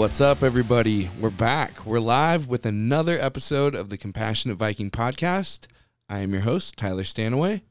What's 0.00 0.22
up, 0.22 0.42
everybody? 0.42 1.10
We're 1.20 1.28
back. 1.28 1.84
We're 1.84 2.00
live 2.00 2.48
with 2.48 2.64
another 2.64 3.18
episode 3.20 3.74
of 3.74 3.90
the 3.90 3.98
Compassionate 3.98 4.56
Viking 4.56 4.90
podcast. 4.90 5.66
I 6.08 6.20
am 6.20 6.32
your 6.32 6.40
host, 6.40 6.78
Tyler 6.78 7.04
Stanaway, 7.04 7.64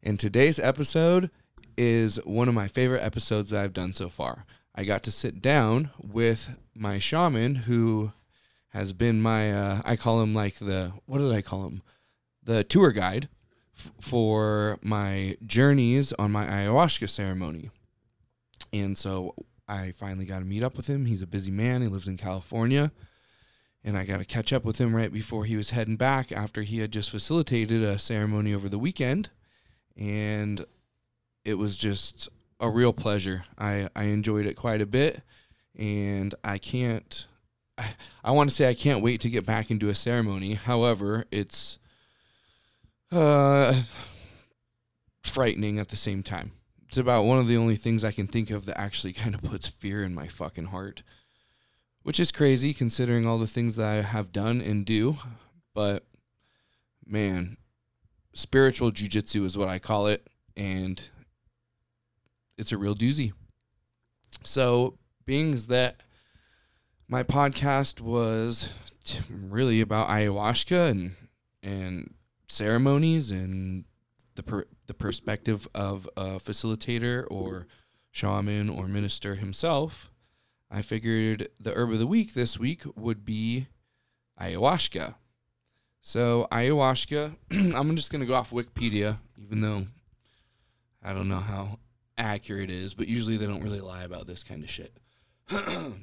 and 0.00 0.16
today's 0.16 0.60
episode 0.60 1.30
is 1.76 2.24
one 2.24 2.46
of 2.46 2.54
my 2.54 2.68
favorite 2.68 3.02
episodes 3.02 3.50
that 3.50 3.60
I've 3.60 3.72
done 3.72 3.92
so 3.92 4.08
far. 4.08 4.46
I 4.72 4.84
got 4.84 5.02
to 5.02 5.10
sit 5.10 5.42
down 5.42 5.90
with 6.00 6.60
my 6.76 7.00
shaman 7.00 7.56
who 7.56 8.12
has 8.68 8.92
been 8.92 9.20
my, 9.20 9.52
uh, 9.52 9.82
I 9.84 9.96
call 9.96 10.22
him 10.22 10.32
like 10.32 10.60
the, 10.60 10.92
what 11.06 11.18
did 11.18 11.32
I 11.32 11.42
call 11.42 11.66
him? 11.66 11.82
The 12.40 12.62
tour 12.62 12.92
guide 12.92 13.28
f- 13.76 13.90
for 14.00 14.78
my 14.80 15.36
journeys 15.44 16.12
on 16.20 16.30
my 16.30 16.46
ayahuasca 16.46 17.08
ceremony. 17.08 17.70
And 18.72 18.96
so 18.96 19.34
I 19.66 19.92
finally 19.92 20.26
got 20.26 20.40
to 20.40 20.44
meet 20.44 20.62
up 20.62 20.76
with 20.76 20.88
him. 20.88 21.06
He's 21.06 21.22
a 21.22 21.26
busy 21.26 21.50
man. 21.50 21.82
He 21.82 21.88
lives 21.88 22.08
in 22.08 22.16
California. 22.16 22.92
And 23.82 23.96
I 23.96 24.04
got 24.04 24.18
to 24.18 24.24
catch 24.24 24.52
up 24.52 24.64
with 24.64 24.78
him 24.78 24.94
right 24.94 25.12
before 25.12 25.44
he 25.44 25.56
was 25.56 25.70
heading 25.70 25.96
back 25.96 26.32
after 26.32 26.62
he 26.62 26.80
had 26.80 26.90
just 26.90 27.10
facilitated 27.10 27.82
a 27.82 27.98
ceremony 27.98 28.54
over 28.54 28.68
the 28.68 28.78
weekend. 28.78 29.30
And 29.96 30.64
it 31.44 31.54
was 31.54 31.76
just 31.76 32.28
a 32.60 32.70
real 32.70 32.92
pleasure. 32.92 33.44
I, 33.58 33.88
I 33.94 34.04
enjoyed 34.04 34.46
it 34.46 34.54
quite 34.54 34.80
a 34.80 34.86
bit. 34.86 35.22
And 35.78 36.34
I 36.42 36.58
can't, 36.58 37.26
I, 37.76 37.90
I 38.22 38.30
want 38.30 38.48
to 38.50 38.56
say 38.56 38.68
I 38.68 38.74
can't 38.74 39.02
wait 39.02 39.20
to 39.22 39.30
get 39.30 39.44
back 39.44 39.70
into 39.70 39.88
a 39.88 39.94
ceremony. 39.94 40.54
However, 40.54 41.24
it's 41.30 41.78
uh, 43.12 43.82
frightening 45.22 45.78
at 45.78 45.88
the 45.88 45.96
same 45.96 46.22
time 46.22 46.52
it's 46.94 46.98
about 47.00 47.24
one 47.24 47.40
of 47.40 47.48
the 47.48 47.56
only 47.56 47.74
things 47.74 48.04
I 48.04 48.12
can 48.12 48.28
think 48.28 48.52
of 48.52 48.66
that 48.66 48.78
actually 48.78 49.12
kind 49.14 49.34
of 49.34 49.42
puts 49.42 49.66
fear 49.66 50.04
in 50.04 50.14
my 50.14 50.28
fucking 50.28 50.66
heart, 50.66 51.02
which 52.04 52.20
is 52.20 52.30
crazy 52.30 52.72
considering 52.72 53.26
all 53.26 53.36
the 53.36 53.48
things 53.48 53.74
that 53.74 53.90
I 53.90 54.02
have 54.02 54.30
done 54.30 54.60
and 54.60 54.86
do. 54.86 55.16
But 55.74 56.06
man, 57.04 57.56
spiritual 58.32 58.92
jujitsu 58.92 59.44
is 59.44 59.58
what 59.58 59.68
I 59.68 59.80
call 59.80 60.06
it, 60.06 60.28
and 60.56 61.02
it's 62.56 62.70
a 62.70 62.78
real 62.78 62.94
doozy. 62.94 63.32
So, 64.44 64.96
being 65.26 65.56
that 65.66 66.00
my 67.08 67.24
podcast 67.24 68.00
was 68.00 68.68
really 69.28 69.80
about 69.80 70.08
ayahuasca 70.08 70.92
and 70.92 71.16
and 71.60 72.14
ceremonies 72.48 73.32
and 73.32 73.84
the 74.36 74.44
the 74.86 74.94
perspective 74.94 75.66
of 75.74 76.08
a 76.16 76.38
facilitator 76.38 77.26
or 77.30 77.66
shaman 78.10 78.68
or 78.68 78.86
minister 78.86 79.34
himself, 79.34 80.10
I 80.70 80.82
figured 80.82 81.48
the 81.60 81.72
herb 81.74 81.92
of 81.92 81.98
the 81.98 82.06
week 82.06 82.34
this 82.34 82.58
week 82.58 82.82
would 82.96 83.24
be 83.24 83.68
ayahuasca. 84.40 85.14
So 86.00 86.48
ayahuasca, 86.50 87.36
I'm 87.74 87.96
just 87.96 88.12
gonna 88.12 88.26
go 88.26 88.34
off 88.34 88.50
Wikipedia, 88.50 89.18
even 89.42 89.60
though 89.60 89.86
I 91.02 91.12
don't 91.12 91.28
know 91.28 91.40
how 91.40 91.78
accurate 92.16 92.70
it 92.70 92.76
is, 92.76 92.94
but 92.94 93.08
usually 93.08 93.36
they 93.36 93.46
don't 93.46 93.62
really 93.62 93.80
lie 93.80 94.04
about 94.04 94.26
this 94.26 94.44
kind 94.44 94.62
of 94.62 94.70
shit. 94.70 94.96
it 95.50 95.94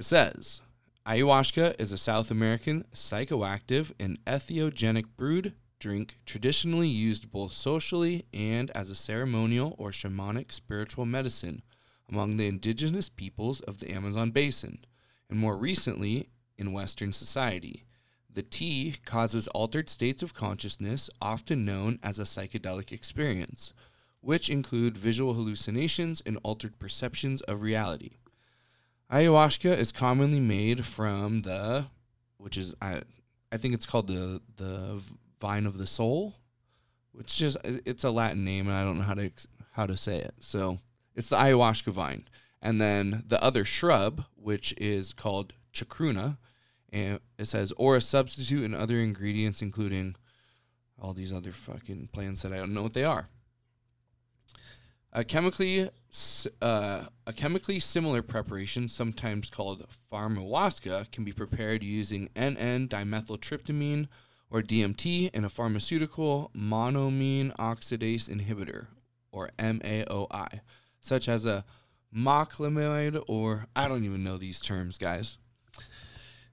says 0.00 0.60
ayahuasca 1.06 1.80
is 1.80 1.92
a 1.92 1.98
South 1.98 2.30
American 2.30 2.84
psychoactive 2.94 3.92
and 3.98 4.24
entheogenic 4.24 5.06
brewed 5.16 5.54
drink 5.80 6.18
traditionally 6.24 6.86
used 6.86 7.32
both 7.32 7.52
socially 7.52 8.26
and 8.32 8.70
as 8.70 8.90
a 8.90 8.94
ceremonial 8.94 9.74
or 9.78 9.90
shamanic 9.90 10.52
spiritual 10.52 11.06
medicine 11.06 11.62
among 12.08 12.36
the 12.36 12.46
indigenous 12.46 13.08
peoples 13.08 13.60
of 13.62 13.80
the 13.80 13.90
Amazon 13.90 14.30
basin, 14.30 14.84
and 15.28 15.38
more 15.38 15.56
recently 15.56 16.28
in 16.58 16.72
Western 16.72 17.12
society. 17.12 17.84
The 18.32 18.42
tea 18.42 18.96
causes 19.04 19.48
altered 19.48 19.88
states 19.88 20.22
of 20.22 20.34
consciousness, 20.34 21.10
often 21.20 21.64
known 21.64 21.98
as 22.02 22.18
a 22.18 22.22
psychedelic 22.24 22.92
experience, 22.92 23.72
which 24.20 24.50
include 24.50 24.98
visual 24.98 25.34
hallucinations 25.34 26.22
and 26.24 26.38
altered 26.42 26.78
perceptions 26.78 27.40
of 27.42 27.62
reality. 27.62 28.18
Ayahuasca 29.10 29.76
is 29.76 29.90
commonly 29.90 30.38
made 30.38 30.84
from 30.84 31.42
the, 31.42 31.86
which 32.36 32.56
is 32.56 32.74
I, 32.80 33.02
I 33.50 33.56
think 33.56 33.74
it's 33.74 33.86
called 33.86 34.06
the 34.06 34.40
the 34.56 35.02
vine 35.40 35.66
of 35.66 35.78
the 35.78 35.86
soul, 35.86 36.36
which 37.12 37.36
just 37.36 37.56
it's 37.64 38.04
a 38.04 38.10
Latin 38.10 38.44
name 38.44 38.68
and 38.68 38.76
I 38.76 38.84
don't 38.84 38.98
know 38.98 39.04
how 39.04 39.14
to 39.14 39.30
how 39.72 39.86
to 39.86 39.96
say 39.96 40.18
it. 40.18 40.34
So 40.40 40.78
it's 41.14 41.28
the 41.28 41.36
ayahuasca 41.36 41.92
vine, 41.92 42.28
and 42.60 42.80
then 42.80 43.24
the 43.26 43.42
other 43.42 43.64
shrub, 43.64 44.24
which 44.36 44.74
is 44.76 45.12
called 45.12 45.54
chacruna, 45.72 46.38
and 46.92 47.20
it 47.38 47.46
says 47.46 47.72
or 47.76 47.96
a 47.96 48.00
substitute 48.00 48.64
and 48.64 48.74
other 48.74 48.96
ingredients, 48.96 49.62
including 49.62 50.16
all 50.98 51.12
these 51.12 51.32
other 51.32 51.52
fucking 51.52 52.08
plants 52.12 52.42
that 52.42 52.52
I 52.52 52.58
don't 52.58 52.74
know 52.74 52.82
what 52.82 52.94
they 52.94 53.04
are. 53.04 53.26
A 55.12 55.24
chemically 55.24 55.90
uh, 56.62 57.04
a 57.26 57.32
chemically 57.32 57.80
similar 57.80 58.22
preparation, 58.22 58.88
sometimes 58.88 59.50
called 59.50 59.86
pharmahuasca, 60.12 61.10
can 61.10 61.24
be 61.24 61.32
prepared 61.32 61.82
using 61.82 62.30
N,N-dimethyltryptamine 62.36 64.08
or 64.50 64.62
DMT, 64.62 65.30
and 65.32 65.46
a 65.46 65.48
pharmaceutical 65.48 66.50
monoamine 66.56 67.54
oxidase 67.56 68.28
inhibitor, 68.28 68.86
or 69.30 69.50
MAOI, 69.58 70.60
such 71.00 71.28
as 71.28 71.44
a 71.44 71.64
moclobemide, 72.14 73.22
or 73.28 73.66
I 73.76 73.86
don't 73.88 74.04
even 74.04 74.24
know 74.24 74.36
these 74.36 74.60
terms, 74.60 74.98
guys. 74.98 75.38
It 75.78 75.84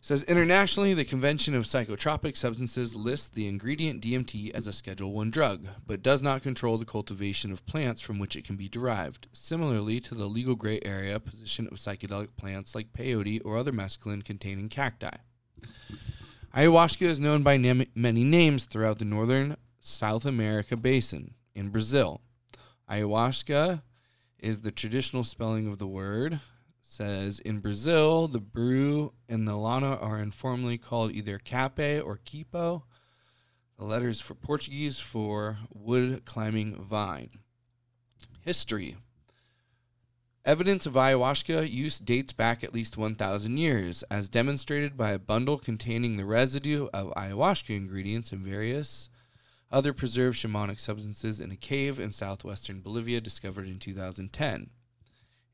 says 0.01 0.23
internationally, 0.23 0.93
the 0.93 1.03
Convention 1.03 1.55
of 1.55 1.65
Psychotropic 1.65 2.37
Substances 2.37 2.95
lists 2.95 3.27
the 3.27 3.47
ingredient 3.47 4.01
DMT 4.01 4.51
as 4.51 4.67
a 4.67 4.71
Schedule 4.71 5.11
1 5.11 5.31
drug, 5.31 5.67
but 5.85 6.03
does 6.03 6.21
not 6.21 6.43
control 6.43 6.77
the 6.77 6.85
cultivation 6.85 7.51
of 7.51 7.65
plants 7.65 8.01
from 8.01 8.19
which 8.19 8.35
it 8.35 8.45
can 8.45 8.55
be 8.55 8.69
derived, 8.69 9.27
similarly 9.33 9.99
to 10.01 10.15
the 10.15 10.27
legal 10.27 10.55
gray 10.55 10.79
area 10.85 11.19
position 11.19 11.67
of 11.67 11.79
psychedelic 11.79 12.29
plants 12.37 12.75
like 12.75 12.93
peyote 12.93 13.41
or 13.43 13.57
other 13.57 13.73
mescaline 13.73 14.23
containing 14.23 14.69
cacti. 14.69 15.17
Ayahuasca 16.57 17.03
is 17.03 17.19
known 17.19 17.43
by 17.43 17.55
nam- 17.55 17.85
many 17.93 18.23
names 18.23 18.65
throughout 18.65 18.97
the 18.97 19.05
northern 19.05 19.57
South 19.79 20.25
America 20.25 20.75
basin. 20.75 21.35
In 21.53 21.69
Brazil, 21.69 22.19
ayahuasca 22.89 23.83
is 24.39 24.61
the 24.61 24.71
traditional 24.71 25.23
spelling 25.23 25.67
of 25.67 25.77
the 25.77 25.85
word. 25.85 26.39
says 26.81 27.37
in 27.37 27.59
Brazil, 27.59 28.27
the 28.27 28.39
brew 28.39 29.13
and 29.29 29.47
the 29.47 29.55
liana 29.55 29.97
are 29.97 30.19
informally 30.19 30.79
called 30.79 31.11
either 31.11 31.37
caapi 31.37 32.03
or 32.03 32.17
quipo. 32.17 32.81
The 33.77 33.85
letters 33.85 34.19
for 34.19 34.33
Portuguese 34.33 34.99
for 34.99 35.59
wood 35.71 36.25
climbing 36.25 36.73
vine. 36.73 37.29
History 38.41 38.95
Evidence 40.47 40.85
of 40.85 40.93
ayahuasca 40.93 41.69
use 41.69 41.99
dates 41.99 42.31
back 42.31 42.63
at 42.63 42.73
least 42.73 42.95
1,000 42.95 43.57
years, 43.57 44.01
as 44.03 44.29
demonstrated 44.29 44.95
by 44.95 45.11
a 45.11 45.19
bundle 45.19 45.57
containing 45.57 46.15
the 46.15 46.23
residue 46.23 46.87
of 46.93 47.13
ayahuasca 47.15 47.75
ingredients 47.75 48.31
and 48.31 48.45
various 48.45 49.09
other 49.69 49.91
preserved 49.91 50.37
shamanic 50.37 50.79
substances 50.79 51.41
in 51.41 51.51
a 51.51 51.57
cave 51.57 51.99
in 51.99 52.13
southwestern 52.13 52.79
Bolivia 52.79 53.19
discovered 53.19 53.67
in 53.67 53.77
2010. 53.77 54.69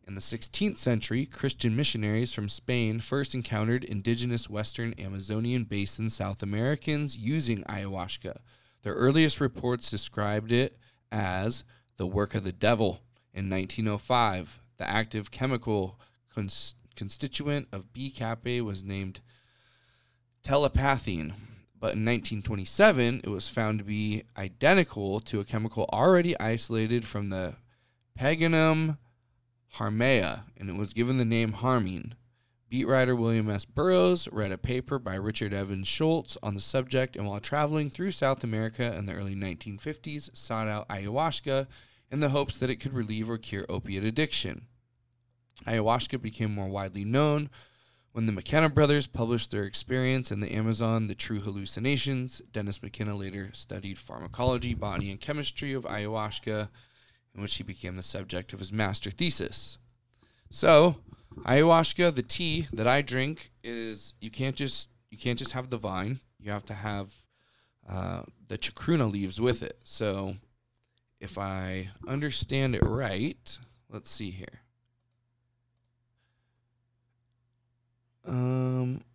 In 0.07 0.13
the 0.13 0.21
16th 0.21 0.77
century, 0.77 1.25
Christian 1.25 1.75
missionaries 1.75 2.31
from 2.31 2.47
Spain 2.47 2.99
first 2.99 3.33
encountered 3.33 3.83
indigenous 3.83 4.47
western 4.47 4.93
Amazonian 4.99 5.63
basin 5.63 6.11
South 6.11 6.43
Americans 6.43 7.17
using 7.17 7.63
ayahuasca. 7.63 8.37
Their 8.83 8.93
earliest 8.93 9.41
reports 9.41 9.89
described 9.89 10.51
it 10.51 10.77
as 11.11 11.63
the 11.97 12.05
work 12.05 12.35
of 12.35 12.43
the 12.43 12.51
devil 12.51 13.01
in 13.33 13.49
1905 13.49 14.59
the 14.77 14.89
active 14.89 15.31
chemical 15.31 15.99
cons- 16.33 16.75
constituent 16.95 17.67
of 17.71 17.93
B 17.93 18.13
caapi 18.15 18.61
was 18.61 18.83
named 18.83 19.21
telepathine, 20.43 21.33
but 21.79 21.93
in 21.93 22.05
1927 22.05 23.21
it 23.23 23.29
was 23.29 23.49
found 23.49 23.79
to 23.79 23.85
be 23.85 24.23
identical 24.37 25.19
to 25.21 25.39
a 25.39 25.45
chemical 25.45 25.89
already 25.91 26.37
isolated 26.39 27.05
from 27.05 27.29
the 27.29 27.55
Peganum 28.15 28.97
harmala, 29.75 30.43
and 30.57 30.69
it 30.69 30.75
was 30.75 30.93
given 30.93 31.17
the 31.17 31.25
name 31.25 31.53
harmine. 31.53 32.15
Beat 32.69 32.87
writer 32.87 33.15
William 33.15 33.49
S. 33.49 33.65
Burroughs 33.65 34.27
read 34.31 34.51
a 34.51 34.57
paper 34.57 34.97
by 34.97 35.15
Richard 35.15 35.53
Evans 35.53 35.87
Schultes 35.87 36.37
on 36.41 36.55
the 36.55 36.61
subject, 36.61 37.15
and 37.15 37.27
while 37.27 37.39
traveling 37.39 37.89
through 37.89 38.11
South 38.11 38.43
America 38.43 38.95
in 38.97 39.05
the 39.05 39.13
early 39.13 39.35
1950s, 39.35 40.35
sought 40.35 40.67
out 40.67 40.87
ayahuasca 40.89 41.67
in 42.13 42.19
the 42.19 42.29
hopes 42.29 42.59
that 42.59 42.69
it 42.69 42.75
could 42.75 42.93
relieve 42.93 43.27
or 43.27 43.39
cure 43.39 43.65
opiate 43.67 44.03
addiction. 44.03 44.67
Ayahuasca 45.65 46.21
became 46.21 46.53
more 46.53 46.67
widely 46.67 47.03
known 47.03 47.49
when 48.11 48.27
the 48.27 48.31
McKenna 48.31 48.69
brothers 48.69 49.07
published 49.07 49.49
their 49.49 49.63
experience 49.63 50.31
in 50.31 50.39
the 50.39 50.53
Amazon, 50.53 51.07
The 51.07 51.15
True 51.15 51.39
Hallucinations. 51.39 52.37
Dennis 52.51 52.83
McKenna 52.83 53.15
later 53.15 53.49
studied 53.53 53.97
pharmacology, 53.97 54.75
botany, 54.75 55.09
and 55.09 55.19
chemistry 55.19 55.73
of 55.73 55.85
ayahuasca, 55.85 56.69
in 57.33 57.41
which 57.41 57.55
he 57.55 57.63
became 57.63 57.95
the 57.95 58.03
subject 58.03 58.53
of 58.53 58.59
his 58.59 58.71
master 58.71 59.09
thesis. 59.09 59.79
So, 60.51 60.97
ayahuasca, 61.45 62.13
the 62.13 62.21
tea 62.21 62.67
that 62.71 62.85
I 62.85 63.01
drink 63.01 63.49
is 63.63 64.13
you 64.21 64.29
can't 64.29 64.55
just 64.55 64.89
you 65.09 65.17
can't 65.17 65.39
just 65.39 65.53
have 65.53 65.71
the 65.71 65.77
vine. 65.77 66.19
You 66.39 66.51
have 66.51 66.65
to 66.65 66.75
have 66.75 67.23
uh, 67.89 68.21
the 68.47 68.59
chacruna 68.59 69.11
leaves 69.11 69.41
with 69.41 69.63
it. 69.63 69.79
So, 69.83 70.35
if 71.23 71.37
I 71.37 71.89
understand 72.05 72.75
it 72.75 72.83
right, 72.83 73.57
let's 73.89 74.11
see 74.11 74.29
here. 74.29 74.61
Um, 78.27 79.05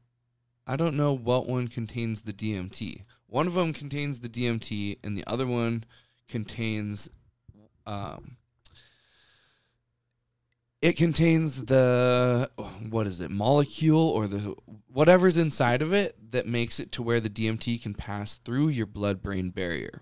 I 0.67 0.77
don't 0.77 0.97
know 0.97 1.15
what 1.15 1.47
one 1.47 1.69
contains 1.69 2.23
the 2.23 2.33
DMT. 2.33 3.03
One 3.27 3.47
of 3.47 3.55
them 3.55 3.75
contains 3.75 4.21
the 4.21 4.29
DMT, 4.31 4.99
and 5.05 5.19
the 5.19 5.25
other 5.27 5.47
one 5.47 5.85
contains, 6.29 7.11
um, 7.87 8.39
it 10.81 10.97
contains 10.97 11.67
the 11.67 12.51
what 12.89 13.07
is 13.07 13.21
it 13.21 13.31
molecule 13.31 14.09
or 14.09 14.27
the 14.27 14.55
whatever's 14.87 15.37
inside 15.37 15.83
of 15.83 15.93
it 15.93 16.17
that 16.33 16.47
makes 16.47 16.81
it 16.81 16.91
to 16.93 17.03
where 17.03 17.21
the 17.21 17.29
DMT 17.29 17.83
can 17.83 17.93
pass 17.93 18.37
through 18.37 18.69
your 18.69 18.87
blood 18.87 19.23
brain 19.23 19.51
barrier. 19.51 20.01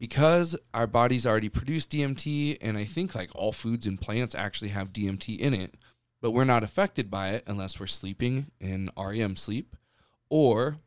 Because 0.00 0.56
our 0.72 0.86
bodies 0.86 1.26
already 1.26 1.50
produce 1.50 1.86
DMT, 1.86 2.56
and 2.62 2.76
I 2.78 2.84
think 2.84 3.14
like 3.14 3.30
all 3.34 3.52
foods 3.52 3.86
and 3.86 4.00
plants 4.00 4.34
actually 4.34 4.70
have 4.70 4.94
DMT 4.94 5.38
in 5.38 5.54
it, 5.54 5.74
but 6.22 6.30
we're 6.30 6.44
not 6.44 6.64
affected 6.64 7.10
by 7.10 7.30
it 7.30 7.44
unless 7.46 7.78
we're 7.78 7.86
sleeping 7.86 8.50
in 8.58 8.90
REM 8.96 9.36
sleep, 9.36 9.76
or 10.30 10.78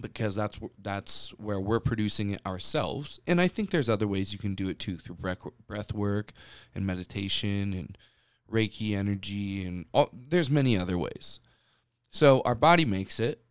because 0.00 0.34
that's 0.34 0.58
that's 0.78 1.30
where 1.38 1.58
we're 1.58 1.80
producing 1.80 2.30
it 2.30 2.46
ourselves. 2.46 3.18
And 3.26 3.40
I 3.40 3.48
think 3.48 3.70
there's 3.70 3.88
other 3.88 4.06
ways 4.06 4.32
you 4.32 4.38
can 4.38 4.54
do 4.54 4.68
it 4.68 4.78
too 4.78 4.96
through 4.96 5.16
breath 5.16 5.44
breath 5.66 5.94
work 5.94 6.32
and 6.74 6.86
meditation 6.86 7.72
and 7.72 7.96
Reiki 8.52 8.94
energy 8.94 9.64
and 9.64 9.86
all, 9.92 10.10
there's 10.12 10.50
many 10.50 10.76
other 10.78 10.98
ways. 10.98 11.40
So 12.10 12.42
our 12.44 12.54
body 12.54 12.84
makes 12.84 13.18
it, 13.18 13.42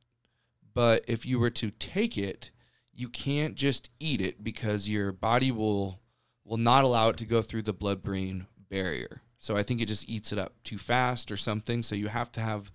but 0.73 1.03
if 1.07 1.25
you 1.25 1.39
were 1.39 1.49
to 1.51 1.71
take 1.71 2.17
it, 2.17 2.51
you 2.95 3.09
can't 3.09 3.55
just 3.55 3.89
eat 3.99 4.21
it 4.21 4.43
because 4.43 4.87
your 4.89 5.11
body 5.11 5.51
will 5.51 5.99
will 6.45 6.57
not 6.57 6.83
allow 6.83 7.09
it 7.09 7.17
to 7.17 7.25
go 7.25 7.41
through 7.41 7.63
the 7.63 7.73
blood 7.73 8.01
brain 8.01 8.47
barrier. 8.69 9.21
So 9.37 9.57
I 9.57 9.63
think 9.63 9.81
it 9.81 9.87
just 9.87 10.07
eats 10.07 10.31
it 10.31 10.39
up 10.39 10.53
too 10.63 10.77
fast 10.77 11.31
or 11.31 11.37
something. 11.37 11.83
So 11.83 11.95
you 11.95 12.07
have 12.07 12.31
to 12.33 12.39
have, 12.39 12.71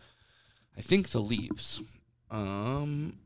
I 0.76 0.80
think 0.80 1.08
the 1.10 1.20
leaves. 1.20 1.80
Um, 2.30 3.20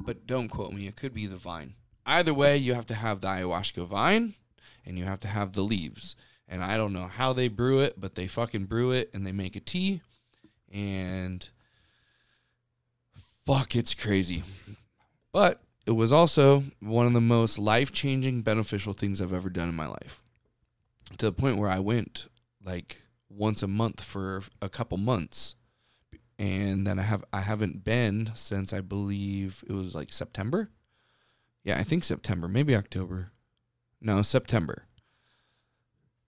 but 0.00 0.26
don't 0.26 0.48
quote 0.48 0.72
me. 0.72 0.86
It 0.86 0.96
could 0.96 1.14
be 1.14 1.26
the 1.26 1.36
vine. 1.36 1.74
Either 2.04 2.34
way, 2.34 2.56
you 2.56 2.74
have 2.74 2.86
to 2.86 2.94
have 2.94 3.20
the 3.20 3.28
ayahuasca 3.28 3.86
vine 3.86 4.34
and 4.84 4.98
you 4.98 5.04
have 5.04 5.20
to 5.20 5.28
have 5.28 5.52
the 5.52 5.62
leaves. 5.62 6.16
And 6.48 6.62
I 6.62 6.76
don't 6.76 6.92
know 6.92 7.06
how 7.06 7.32
they 7.32 7.48
brew 7.48 7.80
it, 7.80 8.00
but 8.00 8.14
they 8.14 8.26
fucking 8.26 8.66
brew 8.66 8.92
it 8.92 9.10
and 9.14 9.26
they 9.26 9.32
make 9.32 9.56
a 9.56 9.60
tea. 9.60 10.00
And 10.72 11.48
fuck, 13.44 13.74
it's 13.74 13.94
crazy. 13.94 14.44
But 15.32 15.60
it 15.86 15.92
was 15.92 16.12
also 16.12 16.64
one 16.80 17.06
of 17.06 17.12
the 17.12 17.20
most 17.20 17.58
life 17.58 17.92
changing, 17.92 18.42
beneficial 18.42 18.92
things 18.92 19.20
I've 19.20 19.32
ever 19.32 19.48
done 19.48 19.68
in 19.68 19.74
my 19.74 19.86
life. 19.86 20.22
To 21.18 21.26
the 21.26 21.32
point 21.32 21.58
where 21.58 21.70
I 21.70 21.78
went 21.78 22.26
like 22.64 23.02
once 23.28 23.62
a 23.62 23.68
month 23.68 24.02
for 24.02 24.42
a 24.60 24.68
couple 24.68 24.98
months 24.98 25.54
and 26.38 26.86
then 26.86 26.98
I 26.98 27.02
have 27.02 27.24
I 27.32 27.40
haven't 27.40 27.84
been 27.84 28.30
since 28.34 28.72
I 28.72 28.80
believe 28.80 29.64
it 29.68 29.72
was 29.72 29.94
like 29.94 30.12
September. 30.12 30.70
Yeah, 31.64 31.78
I 31.78 31.82
think 31.82 32.04
September, 32.04 32.48
maybe 32.48 32.76
October. 32.76 33.30
No, 34.00 34.22
September. 34.22 34.84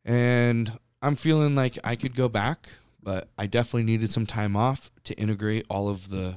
And 0.04 0.78
I'm 1.02 1.16
feeling 1.16 1.54
like 1.54 1.78
I 1.84 1.96
could 1.96 2.14
go 2.16 2.28
back, 2.28 2.70
but 3.02 3.28
I 3.36 3.46
definitely 3.46 3.84
needed 3.84 4.10
some 4.10 4.26
time 4.26 4.56
off 4.56 4.90
to 5.04 5.14
integrate 5.14 5.66
all 5.68 5.88
of 5.88 6.08
the 6.08 6.36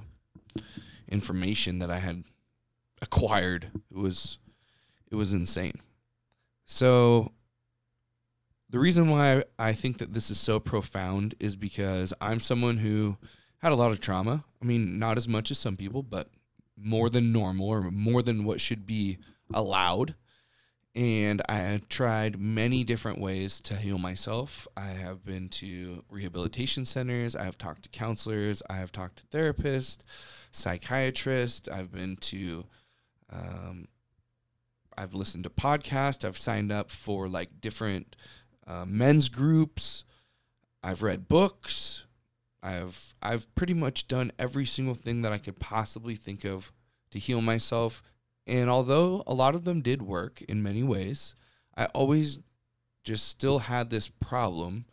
information 1.07 1.79
that 1.79 1.89
I 1.89 1.99
had 1.99 2.23
acquired. 3.01 3.71
It 3.89 3.97
was 3.97 4.37
it 5.09 5.15
was 5.15 5.33
insane. 5.33 5.79
So 6.65 7.31
the 8.69 8.79
reason 8.79 9.09
why 9.09 9.43
I 9.59 9.73
think 9.73 9.97
that 9.97 10.13
this 10.13 10.31
is 10.31 10.39
so 10.39 10.59
profound 10.59 11.35
is 11.39 11.55
because 11.55 12.13
I'm 12.21 12.39
someone 12.39 12.77
who 12.77 13.17
had 13.57 13.73
a 13.73 13.75
lot 13.75 13.91
of 13.91 13.99
trauma. 13.99 14.45
I 14.61 14.65
mean, 14.65 14.97
not 14.97 15.17
as 15.17 15.27
much 15.27 15.51
as 15.51 15.59
some 15.59 15.75
people, 15.75 16.03
but 16.03 16.29
more 16.77 17.09
than 17.09 17.33
normal 17.33 17.67
or 17.67 17.81
more 17.91 18.21
than 18.21 18.45
what 18.45 18.61
should 18.61 18.87
be 18.87 19.17
allowed. 19.53 20.15
And 20.93 21.41
I 21.47 21.81
tried 21.89 22.39
many 22.39 22.83
different 22.83 23.19
ways 23.19 23.61
to 23.61 23.75
heal 23.75 23.97
myself. 23.97 24.67
I 24.75 24.87
have 24.87 25.23
been 25.23 25.47
to 25.49 26.03
rehabilitation 26.09 26.85
centers. 26.85 27.35
I 27.35 27.43
have 27.43 27.57
talked 27.57 27.83
to 27.83 27.89
counselors. 27.89 28.61
I 28.69 28.75
have 28.75 28.91
talked 28.91 29.17
to 29.17 29.37
therapists, 29.37 29.99
psychiatrists. 30.51 31.69
I've 31.69 31.93
been 31.93 32.17
to, 32.17 32.65
um, 33.31 33.87
I've 34.97 35.13
listened 35.13 35.43
to 35.45 35.49
podcasts. 35.49 36.25
I've 36.25 36.37
signed 36.37 36.71
up 36.71 36.91
for 36.91 37.27
like 37.27 37.61
different 37.61 38.15
uh, 38.67 38.85
men's 38.87 39.29
groups. 39.29 40.03
I've 40.83 41.01
read 41.01 41.27
books. 41.27 42.05
I've 42.63 43.13
I've 43.21 43.53
pretty 43.55 43.73
much 43.73 44.07
done 44.07 44.31
every 44.37 44.65
single 44.65 44.95
thing 44.95 45.21
that 45.21 45.31
I 45.31 45.37
could 45.37 45.59
possibly 45.59 46.15
think 46.15 46.43
of 46.43 46.71
to 47.11 47.19
heal 47.19 47.41
myself. 47.41 48.03
And 48.45 48.69
although 48.69 49.23
a 49.25 49.33
lot 49.33 49.55
of 49.55 49.65
them 49.65 49.81
did 49.81 50.01
work 50.01 50.41
in 50.43 50.63
many 50.63 50.83
ways, 50.83 51.35
I 51.75 51.85
always 51.87 52.39
just 53.03 53.27
still 53.27 53.59
had 53.59 53.89
this 53.89 54.09
problem 54.09 54.85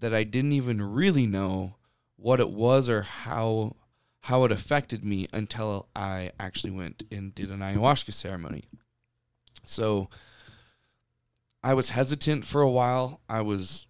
that 0.00 0.12
I 0.12 0.24
didn't 0.24 0.52
even 0.52 0.82
really 0.82 1.26
know 1.26 1.76
what 2.16 2.40
it 2.40 2.50
was 2.50 2.88
or 2.88 3.02
how 3.02 3.76
how 4.24 4.42
it 4.44 4.50
affected 4.50 5.04
me 5.04 5.28
until 5.34 5.86
I 5.94 6.32
actually 6.40 6.70
went 6.70 7.02
and 7.12 7.34
did 7.34 7.50
an 7.50 7.60
ayahuasca 7.60 8.14
ceremony. 8.14 8.64
So 9.66 10.08
I 11.62 11.74
was 11.74 11.90
hesitant 11.90 12.46
for 12.46 12.62
a 12.62 12.70
while. 12.70 13.20
I 13.28 13.42
was 13.42 13.86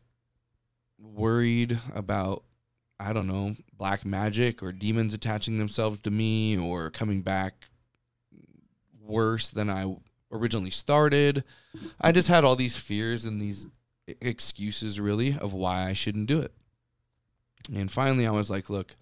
worried 0.98 1.78
about 1.94 2.42
I 2.98 3.12
don't 3.12 3.26
know, 3.26 3.56
black 3.76 4.04
magic 4.04 4.62
or 4.62 4.72
demons 4.72 5.14
attaching 5.14 5.58
themselves 5.58 6.00
to 6.00 6.10
me 6.10 6.56
or 6.56 6.90
coming 6.90 7.22
back 7.22 7.66
worse 9.00 9.48
than 9.48 9.68
I 9.68 9.96
originally 10.32 10.70
started. 10.70 11.44
I 12.00 12.12
just 12.12 12.28
had 12.28 12.44
all 12.44 12.56
these 12.56 12.76
fears 12.76 13.24
and 13.24 13.40
these 13.40 13.66
excuses, 14.20 14.98
really, 14.98 15.36
of 15.36 15.52
why 15.52 15.86
I 15.88 15.92
shouldn't 15.92 16.26
do 16.26 16.40
it. 16.40 16.52
And 17.72 17.90
finally, 17.90 18.26
I 18.26 18.30
was 18.30 18.48
like, 18.48 18.70
look, 18.70 18.94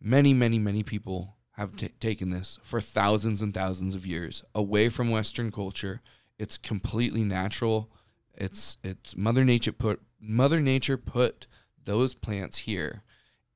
many, 0.00 0.32
many, 0.32 0.58
many 0.58 0.82
people 0.82 1.36
have 1.52 1.76
t- 1.76 1.88
taken 2.00 2.30
this 2.30 2.58
for 2.62 2.80
thousands 2.80 3.42
and 3.42 3.52
thousands 3.52 3.94
of 3.94 4.06
years 4.06 4.42
away 4.54 4.88
from 4.88 5.10
Western 5.10 5.50
culture. 5.52 6.00
It's 6.38 6.56
completely 6.56 7.24
natural. 7.24 7.90
It's 8.34 8.78
it's 8.82 9.16
Mother 9.16 9.44
Nature 9.44 9.72
put 9.72 10.00
Mother 10.20 10.60
Nature 10.60 10.96
put 10.96 11.46
those 11.84 12.14
plants 12.14 12.58
here 12.58 13.02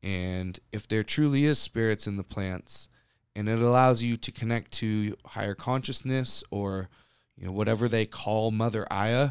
and 0.04 0.60
if 0.70 0.86
there 0.86 1.02
truly 1.02 1.46
is 1.46 1.58
spirits 1.58 2.06
in 2.06 2.18
the 2.18 2.22
plants, 2.22 2.90
and 3.34 3.48
it 3.48 3.58
allows 3.58 4.02
you 4.02 4.18
to 4.18 4.30
connect 4.30 4.70
to 4.72 5.16
higher 5.28 5.54
consciousness 5.54 6.44
or 6.50 6.90
you 7.38 7.46
know 7.46 7.52
whatever 7.52 7.88
they 7.88 8.04
call 8.04 8.50
Mother 8.50 8.86
Aya, 8.90 9.30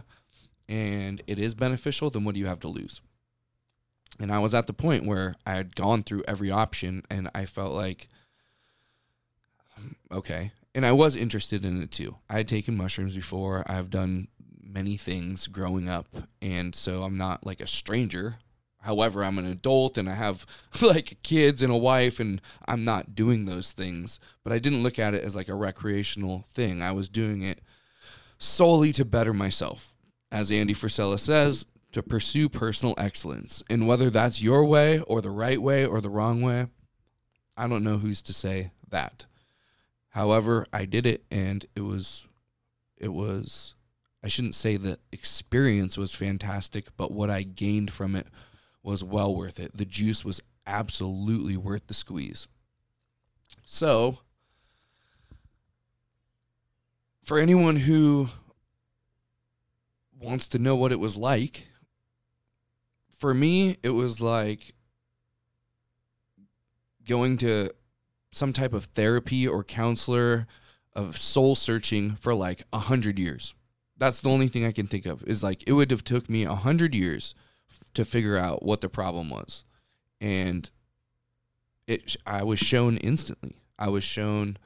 and 0.67 1.22
it 1.27 1.38
is 1.38 1.53
beneficial, 1.53 2.10
then 2.10 2.24
what 2.24 2.34
do 2.34 2.39
you 2.39 2.48
have 2.48 2.60
to 2.62 2.67
lose? 2.67 3.01
And 4.20 4.32
I 4.32 4.39
was 4.39 4.53
at 4.53 4.67
the 4.67 4.74
point 4.74 5.05
where 5.05 5.36
I 5.46 5.53
had 5.53 5.75
gone 5.75 6.03
through 6.03 6.24
every 6.27 6.51
option, 6.51 7.03
and 7.10 7.29
I 7.34 7.46
felt 7.46 7.74
like, 7.74 8.08
um, 9.77 9.96
okay. 10.12 10.51
And 10.75 10.86
I 10.86 10.91
was 10.91 11.15
interested 11.15 11.65
in 11.65 11.82
it 11.82 11.91
too. 11.91 12.17
I 12.29 12.38
had 12.38 12.48
taken 12.48 12.77
mushrooms 12.77 13.15
before. 13.15 13.63
I've 13.67 13.89
done 13.89 14.27
many 14.62 14.98
things 14.98 15.48
growing 15.48 15.89
up, 15.89 16.08
and 16.41 16.74
so 16.74 17.03
I'm 17.03 17.17
not 17.17 17.46
like 17.46 17.60
a 17.60 17.67
stranger 17.67 18.38
However, 18.84 19.24
I'm 19.24 19.38
an 19.38 19.46
adult 19.46 19.98
and 19.98 20.10
I 20.10 20.13
have 20.13 20.46
like 20.82 21.17
kids 21.24 21.63
and 21.63 21.72
a 21.72 21.77
wife, 21.77 22.20
and 22.20 22.41
I'm 22.67 22.84
not 22.84 23.15
doing 23.15 23.46
those 23.46 23.72
things. 23.72 24.20
But 24.43 24.53
I 24.53 24.60
didn't 24.60 24.84
look 24.84 25.00
at 25.00 25.13
it 25.13 25.24
as 25.24 25.36
like 25.36 25.48
a 25.48 25.55
recreational 25.55 26.46
thing. 26.51 26.82
I 26.82 26.91
was 26.91 27.10
doing 27.10 27.43
it 27.43 27.62
solely 28.38 28.91
to 28.93 29.05
better 29.05 29.34
myself. 29.34 29.93
As 30.32 30.51
Andy 30.51 30.74
Frisella 30.74 31.20
says, 31.20 31.65
to 31.94 32.04
pursue 32.04 32.50
personal 32.50 32.96
excellence. 32.98 33.64
And 33.70 33.88
whether 33.88 34.10
that's 34.10 34.42
your 34.42 34.66
way 34.66 35.00
or 35.02 35.22
the 35.22 35.32
right 35.32 35.62
way 35.62 35.86
or 35.86 36.02
the 36.02 36.10
wrong 36.10 36.42
way, 36.42 36.68
I 37.56 37.68
don't 37.68 37.84
know 37.84 38.00
who's 38.00 38.22
to 38.24 38.34
say 38.34 38.72
that. 38.90 39.26
However, 40.10 40.66
I 40.74 40.86
did 40.86 41.06
it 41.06 41.24
and 41.32 41.66
it 41.76 41.82
was, 41.82 42.28
it 42.98 43.14
was, 43.14 43.76
I 44.24 44.28
shouldn't 44.28 44.56
say 44.56 44.76
the 44.76 45.00
experience 45.12 45.98
was 45.98 46.14
fantastic, 46.14 46.88
but 46.98 47.12
what 47.12 47.30
I 47.30 47.44
gained 47.44 47.92
from 47.92 48.16
it 48.16 48.28
was 48.82 49.04
well 49.04 49.34
worth 49.34 49.60
it. 49.60 49.78
The 49.78 49.86
juice 49.86 50.26
was 50.26 50.42
absolutely 50.66 51.58
worth 51.58 51.88
the 51.88 51.94
squeeze. 51.94 52.48
So, 53.66 54.20
for 57.24 57.40
anyone 57.40 57.78
who 57.78 58.30
wants 60.20 60.48
to 60.50 60.60
know 60.60 60.76
what 60.76 60.92
it 60.92 61.00
was 61.00 61.18
like, 61.18 61.68
for 63.24 63.34
me, 63.34 63.77
it 63.82 63.92
was 63.92 64.20
like 64.20 64.74
going 67.08 67.38
to 67.38 67.70
some 68.34 68.51
type 68.51 68.74
of 68.74 68.84
therapy 68.84 69.48
or 69.48 69.63
counselor 69.63 70.46
of 70.92 71.18
soul 71.18 71.56
searching 71.56 72.15
for 72.15 72.36
like 72.36 72.63
a 72.74 72.80
hundred 72.80 73.18
years. 73.18 73.56
That's 73.96 74.20
the 74.20 74.30
only 74.30 74.50
thing 74.50 74.65
I 74.65 74.74
can 74.74 74.88
think 74.88 75.06
of 75.06 75.24
is 75.24 75.42
like 75.42 75.63
it 75.65 75.72
would 75.72 75.89
have 75.89 76.03
took 76.03 76.30
me 76.30 76.44
a 76.44 76.53
hundred 76.53 76.94
years 76.94 77.34
to 77.94 78.03
figure 78.03 78.36
out 78.36 78.62
what 78.62 78.82
the 78.82 78.89
problem 78.89 79.30
was, 79.30 79.63
and 80.20 80.70
it 81.88 82.18
I 82.27 82.44
was 82.44 82.60
shown 82.60 82.98
instantly. 82.98 83.56
I 83.80 83.88
was 83.88 84.03
shown, 84.03 84.58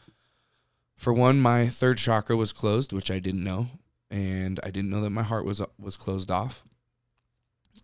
for 0.96 1.14
one, 1.14 1.40
my 1.40 1.68
third 1.68 2.00
chakra 2.00 2.36
was 2.36 2.54
closed, 2.54 2.92
which 2.92 3.12
I 3.12 3.20
didn't 3.20 3.44
know, 3.44 3.68
and 4.10 4.60
I 4.64 4.72
didn't 4.72 4.90
know 4.90 5.02
that 5.02 5.12
my 5.12 5.22
heart 5.22 5.46
was 5.46 5.62
uh, 5.62 5.68
was 5.78 5.96
closed 5.96 6.32
off, 6.32 6.64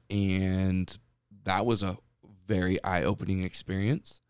and 0.10 0.98
that 1.44 1.66
was 1.66 1.84
a 1.84 1.98
very 2.48 2.84
eye 2.84 3.04
opening 3.04 3.44
experience. 3.44 4.22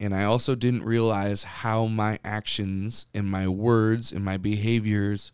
And 0.00 0.14
I 0.14 0.24
also 0.24 0.54
didn't 0.54 0.84
realize 0.84 1.44
how 1.44 1.86
my 1.86 2.18
actions 2.24 3.06
and 3.14 3.30
my 3.30 3.46
words 3.46 4.10
and 4.10 4.24
my 4.24 4.36
behaviors 4.36 5.32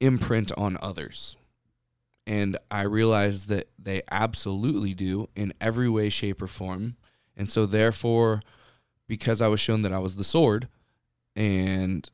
imprint 0.00 0.50
on 0.58 0.76
others. 0.82 1.36
And 2.26 2.58
I 2.70 2.82
realized 2.82 3.48
that 3.48 3.68
they 3.78 4.02
absolutely 4.10 4.94
do 4.94 5.28
in 5.36 5.52
every 5.60 5.88
way, 5.88 6.08
shape, 6.08 6.42
or 6.42 6.48
form. 6.48 6.96
And 7.36 7.50
so, 7.50 7.66
therefore, 7.66 8.42
because 9.08 9.40
I 9.40 9.48
was 9.48 9.60
shown 9.60 9.82
that 9.82 9.92
I 9.92 9.98
was 9.98 10.16
the 10.16 10.24
sword, 10.24 10.68
and 11.34 12.08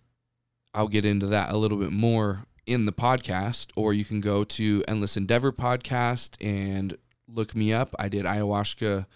I'll 0.74 0.88
get 0.88 1.04
into 1.04 1.26
that 1.26 1.50
a 1.50 1.56
little 1.56 1.78
bit 1.78 1.92
more 1.92 2.44
in 2.68 2.84
the 2.84 2.92
podcast, 2.92 3.68
or 3.74 3.94
you 3.94 4.04
can 4.04 4.20
go 4.20 4.44
to 4.44 4.84
Endless 4.86 5.16
Endeavor 5.16 5.50
podcast 5.50 6.36
and 6.44 6.98
look 7.26 7.56
me 7.56 7.72
up. 7.72 7.94
I 7.98 8.08
did 8.08 8.26
ayahuasca 8.26 9.06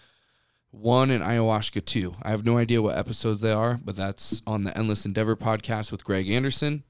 one 0.71 1.11
and 1.11 1.23
ayahuasca 1.23 1.85
two. 1.85 2.15
I 2.23 2.31
have 2.31 2.43
no 2.43 2.57
idea 2.57 2.81
what 2.81 2.97
episodes 2.97 3.41
they 3.41 3.51
are, 3.51 3.79
but 3.83 3.95
that's 3.95 4.41
on 4.47 4.63
the 4.63 4.75
Endless 4.75 5.05
Endeavor 5.05 5.35
podcast 5.35 5.91
with 5.91 6.03
Greg 6.03 6.29
Anderson. 6.29 6.83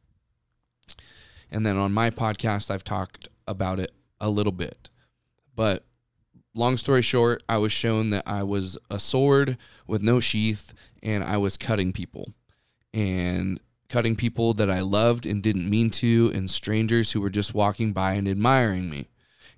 And 1.51 1.65
then 1.65 1.77
on 1.77 1.91
my 1.91 2.10
podcast, 2.10 2.72
I've 2.72 2.86
talked 2.86 3.27
about 3.46 3.79
it 3.79 3.91
a 4.22 4.29
little 4.29 4.53
bit. 4.53 4.89
But 5.53 5.86
long 6.55 6.77
story 6.77 7.01
short, 7.01 7.43
I 7.50 7.58
was 7.58 7.74
shown 7.74 8.10
that 8.12 8.24
I 8.25 8.41
was 8.43 8.77
a 8.89 9.00
sword 9.00 9.58
with 9.86 10.01
no 10.01 10.22
sheath 10.22 10.74
and 11.03 11.25
I 11.25 11.36
was 11.36 11.58
cutting 11.58 11.91
people. 11.91 12.34
And 12.93 13.60
cutting 13.93 14.15
people 14.15 14.55
that 14.55 14.71
I 14.71 14.81
loved 14.81 15.23
and 15.23 15.43
didn't 15.43 15.69
mean 15.69 15.91
to, 15.91 16.31
and 16.33 16.50
strangers 16.50 17.12
who 17.12 17.21
were 17.21 17.29
just 17.29 17.53
walking 17.53 17.93
by 17.93 18.13
and 18.13 18.27
admiring 18.27 18.89
me. 18.89 19.07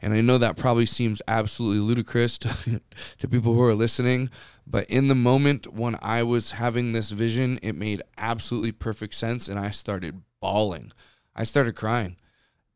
And 0.01 0.13
I 0.13 0.19
know 0.19 0.37
that 0.37 0.57
probably 0.57 0.85
seems 0.85 1.21
absolutely 1.25 1.79
ludicrous 1.79 2.37
to, 2.39 2.81
to 3.17 3.27
people 3.29 3.53
who 3.53 3.63
are 3.63 3.73
listening, 3.73 4.29
but 4.67 4.89
in 4.89 5.07
the 5.07 5.15
moment 5.15 5.71
when 5.73 5.97
I 6.01 6.21
was 6.23 6.51
having 6.51 6.91
this 6.91 7.11
vision, 7.11 7.59
it 7.63 7.75
made 7.75 8.03
absolutely 8.17 8.73
perfect 8.73 9.13
sense. 9.13 9.47
And 9.47 9.57
I 9.57 9.71
started 9.71 10.21
bawling. 10.41 10.91
I 11.33 11.45
started 11.45 11.77
crying 11.77 12.17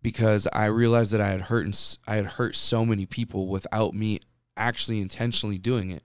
because 0.02 0.48
I 0.54 0.68
realized 0.68 1.12
that 1.12 1.20
I 1.20 1.28
had 1.28 1.42
hurt 1.42 1.98
I 2.08 2.16
had 2.16 2.26
hurt 2.26 2.56
so 2.56 2.86
many 2.86 3.06
people 3.06 3.48
without 3.48 3.94
me 3.94 4.22
actually 4.56 5.02
intentionally 5.02 5.58
doing 5.58 5.92
it. 5.92 6.04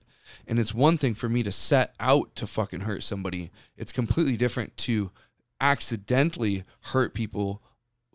And 0.49 0.59
it's 0.59 0.75
one 0.75 0.99
thing 0.99 1.15
for 1.15 1.29
me 1.29 1.45
to 1.45 1.53
set 1.53 1.95
out 2.01 2.35
to 2.35 2.49
fucking 2.49 2.81
hurt 2.81 3.05
somebody. 3.05 3.53
It's 3.77 3.93
completely 3.93 4.37
different 4.37 4.77
to 4.79 5.13
accidentally 5.65 6.63
hurt 6.93 7.15
people 7.15 7.63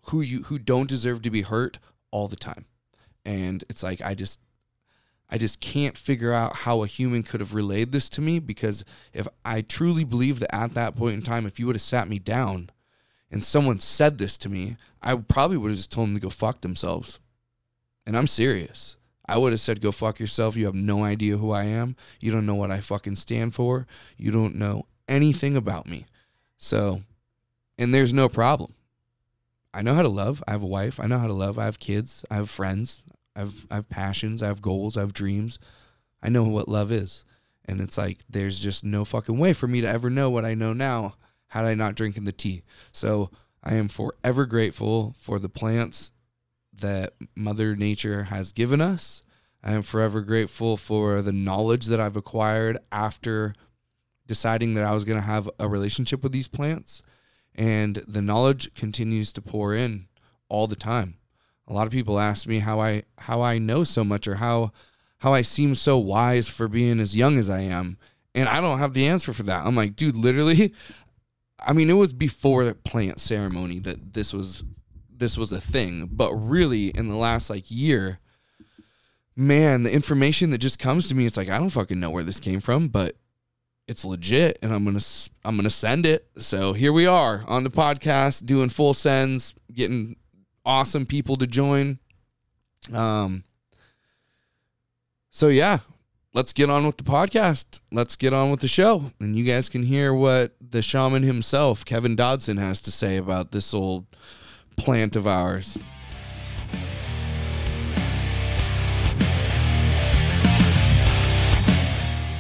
who 0.04 0.22
you 0.22 0.44
who 0.44 0.60
don't 0.60 0.88
deserve 0.88 1.22
to 1.24 1.32
be 1.32 1.42
hurt 1.42 1.80
all 2.12 2.28
the 2.28 2.36
time 2.36 2.66
and 3.26 3.64
it's 3.70 3.82
like 3.82 4.02
I 4.02 4.14
just 4.14 4.40
I 5.32 5.38
just 5.38 5.60
can't 5.60 5.98
figure 5.98 6.32
out 6.32 6.58
how 6.58 6.84
a 6.84 6.88
human 6.88 7.24
could 7.24 7.40
have 7.40 7.54
relayed 7.54 7.92
this 7.92 8.10
to 8.12 8.22
me 8.22 8.40
because 8.40 8.86
if 9.14 9.28
I 9.44 9.62
truly 9.62 10.04
believe 10.04 10.40
that 10.40 10.54
at 10.54 10.74
that 10.74 10.96
point 10.96 11.16
in 11.16 11.22
time, 11.22 11.46
if 11.46 11.60
you 11.60 11.68
would 11.68 11.76
have 11.76 11.82
sat 11.82 12.08
me 12.08 12.18
down 12.18 12.70
and 13.32 13.44
someone 13.44 13.80
said 13.80 14.18
this 14.18 14.40
to 14.40 14.50
me, 14.50 14.76
I 15.04 15.16
probably 15.16 15.58
would 15.58 15.70
have 15.70 15.78
just 15.78 15.92
told 15.92 16.08
them 16.08 16.16
to 16.16 16.22
go 16.22 16.32
fuck 16.32 16.62
themselves. 16.62 17.20
And 18.08 18.18
I'm 18.18 18.26
serious. 18.26 18.98
I 19.28 19.38
would 19.38 19.54
have 19.54 19.60
said, 19.60 19.82
go 19.82 19.92
fuck 19.92 20.20
yourself. 20.20 20.56
You 20.56 20.66
have 20.66 20.74
no 20.74 21.04
idea 21.04 21.38
who 21.38 21.52
I 21.52 21.66
am. 21.66 21.96
You 22.20 22.32
don't 22.32 22.48
know 22.48 22.56
what 22.56 22.72
I 22.72 22.80
fucking 22.80 23.18
stand 23.18 23.54
for. 23.54 23.86
You 24.18 24.32
don't 24.32 24.56
know 24.56 24.88
anything 25.08 25.56
about 25.56 25.88
me. 25.88 26.08
So, 26.58 27.04
and 27.80 27.94
there's 27.94 28.14
no 28.14 28.28
problem. 28.30 28.74
I 29.74 29.82
know 29.82 29.96
how 29.96 30.02
to 30.02 30.10
love. 30.10 30.44
I 30.48 30.52
have 30.52 30.62
a 30.62 30.68
wife. 30.68 31.00
I 31.00 31.08
know 31.08 31.18
how 31.18 31.28
to 31.28 31.34
love. 31.34 31.58
I 31.58 31.66
have 31.66 31.80
kids. 31.80 32.26
I 32.30 32.36
have 32.36 32.50
friends. 32.50 33.04
I 33.36 33.40
have 33.40 33.66
I 33.72 33.76
have 33.76 33.90
passions. 33.90 34.44
I 34.44 34.48
have 34.48 34.62
goals. 34.62 34.98
I 34.98 35.02
have 35.02 35.14
dreams. 35.14 35.58
I 36.22 36.30
know 36.30 36.44
what 36.44 36.68
love 36.68 36.92
is. 36.92 37.24
And 37.66 37.80
it's 37.80 37.98
like 37.98 38.20
there's 38.30 38.60
just 38.60 38.84
no 38.84 39.06
fucking 39.06 39.40
way 39.40 39.54
for 39.54 39.68
me 39.68 39.80
to 39.80 39.88
ever 39.88 40.10
know 40.10 40.30
what 40.30 40.44
I 40.44 40.56
know 40.56 40.74
now 40.74 41.16
had 41.48 41.66
I 41.66 41.74
not 41.74 41.96
drinking 41.96 42.26
the 42.26 42.32
tea. 42.32 42.64
So 42.92 43.32
I 43.64 43.76
am 43.76 43.88
forever 43.88 44.46
grateful 44.46 45.16
for 45.18 45.40
the 45.40 45.50
plants 45.50 46.12
that 46.74 47.14
Mother 47.36 47.76
Nature 47.76 48.24
has 48.24 48.52
given 48.52 48.82
us. 48.82 49.24
I 49.64 49.74
am 49.74 49.84
forever 49.84 50.22
grateful 50.22 50.78
for 50.78 51.22
the 51.22 51.34
knowledge 51.34 51.86
that 51.88 52.00
I've 52.00 52.18
acquired 52.18 52.78
after 52.92 53.54
deciding 54.26 54.74
that 54.74 54.86
I 54.86 54.94
was 54.94 55.06
going 55.06 55.20
to 55.20 55.26
have 55.26 55.50
a 55.60 55.68
relationship 55.68 56.24
with 56.24 56.32
these 56.32 56.48
plants 56.48 57.02
and 57.60 57.98
the 58.08 58.22
knowledge 58.22 58.74
continues 58.74 59.34
to 59.34 59.42
pour 59.42 59.76
in 59.76 60.08
all 60.48 60.66
the 60.66 60.78
time. 60.78 61.18
A 61.68 61.74
lot 61.74 61.86
of 61.86 61.92
people 61.92 62.18
ask 62.18 62.48
me 62.48 62.60
how 62.60 62.80
I 62.80 63.04
how 63.20 63.42
I 63.42 63.60
know 63.60 63.84
so 63.84 64.04
much 64.04 64.28
or 64.28 64.36
how 64.36 64.72
how 65.20 65.34
I 65.34 65.44
seem 65.44 65.76
so 65.76 65.98
wise 65.98 66.48
for 66.48 66.68
being 66.70 67.00
as 67.00 67.16
young 67.16 67.38
as 67.38 67.50
I 67.50 67.60
am. 67.60 67.98
And 68.34 68.48
I 68.48 68.62
don't 68.62 68.80
have 68.80 68.94
the 68.94 69.06
answer 69.06 69.34
for 69.34 69.44
that. 69.44 69.66
I'm 69.66 69.76
like, 69.76 69.96
dude, 69.96 70.16
literally 70.16 70.74
I 71.60 71.74
mean, 71.74 71.90
it 71.90 71.94
was 71.94 72.14
before 72.14 72.64
the 72.64 72.74
plant 72.74 73.20
ceremony 73.20 73.80
that 73.80 74.14
this 74.14 74.34
was 74.34 74.64
this 75.12 75.38
was 75.38 75.52
a 75.52 75.60
thing, 75.60 76.08
but 76.10 76.34
really 76.34 76.88
in 76.88 77.10
the 77.10 77.18
last 77.18 77.50
like 77.50 77.66
year, 77.70 78.20
man, 79.36 79.84
the 79.84 79.92
information 79.92 80.50
that 80.52 80.60
just 80.60 80.80
comes 80.80 81.10
to 81.10 81.16
me, 81.16 81.26
it's 81.26 81.36
like 81.36 81.50
I 81.50 81.58
don't 81.58 81.70
fucking 81.70 82.00
know 82.00 82.10
where 82.10 82.24
this 82.24 82.40
came 82.40 82.62
from, 82.62 82.88
but 82.88 83.18
it's 83.90 84.06
legit 84.06 84.60
and 84.62 84.72
I'm 84.72 84.84
going 84.84 84.98
to 85.00 85.06
I'm 85.44 85.56
going 85.56 85.64
to 85.64 85.70
send 85.72 86.06
it. 86.06 86.28
So 86.38 86.74
here 86.74 86.94
we 86.94 87.08
are 87.08 87.44
on 87.48 87.64
the 87.64 87.72
podcast 87.72 88.46
doing 88.46 88.70
full 88.70 88.94
sends, 88.94 89.56
getting 89.74 90.16
awesome 90.64 91.08
people 91.08 91.36
to 91.38 91.48
join. 91.48 91.98
Um 92.94 93.44
So 95.32 95.48
yeah, 95.48 95.80
let's 96.36 96.54
get 96.54 96.70
on 96.70 96.86
with 96.86 96.98
the 96.98 97.04
podcast. 97.04 97.82
Let's 97.92 98.16
get 98.16 98.32
on 98.32 98.52
with 98.52 98.60
the 98.60 98.68
show 98.68 99.12
and 99.20 99.36
you 99.36 99.44
guys 99.44 99.70
can 99.70 99.82
hear 99.82 100.14
what 100.14 100.56
the 100.62 100.84
shaman 100.84 101.24
himself, 101.24 101.84
Kevin 101.84 102.16
Dodson 102.16 102.58
has 102.58 102.82
to 102.84 102.92
say 102.92 103.18
about 103.18 103.52
this 103.52 103.74
old 103.74 104.06
plant 104.78 105.16
of 105.16 105.26
ours. 105.26 105.80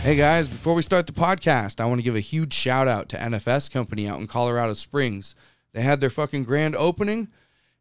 Hey 0.01 0.15
guys, 0.15 0.47
before 0.47 0.75
we 0.75 0.81
start 0.81 1.07
the 1.07 1.11
podcast, 1.13 1.81
I 1.81 1.85
want 1.85 1.99
to 1.99 2.03
give 2.03 2.15
a 2.15 2.21
huge 2.21 2.53
shout 2.53 2.87
out 2.87 3.09
to 3.09 3.17
NFS 3.17 3.69
Company 3.69 4.07
out 4.07 4.21
in 4.21 4.27
Colorado 4.27 4.73
Springs. 4.73 5.35
They 5.73 5.81
had 5.81 5.99
their 5.99 6.09
fucking 6.09 6.45
grand 6.45 6.73
opening, 6.77 7.27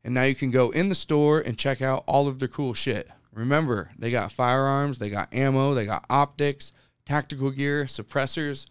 and 0.02 0.14
now 0.14 0.24
you 0.24 0.34
can 0.34 0.50
go 0.50 0.70
in 0.70 0.88
the 0.88 0.96
store 0.96 1.38
and 1.38 1.56
check 1.56 1.80
out 1.80 2.02
all 2.08 2.26
of 2.26 2.40
their 2.40 2.48
cool 2.48 2.74
shit. 2.74 3.08
Remember, 3.32 3.92
they 3.96 4.10
got 4.10 4.32
firearms, 4.32 4.98
they 4.98 5.10
got 5.10 5.32
ammo, 5.32 5.74
they 5.74 5.86
got 5.86 6.06
optics, 6.10 6.72
tactical 7.06 7.52
gear, 7.52 7.84
suppressors, 7.84 8.66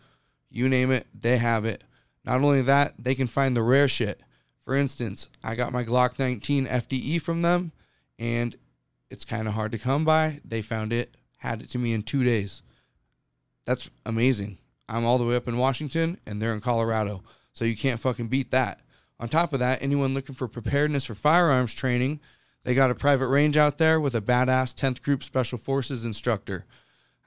you 0.49 0.67
name 0.67 0.91
it, 0.91 1.07
they 1.17 1.37
have 1.37 1.63
it. 1.63 1.85
Not 2.25 2.41
only 2.41 2.61
that, 2.63 2.95
they 2.99 3.15
can 3.15 3.27
find 3.27 3.55
the 3.55 3.63
rare 3.63 3.87
shit. 3.87 4.21
For 4.59 4.75
instance, 4.75 5.29
I 5.41 5.55
got 5.55 5.71
my 5.71 5.85
Glock 5.85 6.19
19 6.19 6.67
FDE 6.67 7.21
from 7.21 7.43
them, 7.43 7.71
and 8.19 8.57
it's 9.09 9.23
kind 9.23 9.47
of 9.47 9.53
hard 9.53 9.71
to 9.71 9.77
come 9.77 10.03
by. 10.03 10.41
They 10.43 10.61
found 10.61 10.91
it, 10.91 11.15
had 11.37 11.61
it 11.61 11.69
to 11.69 11.77
me 11.77 11.93
in 11.93 12.03
two 12.03 12.25
days. 12.25 12.61
That's 13.67 13.91
amazing. 14.05 14.57
I'm 14.87 15.05
all 15.05 15.17
the 15.17 15.25
way 15.25 15.35
up 15.35 15.49
in 15.49 15.57
Washington 15.57 16.17
and 16.25 16.41
they're 16.41 16.53
in 16.53 16.61
Colorado. 16.61 17.21
So 17.51 17.65
you 17.65 17.75
can't 17.75 17.99
fucking 17.99 18.29
beat 18.29 18.51
that. 18.51 18.79
On 19.19 19.27
top 19.27 19.51
of 19.51 19.59
that, 19.59 19.83
anyone 19.83 20.13
looking 20.13 20.35
for 20.35 20.47
preparedness 20.47 21.03
for 21.03 21.15
firearms 21.15 21.73
training, 21.73 22.21
they 22.63 22.73
got 22.73 22.91
a 22.91 22.95
private 22.95 23.27
range 23.27 23.57
out 23.57 23.77
there 23.77 23.99
with 23.99 24.15
a 24.15 24.21
badass 24.21 24.73
10th 24.73 25.01
Group 25.01 25.21
Special 25.21 25.57
Forces 25.57 26.05
instructor. 26.05 26.63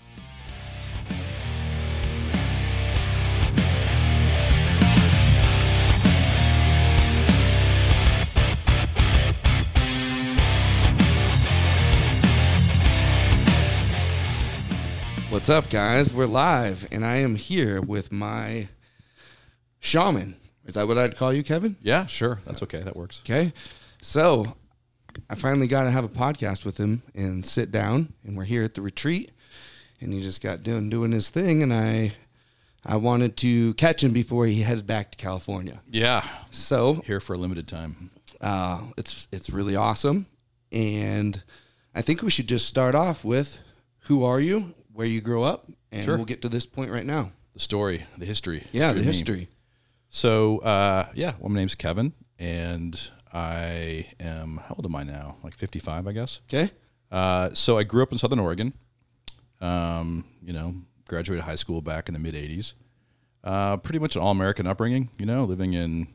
What's 15.46 15.64
up, 15.64 15.70
guys? 15.70 16.12
We're 16.12 16.26
live, 16.26 16.88
and 16.90 17.06
I 17.06 17.18
am 17.18 17.36
here 17.36 17.80
with 17.80 18.10
my 18.10 18.66
shaman. 19.78 20.34
Is 20.64 20.74
that 20.74 20.88
what 20.88 20.98
I'd 20.98 21.16
call 21.16 21.32
you, 21.32 21.44
Kevin? 21.44 21.76
Yeah, 21.80 22.06
sure. 22.06 22.40
That's 22.44 22.64
okay. 22.64 22.80
That 22.80 22.96
works. 22.96 23.22
Okay. 23.24 23.52
So 24.02 24.56
I 25.30 25.36
finally 25.36 25.68
got 25.68 25.84
to 25.84 25.92
have 25.92 26.02
a 26.02 26.08
podcast 26.08 26.64
with 26.64 26.78
him 26.78 27.04
and 27.14 27.46
sit 27.46 27.70
down, 27.70 28.12
and 28.24 28.36
we're 28.36 28.42
here 28.42 28.64
at 28.64 28.74
the 28.74 28.82
retreat, 28.82 29.30
and 30.00 30.12
he 30.12 30.20
just 30.20 30.42
got 30.42 30.64
doing 30.64 30.90
doing 30.90 31.12
his 31.12 31.30
thing, 31.30 31.62
and 31.62 31.72
I 31.72 32.14
I 32.84 32.96
wanted 32.96 33.36
to 33.36 33.74
catch 33.74 34.02
him 34.02 34.12
before 34.12 34.46
he 34.46 34.62
headed 34.62 34.84
back 34.84 35.12
to 35.12 35.16
California. 35.16 35.80
Yeah. 35.88 36.26
So 36.50 36.94
Here 37.06 37.20
for 37.20 37.34
a 37.34 37.38
limited 37.38 37.68
time. 37.68 38.10
uh, 38.40 38.82
it's 38.96 39.28
it's 39.30 39.48
really 39.48 39.76
awesome, 39.76 40.26
and 40.72 41.40
I 41.94 42.02
think 42.02 42.22
we 42.22 42.30
should 42.30 42.48
just 42.48 42.66
start 42.66 42.96
off 42.96 43.24
with 43.24 43.62
who 44.06 44.24
are 44.24 44.40
you, 44.40 44.74
where 44.96 45.06
you 45.06 45.20
grow 45.20 45.42
up, 45.42 45.70
and 45.92 46.04
Sure. 46.04 46.16
we'll 46.16 46.24
get 46.24 46.40
to 46.42 46.48
this 46.48 46.64
point 46.66 46.90
right 46.90 47.04
now. 47.04 47.30
The 47.52 47.60
story, 47.60 48.04
the 48.16 48.24
history. 48.24 48.64
Yeah, 48.72 48.88
the 48.92 49.00
of 49.00 49.06
me. 49.06 49.12
history. 49.12 49.48
So, 50.08 50.58
uh, 50.60 51.06
yeah, 51.14 51.34
well, 51.38 51.50
my 51.50 51.56
name's 51.60 51.74
Kevin, 51.74 52.14
and 52.38 53.10
I 53.32 54.06
am, 54.18 54.56
how 54.56 54.74
old 54.76 54.86
am 54.86 54.96
I 54.96 55.02
now? 55.04 55.36
Like 55.42 55.54
55, 55.54 56.06
I 56.06 56.12
guess. 56.12 56.40
Okay. 56.48 56.70
Uh, 57.10 57.50
so 57.52 57.76
I 57.76 57.82
grew 57.82 58.02
up 58.02 58.10
in 58.12 58.18
Southern 58.18 58.38
Oregon. 58.38 58.72
Um, 59.60 60.24
you 60.42 60.52
know, 60.52 60.74
graduated 61.08 61.44
high 61.44 61.56
school 61.56 61.80
back 61.82 62.08
in 62.08 62.14
the 62.14 62.20
mid 62.20 62.34
80s. 62.34 62.74
Uh, 63.44 63.76
pretty 63.76 63.98
much 63.98 64.16
an 64.16 64.22
all 64.22 64.30
American 64.32 64.66
upbringing, 64.66 65.10
you 65.18 65.26
know, 65.26 65.44
living 65.44 65.74
in, 65.74 66.08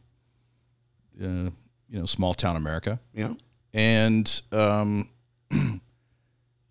uh, 1.21 1.49
you 1.89 1.99
know, 1.99 2.05
small 2.05 2.33
town 2.33 2.55
America. 2.55 2.99
Yeah. 3.13 3.33
And, 3.73 4.41
um, 4.51 5.07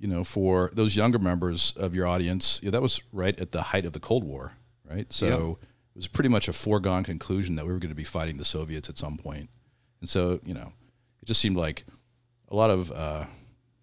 you 0.00 0.08
know, 0.08 0.24
for 0.24 0.70
those 0.72 0.96
younger 0.96 1.18
members 1.18 1.72
of 1.76 1.94
your 1.94 2.06
audience, 2.06 2.58
yeah, 2.62 2.70
that 2.70 2.82
was 2.82 3.00
right 3.12 3.38
at 3.38 3.52
the 3.52 3.62
height 3.62 3.84
of 3.84 3.92
the 3.92 4.00
Cold 4.00 4.24
War, 4.24 4.54
right? 4.88 5.12
So 5.12 5.26
Yeah. 5.26 5.66
it 5.94 5.98
was 5.98 6.08
pretty 6.08 6.30
much 6.30 6.48
a 6.48 6.52
foregone 6.52 7.04
conclusion 7.04 7.54
that 7.56 7.66
we 7.66 7.72
were 7.72 7.78
going 7.78 7.90
to 7.90 7.94
be 7.94 8.02
fighting 8.04 8.38
the 8.38 8.44
Soviets 8.44 8.88
at 8.88 8.96
some 8.98 9.16
point. 9.18 9.50
And 10.00 10.08
so, 10.08 10.40
you 10.42 10.54
know, 10.54 10.72
it 11.22 11.26
just 11.26 11.40
seemed 11.40 11.56
like 11.58 11.84
a 12.48 12.56
lot 12.56 12.70
of, 12.70 12.90
uh, 12.90 13.26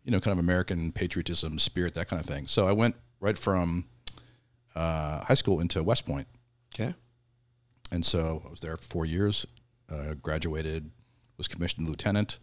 you 0.04 0.12
know, 0.12 0.20
kind 0.20 0.34
of 0.34 0.40
American 0.44 0.92
patriotism, 0.92 1.60
spirit, 1.60 1.94
that 1.94 2.08
kind 2.08 2.20
of 2.20 2.26
thing. 2.26 2.48
So 2.48 2.68
I 2.68 2.72
went 2.72 2.96
right 3.20 3.38
from 3.38 3.86
uh, 4.76 5.24
high 5.24 5.36
school 5.36 5.60
into 5.60 5.84
West 5.84 6.06
Point. 6.08 6.28
Okay. 6.74 6.94
And 7.92 8.04
so 8.06 8.42
I 8.46 8.50
was 8.50 8.60
there 8.60 8.76
for 8.76 8.84
four 8.84 9.06
years, 9.06 9.46
uh, 9.90 10.16
graduated, 10.16 10.90
was 11.38 11.48
commissioned 11.48 11.88
lieutenant, 11.88 12.40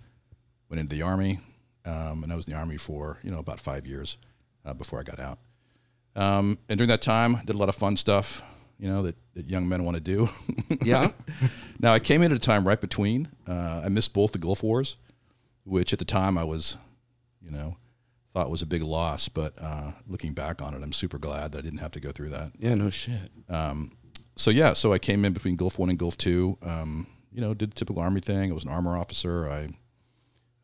went 0.68 0.80
into 0.80 0.94
the 0.94 1.02
Army, 1.02 1.40
um, 1.84 2.22
and 2.22 2.32
I 2.32 2.36
was 2.36 2.46
in 2.46 2.54
the 2.54 2.58
Army 2.58 2.76
for, 2.76 3.18
you 3.22 3.30
know, 3.30 3.38
about 3.38 3.60
five 3.60 3.86
years 3.86 4.16
uh, 4.64 4.74
before 4.74 5.00
I 5.00 5.02
got 5.02 5.20
out. 5.20 5.38
Um, 6.16 6.58
and 6.68 6.78
during 6.78 6.88
that 6.88 7.02
time, 7.02 7.36
did 7.44 7.54
a 7.54 7.58
lot 7.58 7.68
of 7.68 7.74
fun 7.74 7.96
stuff, 7.96 8.42
you 8.78 8.88
know, 8.88 9.02
that, 9.02 9.16
that 9.34 9.46
young 9.46 9.68
men 9.68 9.84
want 9.84 9.96
to 9.96 10.02
do. 10.02 10.28
Yeah. 10.82 11.08
now, 11.78 11.94
I 11.94 11.98
came 11.98 12.20
in 12.20 12.30
at 12.30 12.36
a 12.36 12.40
time 12.40 12.66
right 12.66 12.80
between. 12.80 13.28
Uh, 13.46 13.82
I 13.84 13.88
missed 13.88 14.12
both 14.12 14.32
the 14.32 14.38
Gulf 14.38 14.62
Wars, 14.62 14.96
which 15.64 15.92
at 15.92 15.98
the 15.98 16.04
time 16.04 16.36
I 16.36 16.44
was, 16.44 16.76
you 17.40 17.50
know, 17.50 17.76
thought 18.34 18.50
was 18.50 18.60
a 18.60 18.66
big 18.66 18.82
loss. 18.82 19.28
But 19.28 19.54
uh, 19.58 19.92
looking 20.06 20.32
back 20.32 20.60
on 20.60 20.74
it, 20.74 20.82
I'm 20.82 20.92
super 20.92 21.16
glad 21.16 21.52
that 21.52 21.58
I 21.58 21.62
didn't 21.62 21.78
have 21.78 21.92
to 21.92 22.00
go 22.00 22.12
through 22.12 22.30
that 22.30 22.52
yeah. 22.58 22.74
No 22.74 22.90
shit. 22.90 23.30
so 24.36 24.50
yeah, 24.50 24.72
so 24.74 24.92
I 24.92 24.98
came 24.98 25.24
in 25.24 25.32
between 25.32 25.56
Gulf 25.56 25.78
One 25.78 25.88
and 25.88 25.98
Gulf 25.98 26.18
Two. 26.18 26.58
Um, 26.62 27.06
you 27.32 27.40
know, 27.40 27.54
did 27.54 27.70
the 27.70 27.74
typical 27.74 28.02
Army 28.02 28.20
thing. 28.20 28.50
I 28.50 28.54
was 28.54 28.64
an 28.64 28.70
armor 28.70 28.98
officer. 28.98 29.48
I, 29.48 29.68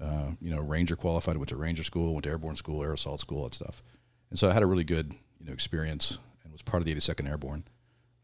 uh, 0.01 0.31
you 0.41 0.51
know, 0.51 0.61
Ranger 0.61 0.97
qualified. 0.97 1.37
Went 1.37 1.49
to 1.51 1.57
Ranger 1.57 1.85
school. 1.85 2.13
Went 2.15 2.25
to 2.25 2.31
Airborne 2.31 2.57
school, 2.57 2.83
Air 2.83 2.93
Assault 2.95 3.21
school, 3.21 3.45
that 3.45 3.55
stuff. 3.55 3.83
And 4.31 4.39
so 4.39 4.49
I 4.49 4.53
had 4.53 4.63
a 4.63 4.67
really 4.67 4.85
good, 4.85 5.13
you 5.39 5.47
know, 5.47 5.53
experience 5.53 6.19
and 6.45 6.53
was 6.53 6.63
part 6.63 6.81
of 6.81 6.87
the 6.87 6.95
82nd 6.95 7.29
Airborne 7.29 7.65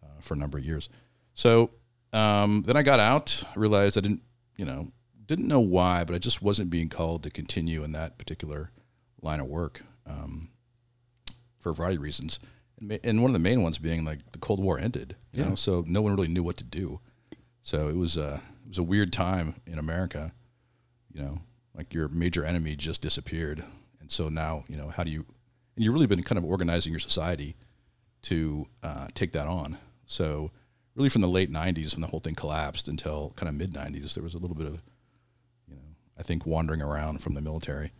uh, 0.03 0.21
for 0.21 0.35
a 0.35 0.37
number 0.37 0.57
of 0.59 0.65
years. 0.65 0.89
So 1.35 1.71
um, 2.13 2.63
then 2.67 2.77
I 2.77 2.83
got 2.83 3.01
out. 3.01 3.43
Realized 3.57 3.99
I 3.99 4.01
didn't, 4.01 4.23
you 4.57 4.65
know, 4.65 4.89
didn't 5.27 5.49
know 5.49 5.61
why, 5.61 6.05
but 6.05 6.15
I 6.15 6.19
just 6.19 6.41
wasn't 6.43 6.71
being 6.71 6.89
called 6.89 7.23
to 7.25 7.31
continue 7.31 7.83
in 7.85 7.93
that 7.93 8.17
particular 8.17 8.71
line 9.21 9.41
of 9.41 9.47
work 9.49 9.83
um, 10.07 10.51
for 11.59 11.71
a 11.71 11.75
variety 11.75 11.97
of 11.97 12.03
reasons. 12.03 12.39
And, 12.81 12.99
and 13.03 13.23
one 13.23 13.31
of 13.31 13.33
the 13.33 13.39
main 13.41 13.63
ones 13.63 13.79
being 13.79 14.05
like 14.05 14.21
the 14.33 14.39
Cold 14.39 14.61
War 14.63 14.79
ended, 14.79 15.17
you 15.33 15.43
Yeah. 15.43 15.49
know, 15.51 15.55
so 15.57 15.85
no 15.87 16.01
one 16.01 16.15
really 16.15 16.29
knew 16.29 16.43
what 16.45 16.57
to 16.59 16.65
do. 16.65 17.01
So 17.63 17.89
it 17.89 17.97
was 17.97 18.17
a 18.17 18.41
it 18.65 18.69
was 18.69 18.79
a 18.79 18.83
weird 18.85 19.13
time 19.13 19.57
in 19.67 19.79
America, 19.79 20.33
you 21.13 21.21
know, 21.21 21.39
like 21.77 21.93
your 21.93 22.09
major 22.09 22.45
enemy 22.45 22.77
just 22.77 23.03
disappeared, 23.03 23.63
and 24.01 24.11
so 24.11 24.29
now 24.29 24.65
you 24.69 24.77
know 24.77 24.89
how 24.89 25.05
do 25.05 25.11
you 25.11 25.25
and 25.75 25.85
you've 25.85 25.95
really 25.95 26.07
been 26.07 26.23
kind 26.23 26.39
of 26.39 26.45
organizing 26.45 26.93
your 26.93 27.01
society 27.01 27.55
to 28.23 28.67
uh, 28.83 29.09
take 29.15 29.33
that 29.33 29.47
on. 29.47 29.79
So 30.07 30.51
really 30.95 31.09
from 31.09 31.23
the 31.23 31.29
late 31.29 31.51
'90s 31.51 31.95
when 31.95 32.01
the 32.01 32.09
whole 32.09 32.21
thing 32.21 32.35
collapsed 32.35 32.89
until 32.89 33.33
kind 33.37 33.49
of 33.49 33.55
mid 33.55 33.73
'90s, 33.73 34.15
there 34.15 34.25
was 34.25 34.35
a 34.35 34.39
little 34.39 34.57
bit 34.57 34.67
of 34.67 34.83
you 35.69 35.77
know 35.77 35.83
I 36.19 36.23
think 36.23 36.47
wandering 36.47 36.83
around 36.83 37.23
from 37.23 37.35
the 37.35 37.43
military 37.43 37.93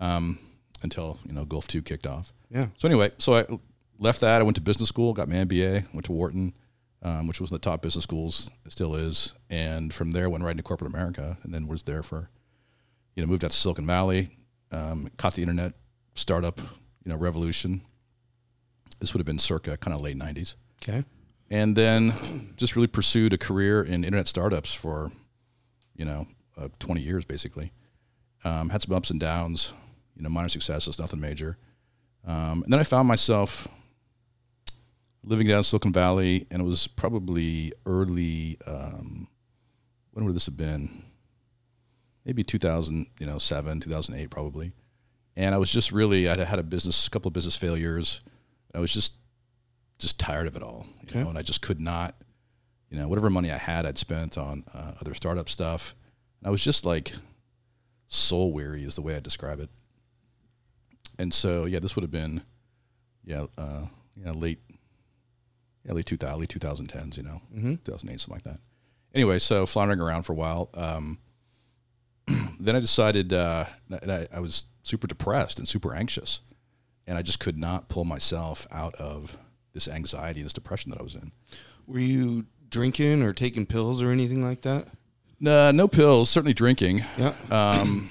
um, 0.00 0.38
until 0.82 1.18
you 1.26 1.32
know 1.32 1.44
Gulf 1.44 1.68
Two 1.68 1.82
kicked 1.82 2.06
off. 2.06 2.32
Yeah. 2.50 2.66
So 2.76 2.88
anyway, 2.88 3.12
so 3.18 3.34
I 3.34 3.46
left 3.98 4.20
that. 4.20 4.40
I 4.40 4.44
went 4.44 4.56
to 4.56 4.62
business 4.62 4.88
school, 4.88 5.12
got 5.12 5.28
my 5.28 5.36
MBA, 5.36 5.92
went 5.94 6.04
to 6.06 6.12
Wharton, 6.12 6.52
um, 7.02 7.26
which 7.26 7.40
was 7.40 7.50
the 7.50 7.58
top 7.58 7.82
business 7.82 8.04
schools, 8.04 8.50
it 8.64 8.72
still 8.72 8.94
is. 8.94 9.34
And 9.50 9.92
from 9.92 10.12
there, 10.12 10.30
went 10.30 10.44
right 10.44 10.52
into 10.52 10.62
corporate 10.62 10.92
America, 10.92 11.36
and 11.42 11.54
then 11.54 11.66
was 11.66 11.82
there 11.82 12.02
for, 12.02 12.28
you 13.14 13.22
know, 13.22 13.28
moved 13.28 13.44
out 13.44 13.50
to 13.50 13.56
Silicon 13.56 13.86
Valley, 13.86 14.36
um, 14.70 15.08
caught 15.16 15.34
the 15.34 15.42
internet 15.42 15.72
startup, 16.14 16.58
you 16.60 17.10
know, 17.10 17.16
revolution. 17.16 17.82
This 19.00 19.12
would 19.12 19.18
have 19.20 19.26
been 19.26 19.38
circa 19.38 19.76
kind 19.76 19.94
of 19.94 20.00
late 20.00 20.16
'90s, 20.16 20.56
Okay. 20.82 21.04
and 21.50 21.76
then 21.76 22.12
just 22.56 22.76
really 22.76 22.86
pursued 22.88 23.32
a 23.32 23.38
career 23.38 23.82
in 23.82 24.04
internet 24.04 24.28
startups 24.28 24.72
for, 24.74 25.10
you 25.96 26.04
know, 26.04 26.26
uh, 26.56 26.68
20 26.78 27.00
years 27.00 27.24
basically. 27.24 27.72
Um, 28.44 28.70
had 28.70 28.82
some 28.82 28.94
ups 28.94 29.10
and 29.10 29.18
downs, 29.20 29.72
you 30.16 30.22
know, 30.22 30.28
minor 30.28 30.48
successes, 30.48 30.98
nothing 30.98 31.20
major. 31.20 31.56
Um, 32.24 32.62
and 32.62 32.72
then 32.72 32.78
I 32.80 32.84
found 32.84 33.08
myself 33.08 33.66
living 35.24 35.46
down 35.46 35.58
in 35.58 35.64
Silicon 35.64 35.92
Valley, 35.92 36.46
and 36.50 36.62
it 36.62 36.64
was 36.64 36.86
probably 36.86 37.72
early. 37.86 38.58
Um, 38.66 39.28
when 40.12 40.24
would 40.26 40.34
this 40.34 40.46
have 40.46 40.56
been? 40.56 41.04
Maybe 42.24 42.42
2000, 42.44 43.06
you 43.18 43.26
know, 43.26 43.38
seven, 43.38 43.80
2008, 43.80 44.30
probably. 44.30 44.72
And 45.36 45.54
I 45.54 45.58
was 45.58 45.72
just 45.72 45.90
really, 45.92 46.28
I 46.28 46.44
had 46.44 46.58
a 46.58 46.62
business, 46.62 47.06
a 47.06 47.10
couple 47.10 47.28
of 47.28 47.32
business 47.32 47.56
failures. 47.56 48.20
I 48.74 48.80
was 48.80 48.92
just, 48.92 49.14
just 49.98 50.18
tired 50.20 50.46
of 50.46 50.56
it 50.56 50.62
all, 50.62 50.86
you 51.02 51.08
Okay. 51.10 51.22
know, 51.22 51.28
and 51.30 51.38
I 51.38 51.42
just 51.42 51.62
could 51.62 51.80
not, 51.80 52.14
you 52.90 52.98
know, 52.98 53.08
whatever 53.08 53.30
money 53.30 53.50
I 53.50 53.56
had, 53.56 53.86
I'd 53.86 53.98
spent 53.98 54.36
on 54.38 54.64
uh, 54.74 54.92
other 55.00 55.14
startup 55.14 55.48
stuff. 55.48 55.94
And 56.40 56.48
I 56.48 56.50
was 56.50 56.62
just 56.62 56.84
like 56.84 57.12
soul 58.08 58.52
weary, 58.52 58.84
is 58.84 58.94
the 58.96 59.02
way 59.02 59.16
I 59.16 59.20
describe 59.20 59.58
it. 59.60 59.70
And 61.18 61.32
so, 61.32 61.66
yeah, 61.66 61.78
this 61.78 61.94
would 61.96 62.02
have 62.02 62.10
been, 62.10 62.42
yeah, 63.24 63.46
uh, 63.58 63.86
you 64.16 64.24
know, 64.24 64.32
late, 64.32 64.60
yeah, 65.84 65.92
late 65.92 66.06
2000, 66.06 66.38
late 66.40 66.48
2010s, 66.48 67.16
you 67.16 67.22
know, 67.22 67.40
Mm-hmm. 67.54 67.74
2008, 67.84 68.20
something 68.20 68.34
like 68.34 68.44
that. 68.44 68.60
Anyway, 69.14 69.38
so 69.38 69.66
floundering 69.66 70.00
around 70.00 70.22
for 70.24 70.32
a 70.32 70.36
while. 70.36 70.70
Um, 70.74 71.18
then 72.66 72.76
I 72.76 72.80
decided, 72.80 73.32
uh, 73.32 73.64
and 74.02 74.10
I, 74.12 74.26
I 74.34 74.40
was 74.40 74.64
super 74.82 75.06
depressed 75.06 75.58
and 75.58 75.68
super 75.68 75.94
anxious, 75.94 76.40
and 77.06 77.16
I 77.18 77.22
just 77.22 77.40
could 77.40 77.58
not 77.58 77.88
pull 77.88 78.04
myself 78.04 78.66
out 78.70 78.94
of 78.96 79.36
this 79.72 79.88
anxiety 79.88 80.40
and 80.40 80.46
this 80.46 80.52
depression 80.52 80.90
that 80.90 81.00
I 81.00 81.02
was 81.02 81.14
in. 81.14 81.32
Were 81.86 81.98
you 81.98 82.46
drinking 82.68 83.22
or 83.22 83.32
taking 83.32 83.66
pills 83.66 84.02
or 84.02 84.10
anything 84.10 84.42
like 84.44 84.62
that? 84.62 84.88
No, 85.40 85.70
no 85.72 85.88
pills, 85.88 86.30
certainly 86.30 86.54
drinking, 86.54 87.02
Yeah. 87.18 87.34
um, 87.50 88.08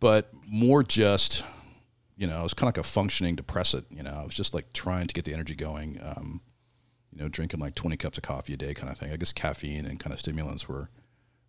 but 0.00 0.30
more 0.46 0.82
just, 0.82 1.44
you 2.16 2.26
know, 2.26 2.40
it 2.40 2.42
was 2.42 2.54
kind 2.54 2.68
of 2.70 2.76
like 2.76 2.84
a 2.84 2.88
functioning 2.88 3.36
depressant. 3.36 3.86
You 3.90 4.02
know, 4.02 4.12
I 4.12 4.24
was 4.24 4.34
just 4.34 4.54
like 4.54 4.72
trying 4.72 5.06
to 5.06 5.14
get 5.14 5.24
the 5.24 5.34
energy 5.34 5.54
going. 5.54 5.98
Um, 6.02 6.40
you 7.12 7.22
know, 7.22 7.28
drinking 7.30 7.60
like 7.60 7.74
twenty 7.74 7.96
cups 7.96 8.18
of 8.18 8.22
coffee 8.24 8.52
a 8.52 8.56
day, 8.58 8.74
kind 8.74 8.90
of 8.92 8.98
thing. 8.98 9.10
I 9.10 9.16
guess 9.16 9.32
caffeine 9.32 9.86
and 9.86 9.98
kind 9.98 10.12
of 10.12 10.20
stimulants 10.20 10.68
were 10.68 10.90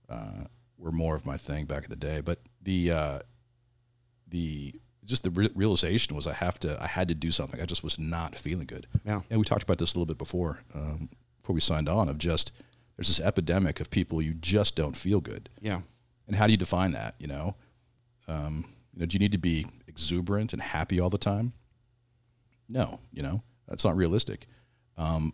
uh, 0.09 0.45
were 0.77 0.91
more 0.91 1.15
of 1.15 1.25
my 1.25 1.37
thing 1.37 1.65
back 1.65 1.83
in 1.83 1.89
the 1.89 1.95
day. 1.95 2.21
But 2.21 2.39
the 2.61 2.91
uh, 2.91 3.19
the 4.27 4.75
just 5.05 5.23
the 5.23 5.31
re- 5.31 5.49
realization 5.55 6.15
was 6.15 6.27
I 6.27 6.33
have 6.33 6.59
to 6.59 6.81
I 6.81 6.87
had 6.87 7.07
to 7.07 7.15
do 7.15 7.31
something. 7.31 7.59
I 7.61 7.65
just 7.65 7.83
was 7.83 7.97
not 7.97 8.35
feeling 8.35 8.65
good. 8.65 8.87
Yeah. 9.05 9.21
And 9.29 9.39
we 9.39 9.45
talked 9.45 9.63
about 9.63 9.77
this 9.77 9.93
a 9.93 9.97
little 9.97 10.05
bit 10.05 10.17
before 10.17 10.59
um, 10.73 11.09
before 11.41 11.53
we 11.53 11.61
signed 11.61 11.89
on 11.89 12.09
of 12.09 12.17
just 12.17 12.51
there's 12.95 13.07
this 13.07 13.19
epidemic 13.19 13.79
of 13.79 13.89
people 13.89 14.21
you 14.21 14.33
just 14.33 14.75
don't 14.75 14.97
feel 14.97 15.21
good. 15.21 15.49
Yeah. 15.61 15.81
And 16.27 16.35
how 16.35 16.45
do 16.45 16.51
you 16.51 16.57
define 16.57 16.91
that? 16.91 17.15
You 17.19 17.27
know, 17.27 17.55
um, 18.27 18.65
you 18.93 18.99
know, 18.99 19.05
do 19.05 19.15
you 19.15 19.19
need 19.19 19.31
to 19.31 19.37
be 19.37 19.65
exuberant 19.87 20.53
and 20.53 20.61
happy 20.61 20.99
all 20.99 21.09
the 21.09 21.17
time? 21.17 21.53
No, 22.69 22.99
you 23.13 23.23
know, 23.23 23.43
that's 23.67 23.85
not 23.85 23.95
realistic. 23.95 24.45
Um, 24.97 25.33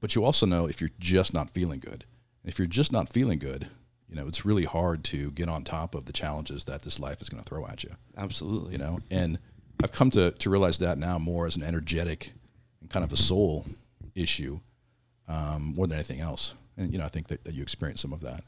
but 0.00 0.14
you 0.14 0.24
also 0.24 0.46
know 0.46 0.66
if 0.66 0.80
you're 0.80 0.90
just 0.98 1.34
not 1.34 1.50
feeling 1.50 1.80
good. 1.80 2.04
And 2.42 2.52
if 2.52 2.58
you're 2.58 2.66
just 2.66 2.92
not 2.92 3.12
feeling 3.12 3.38
good, 3.38 3.68
you 4.08 4.16
know, 4.16 4.28
it's 4.28 4.44
really 4.44 4.64
hard 4.64 5.04
to 5.04 5.30
get 5.32 5.48
on 5.48 5.64
top 5.64 5.94
of 5.94 6.04
the 6.06 6.12
challenges 6.12 6.64
that 6.66 6.82
this 6.82 7.00
life 7.00 7.20
is 7.20 7.28
going 7.28 7.42
to 7.42 7.48
throw 7.48 7.66
at 7.66 7.82
you. 7.84 7.90
Absolutely. 8.16 8.72
You 8.72 8.78
know, 8.78 9.00
and 9.10 9.38
I've 9.82 9.92
come 9.92 10.10
to, 10.12 10.30
to 10.30 10.50
realize 10.50 10.78
that 10.78 10.98
now 10.98 11.18
more 11.18 11.46
as 11.46 11.56
an 11.56 11.62
energetic 11.62 12.32
and 12.80 12.88
kind 12.90 13.04
of 13.04 13.12
a 13.12 13.16
soul 13.16 13.66
issue 14.14 14.60
um, 15.28 15.74
more 15.76 15.86
than 15.86 15.96
anything 15.96 16.20
else. 16.20 16.54
And, 16.76 16.92
you 16.92 16.98
know, 16.98 17.04
I 17.04 17.08
think 17.08 17.28
that, 17.28 17.44
that 17.44 17.54
you 17.54 17.62
experienced 17.62 18.02
some 18.02 18.12
of 18.12 18.20
that. 18.20 18.44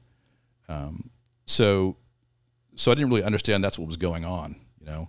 Um, 0.68 1.11
so, 1.47 1.97
so 2.77 2.92
I 2.92 2.94
didn't 2.94 3.11
really 3.11 3.25
understand 3.25 3.64
that's 3.64 3.79
what 3.79 3.88
was 3.88 3.97
going 3.97 4.25
on, 4.25 4.57
you 4.79 4.87
know. 4.87 5.09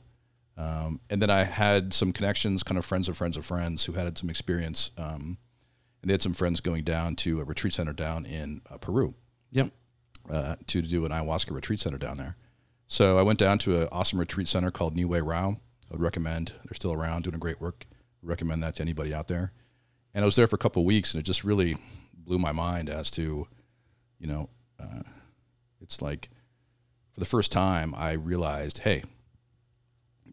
Um, 0.58 1.00
and 1.10 1.22
then 1.22 1.30
I 1.30 1.44
had 1.44 1.94
some 1.94 2.12
connections, 2.12 2.64
kind 2.64 2.78
of 2.78 2.86
friends 2.86 3.08
of 3.08 3.16
friends 3.16 3.38
of 3.38 3.46
friends 3.46 3.86
who 3.86 3.94
had 3.94 4.18
some 4.18 4.30
experience. 4.30 4.92
Um, 4.98 5.38
and 6.02 6.10
they 6.10 6.14
had 6.14 6.22
some 6.22 6.34
friends 6.34 6.60
going 6.60 6.84
down 6.84 7.16
to 7.18 7.40
a 7.40 7.44
retreat 7.44 7.74
center 7.74 7.94
down 7.94 8.26
in 8.26 8.62
uh, 8.70 8.78
Peru. 8.78 9.14
Yep. 9.52 9.72
Uh, 10.30 10.56
to 10.68 10.82
do 10.84 11.06
an 11.06 11.12
ayahuasca 11.12 11.52
retreat 11.52 11.80
center 11.80 11.98
down 11.98 12.18
there. 12.18 12.36
So 12.86 13.18
I 13.18 13.24
went 13.24 13.39
down 13.39 13.58
to 13.60 13.82
an 13.82 13.88
awesome 13.92 14.20
retreat 14.20 14.48
center 14.48 14.70
called 14.70 14.96
Nihue 14.96 15.26
Rao. 15.26 15.50
I 15.52 15.56
would 15.92 16.02
recommend. 16.02 16.54
They're 16.65 16.76
still 16.76 16.94
around 16.94 17.24
doing 17.24 17.36
a 17.36 17.39
great 17.39 17.60
work. 17.60 17.86
recommend 18.22 18.62
that 18.62 18.76
to 18.76 18.84
anybody 18.84 19.13
out 19.13 19.28
there. 19.28 19.54
And 20.13 20.24
I 20.24 20.26
was 20.26 20.36
there 20.36 20.48
for 20.48 20.56
a 20.56 20.60
couple 20.60 20.82
of 20.82 20.86
weeks, 20.86 21.13
and 21.13 21.22
it 21.22 21.26
just 21.26 21.44
really 21.44 21.78
blew 22.13 22.38
my 22.38 22.52
mind 22.52 22.89
as 22.89 23.10
to, 23.12 23.48
you 24.20 24.28
know, 24.28 24.50
uh, 24.80 25.02
it's 25.82 26.02
like 26.02 26.30
for 27.13 27.20
the 27.20 27.26
first 27.26 27.52
time 27.52 27.94
I 27.96 28.13
realized, 28.13 28.80
hey, 28.80 29.04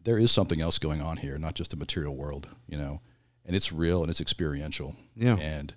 there 0.03 0.17
is 0.17 0.31
something 0.31 0.61
else 0.61 0.79
going 0.79 1.01
on 1.01 1.17
here, 1.17 1.37
not 1.37 1.55
just 1.55 1.73
a 1.73 1.77
material 1.77 2.15
world, 2.15 2.49
you 2.67 2.77
know, 2.77 3.01
and 3.45 3.55
it's 3.55 3.71
real 3.71 4.01
and 4.01 4.09
it's 4.09 4.21
experiential. 4.21 4.95
Yeah. 5.15 5.37
And 5.37 5.73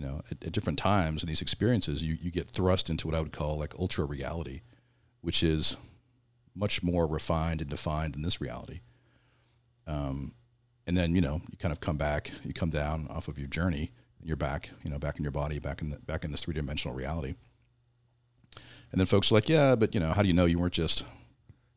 you 0.00 0.06
know, 0.06 0.22
at, 0.30 0.42
at, 0.46 0.52
different 0.52 0.78
times 0.78 1.22
in 1.22 1.28
these 1.28 1.42
experiences, 1.42 2.02
you, 2.02 2.16
you 2.18 2.30
get 2.30 2.48
thrust 2.48 2.88
into 2.88 3.06
what 3.06 3.14
I 3.14 3.20
would 3.20 3.32
call 3.32 3.58
like 3.58 3.74
ultra 3.78 4.06
reality, 4.06 4.62
which 5.20 5.42
is 5.42 5.76
much 6.54 6.82
more 6.82 7.06
refined 7.06 7.60
and 7.60 7.68
defined 7.68 8.14
than 8.14 8.22
this 8.22 8.40
reality. 8.40 8.80
Um, 9.86 10.32
and 10.86 10.96
then 10.96 11.14
you 11.14 11.20
know 11.20 11.42
you 11.50 11.58
kind 11.58 11.70
of 11.70 11.80
come 11.80 11.98
back, 11.98 12.30
you 12.44 12.54
come 12.54 12.70
down 12.70 13.08
off 13.10 13.28
of 13.28 13.38
your 13.38 13.48
journey, 13.48 13.92
and 14.18 14.26
you're 14.26 14.38
back, 14.38 14.70
you 14.82 14.90
know, 14.90 14.98
back 14.98 15.18
in 15.18 15.22
your 15.22 15.32
body, 15.32 15.58
back 15.58 15.82
in 15.82 15.90
the, 15.90 15.98
back 15.98 16.24
in 16.24 16.30
this 16.30 16.44
three 16.44 16.54
dimensional 16.54 16.96
reality. 16.96 17.34
And 18.92 19.00
then 19.00 19.06
folks 19.06 19.30
are 19.30 19.34
like, 19.34 19.50
yeah, 19.50 19.76
but 19.76 19.94
you 19.94 20.00
know, 20.00 20.12
how 20.12 20.22
do 20.22 20.28
you 20.28 20.34
know 20.34 20.46
you 20.46 20.58
weren't 20.58 20.72
just 20.72 21.04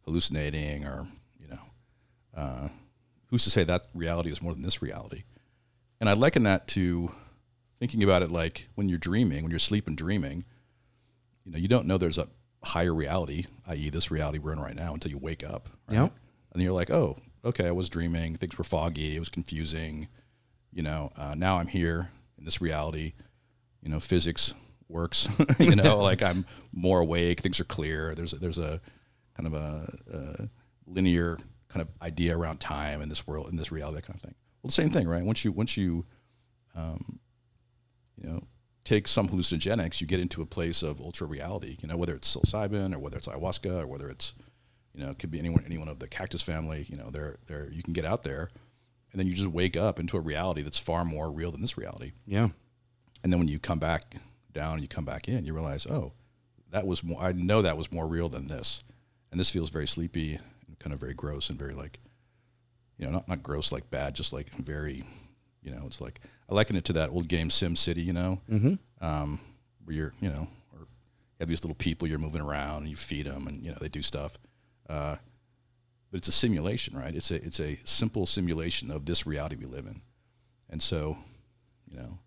hallucinating 0.05 0.85
or 0.85 1.07
you 1.41 1.47
know, 1.47 1.61
uh, 2.35 2.69
who's 3.27 3.43
to 3.43 3.51
say 3.51 3.65
that 3.65 3.87
reality 3.93 4.31
is 4.31 4.41
more 4.41 4.53
than 4.53 4.63
this 4.63 4.81
reality? 4.81 5.23
And 5.99 6.09
I 6.09 6.13
liken 6.13 6.43
that 6.43 6.67
to 6.69 7.11
thinking 7.79 8.03
about 8.03 8.21
it 8.21 8.31
like 8.31 8.69
when 8.75 8.89
you're 8.89 8.97
dreaming, 8.97 9.43
when 9.43 9.51
you're 9.51 9.59
sleeping 9.59 9.95
dreaming, 9.95 10.45
you 11.45 11.51
know, 11.51 11.57
you 11.57 11.67
don't 11.67 11.87
know 11.87 11.97
there's 11.97 12.17
a 12.17 12.27
higher 12.63 12.93
reality, 12.93 13.45
i.e., 13.67 13.89
this 13.89 14.09
reality 14.09 14.39
we're 14.39 14.53
in 14.53 14.59
right 14.59 14.75
now, 14.75 14.93
until 14.93 15.11
you 15.11 15.17
wake 15.17 15.43
up. 15.43 15.69
Right? 15.87 15.95
Yep. 15.97 16.13
And 16.53 16.61
you're 16.61 16.71
like, 16.71 16.89
oh, 16.89 17.17
okay, 17.43 17.67
I 17.67 17.71
was 17.71 17.89
dreaming. 17.89 18.35
Things 18.35 18.57
were 18.57 18.63
foggy. 18.63 19.15
It 19.15 19.19
was 19.19 19.29
confusing. 19.29 20.07
You 20.71 20.83
know, 20.83 21.11
uh, 21.15 21.35
now 21.37 21.57
I'm 21.57 21.67
here 21.67 22.09
in 22.37 22.45
this 22.45 22.61
reality. 22.61 23.13
You 23.81 23.89
know, 23.89 23.99
physics 23.99 24.53
works. 24.87 25.27
you 25.59 25.75
know, 25.75 25.97
like 26.01 26.23
I'm 26.23 26.45
more 26.71 27.01
awake. 27.01 27.41
Things 27.41 27.59
are 27.59 27.65
clear. 27.65 28.15
There's 28.15 28.33
a, 28.33 28.37
there's 28.37 28.57
a 28.57 28.79
kind 29.35 29.47
of 29.47 29.53
a, 29.53 29.93
a 30.13 30.49
linear 30.85 31.37
kind 31.67 31.81
of 31.81 31.89
idea 32.01 32.37
around 32.37 32.59
time 32.59 33.01
in 33.01 33.09
this 33.09 33.25
world, 33.25 33.49
in 33.49 33.57
this 33.57 33.71
reality, 33.71 33.95
that 33.95 34.05
kind 34.05 34.15
of 34.15 34.21
thing. 34.21 34.35
Well, 34.61 34.69
the 34.69 34.73
same 34.73 34.91
thing, 34.91 35.07
right? 35.07 35.23
Once 35.23 35.43
you 35.43 35.51
once 35.51 35.75
you 35.75 36.05
um, 36.75 37.19
you 38.23 38.29
know, 38.29 38.43
take 38.83 39.07
some 39.07 39.29
hallucinogenics, 39.29 40.01
you 40.01 40.07
get 40.07 40.19
into 40.19 40.41
a 40.41 40.45
place 40.45 40.81
of 40.81 40.99
ultra 40.99 41.27
reality. 41.27 41.77
You 41.81 41.87
know, 41.87 41.97
whether 41.97 42.15
it's 42.15 42.35
psilocybin 42.35 42.95
or 42.95 42.99
whether 42.99 43.17
it's 43.17 43.27
ayahuasca 43.27 43.83
or 43.83 43.87
whether 43.87 44.09
it's, 44.09 44.33
you 44.93 45.03
know, 45.03 45.11
it 45.11 45.19
could 45.19 45.31
be 45.31 45.39
anyone 45.39 45.63
anyone 45.65 45.87
of 45.87 45.99
the 45.99 46.07
cactus 46.07 46.41
family. 46.41 46.85
You 46.89 46.97
know, 46.97 47.09
there 47.09 47.37
there 47.47 47.69
you 47.71 47.83
can 47.83 47.93
get 47.93 48.05
out 48.05 48.23
there, 48.23 48.49
and 49.11 49.19
then 49.19 49.27
you 49.27 49.33
just 49.33 49.47
wake 49.47 49.75
up 49.75 49.99
into 49.99 50.17
a 50.17 50.21
reality 50.21 50.61
that's 50.61 50.79
far 50.79 51.05
more 51.05 51.31
real 51.31 51.51
than 51.51 51.61
this 51.61 51.77
reality. 51.77 52.13
Yeah. 52.25 52.49
And 53.23 53.31
then 53.31 53.39
when 53.39 53.47
you 53.47 53.59
come 53.59 53.79
back 53.79 54.15
down, 54.51 54.81
you 54.81 54.87
come 54.87 55.05
back 55.05 55.29
in, 55.29 55.45
you 55.45 55.53
realize, 55.53 55.87
oh, 55.87 56.11
that 56.71 56.85
was 56.85 57.03
more. 57.03 57.21
I 57.21 57.31
know 57.31 57.61
that 57.61 57.77
was 57.77 57.91
more 57.91 58.07
real 58.07 58.29
than 58.29 58.47
this, 58.47 58.83
and 59.31 59.39
this 59.39 59.49
feels 59.49 59.69
very 59.69 59.87
sleepy 59.87 60.39
and 60.67 60.79
kind 60.79 60.93
of 60.93 60.99
very 60.99 61.13
gross 61.13 61.49
and 61.49 61.57
very 61.57 61.73
like, 61.73 61.99
you 62.97 63.05
know, 63.05 63.11
not 63.11 63.27
not 63.27 63.43
gross 63.43 63.71
like 63.71 63.89
bad, 63.89 64.15
just 64.15 64.33
like 64.33 64.53
very 64.55 65.03
you 65.63 65.71
know, 65.71 65.83
it's 65.85 66.01
like 66.01 66.19
I 66.49 66.53
liken 66.53 66.75
it 66.75 66.85
to 66.85 66.93
that 66.93 67.09
old 67.09 67.27
game 67.27 67.49
SimCity. 67.49 68.03
You 68.03 68.13
know, 68.13 68.41
mm-hmm. 68.49 69.05
um, 69.05 69.39
where 69.85 69.95
you're, 69.95 70.13
you 70.19 70.29
know, 70.29 70.47
or 70.73 70.79
you 70.79 71.39
have 71.39 71.47
these 71.49 71.63
little 71.63 71.75
people 71.75 72.07
you're 72.07 72.19
moving 72.19 72.41
around 72.41 72.83
and 72.83 72.89
you 72.89 72.95
feed 72.95 73.25
them 73.25 73.47
and 73.47 73.63
you 73.63 73.71
know 73.71 73.77
they 73.79 73.89
do 73.89 74.01
stuff. 74.01 74.37
Uh, 74.89 75.15
but 76.11 76.19
it's 76.19 76.27
a 76.27 76.31
simulation, 76.31 76.95
right? 76.95 77.15
It's 77.15 77.31
a 77.31 77.35
it's 77.35 77.59
a 77.59 77.79
simple 77.83 78.25
simulation 78.25 78.91
of 78.91 79.05
this 79.05 79.25
reality 79.25 79.55
we 79.55 79.65
live 79.65 79.87
in, 79.87 80.01
and 80.69 80.81
so, 80.81 81.17
you 81.89 81.97
know, 81.97 82.19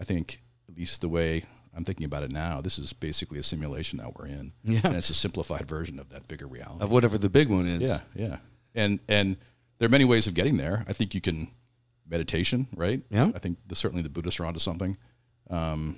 I 0.00 0.04
think 0.04 0.40
at 0.68 0.76
least 0.76 1.00
the 1.00 1.08
way 1.08 1.44
I'm 1.76 1.84
thinking 1.84 2.04
about 2.04 2.22
it 2.22 2.30
now, 2.30 2.60
this 2.60 2.78
is 2.78 2.92
basically 2.92 3.38
a 3.38 3.42
simulation 3.42 3.98
that 3.98 4.16
we're 4.16 4.26
in, 4.26 4.52
Yeah. 4.62 4.82
and 4.84 4.96
it's 4.96 5.10
a 5.10 5.14
simplified 5.14 5.66
version 5.66 5.98
of 5.98 6.10
that 6.10 6.28
bigger 6.28 6.46
reality. 6.46 6.82
Of 6.82 6.92
whatever 6.92 7.18
the 7.18 7.28
big 7.28 7.48
one 7.48 7.66
is. 7.66 7.80
Yeah, 7.80 8.00
yeah. 8.14 8.38
And 8.74 9.00
and 9.08 9.36
there 9.78 9.86
are 9.86 9.90
many 9.90 10.04
ways 10.04 10.26
of 10.26 10.34
getting 10.34 10.56
there. 10.56 10.84
I 10.88 10.92
think 10.92 11.14
you 11.14 11.20
can 11.20 11.48
meditation, 12.08 12.68
right? 12.76 13.02
Yeah. 13.10 13.30
I 13.34 13.38
think 13.38 13.58
the, 13.66 13.74
certainly 13.74 14.02
the 14.02 14.10
Buddhists 14.10 14.40
are 14.40 14.44
onto 14.46 14.60
something. 14.60 14.96
Um, 15.50 15.96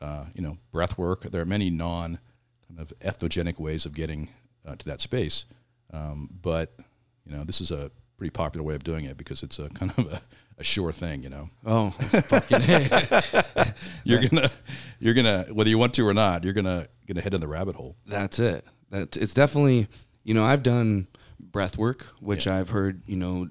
uh, 0.00 0.24
you 0.34 0.42
know, 0.42 0.58
breath 0.72 0.98
work. 0.98 1.22
There 1.30 1.40
are 1.40 1.46
many 1.46 1.70
non 1.70 2.18
kind 2.68 2.80
of 2.80 2.92
entheogenic 3.00 3.58
ways 3.58 3.86
of 3.86 3.94
getting 3.94 4.28
uh, 4.66 4.76
to 4.76 4.84
that 4.86 5.00
space. 5.00 5.46
Um, 5.92 6.28
but 6.42 6.74
you 7.24 7.34
know, 7.34 7.44
this 7.44 7.60
is 7.60 7.70
a 7.70 7.90
pretty 8.16 8.30
popular 8.30 8.64
way 8.64 8.74
of 8.74 8.82
doing 8.84 9.04
it 9.04 9.16
because 9.16 9.42
it's 9.42 9.58
a 9.58 9.68
kind 9.74 9.92
of 9.96 10.12
a, 10.12 10.20
a 10.58 10.64
sure 10.64 10.92
thing. 10.92 11.22
You 11.22 11.30
know, 11.30 11.50
Oh, 11.64 11.90
fucking 11.90 12.62
you're 14.04 14.20
gonna 14.28 14.50
you're 15.00 15.14
gonna 15.14 15.46
whether 15.52 15.70
you 15.70 15.78
want 15.78 15.94
to 15.94 16.06
or 16.06 16.14
not, 16.14 16.44
you're 16.44 16.52
gonna 16.52 16.86
gonna 17.06 17.20
head 17.22 17.34
in 17.34 17.40
the 17.40 17.48
rabbit 17.48 17.76
hole. 17.76 17.96
That's 18.06 18.38
it. 18.38 18.64
That's 18.90 19.16
it's 19.16 19.34
definitely 19.34 19.88
you 20.24 20.34
know 20.34 20.44
I've 20.44 20.62
done 20.62 21.06
breath 21.40 21.78
work, 21.78 22.04
which 22.20 22.46
I've 22.46 22.70
heard 22.70 23.02
you 23.06 23.16
know 23.16 23.48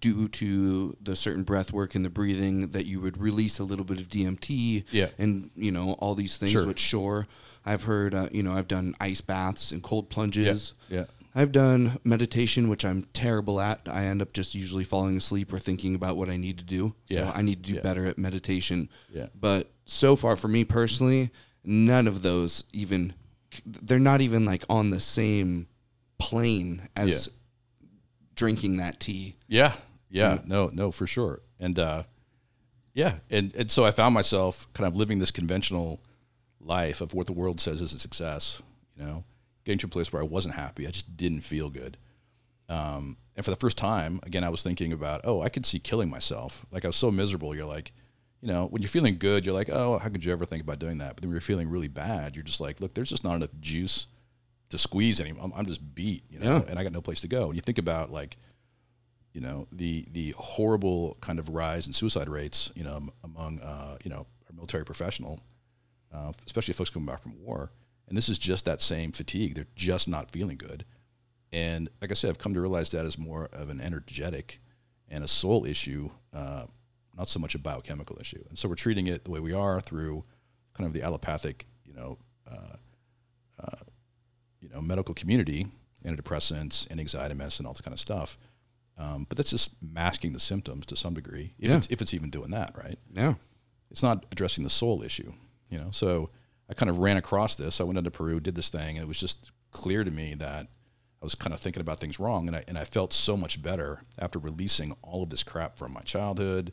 due 0.00 0.28
to 0.28 0.96
the 1.00 1.14
certain 1.16 1.42
breath 1.44 1.72
work 1.72 1.94
and 1.94 2.04
the 2.04 2.10
breathing 2.10 2.68
that 2.68 2.86
you 2.86 3.00
would 3.00 3.18
release 3.18 3.58
a 3.58 3.64
little 3.64 3.84
bit 3.84 4.00
of 4.00 4.08
DMT. 4.08 4.84
Yeah. 4.90 5.08
and 5.18 5.50
you 5.56 5.70
know 5.70 5.92
all 5.98 6.14
these 6.14 6.36
things. 6.38 6.52
Sure. 6.52 6.66
Which 6.66 6.80
sure, 6.80 7.26
I've 7.64 7.84
heard 7.84 8.14
uh, 8.14 8.28
you 8.32 8.42
know 8.42 8.52
I've 8.52 8.68
done 8.68 8.94
ice 9.00 9.20
baths 9.20 9.70
and 9.72 9.82
cold 9.82 10.08
plunges. 10.10 10.72
Yeah. 10.88 11.04
I've 11.38 11.52
done 11.52 11.98
meditation, 12.02 12.68
which 12.70 12.82
I'm 12.82 13.02
terrible 13.12 13.60
at. 13.60 13.80
I 13.86 14.04
end 14.06 14.22
up 14.22 14.32
just 14.32 14.54
usually 14.54 14.84
falling 14.84 15.18
asleep 15.18 15.52
or 15.52 15.58
thinking 15.58 15.94
about 15.94 16.16
what 16.16 16.30
I 16.30 16.38
need 16.38 16.56
to 16.58 16.64
do. 16.64 16.94
Yeah. 17.08 17.26
So 17.26 17.32
I 17.36 17.42
need 17.42 17.62
to 17.62 17.70
do 17.72 17.76
Yeah. 17.76 17.82
better 17.82 18.06
at 18.06 18.16
meditation. 18.16 18.88
Yeah. 19.12 19.26
But 19.38 19.70
so 19.84 20.16
far 20.16 20.36
for 20.36 20.48
me 20.48 20.64
personally, 20.64 21.30
none 21.62 22.08
of 22.08 22.22
those 22.22 22.64
even 22.72 23.12
they're 23.66 23.98
not 23.98 24.20
even 24.22 24.44
like 24.46 24.64
on 24.70 24.90
the 24.90 25.00
same 25.00 25.66
plane 26.18 26.88
as 26.96 27.08
Yeah. 27.26 27.32
Drinking 28.36 28.76
that 28.76 29.00
tea. 29.00 29.36
Yeah, 29.48 29.74
yeah, 30.08 30.38
no, 30.46 30.70
no, 30.72 30.92
for 30.92 31.06
sure, 31.06 31.40
and 31.58 31.78
uh, 31.78 32.04
yeah, 32.94 33.16
and 33.30 33.54
and 33.56 33.70
so 33.70 33.84
I 33.84 33.90
found 33.90 34.14
myself 34.14 34.72
kind 34.72 34.86
of 34.86 34.96
living 34.96 35.18
this 35.18 35.30
conventional 35.30 36.00
life 36.60 37.00
of 37.00 37.14
what 37.14 37.26
the 37.26 37.32
world 37.32 37.60
says 37.60 37.80
is 37.80 37.92
a 37.92 37.98
success. 37.98 38.62
You 38.96 39.04
know, 39.04 39.24
getting 39.64 39.78
to 39.78 39.86
a 39.86 39.90
place 39.90 40.12
where 40.12 40.22
I 40.22 40.26
wasn't 40.26 40.54
happy. 40.54 40.86
I 40.86 40.90
just 40.90 41.16
didn't 41.16 41.40
feel 41.40 41.68
good. 41.68 41.98
Um, 42.68 43.16
and 43.36 43.44
for 43.44 43.50
the 43.50 43.56
first 43.56 43.76
time, 43.76 44.20
again, 44.22 44.44
I 44.44 44.48
was 44.48 44.62
thinking 44.62 44.92
about, 44.92 45.20
oh, 45.24 45.42
I 45.42 45.50
could 45.50 45.66
see 45.66 45.78
killing 45.78 46.08
myself. 46.08 46.64
Like 46.70 46.84
I 46.84 46.88
was 46.88 46.96
so 46.96 47.10
miserable. 47.10 47.54
You're 47.54 47.66
like, 47.66 47.92
you 48.40 48.48
know, 48.48 48.66
when 48.66 48.82
you're 48.82 48.88
feeling 48.88 49.18
good, 49.18 49.44
you're 49.44 49.54
like, 49.54 49.68
oh, 49.70 49.98
how 49.98 50.08
could 50.08 50.24
you 50.24 50.32
ever 50.32 50.44
think 50.44 50.62
about 50.62 50.78
doing 50.78 50.98
that? 50.98 51.14
But 51.14 51.22
then 51.22 51.28
when 51.28 51.34
you're 51.34 51.40
feeling 51.42 51.68
really 51.68 51.88
bad, 51.88 52.34
you're 52.34 52.42
just 52.42 52.60
like, 52.60 52.80
look, 52.80 52.94
there's 52.94 53.10
just 53.10 53.24
not 53.24 53.36
enough 53.36 53.50
juice 53.60 54.06
to 54.70 54.78
squeeze 54.78 55.20
anymore. 55.20 55.44
I'm, 55.44 55.52
I'm 55.54 55.66
just 55.66 55.94
beat, 55.94 56.24
you 56.30 56.38
know, 56.38 56.46
Yeah. 56.56 56.62
and 56.68 56.78
I 56.78 56.82
got 56.82 56.92
no 56.92 57.00
place 57.00 57.20
to 57.22 57.28
go. 57.28 57.46
And 57.46 57.54
you 57.54 57.60
think 57.62 57.78
about 57.78 58.10
like, 58.10 58.36
you 59.32 59.40
know, 59.40 59.66
the 59.72 60.06
the 60.12 60.34
horrible 60.38 61.16
kind 61.20 61.38
of 61.38 61.50
rise 61.50 61.86
in 61.86 61.92
suicide 61.92 62.28
rates, 62.28 62.72
you 62.74 62.84
know, 62.84 63.00
among 63.22 63.60
uh, 63.60 63.98
you 64.02 64.10
know 64.10 64.26
our 64.48 64.54
military 64.54 64.84
professional, 64.84 65.40
uh, 66.12 66.32
especially 66.46 66.74
folks 66.74 66.90
coming 66.90 67.06
back 67.06 67.20
from 67.22 67.38
war. 67.44 67.70
And 68.08 68.16
this 68.16 68.28
is 68.28 68.38
just 68.38 68.64
that 68.64 68.80
same 68.80 69.12
fatigue. 69.12 69.54
They're 69.56 69.66
just 69.74 70.08
not 70.08 70.30
feeling 70.30 70.56
good. 70.56 70.84
And 71.52 71.88
like 72.00 72.10
I 72.10 72.14
said, 72.14 72.30
I've 72.30 72.38
come 72.38 72.54
to 72.54 72.60
realize 72.60 72.90
that 72.92 73.04
as 73.04 73.18
more 73.18 73.48
of 73.52 73.68
an 73.68 73.80
energetic 73.80 74.60
and 75.08 75.22
a 75.24 75.28
soul 75.28 75.64
issue, 75.66 76.10
uh, 76.32 76.66
not 77.16 77.28
so 77.28 77.38
much 77.40 77.54
a 77.54 77.58
biochemical 77.58 78.16
issue. 78.20 78.42
And 78.48 78.58
so 78.58 78.68
we're 78.68 78.74
treating 78.74 79.06
it 79.06 79.24
the 79.24 79.30
way 79.30 79.40
we 79.40 79.52
are 79.52 79.80
through 79.80 80.24
kind 80.74 80.86
of 80.86 80.92
the 80.92 81.02
allopathic, 81.02 81.66
you 81.84 81.94
know, 81.94 82.18
uh, 82.50 82.76
uh, 83.62 83.76
you 84.60 84.68
know, 84.68 84.80
medical 84.80 85.14
community, 85.14 85.66
antidepressants 86.04 86.88
and 86.90 87.00
anxiety 87.00 87.34
medicine, 87.34 87.66
all 87.66 87.72
this 87.72 87.80
kind 87.80 87.92
of 87.94 88.00
stuff. 88.00 88.38
Um, 88.98 89.26
but 89.28 89.36
that's 89.36 89.50
just 89.50 89.76
masking 89.82 90.32
the 90.32 90.40
symptoms 90.40 90.86
to 90.86 90.96
some 90.96 91.14
degree, 91.14 91.54
if, 91.58 91.70
Yeah. 91.70 91.76
it's, 91.76 91.86
if 91.88 92.00
it's 92.00 92.14
even 92.14 92.30
doing 92.30 92.50
that, 92.52 92.72
right? 92.78 92.98
Yeah. 93.14 93.34
It's 93.90 94.02
not 94.02 94.24
addressing 94.32 94.64
the 94.64 94.70
soul 94.70 95.02
issue, 95.02 95.32
you 95.70 95.78
know. 95.78 95.90
So 95.90 96.30
I 96.70 96.74
kind 96.74 96.88
of 96.90 96.98
ran 96.98 97.16
across 97.16 97.56
this. 97.56 97.80
I 97.80 97.84
went 97.84 97.98
into 97.98 98.10
Peru, 98.10 98.40
did 98.40 98.54
this 98.54 98.70
thing, 98.70 98.96
and 98.96 99.04
it 99.04 99.08
was 99.08 99.20
just 99.20 99.52
clear 99.70 100.02
to 100.02 100.10
me 100.10 100.34
that 100.34 100.66
I 101.20 101.24
was 101.24 101.34
kind 101.34 101.52
of 101.52 101.60
thinking 101.60 101.80
about 101.82 102.00
things 102.00 102.18
wrong, 102.18 102.46
and 102.48 102.56
I 102.56 102.64
and 102.68 102.76
I 102.78 102.84
felt 102.84 103.12
so 103.12 103.36
much 103.36 103.62
better 103.62 104.02
after 104.18 104.38
releasing 104.38 104.92
all 105.02 105.22
of 105.22 105.28
this 105.30 105.42
crap 105.42 105.76
from 105.78 105.92
my 105.92 106.00
childhood, 106.00 106.72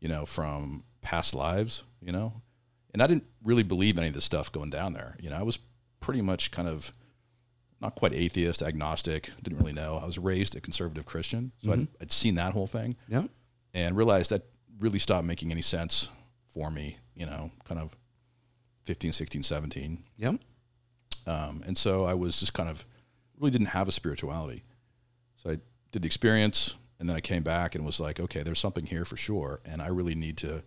you 0.00 0.08
know, 0.08 0.24
from 0.26 0.84
past 1.02 1.34
lives, 1.34 1.84
you 2.00 2.12
know. 2.12 2.40
And 2.92 3.02
I 3.02 3.06
didn't 3.08 3.26
really 3.42 3.62
believe 3.64 3.98
any 3.98 4.08
of 4.08 4.14
this 4.14 4.24
stuff 4.24 4.50
going 4.52 4.70
down 4.70 4.92
there. 4.92 5.16
You 5.20 5.30
know, 5.30 5.36
I 5.36 5.42
was 5.42 5.58
pretty 6.00 6.22
much 6.22 6.50
kind 6.52 6.68
of 6.68 6.92
not 7.80 7.94
quite 7.94 8.14
atheist, 8.14 8.62
agnostic, 8.62 9.30
didn't 9.42 9.58
really 9.58 9.72
know. 9.72 9.96
I 10.02 10.06
was 10.06 10.18
raised 10.18 10.56
a 10.56 10.60
conservative 10.60 11.04
Christian, 11.06 11.52
so 11.64 11.72
I'd, 11.72 11.88
I'd 12.00 12.12
seen 12.12 12.36
that 12.36 12.52
whole 12.52 12.66
thing 12.66 12.96
Yeah. 13.08 13.24
and 13.74 13.96
realized 13.96 14.30
that 14.30 14.42
really 14.80 14.98
stopped 14.98 15.26
making 15.26 15.50
any 15.52 15.62
sense 15.62 16.08
for 16.48 16.70
me, 16.70 16.98
you 17.14 17.26
know, 17.26 17.50
kind 17.64 17.80
of 17.80 17.94
15, 18.84 19.12
16, 19.12 19.42
17. 19.42 20.02
Yeah. 20.16 20.32
Um, 21.26 21.62
and 21.66 21.76
so 21.76 22.04
I 22.04 22.14
was 22.14 22.38
just 22.40 22.54
kind 22.54 22.68
of 22.68 22.84
really 23.38 23.50
didn't 23.50 23.68
have 23.68 23.88
a 23.88 23.92
spirituality. 23.92 24.62
So 25.36 25.50
I 25.50 25.58
did 25.90 26.02
the 26.02 26.06
experience 26.06 26.76
and 27.00 27.08
then 27.08 27.16
I 27.16 27.20
came 27.20 27.42
back 27.42 27.74
and 27.74 27.84
was 27.84 27.98
like, 28.00 28.20
okay, 28.20 28.42
there's 28.42 28.58
something 28.58 28.86
here 28.86 29.04
for 29.04 29.16
sure. 29.16 29.60
And 29.64 29.82
I 29.82 29.88
really 29.88 30.14
need 30.14 30.36
to, 30.38 30.62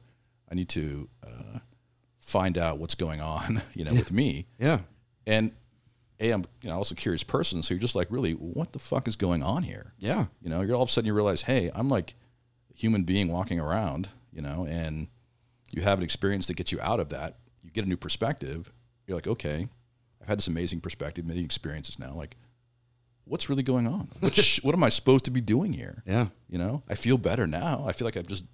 I 0.51 0.55
need 0.55 0.69
to 0.69 1.07
uh, 1.25 1.59
find 2.19 2.57
out 2.57 2.79
what's 2.79 2.95
going 2.95 3.21
on, 3.21 3.61
you 3.73 3.85
know, 3.85 3.93
with 3.93 4.11
me. 4.11 4.45
Yeah. 4.59 4.79
And 5.25 5.51
A, 6.19 6.31
I'm 6.31 6.45
you 6.61 6.69
know, 6.69 6.75
also 6.75 6.93
a 6.93 6.95
curious 6.95 7.23
person. 7.23 7.61
So 7.61 7.73
you're 7.73 7.81
just 7.81 7.95
like, 7.95 8.07
really, 8.09 8.33
what 8.33 8.73
the 8.73 8.79
fuck 8.79 9.07
is 9.07 9.15
going 9.15 9.43
on 9.43 9.63
here? 9.63 9.93
Yeah. 9.99 10.25
You 10.41 10.49
know, 10.49 10.61
you're 10.61 10.75
all 10.75 10.83
of 10.83 10.89
a 10.89 10.91
sudden 10.91 11.07
you 11.07 11.13
realize, 11.13 11.43
hey, 11.43 11.69
I'm 11.73 11.89
like 11.89 12.15
a 12.73 12.77
human 12.77 13.03
being 13.03 13.27
walking 13.27 13.59
around, 13.59 14.09
you 14.31 14.41
know, 14.41 14.65
and 14.67 15.07
you 15.71 15.83
have 15.83 15.99
an 15.99 16.03
experience 16.03 16.47
that 16.47 16.55
gets 16.55 16.71
you 16.71 16.79
out 16.81 16.99
of 16.99 17.09
that. 17.09 17.37
You 17.61 17.69
get 17.71 17.85
a 17.85 17.89
new 17.89 17.97
perspective. 17.97 18.71
You're 19.05 19.15
like, 19.17 19.27
okay, 19.27 19.67
I've 20.21 20.27
had 20.27 20.37
this 20.39 20.47
amazing 20.47 20.81
perspective, 20.81 21.25
many 21.25 21.43
experiences 21.43 21.99
now. 21.99 22.13
Like, 22.13 22.35
what's 23.25 23.49
really 23.49 23.63
going 23.63 23.87
on? 23.87 24.09
What, 24.19 24.59
what 24.63 24.73
am 24.75 24.83
I 24.83 24.89
supposed 24.89 25.25
to 25.25 25.31
be 25.31 25.41
doing 25.41 25.73
here? 25.73 26.03
Yeah. 26.05 26.27
You 26.49 26.57
know, 26.57 26.83
I 26.89 26.95
feel 26.95 27.17
better 27.17 27.45
now. 27.45 27.85
I 27.87 27.91
feel 27.91 28.05
like 28.05 28.17
I've 28.17 28.27
just 28.27 28.45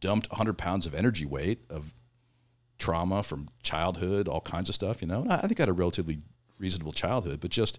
dumped 0.00 0.30
100 0.30 0.58
pounds 0.58 0.86
of 0.86 0.94
energy 0.94 1.24
weight 1.24 1.60
of 1.70 1.94
trauma 2.78 3.22
from 3.22 3.48
childhood, 3.62 4.26
all 4.26 4.40
kinds 4.40 4.68
of 4.68 4.74
stuff, 4.74 5.00
you 5.00 5.06
know. 5.06 5.22
And 5.22 5.32
I 5.32 5.36
I 5.36 5.40
think 5.42 5.60
I 5.60 5.62
had 5.62 5.68
a 5.68 5.72
relatively 5.72 6.18
reasonable 6.62 6.92
childhood, 6.92 7.40
but 7.40 7.50
just, 7.50 7.78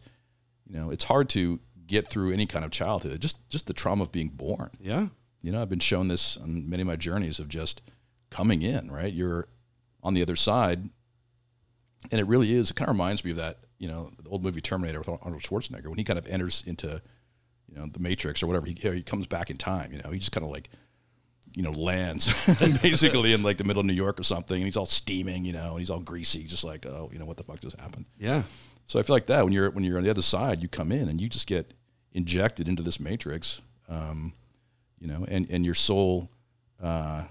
you 0.68 0.76
know, 0.76 0.92
it's 0.92 1.06
hard 1.06 1.30
to 1.30 1.60
get 1.88 2.08
through 2.08 2.32
any 2.32 2.46
kind 2.46 2.64
of 2.64 2.72
childhood, 2.72 3.20
just 3.22 3.50
just 3.50 3.66
the 3.66 3.74
trauma 3.74 4.04
of 4.04 4.12
being 4.12 4.28
born. 4.28 4.70
Yeah. 4.80 5.08
You 5.42 5.52
know, 5.52 5.62
I've 5.62 5.70
been 5.70 5.80
shown 5.80 6.08
this 6.08 6.38
on 6.38 6.70
many 6.70 6.82
of 6.82 6.88
my 6.88 6.96
journeys 6.96 7.40
of 7.40 7.50
just 7.50 7.82
coming 8.30 8.62
in, 8.62 8.90
right? 8.92 9.12
You're 9.12 9.48
on 10.02 10.14
the 10.14 10.22
other 10.22 10.36
side, 10.36 10.90
and 12.12 12.20
it 12.20 12.28
really 12.28 12.54
is. 12.54 12.72
It 12.72 12.76
kind 12.76 12.90
of 12.90 12.96
reminds 12.96 13.26
me 13.26 13.32
of 13.32 13.38
that, 13.38 13.58
you 13.78 13.88
know, 13.88 14.12
the 14.22 14.30
old 14.30 14.44
movie 14.44 14.62
Terminator 14.62 15.00
with 15.00 15.10
Arnold 15.10 15.42
Schwarzenegger 15.42 15.88
when 15.88 15.98
he 15.98 16.04
kind 16.04 16.20
of 16.20 16.28
enters 16.28 16.64
into, 16.66 17.02
you 17.68 17.76
know, 17.76 17.88
the 17.88 18.00
Matrix 18.00 18.42
or 18.42 18.48
whatever. 18.48 18.66
He, 18.68 18.74
he 18.74 19.04
comes 19.04 19.28
back 19.28 19.50
in 19.50 19.58
time. 19.58 19.92
You 19.92 20.02
know, 20.02 20.12
he 20.12 20.20
just 20.20 20.32
kind 20.32 20.46
of 20.46 20.52
like, 20.52 20.70
you 21.54 21.62
know, 21.62 21.72
lands 21.72 22.28
basically 22.82 23.34
in 23.34 23.44
like 23.44 23.58
the 23.58 23.64
middle 23.66 23.82
of 23.82 23.86
New 23.86 23.94
York 23.94 24.20
or 24.20 24.24
something, 24.24 24.56
and 24.56 24.66
he's 24.66 24.78
all 24.78 24.86
steaming, 24.86 25.44
you 25.46 25.54
know, 25.54 25.72
and 25.72 25.80
he's 25.80 25.90
all 25.90 26.00
greasy, 26.00 26.46
just 26.46 26.64
like, 26.64 26.86
oh, 26.86 27.10
you 27.12 27.20
know, 27.20 27.26
what 27.26 27.38
the 27.38 27.44
fuck 27.44 27.60
just 27.60 27.80
happened? 27.80 28.06
Yeah. 28.18 28.44
So 28.86 29.00
I 29.00 29.04
feel 29.04 29.16
like 29.16 29.28
that 29.28 29.44
when 29.44 29.54
you're 29.54 29.70
when 29.72 29.84
you're 29.84 29.98
on 29.98 30.04
the 30.04 30.10
other 30.10 30.22
side, 30.22 30.62
you 30.62 30.68
come 30.68 30.92
in 30.92 31.10
and 31.10 31.20
you 31.22 31.28
just 31.30 31.48
get 31.48 31.72
injected 32.12 32.68
into 32.68 32.84
this 32.84 33.00
matrix, 33.00 33.62
um, 33.90 34.34
you 35.00 35.08
know, 35.08 35.26
and 35.28 35.50
and 35.50 35.66
your 35.66 35.74
soul, 35.74 36.30
uh, 36.82 37.24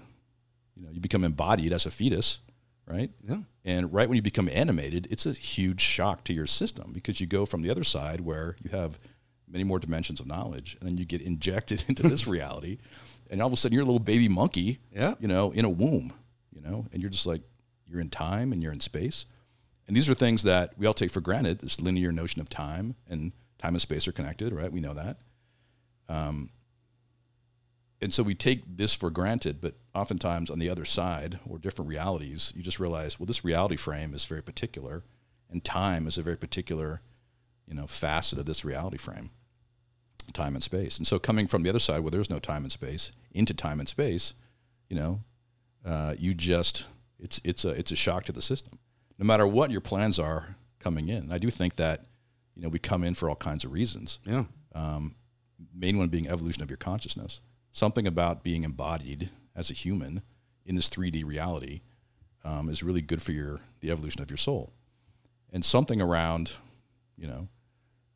you 0.75 0.83
know, 0.83 0.89
you 0.91 0.99
become 0.99 1.23
embodied 1.23 1.71
as 1.71 1.85
a 1.85 1.91
fetus, 1.91 2.41
right? 2.87 3.11
Yeah. 3.27 3.37
And 3.65 3.93
right 3.93 4.09
when 4.09 4.15
you 4.17 4.21
become 4.21 4.49
animated, 4.49 5.07
it's 5.09 5.25
a 5.25 5.31
huge 5.31 5.79
shock 5.79 6.23
to 6.25 6.33
your 6.33 6.47
system 6.47 6.91
because 6.93 7.21
you 7.21 7.27
go 7.27 7.45
from 7.45 7.61
the 7.61 7.69
other 7.69 7.83
side 7.83 8.19
where 8.21 8.55
you 8.63 8.71
have 8.71 8.97
many 9.47 9.63
more 9.63 9.79
dimensions 9.79 10.19
of 10.19 10.25
knowledge, 10.25 10.75
and 10.79 10.89
then 10.89 10.97
you 10.97 11.05
get 11.05 11.21
injected 11.21 11.83
into 11.87 12.03
this 12.03 12.27
reality, 12.27 12.79
and 13.29 13.41
all 13.41 13.47
of 13.47 13.53
a 13.53 13.57
sudden 13.57 13.73
you're 13.73 13.83
a 13.83 13.85
little 13.85 13.99
baby 13.99 14.27
monkey, 14.27 14.79
Yeah. 14.91 15.13
you 15.19 15.27
know, 15.27 15.51
in 15.51 15.63
a 15.63 15.69
womb, 15.69 16.11
you 16.51 16.61
know, 16.61 16.87
and 16.91 17.01
you're 17.01 17.11
just 17.11 17.27
like 17.27 17.41
you're 17.87 18.01
in 18.01 18.09
time 18.09 18.51
and 18.51 18.61
you're 18.63 18.73
in 18.73 18.79
space. 18.79 19.25
And 19.87 19.95
these 19.95 20.09
are 20.09 20.13
things 20.13 20.43
that 20.43 20.73
we 20.77 20.85
all 20.85 20.93
take 20.93 21.11
for 21.11 21.21
granted. 21.21 21.59
This 21.59 21.81
linear 21.81 22.11
notion 22.11 22.41
of 22.41 22.49
time 22.49 22.95
and 23.09 23.31
time 23.57 23.75
and 23.75 23.81
space 23.81 24.07
are 24.07 24.13
connected, 24.13 24.53
right? 24.53 24.71
We 24.71 24.79
know 24.79 24.93
that. 24.93 25.17
Um, 26.09 26.49
and 28.01 28.13
so 28.13 28.21
we 28.21 28.35
take 28.35 28.63
this 28.67 28.93
for 28.93 29.09
granted, 29.09 29.61
but 29.61 29.75
oftentimes 29.95 30.49
on 30.49 30.59
the 30.59 30.69
other 30.69 30.83
side 30.83 31.39
or 31.47 31.57
different 31.57 31.87
realities, 31.87 32.51
you 32.55 32.61
just 32.61 32.79
realize, 32.79 33.17
well, 33.17 33.25
this 33.25 33.45
reality 33.45 33.77
frame 33.77 34.13
is 34.13 34.25
very 34.25 34.43
particular, 34.43 35.03
and 35.49 35.63
time 35.63 36.05
is 36.05 36.17
a 36.17 36.21
very 36.21 36.35
particular, 36.35 37.01
you 37.65 37.73
know, 37.73 37.87
facet 37.87 38.39
of 38.39 38.45
this 38.45 38.65
reality 38.65 38.97
frame, 38.97 39.29
time 40.33 40.53
and 40.55 40.63
space. 40.63 40.97
And 40.97 41.07
so 41.07 41.17
coming 41.17 41.47
from 41.47 41.63
the 41.63 41.69
other 41.69 41.79
side 41.79 42.01
where 42.01 42.11
there's 42.11 42.29
no 42.29 42.39
time 42.39 42.63
and 42.63 42.71
space 42.71 43.13
into 43.31 43.53
time 43.53 43.79
and 43.79 43.87
space, 43.87 44.33
you 44.89 44.97
know, 44.97 45.21
uh, 45.85 46.15
you 46.17 46.33
just 46.33 46.87
it's 47.19 47.39
it's 47.45 47.63
a 47.63 47.69
it's 47.69 47.91
a 47.93 47.95
shock 47.95 48.25
to 48.25 48.33
the 48.33 48.41
system. 48.41 48.79
No 49.17 49.25
matter 49.25 49.47
what 49.47 49.71
your 49.71 49.81
plans 49.81 50.19
are 50.19 50.55
coming 50.79 51.09
in, 51.09 51.31
I 51.31 51.37
do 51.37 51.49
think 51.49 51.75
that 51.77 52.05
you 52.55 52.61
know 52.61 52.69
we 52.69 52.79
come 52.79 53.03
in 53.03 53.13
for 53.13 53.29
all 53.29 53.35
kinds 53.35 53.63
of 53.65 53.71
reasons. 53.71 54.19
Yeah. 54.25 54.45
Um, 54.75 55.15
main 55.73 55.97
one 55.97 56.09
being 56.09 56.27
evolution 56.27 56.63
of 56.63 56.69
your 56.69 56.77
consciousness. 56.77 57.41
Something 57.71 58.05
about 58.05 58.43
being 58.43 58.63
embodied 58.63 59.29
as 59.55 59.71
a 59.71 59.73
human 59.73 60.21
in 60.65 60.75
this 60.75 60.89
3D 60.89 61.25
reality 61.25 61.81
um, 62.43 62.69
is 62.69 62.83
really 62.83 63.01
good 63.01 63.21
for 63.21 63.31
your 63.31 63.61
the 63.81 63.91
evolution 63.91 64.21
of 64.21 64.29
your 64.29 64.37
soul, 64.37 64.71
and 65.51 65.63
something 65.63 66.01
around 66.01 66.53
you 67.17 67.27
know 67.27 67.47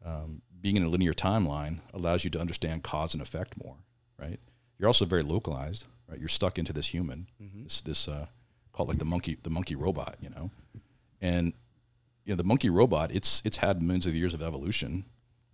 um, 0.05 0.41
being 0.61 0.77
in 0.77 0.83
a 0.83 0.89
linear 0.89 1.13
timeline 1.13 1.79
allows 1.93 2.23
you 2.23 2.29
to 2.31 2.39
understand 2.39 2.83
cause 2.83 3.13
and 3.13 3.21
effect 3.21 3.55
more. 3.63 3.77
Right? 4.19 4.39
You're 4.77 4.87
also 4.87 5.05
very 5.05 5.23
localized. 5.23 5.85
Right? 6.07 6.19
You're 6.19 6.29
stuck 6.29 6.57
into 6.57 6.73
this 6.73 6.87
human, 6.87 7.27
this 7.39 7.81
this 7.81 8.07
uh, 8.07 8.27
called 8.71 8.89
like 8.89 8.99
the 8.99 9.05
monkey 9.05 9.37
the 9.43 9.49
monkey 9.49 9.75
robot. 9.75 10.17
You 10.21 10.29
know, 10.29 10.51
and 11.21 11.53
you 12.23 12.33
know 12.33 12.35
the 12.35 12.43
monkey 12.43 12.69
robot. 12.69 13.11
It's 13.11 13.41
it's 13.45 13.57
had 13.57 13.81
millions 13.81 14.05
of 14.05 14.15
years 14.15 14.33
of 14.33 14.41
evolution 14.41 15.05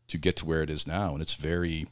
to 0.08 0.18
get 0.18 0.36
to 0.38 0.46
where 0.46 0.62
it 0.62 0.70
is 0.70 0.86
now, 0.88 1.14
and 1.14 1.22
it's 1.22 1.36
very 1.36 1.88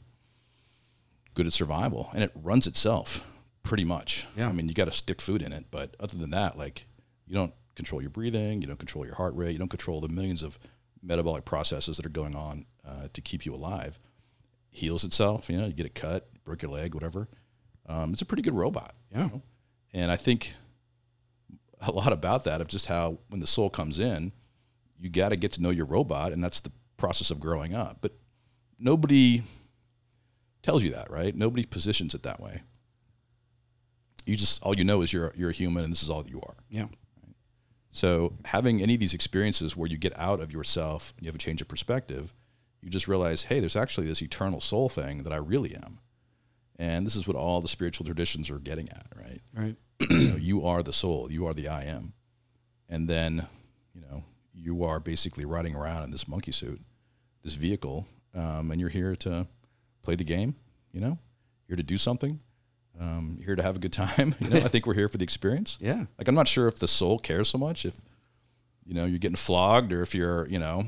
good 1.34 1.46
at 1.46 1.52
survival, 1.52 2.10
and 2.14 2.22
it 2.22 2.32
runs 2.34 2.66
itself 2.66 3.24
pretty 3.62 3.84
much. 3.84 4.26
Yeah. 4.36 4.48
I 4.48 4.52
mean, 4.52 4.68
you 4.68 4.74
got 4.74 4.86
to 4.86 4.92
stick 4.92 5.20
food 5.20 5.42
in 5.42 5.52
it, 5.52 5.66
but 5.70 5.96
other 6.00 6.16
than 6.16 6.30
that, 6.30 6.58
like 6.58 6.86
you 7.26 7.34
don't 7.34 7.54
control 7.74 8.02
your 8.02 8.10
breathing, 8.10 8.60
you 8.60 8.66
don't 8.66 8.78
control 8.78 9.06
your 9.06 9.14
heart 9.14 9.34
rate, 9.34 9.52
you 9.52 9.58
don't 9.58 9.68
control 9.68 10.00
the 10.00 10.08
millions 10.08 10.42
of 10.42 10.58
metabolic 11.02 11.44
processes 11.44 11.96
that 11.96 12.06
are 12.06 12.10
going 12.10 12.34
on 12.34 12.66
uh, 12.86 13.08
to 13.12 13.20
keep 13.20 13.46
you 13.46 13.54
alive. 13.54 13.98
Heals 14.70 15.04
itself, 15.04 15.48
you 15.48 15.56
know, 15.56 15.66
you 15.66 15.72
get 15.72 15.86
a 15.86 15.90
cut, 15.90 16.28
broke 16.44 16.62
your 16.62 16.70
leg, 16.70 16.94
whatever. 16.94 17.28
Um, 17.86 18.12
it's 18.12 18.22
a 18.22 18.26
pretty 18.26 18.42
good 18.42 18.54
robot. 18.54 18.94
Yeah. 19.14 19.28
And 19.92 20.10
I 20.10 20.16
think 20.16 20.54
a 21.82 21.92
lot 21.92 22.12
about 22.12 22.44
that 22.44 22.60
of 22.60 22.68
just 22.68 22.86
how 22.86 23.18
when 23.28 23.40
the 23.40 23.46
soul 23.46 23.70
comes 23.70 23.98
in, 23.98 24.32
you 24.98 25.10
got 25.10 25.30
to 25.30 25.36
get 25.36 25.52
to 25.52 25.62
know 25.62 25.70
your 25.70 25.86
robot, 25.86 26.32
and 26.32 26.42
that's 26.42 26.60
the 26.60 26.72
process 26.96 27.30
of 27.30 27.40
growing 27.40 27.74
up. 27.74 27.98
But 28.00 28.12
nobody 28.78 29.42
tells 30.62 30.82
you 30.82 30.90
that, 30.90 31.10
right? 31.10 31.34
Nobody 31.34 31.64
positions 31.66 32.14
it 32.14 32.22
that 32.22 32.40
way. 32.40 32.62
You 34.24 34.36
just 34.36 34.62
all 34.62 34.76
you 34.76 34.84
know 34.84 35.02
is 35.02 35.12
you're 35.12 35.32
you're 35.36 35.50
a 35.50 35.54
human, 35.54 35.84
and 35.84 35.92
this 35.92 36.02
is 36.02 36.10
all 36.10 36.22
that 36.22 36.30
you 36.30 36.40
are. 36.40 36.54
Yeah. 36.70 36.86
So 37.90 38.32
having 38.46 38.80
any 38.80 38.94
of 38.94 39.00
these 39.00 39.12
experiences 39.12 39.76
where 39.76 39.88
you 39.88 39.98
get 39.98 40.18
out 40.18 40.40
of 40.40 40.52
yourself 40.52 41.12
and 41.16 41.26
you 41.26 41.28
have 41.28 41.34
a 41.34 41.38
change 41.38 41.60
of 41.60 41.68
perspective, 41.68 42.32
you 42.80 42.88
just 42.88 43.06
realize, 43.06 43.44
hey, 43.44 43.60
there's 43.60 43.76
actually 43.76 44.06
this 44.06 44.22
eternal 44.22 44.60
soul 44.60 44.88
thing 44.88 45.24
that 45.24 45.32
I 45.32 45.36
really 45.36 45.74
am. 45.74 45.98
And 46.78 47.06
this 47.06 47.16
is 47.16 47.28
what 47.28 47.36
all 47.36 47.60
the 47.60 47.68
spiritual 47.68 48.06
traditions 48.06 48.50
are 48.50 48.58
getting 48.58 48.88
at, 48.88 49.06
right? 49.14 49.40
Right. 49.54 49.76
You 50.10 50.28
know, 50.28 50.36
you 50.36 50.66
are 50.66 50.82
the 50.82 50.92
soul, 50.92 51.30
you 51.30 51.46
are 51.46 51.54
the 51.54 51.68
I 51.68 51.84
am. 51.84 52.12
And 52.88 53.08
then, 53.08 53.46
you 53.94 54.00
know, 54.02 54.24
you 54.54 54.84
are 54.84 55.00
basically 55.00 55.44
riding 55.44 55.74
around 55.74 56.04
in 56.04 56.10
this 56.10 56.28
monkey 56.28 56.52
suit, 56.52 56.80
this 57.42 57.54
vehicle, 57.54 58.06
um, 58.34 58.70
and 58.70 58.80
you're 58.80 58.90
here 58.90 59.16
to 59.16 59.46
play 60.02 60.14
the 60.14 60.24
game, 60.24 60.54
you 60.92 61.00
know, 61.00 61.18
here 61.66 61.76
to 61.76 61.82
do 61.82 61.96
something, 61.96 62.40
um, 63.00 63.38
here 63.44 63.56
to 63.56 63.62
have 63.62 63.76
a 63.76 63.78
good 63.78 63.92
time. 63.92 64.34
You 64.40 64.50
know, 64.50 64.56
I 64.56 64.68
think 64.68 64.86
we're 64.86 64.94
here 64.94 65.08
for 65.08 65.18
the 65.18 65.24
experience. 65.24 65.78
Yeah. 65.80 66.04
Like, 66.18 66.28
I'm 66.28 66.34
not 66.34 66.48
sure 66.48 66.68
if 66.68 66.78
the 66.78 66.88
soul 66.88 67.18
cares 67.18 67.48
so 67.48 67.58
much 67.58 67.86
if, 67.86 68.00
you 68.84 68.94
know, 68.94 69.04
you're 69.04 69.18
getting 69.18 69.36
flogged 69.36 69.92
or 69.92 70.02
if 70.02 70.14
you're, 70.14 70.46
you 70.48 70.58
know, 70.58 70.84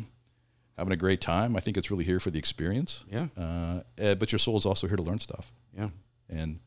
having 0.76 0.92
a 0.92 0.96
great 0.96 1.20
time. 1.20 1.56
I 1.56 1.60
think 1.60 1.76
it's 1.76 1.90
really 1.90 2.04
here 2.04 2.20
for 2.20 2.30
the 2.30 2.38
experience. 2.38 3.04
Yeah. 3.10 3.28
Uh, 3.36 3.80
eh, 3.98 4.14
but 4.14 4.32
your 4.32 4.38
soul 4.38 4.56
is 4.56 4.66
also 4.66 4.86
here 4.86 4.96
to 4.96 5.02
learn 5.02 5.18
stuff. 5.18 5.52
Yeah. 5.76 5.90
And 6.28 6.60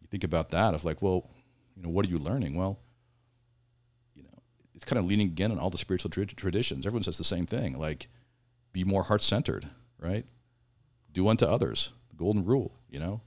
you 0.00 0.06
think 0.10 0.24
about 0.24 0.50
that 0.50 0.74
of 0.74 0.84
like, 0.84 1.02
well, 1.02 1.28
you 1.78 1.84
know, 1.84 1.90
what 1.90 2.04
are 2.04 2.10
you 2.10 2.18
learning? 2.18 2.54
Well, 2.56 2.80
you 4.16 4.24
know, 4.24 4.38
it's 4.74 4.84
kind 4.84 4.98
of 4.98 5.04
leaning 5.06 5.28
again 5.28 5.52
on 5.52 5.58
all 5.60 5.70
the 5.70 5.78
spiritual 5.78 6.10
tra- 6.10 6.26
traditions. 6.26 6.84
Everyone 6.84 7.04
says 7.04 7.18
the 7.18 7.24
same 7.24 7.46
thing, 7.46 7.78
like, 7.78 8.08
be 8.72 8.82
more 8.82 9.04
heart 9.04 9.22
centered, 9.22 9.68
right? 9.98 10.26
Do 11.12 11.28
unto 11.28 11.46
others. 11.46 11.92
the 12.10 12.16
golden 12.16 12.44
rule, 12.44 12.72
you 12.90 12.98
know, 12.98 13.20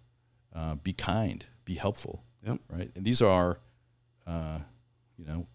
uh, 0.54 0.76
be 0.76 0.92
kind, 0.92 1.46
be 1.64 1.76
helpful, 1.76 2.24
Yep. 2.46 2.60
right? 2.70 2.92
And 2.96 3.06
these 3.06 3.22
are, 3.22 3.60
uh, 4.28 4.60
you 5.18 5.26
know, 5.26 5.48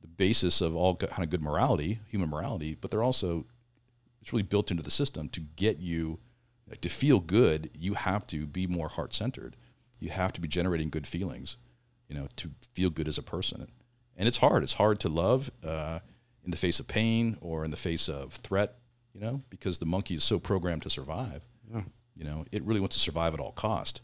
the 0.00 0.06
basis 0.06 0.60
of 0.60 0.76
all 0.76 0.94
kind 0.94 1.24
of 1.24 1.30
good 1.30 1.42
morality, 1.42 1.98
human 2.06 2.30
morality, 2.30 2.76
but 2.80 2.90
they're 2.92 3.02
also 3.02 3.46
it's 4.20 4.32
really 4.32 4.42
built 4.42 4.70
into 4.70 4.82
the 4.82 4.90
system 4.90 5.28
to 5.30 5.40
get 5.40 5.78
you 5.78 6.18
like, 6.68 6.80
to 6.82 6.88
feel 6.88 7.20
good. 7.20 7.70
You 7.78 7.94
have 7.94 8.26
to 8.28 8.46
be 8.46 8.66
more 8.66 8.88
heart 8.88 9.12
centered. 9.14 9.56
You 10.00 10.10
have 10.10 10.32
to 10.34 10.40
be 10.40 10.48
generating 10.48 10.90
good 10.90 11.06
feelings, 11.06 11.56
you 12.08 12.14
know, 12.14 12.28
to 12.36 12.50
feel 12.74 12.90
good 12.90 13.08
as 13.08 13.18
a 13.18 13.22
person. 13.22 13.66
And 14.16 14.26
it's 14.28 14.38
hard. 14.38 14.62
It's 14.62 14.74
hard 14.74 14.98
to 15.00 15.08
love 15.08 15.50
uh, 15.64 15.98
in 16.44 16.50
the 16.50 16.56
face 16.56 16.80
of 16.80 16.88
pain 16.88 17.36
or 17.40 17.64
in 17.64 17.70
the 17.70 17.76
face 17.76 18.08
of 18.08 18.32
threat, 18.32 18.76
you 19.12 19.20
know, 19.20 19.42
because 19.50 19.78
the 19.78 19.86
monkey 19.86 20.14
is 20.14 20.24
so 20.24 20.38
programmed 20.38 20.82
to 20.82 20.90
survive. 20.90 21.42
Yeah. 21.72 21.82
You 22.16 22.24
know, 22.24 22.44
it 22.52 22.62
really 22.62 22.80
wants 22.80 22.96
to 22.96 23.00
survive 23.00 23.34
at 23.34 23.40
all 23.40 23.52
cost, 23.52 24.00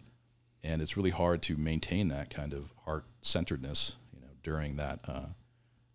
and 0.63 0.83
it's 0.83 0.97
really 0.99 1.11
hard 1.11 1.41
to 1.45 1.57
maintain 1.57 2.09
that 2.09 2.29
kind 2.29 2.53
of 2.53 2.73
heart 2.85 3.05
centeredness, 3.23 3.97
you 4.13 4.21
know, 4.21 4.29
during 4.43 4.77
that, 4.77 5.01
uh, 5.09 5.27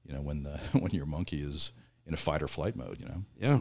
you 0.04 0.14
know, 0.16 0.22
when 0.22 0.42
the 0.44 0.58
when 0.80 0.92
your 0.92 1.06
monkey 1.06 1.42
is 1.42 1.72
in 2.08 2.14
a 2.14 2.18
fight 2.18 2.42
or 2.42 2.48
flight 2.48 2.76
mode, 2.76 2.98
you 3.00 3.06
know. 3.06 3.24
Yeah. 3.40 3.60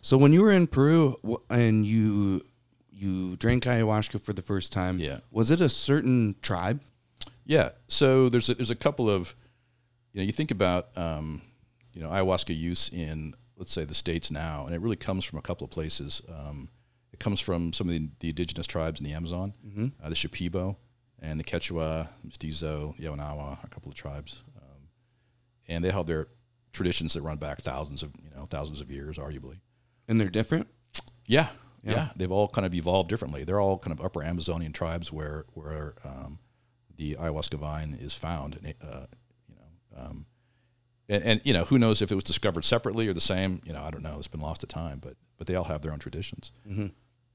So 0.00 0.16
when 0.18 0.32
you 0.32 0.42
were 0.42 0.50
in 0.50 0.66
Peru 0.66 1.16
and 1.48 1.86
you 1.86 2.42
you 2.90 3.36
drank 3.36 3.64
ayahuasca 3.64 4.20
for 4.20 4.32
the 4.32 4.42
first 4.42 4.72
time, 4.72 4.98
Yeah. 4.98 5.20
was 5.30 5.50
it 5.50 5.60
a 5.60 5.68
certain 5.68 6.34
tribe? 6.42 6.80
Yeah. 7.44 7.70
So 7.88 8.28
there's 8.28 8.48
a, 8.48 8.54
there's 8.54 8.70
a 8.70 8.76
couple 8.76 9.10
of, 9.10 9.34
you 10.12 10.20
know, 10.20 10.24
you 10.24 10.32
think 10.32 10.50
about, 10.50 10.88
um, 10.96 11.42
you 11.92 12.00
know, 12.00 12.08
ayahuasca 12.08 12.56
use 12.56 12.88
in 12.88 13.34
let's 13.56 13.72
say 13.72 13.84
the 13.84 13.94
states 13.94 14.30
now, 14.30 14.66
and 14.66 14.74
it 14.74 14.80
really 14.80 14.96
comes 14.96 15.24
from 15.24 15.38
a 15.38 15.42
couple 15.42 15.64
of 15.64 15.70
places. 15.70 16.20
Um, 16.28 16.68
it 17.12 17.20
comes 17.20 17.38
from 17.38 17.72
some 17.72 17.86
of 17.88 17.94
the, 17.94 18.08
the 18.18 18.30
indigenous 18.30 18.66
tribes 18.66 19.00
in 19.00 19.06
the 19.06 19.12
Amazon, 19.12 19.54
uh, 20.02 20.08
the 20.08 20.16
Shipibo 20.16 20.76
and 21.20 21.38
the 21.38 21.44
Quechua, 21.44 22.08
Mestizo, 22.24 22.96
Yawanawa, 22.98 23.62
a 23.62 23.68
couple 23.68 23.90
of 23.90 23.94
tribes, 23.94 24.42
um, 24.56 24.88
and 25.68 25.84
they 25.84 25.90
have 25.90 26.06
their 26.06 26.26
traditions 26.72 27.12
that 27.14 27.22
run 27.22 27.36
back 27.36 27.60
thousands 27.60 28.02
of 28.02 28.10
you 28.24 28.30
know 28.34 28.46
thousands 28.46 28.80
of 28.80 28.90
years, 28.90 29.16
arguably. 29.18 29.60
And 30.08 30.20
they're 30.20 30.28
different? 30.28 30.66
Yeah, 31.26 31.48
yeah, 31.84 31.92
Yeah. 31.92 32.08
They've 32.16 32.32
all 32.32 32.48
kind 32.48 32.66
of 32.66 32.74
evolved 32.74 33.10
differently. 33.10 33.44
They're 33.44 33.60
all 33.60 33.78
kind 33.78 33.96
of 33.96 34.04
upper 34.04 34.24
Amazonian 34.24 34.72
tribes 34.72 35.12
where 35.12 35.44
where 35.54 35.94
um, 36.04 36.40
the 36.96 37.16
ayahuasca 37.16 37.58
vine 37.58 37.96
is 38.00 38.14
found. 38.14 38.58
And, 38.62 38.74
uh, 38.82 39.06
you 39.48 39.54
know, 39.56 40.02
um, 40.02 40.26
and, 41.08 41.22
and 41.24 41.40
you 41.44 41.52
know 41.52 41.64
who 41.64 41.78
knows 41.78 42.00
if 42.02 42.10
it 42.10 42.14
was 42.14 42.24
discovered 42.24 42.64
separately 42.64 43.08
or 43.08 43.12
the 43.12 43.20
same. 43.20 43.60
You 43.64 43.72
know, 43.72 43.82
I 43.82 43.90
don't 43.90 44.02
know. 44.02 44.16
It's 44.18 44.28
been 44.28 44.40
lost 44.40 44.60
to 44.62 44.66
time, 44.66 44.98
but 44.98 45.14
but 45.36 45.46
they 45.46 45.54
all 45.54 45.64
have 45.64 45.82
their 45.82 45.92
own 45.92 45.98
traditions. 45.98 46.52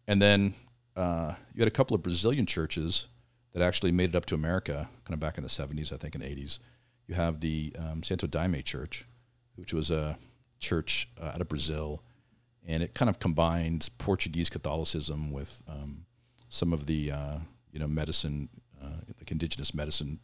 And 0.07 0.21
then 0.21 0.53
uh, 0.95 1.35
you 1.53 1.59
had 1.59 1.67
a 1.67 1.71
couple 1.71 1.95
of 1.95 2.01
Brazilian 2.01 2.45
churches 2.45 3.07
that 3.53 3.61
actually 3.61 3.91
made 3.91 4.09
it 4.11 4.15
up 4.15 4.25
to 4.27 4.35
America, 4.35 4.89
kind 5.03 5.13
of 5.13 5.19
back 5.19 5.37
in 5.37 5.43
the 5.43 5.49
'70s, 5.49 5.91
I 5.93 5.97
think, 5.97 6.15
and 6.15 6.23
'80s. 6.23 6.59
You 7.07 7.15
have 7.15 7.39
the 7.39 7.73
um, 7.77 8.03
Santo 8.03 8.27
Daime 8.27 8.63
Church, 8.63 9.05
which 9.55 9.73
was 9.73 9.91
a 9.91 10.17
church 10.59 11.09
uh, 11.21 11.31
out 11.33 11.41
of 11.41 11.47
Brazil, 11.47 12.03
and 12.65 12.81
it 12.81 12.93
kind 12.93 13.09
of 13.09 13.19
combined 13.19 13.89
Portuguese 13.97 14.49
Catholicism 14.49 15.31
with 15.31 15.61
um, 15.67 16.05
some 16.49 16.73
of 16.73 16.85
the 16.85 17.11
uh, 17.11 17.39
you 17.71 17.79
know 17.79 17.87
medicine, 17.87 18.49
uh, 18.81 19.01
like 19.19 19.31
indigenous 19.31 19.73
medicine 19.73 20.19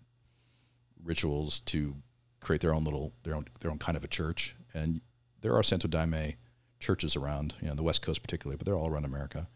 rituals 1.03 1.59
to 1.61 1.95
create 2.39 2.61
their 2.61 2.73
own 2.73 2.83
little 2.83 3.13
their 3.23 3.35
own 3.35 3.45
their 3.61 3.71
own 3.71 3.79
kind 3.79 3.97
of 3.97 4.03
a 4.03 4.07
church. 4.07 4.55
And 4.73 5.01
there 5.41 5.55
are 5.55 5.63
Santo 5.63 5.87
Daime 5.87 6.35
churches 6.79 7.15
around, 7.15 7.55
you 7.61 7.67
know, 7.67 7.75
the 7.75 7.83
West 7.83 8.01
Coast 8.01 8.21
particularly, 8.21 8.57
but 8.57 8.65
they're 8.65 8.75
all 8.75 8.89
around 8.89 9.05
America. 9.05 9.47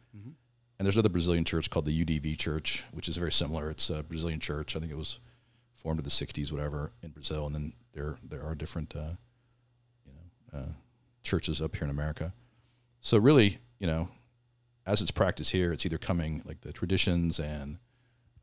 And 0.79 0.85
there's 0.85 0.95
another 0.95 1.09
Brazilian 1.09 1.43
church 1.43 1.69
called 1.69 1.85
the 1.85 2.05
UDV 2.05 2.37
Church, 2.37 2.85
which 2.91 3.09
is 3.09 3.17
very 3.17 3.31
similar. 3.31 3.71
It's 3.71 3.89
a 3.89 4.03
Brazilian 4.03 4.39
church. 4.39 4.75
I 4.75 4.79
think 4.79 4.91
it 4.91 4.97
was 4.97 5.19
formed 5.75 5.99
in 5.99 6.03
the 6.03 6.11
'60s, 6.11 6.51
whatever, 6.51 6.91
in 7.01 7.09
Brazil. 7.09 7.45
And 7.47 7.55
then 7.55 7.73
there 7.93 8.17
there 8.23 8.43
are 8.43 8.53
different, 8.53 8.95
uh, 8.95 9.13
you 10.05 10.13
know, 10.13 10.59
uh, 10.59 10.71
churches 11.23 11.61
up 11.61 11.75
here 11.75 11.85
in 11.85 11.89
America. 11.89 12.33
So 13.01 13.17
really, 13.17 13.57
you 13.79 13.87
know, 13.87 14.09
as 14.85 15.01
it's 15.01 15.11
practiced 15.11 15.51
here, 15.51 15.73
it's 15.73 15.85
either 15.85 15.97
coming 15.97 16.43
like 16.45 16.61
the 16.61 16.71
traditions 16.71 17.39
and 17.39 17.77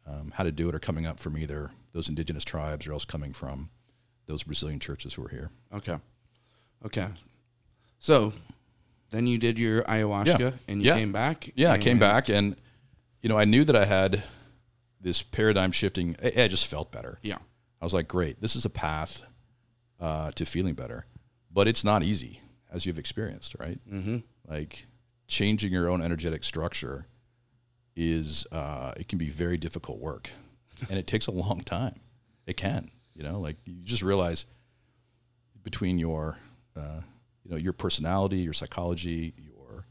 um, 0.06 0.32
how 0.34 0.44
to 0.44 0.52
do 0.52 0.68
it 0.68 0.74
are 0.74 0.78
coming 0.80 1.06
up 1.06 1.18
from 1.20 1.36
either 1.38 1.70
those 1.92 2.08
indigenous 2.08 2.44
tribes 2.44 2.86
or 2.86 2.92
else 2.92 3.04
coming 3.04 3.32
from 3.32 3.70
those 4.26 4.42
Brazilian 4.42 4.80
churches 4.80 5.14
who 5.14 5.24
are 5.24 5.28
here. 5.28 5.50
Okay. 5.74 5.96
Okay. 6.84 7.08
So 7.98 8.32
then 9.10 9.26
you 9.26 9.38
did 9.38 9.58
your 9.58 9.82
ayahuasca 9.82 10.38
Yeah. 10.40 10.50
and 10.68 10.80
you 10.82 10.88
Yeah. 10.88 10.96
came 10.98 11.12
back. 11.12 11.50
Yeah, 11.54 11.72
I 11.72 11.78
came 11.78 11.98
back 11.98 12.28
and 12.28 12.56
you 13.22 13.28
know 13.28 13.38
I 13.38 13.44
knew 13.44 13.64
that 13.64 13.76
I 13.76 13.84
had 13.84 14.22
this 15.00 15.22
paradigm 15.22 15.72
shifting. 15.72 16.16
I, 16.22 16.42
I 16.44 16.48
just 16.48 16.66
felt 16.66 16.90
better. 16.90 17.18
Yeah. 17.22 17.38
I 17.80 17.84
was 17.84 17.92
like, 17.94 18.08
great, 18.08 18.40
this 18.40 18.56
is 18.56 18.64
a 18.64 18.70
path 18.70 19.22
uh, 20.00 20.30
to 20.32 20.44
feeling 20.46 20.74
better, 20.74 21.06
but 21.50 21.68
it's 21.68 21.84
not 21.84 22.02
easy 22.02 22.40
as 22.72 22.86
you've 22.86 22.98
experienced, 22.98 23.54
right? 23.60 23.78
Mm-hmm. 23.90 24.18
Like 24.48 24.86
changing 25.28 25.72
your 25.72 25.88
own 25.88 26.02
energetic 26.02 26.44
structure 26.44 27.06
is 27.96 28.46
uh, 28.52 28.92
it 28.96 29.08
can 29.08 29.18
be 29.18 29.28
very 29.28 29.56
difficult 29.56 29.98
work, 29.98 30.30
and 30.88 30.98
it 30.98 31.06
takes 31.06 31.26
a 31.26 31.30
long 31.30 31.60
time. 31.60 32.00
It 32.46 32.56
can, 32.56 32.90
you 33.14 33.22
know, 33.22 33.40
like 33.40 33.56
you 33.64 33.74
just 33.84 34.02
realize 34.02 34.46
between 35.62 35.98
your, 35.98 36.38
uh, 36.76 37.00
you 37.44 37.50
know, 37.50 37.56
your 37.56 37.72
personality, 37.72 38.36
your 38.36 38.52
psychology, 38.52 39.32
your, 39.38 39.86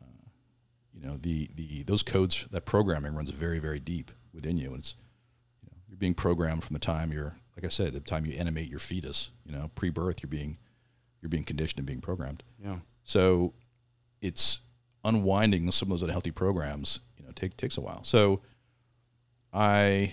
uh, 0.00 0.28
you 0.94 1.06
know, 1.06 1.16
the 1.16 1.50
the 1.54 1.82
those 1.84 2.02
codes 2.02 2.46
that 2.50 2.64
programming 2.64 3.14
runs 3.14 3.30
very 3.30 3.58
very 3.58 3.80
deep 3.80 4.10
within 4.32 4.56
you, 4.58 4.68
and 4.68 4.78
it's 4.78 4.94
you 5.62 5.70
know, 5.70 5.78
you're 5.88 5.98
being 5.98 6.14
programmed 6.14 6.64
from 6.64 6.74
the 6.74 6.80
time 6.80 7.12
you're 7.12 7.36
like 7.56 7.64
I 7.64 7.70
said, 7.70 7.94
the 7.94 8.00
time 8.00 8.26
you 8.26 8.34
animate 8.34 8.68
your 8.68 8.78
fetus, 8.78 9.30
you 9.44 9.52
know, 9.52 9.70
pre-birth, 9.74 10.22
you're 10.22 10.28
being 10.28 10.58
you're 11.22 11.30
being 11.30 11.44
conditioned 11.44 11.78
and 11.78 11.86
being 11.86 12.00
programmed. 12.00 12.42
Yeah. 12.62 12.76
So 13.02 13.54
it's 14.20 14.60
unwinding 15.06 15.70
some 15.70 15.86
of 15.86 15.90
those 15.90 16.02
unhealthy 16.02 16.30
programs, 16.30 17.00
you 17.16 17.24
know, 17.24 17.30
take 17.34 17.56
takes 17.56 17.78
a 17.78 17.80
while. 17.80 18.04
So 18.04 18.42
I, 19.52 20.12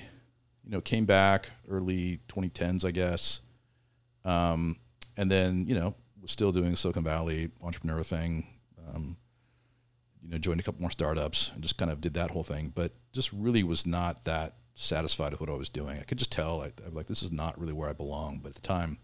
you 0.63 0.71
know, 0.71 0.81
came 0.81 1.05
back 1.05 1.49
early 1.67 2.19
2010s, 2.29 2.85
I 2.85 2.91
guess, 2.91 3.41
um, 4.23 4.77
and 5.17 5.29
then 5.29 5.65
you 5.67 5.75
know 5.75 5.95
was 6.21 6.31
still 6.31 6.51
doing 6.51 6.75
Silicon 6.75 7.03
Valley 7.03 7.51
entrepreneur 7.61 8.03
thing. 8.03 8.47
Um, 8.87 9.17
you 10.23 10.31
know, 10.31 10.37
joined 10.37 10.59
a 10.61 10.63
couple 10.63 10.81
more 10.81 10.91
startups 10.91 11.51
and 11.51 11.61
just 11.61 11.77
kind 11.77 11.91
of 11.91 11.99
did 11.99 12.13
that 12.13 12.31
whole 12.31 12.43
thing, 12.43 12.71
but 12.73 12.93
just 13.11 13.33
really 13.33 13.63
was 13.63 13.85
not 13.85 14.23
that 14.23 14.55
satisfied 14.75 15.31
with 15.31 15.41
what 15.41 15.49
I 15.49 15.53
was 15.53 15.69
doing. 15.69 15.99
I 15.99 16.03
could 16.03 16.17
just 16.17 16.31
tell, 16.31 16.59
like, 16.59 16.73
I'm 16.85 16.93
like, 16.93 17.07
this 17.07 17.23
is 17.23 17.31
not 17.31 17.59
really 17.59 17.73
where 17.73 17.89
I 17.89 17.93
belong. 17.93 18.39
But 18.41 18.49
at 18.49 18.55
the 18.55 18.61
time, 18.61 18.97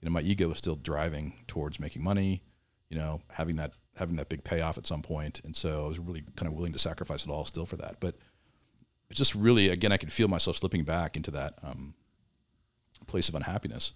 you 0.00 0.06
know, 0.06 0.12
my 0.12 0.22
ego 0.22 0.48
was 0.48 0.58
still 0.58 0.74
driving 0.74 1.34
towards 1.46 1.78
making 1.78 2.02
money, 2.02 2.42
you 2.88 2.98
know, 2.98 3.20
having 3.30 3.56
that 3.56 3.72
having 3.96 4.16
that 4.16 4.28
big 4.28 4.44
payoff 4.44 4.78
at 4.78 4.86
some 4.86 5.02
point, 5.02 5.40
and 5.44 5.54
so 5.54 5.84
I 5.84 5.88
was 5.88 5.98
really 5.98 6.22
kind 6.36 6.50
of 6.50 6.54
willing 6.54 6.72
to 6.72 6.78
sacrifice 6.78 7.24
it 7.24 7.30
all 7.30 7.44
still 7.44 7.66
for 7.66 7.76
that. 7.76 7.96
But 8.00 8.16
it's 9.10 9.18
just 9.18 9.34
really, 9.34 9.68
again, 9.68 9.92
I 9.92 9.96
could 9.96 10.12
feel 10.12 10.28
myself 10.28 10.56
slipping 10.56 10.84
back 10.84 11.16
into 11.16 11.30
that 11.32 11.54
um, 11.62 11.94
place 13.06 13.28
of 13.28 13.34
unhappiness. 13.34 13.92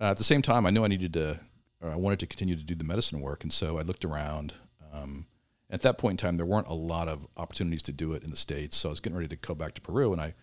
Uh, 0.00 0.10
at 0.10 0.18
the 0.18 0.24
same 0.24 0.42
time, 0.42 0.66
I 0.66 0.70
knew 0.70 0.84
I 0.84 0.88
needed 0.88 1.14
to, 1.14 1.40
or 1.80 1.90
I 1.90 1.96
wanted 1.96 2.20
to 2.20 2.26
continue 2.26 2.56
to 2.56 2.62
do 2.62 2.74
the 2.74 2.84
medicine 2.84 3.20
work, 3.20 3.42
and 3.42 3.52
so 3.52 3.78
I 3.78 3.82
looked 3.82 4.04
around. 4.04 4.54
Um, 4.92 5.26
at 5.70 5.82
that 5.82 5.98
point 5.98 6.12
in 6.12 6.16
time, 6.18 6.36
there 6.36 6.46
weren't 6.46 6.68
a 6.68 6.74
lot 6.74 7.08
of 7.08 7.26
opportunities 7.36 7.82
to 7.84 7.92
do 7.92 8.12
it 8.12 8.22
in 8.22 8.30
the 8.30 8.36
states, 8.36 8.76
so 8.76 8.88
I 8.88 8.92
was 8.92 9.00
getting 9.00 9.16
ready 9.16 9.28
to 9.28 9.36
go 9.36 9.54
back 9.54 9.74
to 9.74 9.80
Peru, 9.80 10.12
and 10.12 10.20
I, 10.20 10.34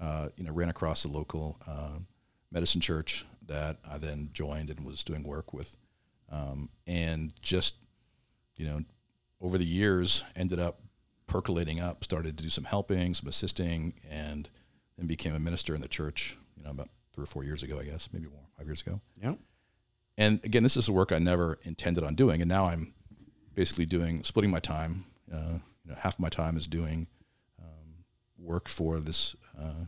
uh, 0.00 0.28
you 0.36 0.44
know, 0.44 0.52
ran 0.52 0.68
across 0.68 1.04
a 1.04 1.08
local 1.08 1.58
uh, 1.66 1.98
medicine 2.50 2.80
church 2.80 3.24
that 3.46 3.78
I 3.88 3.98
then 3.98 4.30
joined 4.32 4.70
and 4.70 4.84
was 4.84 5.04
doing 5.04 5.22
work 5.22 5.52
with, 5.52 5.76
um, 6.30 6.70
and 6.86 7.32
just, 7.40 7.76
you 8.56 8.66
know, 8.66 8.80
over 9.40 9.58
the 9.58 9.64
years, 9.64 10.24
ended 10.36 10.58
up 10.58 10.80
percolating 11.26 11.80
up, 11.80 12.04
started 12.04 12.36
to 12.38 12.44
do 12.44 12.50
some 12.50 12.64
helping, 12.64 13.14
some 13.14 13.28
assisting, 13.28 13.94
and 14.10 14.48
then 14.96 15.06
became 15.06 15.34
a 15.34 15.40
minister 15.40 15.74
in 15.74 15.80
the 15.80 15.88
church. 15.88 16.36
You 16.56 16.64
know, 16.64 16.70
about 16.70 16.88
three 17.12 17.24
or 17.24 17.26
four 17.26 17.44
years 17.44 17.62
ago, 17.62 17.78
I 17.78 17.84
guess, 17.84 18.08
maybe 18.12 18.26
more, 18.26 18.46
five 18.56 18.66
years 18.66 18.82
ago. 18.82 19.00
Yeah. 19.20 19.34
And 20.16 20.40
again, 20.44 20.62
this 20.62 20.76
is 20.76 20.88
a 20.88 20.92
work 20.92 21.12
I 21.12 21.18
never 21.18 21.58
intended 21.62 22.04
on 22.04 22.14
doing, 22.14 22.40
and 22.40 22.48
now 22.48 22.66
I'm 22.66 22.94
basically 23.54 23.86
doing 23.86 24.22
splitting 24.24 24.50
my 24.50 24.60
time. 24.60 25.06
Uh, 25.32 25.58
you 25.84 25.90
know, 25.90 25.96
half 25.98 26.18
my 26.18 26.28
time 26.28 26.56
is 26.56 26.68
doing 26.68 27.08
um, 27.60 28.04
work 28.38 28.68
for 28.68 29.00
this 29.00 29.34
uh, 29.58 29.86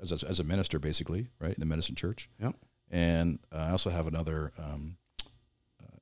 as, 0.00 0.12
a, 0.12 0.28
as 0.28 0.40
a 0.40 0.44
minister, 0.44 0.78
basically, 0.78 1.28
right 1.40 1.54
in 1.54 1.60
the 1.60 1.66
medicine 1.66 1.94
church. 1.94 2.28
Yeah. 2.40 2.52
And 2.90 3.38
I 3.50 3.70
also 3.70 3.90
have 3.90 4.06
another 4.06 4.52
um, 4.58 4.96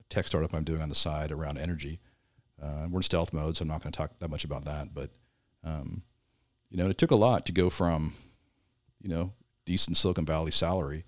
tech 0.09 0.27
startup 0.27 0.55
I'm 0.55 0.65
doing 0.65 0.83
on 0.83 0.89
the 0.89 0.95
side 0.95 1.33
around 1.33 1.59
energy. 1.59 2.01
Uh, 2.61 2.87
we're 2.91 2.99
in 2.99 3.03
stealth 3.03 3.33
mode, 3.33 3.57
so 3.57 3.63
I'm 3.63 3.69
not 3.69 3.83
going 3.83 3.93
to 3.93 3.97
talk 3.97 4.19
that 4.19 4.31
much 4.31 4.45
about 4.45 4.65
that. 4.65 4.95
But 4.95 5.11
um, 5.63 6.03
you 6.71 6.79
know, 6.79 6.89
it 6.89 6.99
took 6.99 7.11
a 7.11 7.17
lot 7.17 7.47
to 7.47 7.53
go 7.53 7.71
from 7.71 8.15
you 9.03 9.09
know 9.09 9.33
decent 9.65 9.97
Silicon 9.97 10.27
Valley 10.27 10.51
salary 10.51 11.05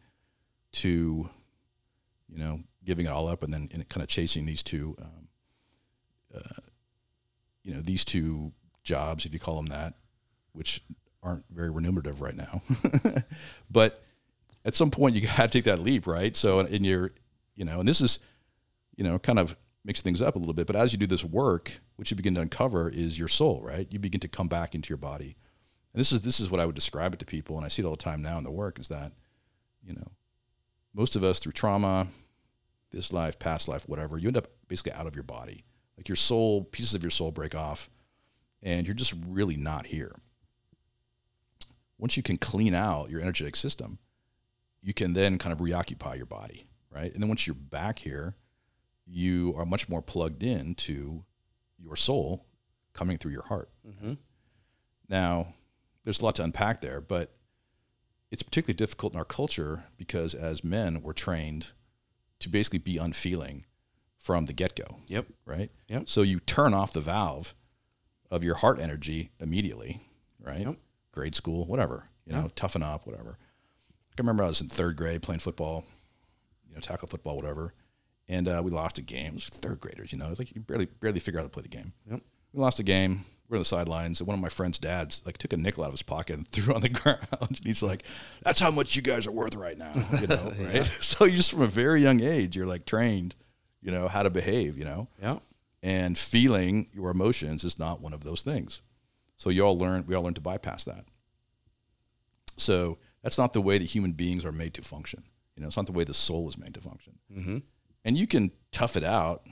to 0.72 1.30
you 2.28 2.38
know 2.38 2.60
giving 2.84 3.06
it 3.06 3.10
all 3.10 3.28
up 3.28 3.42
and 3.42 3.52
then 3.52 3.68
and 3.72 3.88
kind 3.88 4.02
of 4.02 4.08
chasing 4.08 4.46
these 4.46 4.62
two 4.62 4.96
um, 5.00 5.28
uh, 6.34 6.62
you 7.62 7.74
know 7.74 7.80
these 7.80 8.04
two 8.04 8.52
jobs, 8.86 9.26
if 9.26 9.34
you 9.34 9.40
call 9.40 9.56
them 9.56 9.66
that, 9.66 9.94
which 10.52 10.82
aren't 11.22 11.44
very 11.50 11.70
remunerative 11.70 12.22
right 12.22 12.36
now. 12.36 12.62
but 13.70 14.02
at 14.64 14.74
some 14.74 14.90
point, 14.90 15.14
you 15.14 15.22
got 15.22 15.36
to 15.36 15.48
take 15.48 15.64
that 15.64 15.80
leap, 15.80 16.06
right? 16.06 16.34
So, 16.34 16.60
in 16.60 16.84
your, 16.84 17.12
you 17.54 17.64
know, 17.64 17.80
and 17.80 17.88
this 17.88 18.00
is, 18.00 18.20
you 18.96 19.04
know, 19.04 19.18
kind 19.18 19.38
of 19.38 19.56
mix 19.84 20.02
things 20.02 20.20
up 20.20 20.34
a 20.34 20.38
little 20.38 20.54
bit. 20.54 20.66
But 20.66 20.76
as 20.76 20.92
you 20.92 20.98
do 20.98 21.06
this 21.06 21.24
work, 21.24 21.80
what 21.96 22.10
you 22.10 22.16
begin 22.16 22.34
to 22.34 22.40
uncover 22.40 22.88
is 22.90 23.18
your 23.18 23.28
soul, 23.28 23.60
right? 23.62 23.86
You 23.90 23.98
begin 23.98 24.20
to 24.20 24.28
come 24.28 24.48
back 24.48 24.74
into 24.74 24.88
your 24.88 24.98
body. 24.98 25.36
And 25.92 26.00
this 26.00 26.12
is 26.12 26.22
this 26.22 26.40
is 26.40 26.50
what 26.50 26.60
I 26.60 26.66
would 26.66 26.74
describe 26.74 27.14
it 27.14 27.20
to 27.20 27.26
people, 27.26 27.56
and 27.56 27.64
I 27.64 27.68
see 27.68 27.82
it 27.82 27.86
all 27.86 27.92
the 27.92 27.96
time 27.96 28.20
now 28.20 28.36
in 28.38 28.44
the 28.44 28.50
work 28.50 28.78
is 28.78 28.88
that, 28.88 29.12
you 29.82 29.94
know, 29.94 30.08
most 30.92 31.16
of 31.16 31.24
us 31.24 31.38
through 31.38 31.52
trauma, 31.52 32.08
this 32.90 33.12
life, 33.12 33.38
past 33.38 33.68
life, 33.68 33.88
whatever, 33.88 34.18
you 34.18 34.28
end 34.28 34.36
up 34.36 34.48
basically 34.68 34.92
out 34.92 35.06
of 35.06 35.14
your 35.14 35.24
body. 35.24 35.64
Like 35.96 36.08
your 36.08 36.16
soul, 36.16 36.64
pieces 36.64 36.94
of 36.94 37.02
your 37.02 37.10
soul 37.10 37.30
break 37.30 37.54
off, 37.54 37.88
and 38.62 38.86
you're 38.86 38.94
just 38.94 39.14
really 39.26 39.56
not 39.56 39.86
here. 39.86 40.14
Once 41.98 42.16
you 42.16 42.22
can 42.22 42.36
clean 42.36 42.74
out 42.74 43.08
your 43.08 43.20
energetic 43.20 43.56
system, 43.56 43.98
you 44.82 44.92
can 44.92 45.14
then 45.14 45.38
kind 45.38 45.52
of 45.52 45.60
reoccupy 45.60 46.14
your 46.14 46.26
body, 46.26 46.66
right? 46.90 47.12
And 47.12 47.22
then 47.22 47.28
once 47.28 47.46
you're 47.46 47.54
back 47.54 47.98
here, 47.98 48.34
you 49.06 49.54
are 49.56 49.64
much 49.64 49.88
more 49.88 50.02
plugged 50.02 50.42
in 50.42 50.74
to 50.74 51.24
your 51.78 51.96
soul 51.96 52.46
coming 52.92 53.18
through 53.18 53.32
your 53.32 53.44
heart. 53.44 53.70
Mm-hmm. 53.86 54.14
Now, 55.08 55.54
there's 56.04 56.20
a 56.20 56.24
lot 56.24 56.34
to 56.36 56.44
unpack 56.44 56.80
there, 56.80 57.00
but 57.00 57.32
it's 58.30 58.42
particularly 58.42 58.76
difficult 58.76 59.12
in 59.12 59.18
our 59.18 59.24
culture 59.24 59.84
because 59.96 60.34
as 60.34 60.64
men, 60.64 61.02
we're 61.02 61.12
trained 61.12 61.72
to 62.40 62.48
basically 62.48 62.80
be 62.80 62.98
unfeeling 62.98 63.64
from 64.18 64.46
the 64.46 64.52
get 64.52 64.74
go. 64.74 64.98
Yep. 65.06 65.26
Right. 65.44 65.70
Yep. 65.88 66.08
So 66.08 66.22
you 66.22 66.40
turn 66.40 66.74
off 66.74 66.92
the 66.92 67.00
valve 67.00 67.54
of 68.30 68.42
your 68.42 68.56
heart 68.56 68.80
energy 68.80 69.30
immediately. 69.38 70.00
Right. 70.40 70.60
Yep. 70.60 70.76
Grade 71.12 71.34
school, 71.34 71.64
whatever. 71.66 72.08
You 72.26 72.32
know, 72.32 72.50
toughen 72.56 72.82
up, 72.82 73.06
whatever. 73.06 73.38
I 73.38 74.14
remember 74.18 74.42
I 74.42 74.48
was 74.48 74.60
in 74.60 74.68
third 74.68 74.96
grade 74.96 75.22
playing 75.22 75.38
football, 75.38 75.84
you 76.68 76.74
know, 76.74 76.80
tackle 76.80 77.06
football, 77.06 77.36
whatever, 77.36 77.72
and 78.28 78.48
uh, 78.48 78.60
we 78.64 78.70
lost 78.70 78.98
a 78.98 79.02
game. 79.02 79.28
It 79.28 79.34
was 79.34 79.44
third 79.46 79.80
graders, 79.80 80.12
you 80.12 80.18
know, 80.18 80.28
it's 80.30 80.38
like 80.38 80.54
you 80.54 80.60
barely 80.60 80.86
barely 80.86 81.20
figure 81.20 81.40
out 81.40 81.44
how 81.44 81.48
to 81.48 81.52
play 81.52 81.62
the 81.62 81.68
game. 81.68 81.92
Yep. 82.10 82.20
We 82.52 82.60
lost 82.60 82.78
a 82.80 82.82
game. 82.82 83.24
We're 83.48 83.58
on 83.58 83.60
the 83.60 83.64
sidelines, 83.66 84.18
and 84.20 84.26
one 84.26 84.34
of 84.34 84.40
my 84.42 84.48
friend's 84.48 84.78
dads 84.78 85.22
like 85.24 85.38
took 85.38 85.52
a 85.52 85.56
nickel 85.56 85.84
out 85.84 85.88
of 85.88 85.92
his 85.92 86.02
pocket 86.02 86.36
and 86.36 86.48
threw 86.52 86.72
it 86.72 86.76
on 86.76 86.82
the 86.82 86.88
ground. 87.02 87.18
And 87.40 87.60
he's 87.62 87.82
like, 87.82 88.02
"That's 88.42 88.58
how 88.58 88.72
much 88.72 88.96
you 88.96 89.02
guys 89.02 89.26
are 89.28 89.32
worth 89.32 89.54
right 89.54 89.78
now," 89.78 89.92
you 90.20 90.26
know, 90.26 90.52
right? 90.60 90.84
So 90.84 91.26
you 91.26 91.36
just 91.36 91.52
from 91.52 91.62
a 91.62 91.66
very 91.68 92.02
young 92.02 92.20
age, 92.22 92.56
you're 92.56 92.66
like 92.66 92.86
trained, 92.86 93.36
you 93.82 93.92
know, 93.92 94.08
how 94.08 94.24
to 94.24 94.30
behave, 94.30 94.76
you 94.76 94.84
know, 94.84 95.06
Yeah. 95.22 95.38
and 95.82 96.18
feeling 96.18 96.88
your 96.92 97.10
emotions 97.12 97.62
is 97.62 97.78
not 97.78 98.00
one 98.00 98.12
of 98.12 98.24
those 98.24 98.42
things. 98.42 98.82
So 99.36 99.50
you 99.50 99.62
all 99.62 99.78
learn, 99.78 100.04
we 100.08 100.16
all 100.16 100.22
learn 100.24 100.34
to 100.34 100.40
bypass 100.40 100.82
that. 100.84 101.04
So 102.56 102.98
that's 103.22 103.38
not 103.38 103.52
the 103.52 103.60
way 103.60 103.78
that 103.78 103.84
human 103.84 104.12
beings 104.12 104.44
are 104.44 104.52
made 104.52 104.74
to 104.74 104.82
function. 104.82 105.22
You 105.54 105.62
know, 105.62 105.68
it's 105.68 105.76
not 105.76 105.86
the 105.86 105.92
way 105.92 106.04
the 106.04 106.14
soul 106.14 106.48
is 106.48 106.58
made 106.58 106.74
to 106.74 106.80
function. 106.80 107.18
Mm-hmm. 107.32 107.58
And 108.06 108.16
you 108.16 108.28
can 108.28 108.52
tough 108.70 108.96
it 108.96 109.02
out 109.02 109.44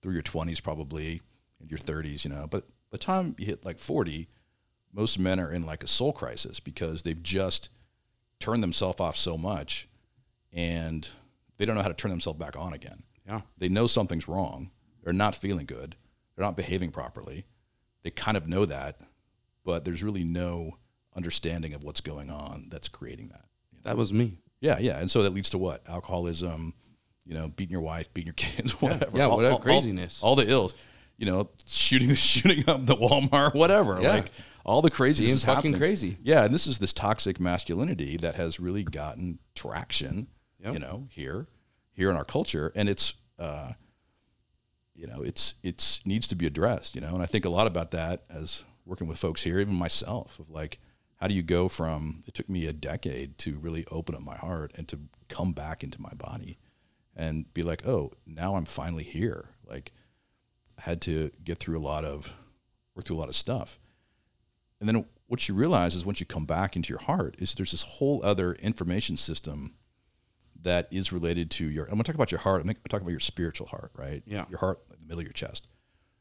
through 0.00 0.12
your 0.12 0.22
20s, 0.22 0.62
probably, 0.62 1.20
and 1.60 1.68
your 1.68 1.78
30s, 1.78 2.24
you 2.24 2.30
know. 2.30 2.46
But 2.48 2.68
by 2.68 2.72
the 2.92 2.98
time 2.98 3.34
you 3.36 3.46
hit 3.46 3.64
like 3.64 3.80
40, 3.80 4.28
most 4.92 5.18
men 5.18 5.40
are 5.40 5.50
in 5.50 5.66
like 5.66 5.82
a 5.82 5.88
soul 5.88 6.12
crisis 6.12 6.60
because 6.60 7.02
they've 7.02 7.20
just 7.20 7.68
turned 8.38 8.62
themselves 8.62 9.00
off 9.00 9.16
so 9.16 9.36
much 9.36 9.88
and 10.52 11.08
they 11.56 11.64
don't 11.64 11.74
know 11.74 11.82
how 11.82 11.88
to 11.88 11.94
turn 11.94 12.12
themselves 12.12 12.38
back 12.38 12.56
on 12.56 12.72
again. 12.72 13.02
Yeah. 13.26 13.40
They 13.58 13.68
know 13.68 13.88
something's 13.88 14.28
wrong. 14.28 14.70
They're 15.02 15.12
not 15.12 15.34
feeling 15.34 15.66
good. 15.66 15.96
They're 16.36 16.44
not 16.44 16.56
behaving 16.56 16.92
properly. 16.92 17.44
They 18.04 18.10
kind 18.10 18.36
of 18.36 18.46
know 18.46 18.66
that, 18.66 19.00
but 19.64 19.84
there's 19.84 20.04
really 20.04 20.22
no 20.22 20.78
understanding 21.16 21.74
of 21.74 21.82
what's 21.82 22.00
going 22.00 22.30
on 22.30 22.68
that's 22.70 22.88
creating 22.88 23.28
that. 23.28 23.46
That 23.82 23.96
was 23.96 24.12
me. 24.12 24.38
Yeah, 24.60 24.78
yeah. 24.78 25.00
And 25.00 25.10
so 25.10 25.24
that 25.24 25.34
leads 25.34 25.50
to 25.50 25.58
what? 25.58 25.82
Alcoholism, 25.88 26.72
you 27.26 27.34
know, 27.34 27.48
beating 27.48 27.72
your 27.72 27.80
wife, 27.82 28.12
beating 28.14 28.26
your 28.28 28.34
kids, 28.36 28.80
whatever. 28.80 29.16
yeah, 29.16 29.24
All- 29.24 29.36
whatever 29.36 29.54
all- 29.54 29.60
craziness. 29.60 30.22
All, 30.22 30.36
the 30.36 30.48
ills. 30.50 30.74
You 31.16 31.26
know, 31.26 31.50
shooting 31.64 32.12
shooting 32.14 32.68
up 32.68 32.84
the 32.86 32.96
Walmart, 32.96 33.54
whatever. 33.54 34.00
Yeah. 34.02 34.14
Like 34.14 34.30
all 34.64 34.82
the 34.82 34.90
craziness 34.90 35.28
Being 35.30 35.36
is 35.36 35.44
fucking 35.44 35.56
happening. 35.72 35.78
crazy. 35.78 36.16
Yeah, 36.22 36.44
and 36.44 36.52
this 36.52 36.66
is 36.66 36.78
this 36.78 36.92
toxic 36.92 37.38
masculinity 37.38 38.16
that 38.16 38.34
has 38.34 38.58
really 38.58 38.82
gotten 38.82 39.38
traction, 39.54 40.26
Yep. 40.58 40.72
you 40.72 40.78
know, 40.80 41.06
here, 41.10 41.46
here 41.92 42.10
in 42.10 42.16
our 42.16 42.24
culture, 42.24 42.72
and 42.74 42.88
it's, 42.88 43.14
uh, 43.38 43.72
you 44.96 45.06
know, 45.06 45.22
it's 45.22 45.54
it's 45.62 46.04
needs 46.06 46.26
to 46.28 46.34
be 46.36 46.46
addressed, 46.46 46.94
you 46.94 47.00
know, 47.00 47.14
and 47.14 47.22
I 47.22 47.26
think 47.26 47.44
a 47.44 47.48
lot 47.48 47.66
about 47.66 47.90
that 47.92 48.24
as 48.30 48.64
working 48.86 49.06
with 49.06 49.18
folks 49.18 49.42
here, 49.42 49.60
even 49.60 49.74
myself, 49.74 50.38
of 50.38 50.50
like, 50.50 50.78
how 51.16 51.26
do 51.28 51.34
you 51.34 51.42
go 51.42 51.68
from? 51.68 52.22
It 52.26 52.34
took 52.34 52.48
me 52.48 52.66
a 52.66 52.72
decade 52.72 53.38
to 53.38 53.56
really 53.58 53.84
open 53.90 54.14
up 54.14 54.22
my 54.22 54.36
heart 54.36 54.72
and 54.76 54.86
to 54.88 54.98
come 55.28 55.52
back 55.52 55.82
into 55.84 56.00
my 56.00 56.12
body, 56.16 56.58
and 57.16 57.52
be 57.54 57.62
like, 57.62 57.86
oh, 57.86 58.12
now 58.26 58.56
I'm 58.56 58.64
finally 58.64 59.04
here. 59.04 59.50
Like, 59.66 59.92
I 60.78 60.82
had 60.82 61.00
to 61.02 61.30
get 61.42 61.58
through 61.58 61.78
a 61.78 61.80
lot 61.80 62.04
of, 62.04 62.36
work 62.94 63.04
through 63.04 63.16
a 63.16 63.18
lot 63.18 63.28
of 63.28 63.36
stuff. 63.36 63.78
And 64.80 64.88
then 64.88 65.04
what 65.26 65.48
you 65.48 65.54
realize 65.54 65.94
is 65.94 66.04
once 66.04 66.20
you 66.20 66.26
come 66.26 66.44
back 66.44 66.76
into 66.76 66.90
your 66.90 67.00
heart 67.00 67.36
is 67.38 67.54
there's 67.54 67.70
this 67.70 67.82
whole 67.82 68.20
other 68.24 68.54
information 68.54 69.16
system 69.16 69.74
that 70.60 70.88
is 70.90 71.12
related 71.12 71.50
to 71.52 71.66
your. 71.66 71.84
I'm 71.84 71.92
going 71.92 72.02
to 72.02 72.04
talk 72.04 72.14
about 72.14 72.32
your 72.32 72.40
heart. 72.40 72.60
I'm 72.60 72.66
going 72.66 72.76
to 72.76 72.88
talk 72.88 73.00
about 73.00 73.10
your 73.10 73.20
spiritual 73.20 73.66
heart, 73.66 73.92
right? 73.94 74.22
Yeah. 74.26 74.44
Your 74.48 74.58
heart, 74.58 74.80
the 74.88 74.96
middle 75.02 75.20
of 75.20 75.26
your 75.26 75.32
chest. 75.32 75.68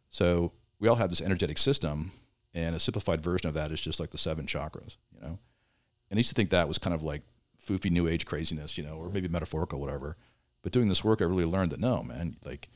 So 0.09 0.53
we 0.79 0.87
all 0.87 0.95
have 0.95 1.09
this 1.09 1.21
energetic 1.21 1.57
system, 1.57 2.11
and 2.53 2.75
a 2.75 2.79
simplified 2.79 3.21
version 3.21 3.47
of 3.47 3.55
that 3.55 3.71
is 3.71 3.81
just 3.81 3.99
like 3.99 4.11
the 4.11 4.17
seven 4.17 4.45
chakras, 4.45 4.97
you 5.13 5.21
know. 5.21 5.39
And 6.09 6.17
I 6.17 6.19
used 6.19 6.29
to 6.29 6.35
think 6.35 6.51
that 6.51 6.67
was 6.67 6.77
kind 6.77 6.93
of 6.93 7.03
like 7.03 7.23
foofy 7.65 7.89
new 7.89 8.07
age 8.07 8.25
craziness, 8.25 8.77
you 8.77 8.83
know, 8.83 8.97
or 8.97 9.09
maybe 9.09 9.27
metaphorical, 9.27 9.79
whatever. 9.79 10.17
But 10.63 10.71
doing 10.71 10.89
this 10.89 11.03
work, 11.03 11.21
I 11.21 11.25
really 11.25 11.45
learned 11.45 11.71
that 11.71 11.79
no, 11.79 12.01
man, 12.01 12.37
like 12.43 12.69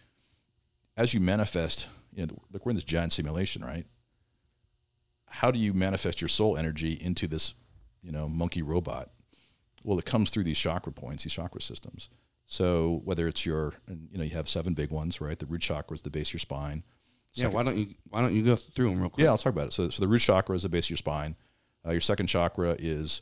as 0.95 1.13
you 1.13 1.19
manifest, 1.19 1.87
you 2.13 2.25
know, 2.25 2.37
look, 2.51 2.65
we're 2.65 2.71
in 2.71 2.75
this 2.75 2.83
giant 2.83 3.13
simulation, 3.13 3.63
right? 3.63 3.85
How 5.29 5.51
do 5.51 5.59
you 5.59 5.73
manifest 5.73 6.21
your 6.21 6.27
soul 6.27 6.57
energy 6.57 6.93
into 6.93 7.27
this, 7.27 7.53
you 8.01 8.11
know, 8.11 8.27
monkey 8.27 8.61
robot? 8.61 9.09
Well, 9.83 9.97
it 9.99 10.05
comes 10.05 10.29
through 10.29 10.43
these 10.43 10.59
chakra 10.59 10.91
points, 10.91 11.23
these 11.23 11.33
chakra 11.33 11.61
systems. 11.61 12.09
So 12.45 13.01
whether 13.03 13.27
it's 13.27 13.45
your, 13.45 13.73
and, 13.87 14.09
you 14.11 14.17
know, 14.17 14.23
you 14.23 14.31
have 14.31 14.49
seven 14.49 14.73
big 14.73 14.91
ones, 14.91 15.19
right? 15.21 15.37
The 15.37 15.45
root 15.45 15.61
chakra 15.61 15.95
is 15.95 16.01
the 16.01 16.09
base 16.09 16.29
of 16.29 16.35
your 16.35 16.39
spine. 16.39 16.83
Yeah. 17.33 17.47
Why 17.47 17.63
don't 17.63 17.77
you 17.77 17.87
Why 18.09 18.21
don't 18.21 18.33
you 18.33 18.43
go 18.43 18.55
through 18.55 18.89
them 18.89 18.99
real 18.99 19.09
quick? 19.09 19.23
Yeah, 19.23 19.29
I'll 19.29 19.37
talk 19.37 19.53
about 19.53 19.67
it. 19.67 19.73
So, 19.73 19.89
so 19.89 20.01
the 20.01 20.07
root 20.07 20.19
chakra 20.19 20.55
is 20.55 20.63
the 20.63 20.69
base 20.69 20.87
of 20.87 20.91
your 20.91 20.97
spine. 20.97 21.35
Uh, 21.85 21.91
your 21.91 22.01
second 22.01 22.27
chakra 22.27 22.75
is 22.79 23.21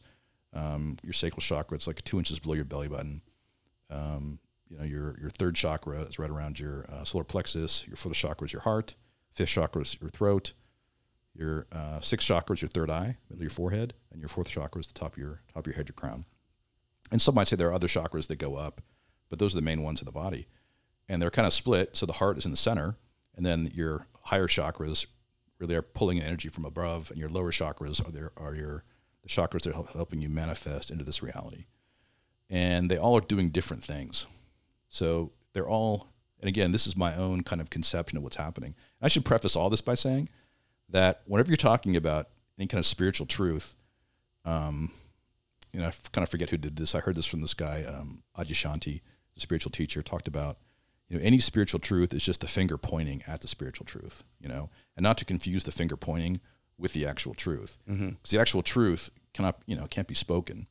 um, 0.54 0.98
your 1.04 1.14
sacral 1.14 1.42
chakra. 1.42 1.76
It's 1.76 1.88
like 1.88 2.02
two 2.04 2.18
inches 2.18 2.40
below 2.40 2.56
your 2.56 2.66
belly 2.66 2.88
button. 2.88 3.22
Um, 3.90 4.40
you 4.70 4.78
know, 4.78 4.84
your 4.84 5.16
your 5.20 5.30
third 5.30 5.56
chakra 5.56 6.02
is 6.02 6.20
right 6.20 6.30
around 6.30 6.60
your 6.60 6.86
uh, 6.90 7.04
solar 7.04 7.24
plexus. 7.24 7.88
Your 7.88 7.98
fourth 7.98 8.16
chakra 8.16 8.46
is 8.46 8.54
your 8.54 8.62
heart. 8.64 8.96
Fifth 9.32 9.50
chakra 9.50 9.82
is 9.82 9.98
your 10.00 10.10
throat. 10.10 10.54
Your 11.34 11.68
uh, 11.72 12.00
sixth 12.02 12.28
chakra 12.28 12.54
is 12.54 12.62
your 12.62 12.70
third 12.70 12.90
eye, 12.90 13.18
middle 13.30 13.40
of 13.40 13.42
your 13.42 13.50
forehead, 13.50 13.94
and 14.12 14.22
your 14.22 14.30
fourth 14.30 14.48
chakra 14.48 14.80
is 14.80 14.88
the 14.88 14.94
top 14.94 15.14
of 15.14 15.18
your 15.18 15.42
top 15.54 15.64
of 15.64 15.68
your 15.68 15.76
head, 15.76 15.90
your 15.90 15.96
crown. 15.96 16.26
And 17.12 17.22
some 17.22 17.36
might 17.36 17.48
say 17.48 17.56
there 17.56 17.70
are 17.70 17.74
other 17.74 17.88
chakras 17.88 18.28
that 18.28 18.38
go 18.38 18.56
up, 18.56 18.82
but 19.30 19.40
those 19.40 19.54
are 19.54 19.60
the 19.60 19.66
main 19.66 19.84
ones 19.84 20.02
in 20.02 20.06
the 20.06 20.12
body, 20.12 20.48
and 21.08 21.22
they're 21.22 21.32
kind 21.32 21.46
of 21.46 21.54
split. 21.54 21.96
So 21.96 22.06
the 22.06 22.14
heart 22.14 22.38
is 22.38 22.46
in 22.46 22.52
the 22.52 22.58
center, 22.58 22.98
and 23.36 23.46
then 23.46 23.70
your 23.74 24.08
higher 24.22 24.48
chakras 24.48 25.06
really 25.60 25.76
are 25.76 25.82
pulling 25.82 26.22
energy 26.22 26.50
from 26.50 26.66
above, 26.66 27.12
and 27.12 27.20
your 27.20 27.30
lower 27.30 27.52
chakras 27.52 28.06
are 28.06 28.12
there 28.12 28.32
are 28.38 28.56
your 28.56 28.84
the 29.22 29.30
chakras 29.30 29.64
that 29.64 29.76
are 29.76 29.86
helping 29.94 30.22
you 30.22 30.30
manifest 30.30 30.90
into 30.90 31.04
this 31.04 31.22
reality, 31.22 31.66
and 32.50 32.90
they 32.90 32.98
all 32.98 33.18
are 33.18 33.22
doing 33.22 33.50
different 33.50 33.84
things. 33.84 34.26
So 34.90 35.32
they're 35.54 35.68
all, 35.68 36.08
and 36.40 36.48
again, 36.48 36.72
this 36.72 36.88
is 36.88 36.96
my 36.96 37.16
own 37.16 37.44
kind 37.44 37.62
of 37.62 37.70
conception 37.70 38.18
of 38.18 38.24
what's 38.24 38.36
happening. 38.36 38.76
I 39.02 39.08
should 39.08 39.26
preface 39.26 39.56
all 39.56 39.70
this 39.70 39.82
by 39.82 39.96
saying 39.96 40.30
that 40.90 41.22
whenever 41.26 41.50
you're 41.50 41.58
talking 41.58 41.96
about 41.96 42.30
any 42.58 42.68
kind 42.68 42.80
of 42.80 42.86
spiritual 42.86 43.26
truth, 43.26 43.76
um, 44.46 44.92
you 45.74 45.80
know, 45.82 45.88
I 45.88 45.92
kind 46.12 46.24
of 46.24 46.30
forget 46.30 46.50
who 46.50 46.58
did 46.58 46.78
this. 46.78 46.96
I 46.96 47.00
heard 47.00 47.16
this 47.16 47.26
from 47.26 47.42
this 47.42 47.54
guy, 47.54 47.84
um, 47.84 48.24
Adyashanti, 48.38 49.02
the 49.34 49.42
spiritual 49.42 49.72
teacher, 49.72 50.02
talked 50.02 50.28
about, 50.28 50.58
you 51.10 51.18
know, 51.18 51.24
any 51.24 51.40
spiritual 51.40 51.80
truth 51.80 52.14
is 52.14 52.24
just 52.24 52.42
the 52.42 52.48
finger 52.48 52.78
pointing 52.78 53.24
at 53.28 53.42
the 53.42 53.48
spiritual 53.48 53.86
truth, 53.86 54.24
you 54.40 54.48
know, 54.48 54.70
and 54.96 55.04
not 55.04 55.18
to 55.18 55.26
confuse 55.26 55.66
the 55.66 55.72
finger 55.72 55.98
pointing 55.98 56.40
with 56.78 56.94
the 56.94 57.06
actual 57.06 57.34
truth. 57.34 57.78
Because 58.12 58.32
the 58.32 58.40
actual 58.40 58.62
truth 58.62 59.10
cannot, 59.34 59.60
you 59.66 59.76
know, 59.76 59.86
can't 59.88 60.08
be 60.08 60.16
spoken. 60.16 60.68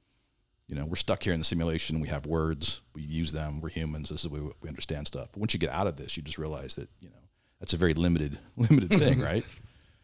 You 0.69 0.75
know, 0.75 0.87
we're 0.87 0.97
stuck 0.97 1.23
here 1.23 1.33
in 1.33 1.39
the 1.39 1.45
simulation. 1.45 2.01
We 2.01 2.09
have 2.09 2.27
words. 2.27 2.81
We 2.95 3.03
use 3.03 3.33
them. 3.33 3.61
We're 3.61 3.69
humans. 3.69 4.09
This 4.09 4.25
is 4.25 4.31
the 4.31 4.35
way 4.35 4.51
we 4.63 4.69
understand 4.69 5.07
stuff. 5.07 5.29
But 5.33 5.41
once 5.41 5.53
you 5.53 5.61
get 5.61 5.71
out 5.71 5.87
of 5.87 5.97
this, 5.97 6.17
you 6.17 6.23
just 6.23 6.39
realize 6.39 6.75
that, 6.77 6.89
you 7.01 7.11
know, 7.11 7.17
that's 7.61 7.75
a 7.75 7.77
very 7.77 7.95
limited, 7.95 8.39
limited 8.57 8.91
thing, 8.91 9.21
right? 9.23 9.45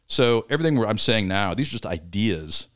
So 0.06 0.44
everything 0.50 0.78
I'm 0.84 0.98
saying 0.98 1.28
now, 1.28 1.54
these 1.54 1.68
are 1.68 1.72
just 1.72 1.86
ideas, 1.86 2.68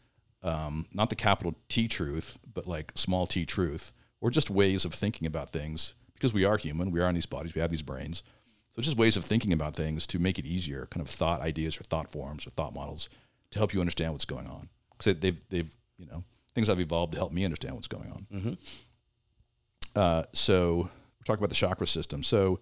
um, 0.43 0.87
not 0.95 1.11
the 1.11 1.16
capital 1.16 1.55
T 1.68 1.89
truth, 1.89 2.39
but 2.53 2.66
like 2.66 2.93
small 2.95 3.26
t 3.26 3.45
truth, 3.45 3.93
or 4.20 4.30
just 4.30 4.51
ways 4.51 4.85
of 4.85 4.95
thinking 4.95 5.26
about 5.26 5.51
things 5.51 5.95
because 6.14 6.32
we 6.32 6.45
are 6.45 6.57
human. 6.57 6.91
We 6.91 7.01
are 7.01 7.09
in 7.09 7.14
these 7.14 7.26
bodies. 7.26 7.55
We 7.55 7.61
have 7.61 7.70
these 7.70 7.82
brains. 7.82 8.22
So 8.74 8.82
just 8.82 8.97
ways 8.97 9.16
of 9.16 9.24
thinking 9.24 9.53
about 9.53 9.76
things 9.76 10.07
to 10.09 10.18
make 10.18 10.39
it 10.39 10.47
easier, 10.47 10.87
kind 10.91 11.01
of 11.03 11.09
thought 11.09 11.41
ideas 11.41 11.78
or 11.78 11.85
thought 11.85 12.11
forms 12.11 12.47
or 12.47 12.51
thought 12.51 12.74
models 12.74 13.09
to 13.51 13.59
help 13.59 13.74
you 13.74 13.80
understand 13.80 14.12
what's 14.12 14.24
going 14.24 14.47
on. 14.47 14.68
Because 14.97 15.18
they've 15.18 15.41
they've 15.49 15.74
you 15.99 16.07
know 16.07 16.24
things 16.55 16.69
I've 16.69 16.81
evolved 16.81 17.13
to 17.13 17.19
help 17.19 17.33
me 17.33 17.45
understand 17.45 17.75
what's 17.75 17.89
going 17.89 18.11
on. 18.11 18.27
Mm-hmm. 18.33 18.53
Uh, 19.97 20.23
so 20.33 20.77
we're 20.77 21.25
talking 21.25 21.41
about 21.41 21.51
the 21.51 21.55
chakra 21.55 21.87
system. 21.87 22.23
So, 22.23 22.61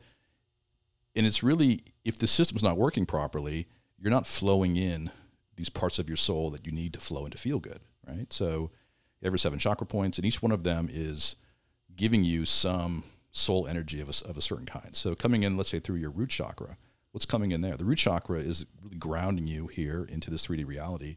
and 1.15 1.27
it's 1.27 1.43
really 1.43 1.83
if 2.05 2.19
the 2.19 2.27
system's 2.27 2.63
not 2.63 2.77
working 2.77 3.07
properly, 3.07 3.69
you're 3.99 4.11
not 4.11 4.27
flowing 4.27 4.77
in 4.77 5.11
these 5.57 5.69
parts 5.69 5.99
of 5.99 6.09
your 6.09 6.17
soul 6.17 6.51
that 6.51 6.67
you 6.67 6.73
need 6.73 6.95
to 6.95 7.01
flow 7.01 7.25
and 7.25 7.33
to 7.33 7.39
feel 7.39 7.59
good, 7.59 7.81
right? 8.07 8.33
So, 8.33 8.71
every 9.23 9.39
seven 9.39 9.59
chakra 9.59 9.87
points, 9.87 10.19
and 10.19 10.27
each 10.27 10.43
one 10.43 10.53
of 10.53 10.65
them 10.65 10.89
is 10.91 11.37
giving 11.95 12.25
you 12.25 12.45
some 12.45 13.05
soul 13.31 13.67
energy 13.67 14.01
of 14.01 14.09
a, 14.09 14.29
of 14.29 14.37
a 14.37 14.43
certain 14.43 14.67
kind. 14.67 14.97
So, 14.97 15.15
coming 15.15 15.43
in, 15.43 15.57
let's 15.57 15.71
say 15.71 15.79
through 15.79 15.97
your 15.97 16.11
root 16.11 16.31
chakra, 16.31 16.77
what's 17.13 17.27
coming 17.27 17.53
in 17.53 17.61
there? 17.61 17.77
The 17.77 17.85
root 17.85 17.99
chakra 17.99 18.39
is 18.39 18.67
really 18.83 18.97
grounding 18.97 19.47
you 19.47 19.69
here 19.69 20.07
into 20.11 20.31
this 20.31 20.47
3D 20.47 20.67
reality. 20.67 21.17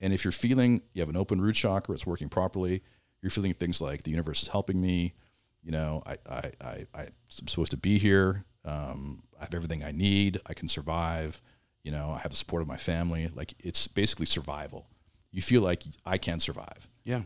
And 0.00 0.12
if 0.12 0.24
you're 0.24 0.32
feeling 0.32 0.82
you 0.92 1.02
have 1.02 1.08
an 1.08 1.16
open 1.16 1.40
root 1.40 1.56
chakra, 1.56 1.94
it's 1.94 2.06
working 2.06 2.28
properly, 2.28 2.82
you're 3.20 3.30
feeling 3.30 3.54
things 3.54 3.80
like 3.80 4.04
the 4.04 4.10
universe 4.10 4.42
is 4.42 4.48
helping 4.48 4.80
me, 4.80 5.14
you 5.62 5.72
know, 5.72 6.02
I, 6.06 6.16
I, 6.30 6.52
I, 6.62 6.86
I'm 6.94 7.08
supposed 7.28 7.72
to 7.72 7.76
be 7.76 7.98
here. 7.98 8.44
Um, 8.64 9.22
I 9.38 9.44
have 9.44 9.54
everything 9.54 9.82
I 9.82 9.92
need. 9.92 10.40
I 10.46 10.54
can 10.54 10.68
survive. 10.68 11.42
You 11.82 11.92
know, 11.92 12.10
I 12.10 12.18
have 12.18 12.30
the 12.30 12.36
support 12.36 12.62
of 12.62 12.68
my 12.68 12.76
family. 12.76 13.28
Like 13.34 13.54
it's 13.58 13.88
basically 13.88 14.26
survival. 14.26 14.88
You 15.30 15.42
feel 15.42 15.62
like 15.62 15.82
I 16.06 16.18
can 16.18 16.40
survive. 16.40 16.88
Yeah. 17.04 17.22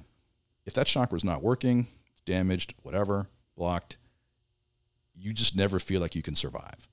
If 0.65 0.75
that 0.75 0.87
chakra 0.87 1.17
is 1.17 1.25
not 1.25 1.43
working, 1.43 1.87
damaged, 2.25 2.75
whatever, 2.83 3.29
blocked, 3.57 3.97
you 5.15 5.33
just 5.33 5.57
never 5.57 5.79
feel 5.79 6.01
like 6.01 6.15
you 6.15 6.23
can 6.23 6.37
survive. 6.37 6.89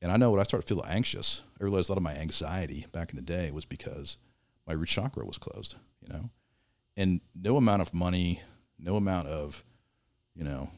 And 0.00 0.10
I 0.10 0.16
know 0.16 0.30
when 0.30 0.40
I 0.40 0.44
started 0.44 0.66
feeling 0.66 0.88
anxious, 0.88 1.42
I 1.60 1.64
realized 1.64 1.88
a 1.88 1.92
lot 1.92 1.98
of 1.98 2.02
my 2.02 2.14
anxiety 2.14 2.86
back 2.90 3.10
in 3.10 3.16
the 3.16 3.22
day 3.22 3.50
was 3.52 3.64
because 3.64 4.16
my 4.72 4.78
root 4.78 4.88
chakra 4.88 5.26
was 5.26 5.36
closed, 5.36 5.76
you 6.00 6.08
know? 6.08 6.30
And 6.96 7.20
no 7.34 7.58
amount 7.58 7.82
of 7.82 7.92
money, 7.92 8.40
no 8.78 8.96
amount 8.96 9.28
of, 9.28 9.64
you 10.34 10.44
know, 10.44 10.70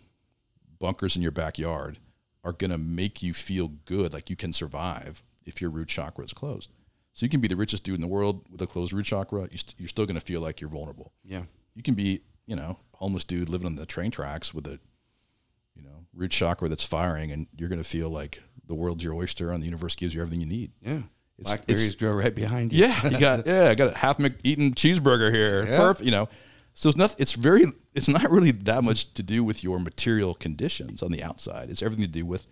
bunkers 0.80 1.14
in 1.14 1.22
your 1.22 1.30
backyard 1.30 1.98
are 2.42 2.52
going 2.52 2.72
to 2.72 2.78
make 2.78 3.22
you 3.22 3.32
feel 3.32 3.68
good, 3.84 4.12
like 4.12 4.28
you 4.28 4.36
can 4.36 4.52
survive 4.52 5.22
if 5.46 5.60
your 5.60 5.70
root 5.70 5.88
chakra 5.88 6.24
is 6.24 6.32
closed. 6.32 6.70
So 7.12 7.24
you 7.24 7.30
can 7.30 7.40
be 7.40 7.46
the 7.46 7.56
richest 7.56 7.84
dude 7.84 7.94
in 7.94 8.00
the 8.00 8.08
world 8.08 8.44
with 8.50 8.60
a 8.60 8.66
closed 8.66 8.92
root 8.92 9.06
chakra, 9.06 9.48
you're 9.78 9.88
still 9.88 10.06
going 10.06 10.18
to 10.18 10.24
feel 10.26 10.40
like 10.40 10.60
you're 10.60 10.70
vulnerable. 10.70 11.12
Yeah. 11.22 11.44
You 11.76 11.84
can 11.84 11.94
be, 11.94 12.22
you 12.46 12.56
know, 12.56 12.78
homeless 12.94 13.22
dude 13.22 13.48
living 13.48 13.66
on 13.66 13.76
the 13.76 13.86
train 13.86 14.10
tracks 14.10 14.52
with 14.52 14.66
a, 14.66 14.80
you 15.76 15.82
know, 15.84 16.04
root 16.12 16.32
chakra 16.32 16.68
that's 16.68 16.84
firing, 16.84 17.30
and 17.30 17.46
you're 17.56 17.68
going 17.68 17.82
to 17.82 17.88
feel 17.88 18.10
like 18.10 18.42
the 18.66 18.74
world's 18.74 19.04
your 19.04 19.14
oyster 19.14 19.52
and 19.52 19.62
the 19.62 19.66
universe 19.66 19.94
gives 19.94 20.16
you 20.16 20.20
everything 20.20 20.40
you 20.40 20.46
need. 20.46 20.72
Yeah. 20.80 21.02
It's- 21.38 21.52
Blackberries 21.52 21.82
it's- 21.82 21.94
grow 21.96 22.12
right 22.12 22.34
behind 22.34 22.72
you. 22.72 22.84
Yeah, 22.84 23.08
you 23.08 23.18
got 23.18 23.46
yeah, 23.46 23.68
I 23.70 23.74
got 23.74 23.92
a 23.92 23.96
half 23.96 24.20
eaten 24.42 24.72
cheeseburger 24.74 25.32
here. 25.32 25.66
Yeah. 25.66 25.76
Perfect, 25.78 26.04
you 26.04 26.10
know. 26.10 26.28
So 26.74 26.88
it's 26.88 26.98
not. 26.98 27.14
It's 27.18 27.34
very. 27.34 27.64
It's 27.94 28.08
not 28.08 28.28
really 28.30 28.50
that 28.50 28.82
much 28.82 29.14
to 29.14 29.22
do 29.22 29.44
with 29.44 29.62
your 29.62 29.78
material 29.78 30.34
conditions 30.34 31.02
on 31.02 31.12
the 31.12 31.22
outside. 31.22 31.70
It's 31.70 31.82
everything 31.82 32.04
to 32.04 32.10
do 32.10 32.26
with 32.26 32.46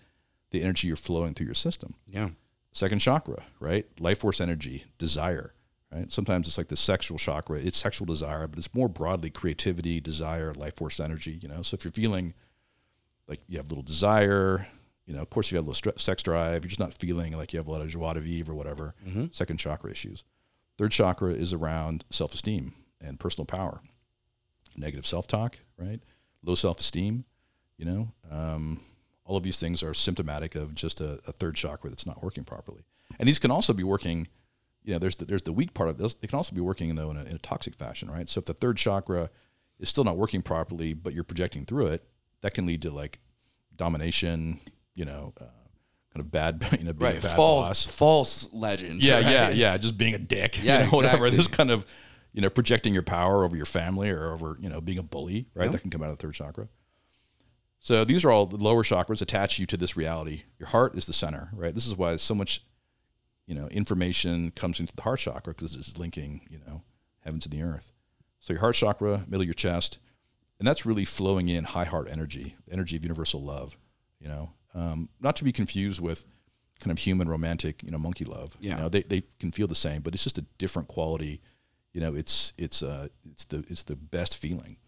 the 0.50 0.62
energy 0.62 0.86
you're 0.86 0.96
flowing 0.96 1.34
through 1.34 1.46
your 1.46 1.54
system. 1.54 1.94
Yeah. 2.06 2.30
Second 2.72 3.00
chakra, 3.00 3.42
right? 3.60 3.86
Life 4.00 4.20
force 4.20 4.40
energy, 4.40 4.84
desire, 4.96 5.52
right? 5.92 6.10
Sometimes 6.10 6.46
it's 6.46 6.56
like 6.56 6.68
the 6.68 6.76
sexual 6.76 7.18
chakra. 7.18 7.58
It's 7.58 7.76
sexual 7.76 8.06
desire, 8.06 8.46
but 8.46 8.58
it's 8.58 8.72
more 8.74 8.88
broadly 8.88 9.30
creativity, 9.30 10.00
desire, 10.00 10.54
life 10.54 10.76
force 10.76 11.00
energy. 11.00 11.38
You 11.42 11.48
know. 11.48 11.62
So 11.62 11.74
if 11.74 11.84
you're 11.84 11.92
feeling 11.92 12.34
like 13.28 13.40
you 13.48 13.56
have 13.58 13.68
little 13.68 13.82
desire, 13.84 14.68
you 15.06 15.14
know, 15.14 15.22
of 15.22 15.30
course, 15.30 15.48
if 15.48 15.52
you 15.52 15.56
have 15.58 15.66
a 15.66 15.70
little 15.70 15.92
sex 15.98 16.22
drive, 16.22 16.64
you're 16.64 16.68
just 16.68 16.80
not 16.80 16.94
feeling 16.94 17.36
like 17.36 17.52
you 17.52 17.58
have 17.58 17.66
a 17.66 17.70
lot 17.70 17.80
of 17.82 17.88
joie 17.88 18.12
de 18.14 18.20
vivre 18.20 18.52
or 18.52 18.56
whatever. 18.56 18.94
Second 19.32 19.58
chakra 19.58 19.90
issues. 19.90 20.24
Third 20.78 20.92
chakra 20.92 21.30
is 21.32 21.52
around 21.52 22.04
self 22.10 22.34
esteem 22.34 22.72
and 23.00 23.18
personal 23.18 23.46
power, 23.46 23.80
negative 24.76 25.06
self 25.06 25.26
talk, 25.26 25.58
right? 25.76 26.00
Low 26.42 26.54
self 26.54 26.78
esteem, 26.80 27.24
you 27.76 27.84
know. 27.84 28.12
Um, 28.30 28.80
all 29.24 29.36
of 29.36 29.42
these 29.42 29.58
things 29.58 29.82
are 29.82 29.94
symptomatic 29.94 30.54
of 30.54 30.74
just 30.74 31.00
a, 31.00 31.20
a 31.26 31.32
third 31.32 31.54
chakra 31.54 31.90
that's 31.90 32.06
not 32.06 32.22
working 32.22 32.44
properly. 32.44 32.84
And 33.18 33.28
these 33.28 33.38
can 33.38 33.50
also 33.50 33.72
be 33.72 33.84
working, 33.84 34.26
you 34.82 34.92
know, 34.92 34.98
there's 34.98 35.16
the, 35.16 35.24
there's 35.24 35.42
the 35.42 35.52
weak 35.52 35.74
part 35.74 35.88
of 35.88 35.98
this. 35.98 36.14
They 36.14 36.26
can 36.26 36.36
also 36.36 36.54
be 36.54 36.60
working, 36.60 36.94
though, 36.94 37.10
in 37.10 37.16
a, 37.16 37.22
in 37.24 37.36
a 37.36 37.38
toxic 37.38 37.74
fashion, 37.74 38.10
right? 38.10 38.28
So 38.28 38.38
if 38.40 38.46
the 38.46 38.54
third 38.54 38.76
chakra 38.78 39.30
is 39.78 39.88
still 39.88 40.04
not 40.04 40.16
working 40.16 40.42
properly, 40.42 40.92
but 40.94 41.12
you're 41.12 41.24
projecting 41.24 41.64
through 41.64 41.88
it, 41.88 42.04
that 42.40 42.54
can 42.54 42.66
lead 42.66 42.82
to 42.82 42.90
like 42.90 43.20
domination, 43.76 44.58
you 44.94 45.04
know, 45.04 45.32
uh, 45.40 45.44
kind 45.44 46.20
of 46.20 46.30
bad, 46.30 46.64
you 46.78 46.84
know, 46.84 46.92
being 46.92 47.12
Right. 47.12 47.18
a 47.18 47.22
bad 47.26 47.36
False, 47.36 47.86
boss. 47.86 47.94
false 47.96 48.52
legends. 48.52 49.04
Yeah, 49.06 49.14
right? 49.16 49.24
yeah, 49.26 49.50
yeah. 49.50 49.76
Just 49.78 49.96
being 49.98 50.14
a 50.14 50.18
dick, 50.18 50.58
you 50.62 50.64
Yeah, 50.64 50.84
know, 50.84 50.90
whatever. 50.90 51.26
exactly. 51.26 51.36
This 51.36 51.46
kind 51.48 51.70
of, 51.70 51.86
you 52.32 52.40
know, 52.42 52.50
projecting 52.50 52.94
your 52.94 53.02
power 53.02 53.44
over 53.44 53.56
your 53.56 53.66
family 53.66 54.10
or 54.10 54.32
over, 54.32 54.56
you 54.60 54.68
know, 54.68 54.80
being 54.80 54.98
a 54.98 55.02
bully, 55.02 55.46
right? 55.54 55.70
That 55.70 55.80
can 55.82 55.90
come 55.90 56.02
out 56.02 56.10
of 56.10 56.18
the 56.18 56.22
third 56.22 56.34
chakra. 56.34 56.68
So 57.78 58.04
these 58.04 58.24
are 58.24 58.30
all 58.30 58.46
the 58.46 58.56
lower 58.56 58.82
chakras 58.84 59.20
attach 59.22 59.58
you 59.58 59.66
to 59.66 59.76
this 59.76 59.96
reality. 59.96 60.42
Your 60.58 60.68
heart 60.68 60.94
is 60.96 61.06
the 61.06 61.12
center, 61.12 61.50
right? 61.52 61.74
This 61.74 61.86
is 61.86 61.96
why 61.96 62.14
so 62.16 62.34
much, 62.34 62.64
you 63.46 63.54
know, 63.56 63.66
information 63.68 64.50
comes 64.52 64.78
into 64.78 64.94
the 64.94 65.02
heart 65.02 65.18
chakra 65.18 65.52
because 65.52 65.74
it's 65.74 65.98
linking, 65.98 66.46
you 66.48 66.58
know, 66.66 66.84
heaven 67.20 67.40
to 67.40 67.48
the 67.48 67.62
earth. 67.62 67.92
So 68.40 68.52
your 68.52 68.60
heart 68.60 68.76
chakra, 68.76 69.18
middle 69.26 69.40
of 69.40 69.46
your 69.46 69.54
chest, 69.54 69.98
and 70.58 70.66
that's 70.68 70.86
really 70.86 71.04
flowing 71.04 71.48
in 71.48 71.64
high 71.64 71.84
heart 71.84 72.06
energy, 72.08 72.54
energy 72.70 72.96
of 72.96 73.02
universal 73.02 73.42
love. 73.42 73.76
You 74.20 74.28
know, 74.28 74.52
um, 74.74 75.08
not 75.20 75.36
to 75.36 75.44
be 75.44 75.52
confused 75.52 76.00
with 76.00 76.24
kind 76.80 76.90
of 76.90 76.98
human 76.98 77.28
romantic, 77.28 77.82
you 77.82 77.90
know, 77.90 77.98
monkey 77.98 78.24
love. 78.24 78.56
Yeah. 78.60 78.76
You 78.76 78.82
know, 78.82 78.88
they, 78.88 79.02
they 79.02 79.22
can 79.38 79.52
feel 79.52 79.66
the 79.66 79.74
same, 79.74 80.02
but 80.02 80.14
it's 80.14 80.24
just 80.24 80.38
a 80.38 80.44
different 80.58 80.88
quality. 80.88 81.40
You 81.92 82.00
know, 82.00 82.14
it's 82.14 82.52
it's 82.56 82.82
uh 82.82 83.08
it's 83.30 83.44
the 83.44 83.64
it's 83.68 83.82
the 83.82 83.96
best 83.96 84.38
feeling, 84.38 84.78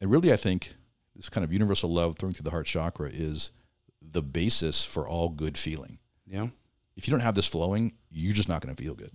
and 0.00 0.10
really, 0.10 0.32
I 0.32 0.36
think 0.36 0.74
this 1.14 1.28
kind 1.28 1.44
of 1.44 1.52
universal 1.52 1.90
love 1.90 2.16
through 2.16 2.32
through 2.32 2.44
the 2.44 2.50
heart 2.50 2.66
chakra 2.66 3.10
is 3.12 3.50
the 4.00 4.22
basis 4.22 4.84
for 4.84 5.06
all 5.06 5.28
good 5.28 5.58
feeling. 5.58 5.98
Yeah. 6.26 6.48
If 6.96 7.06
you 7.06 7.12
don't 7.12 7.20
have 7.20 7.34
this 7.34 7.46
flowing, 7.46 7.92
you're 8.10 8.32
just 8.32 8.48
not 8.48 8.62
going 8.62 8.74
to 8.74 8.82
feel 8.82 8.94
good. 8.94 9.12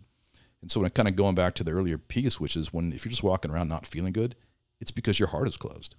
And 0.61 0.69
so, 0.69 0.81
when 0.81 0.89
kind 0.91 1.07
of 1.07 1.15
going 1.15 1.35
back 1.35 1.55
to 1.55 1.63
the 1.63 1.71
earlier 1.71 1.97
piece, 1.97 2.39
which 2.39 2.55
is 2.55 2.71
when 2.71 2.93
if 2.93 3.05
you're 3.05 3.09
just 3.09 3.23
walking 3.23 3.51
around 3.51 3.67
not 3.67 3.87
feeling 3.87 4.13
good, 4.13 4.35
it's 4.79 4.91
because 4.91 5.19
your 5.19 5.29
heart 5.29 5.47
is 5.47 5.57
closed, 5.57 5.95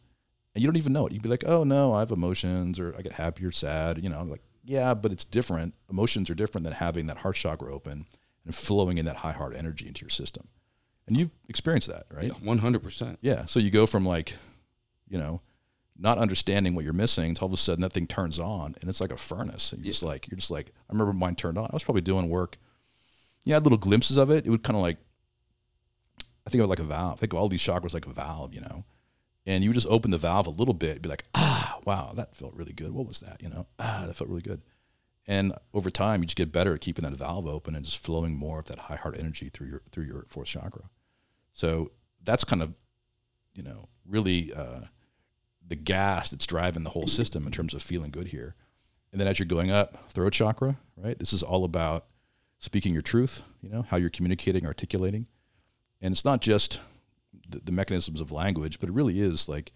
and 0.55 0.63
you 0.63 0.69
don't 0.69 0.77
even 0.77 0.93
know 0.93 1.07
it. 1.07 1.13
You'd 1.13 1.23
be 1.23 1.29
like, 1.29 1.45
"Oh 1.47 1.65
no, 1.65 1.93
I 1.93 2.01
have 2.01 2.11
emotions, 2.11 2.79
or 2.79 2.95
I 2.97 3.03
get 3.03 3.13
happy 3.13 3.45
or 3.45 3.53
sad." 3.53 4.03
You 4.03 4.11
know, 4.11 4.23
like 4.23 4.43
yeah, 4.65 4.95
but 4.95 5.13
it's 5.13 5.25
different. 5.25 5.75
Emotions 5.91 6.31
are 6.31 6.35
different 6.35 6.65
than 6.65 6.75
having 6.75 7.07
that 7.07 7.19
heart 7.19 7.37
chakra 7.37 7.73
open 7.73 8.07
and 8.45 8.55
flowing 8.55 8.99
in 8.99 9.07
that 9.07 9.17
high 9.17 9.33
heart 9.33 9.55
energy 9.57 9.87
into 9.87 10.03
your 10.03 10.11
system. 10.11 10.49
And 11.07 11.17
you've 11.17 11.31
experienced 11.49 11.89
that, 11.89 12.05
right? 12.13 12.27
Yeah, 12.27 12.35
One 12.43 12.59
hundred 12.59 12.83
percent. 12.83 13.19
Yeah. 13.23 13.45
So 13.47 13.59
you 13.61 13.71
go 13.71 13.87
from 13.87 14.05
like, 14.07 14.37
you 15.09 15.19
know, 15.19 15.41
not 15.99 16.19
understanding 16.19 16.75
what 16.75 16.85
you're 16.85 16.93
missing 16.93 17.35
to 17.35 17.41
all 17.43 17.47
of 17.47 17.53
a 17.53 17.57
sudden 17.57 17.83
that 17.83 17.93
thing 17.93 18.07
turns 18.07 18.39
on 18.39 18.75
and 18.81 18.89
it's 18.89 19.01
like 19.01 19.11
a 19.13 19.17
furnace. 19.17 19.73
And 19.73 19.85
you're 19.85 19.91
just 19.91 20.03
like, 20.03 20.29
you're 20.31 20.37
just 20.39 20.51
like, 20.51 20.69
I 20.89 20.93
remember 20.93 21.13
mine 21.13 21.35
turned 21.35 21.59
on. 21.59 21.65
I 21.65 21.75
was 21.75 21.85
probably 21.85 22.03
doing 22.03 22.29
work. 22.29 22.57
Yeah, 23.45 23.55
I 23.55 23.57
had 23.57 23.65
little 23.65 23.79
glimpses 23.79 24.17
of 24.17 24.31
it. 24.31 24.47
It 24.47 24.51
would 24.51 24.63
kind 24.63 24.77
of 24.77 24.83
like, 24.83 24.99
I 26.47 26.51
think 26.51 26.61
of 26.61 26.67
it 26.67 26.71
like 26.71 26.79
a 26.79 26.85
valve. 26.85 27.15
I 27.15 27.17
think 27.17 27.33
of 27.33 27.39
all 27.41 27.49
these 27.49 27.63
chakras 27.63 27.95
like 27.95 28.07
a 28.07 28.11
valve, 28.11 28.55
you 28.55 28.61
know. 28.61 28.85
And 29.45 29.65
you 29.65 29.73
just 29.73 29.89
open 29.89 30.13
the 30.13 30.19
valve 30.19 30.47
a 30.47 30.51
little 30.51 30.75
bit, 30.75 31.03
be 31.03 31.09
like, 31.09 31.25
ah, 31.35 31.79
wow, 31.85 32.13
that 32.15 32.37
felt 32.37 32.55
really 32.55 32.73
good. 32.73 32.93
What 32.93 33.09
was 33.09 33.21
that? 33.21 33.43
You 33.43 33.49
know, 33.49 33.67
ah, 33.79 34.05
that 34.07 34.15
felt 34.15 34.31
really 34.31 34.43
good. 34.43 34.63
And 35.27 35.53
over 35.73 35.91
time, 35.91 36.21
you 36.21 36.27
just 36.27 36.37
get 36.37 36.53
better 36.53 36.75
at 36.75 36.81
keeping 36.81 37.05
that 37.05 37.15
valve 37.15 37.47
open 37.47 37.75
and 37.75 37.85
just 37.85 38.05
flowing 38.05 38.37
more 38.37 38.61
of 38.61 38.67
that 38.67 38.79
high 38.79 38.97
heart 38.97 39.17
energy 39.19 39.49
through 39.49 39.69
your 39.69 39.83
through 39.91 40.05
your 40.05 40.27
fourth 40.29 40.49
chakra. 40.49 40.91
So 41.53 41.93
that's 42.23 42.45
kind 42.45 42.63
of, 42.63 42.79
you 43.55 43.63
know, 43.63 43.89
really 44.07 44.53
uh, 44.55 44.83
the 45.67 45.77
gas 45.77 46.31
that's 46.31 46.47
driving 46.47 46.85
the 46.85 46.91
whole 46.91 47.07
system 47.07 47.47
in 47.47 47.53
terms 47.53 47.75
of 47.75 47.83
feeling 47.83 48.11
good 48.11 48.29
here. 48.29 48.55
And 49.13 49.21
then 49.21 49.29
as 49.29 49.39
you're 49.39 49.47
going 49.47 49.71
up, 49.71 50.11
throat 50.11 50.33
chakra, 50.33 50.77
right? 50.97 51.19
This 51.19 51.33
is 51.33 51.43
all 51.43 51.65
about 51.65 52.07
speaking 52.59 52.93
your 52.93 53.03
truth, 53.03 53.43
you 53.61 53.69
know, 53.69 53.83
how 53.83 53.97
you're 53.99 54.11
communicating, 54.11 54.67
articulating. 54.67 55.27
And 56.01 56.13
it's 56.13 56.25
not 56.25 56.41
just 56.41 56.81
the, 57.53 57.61
the 57.61 57.73
mechanisms 57.73 58.21
of 58.21 58.33
language, 58.33 58.81
but 58.81 58.89
it 58.89 58.93
really 58.93 59.21
is 59.21 59.49
like, 59.49 59.73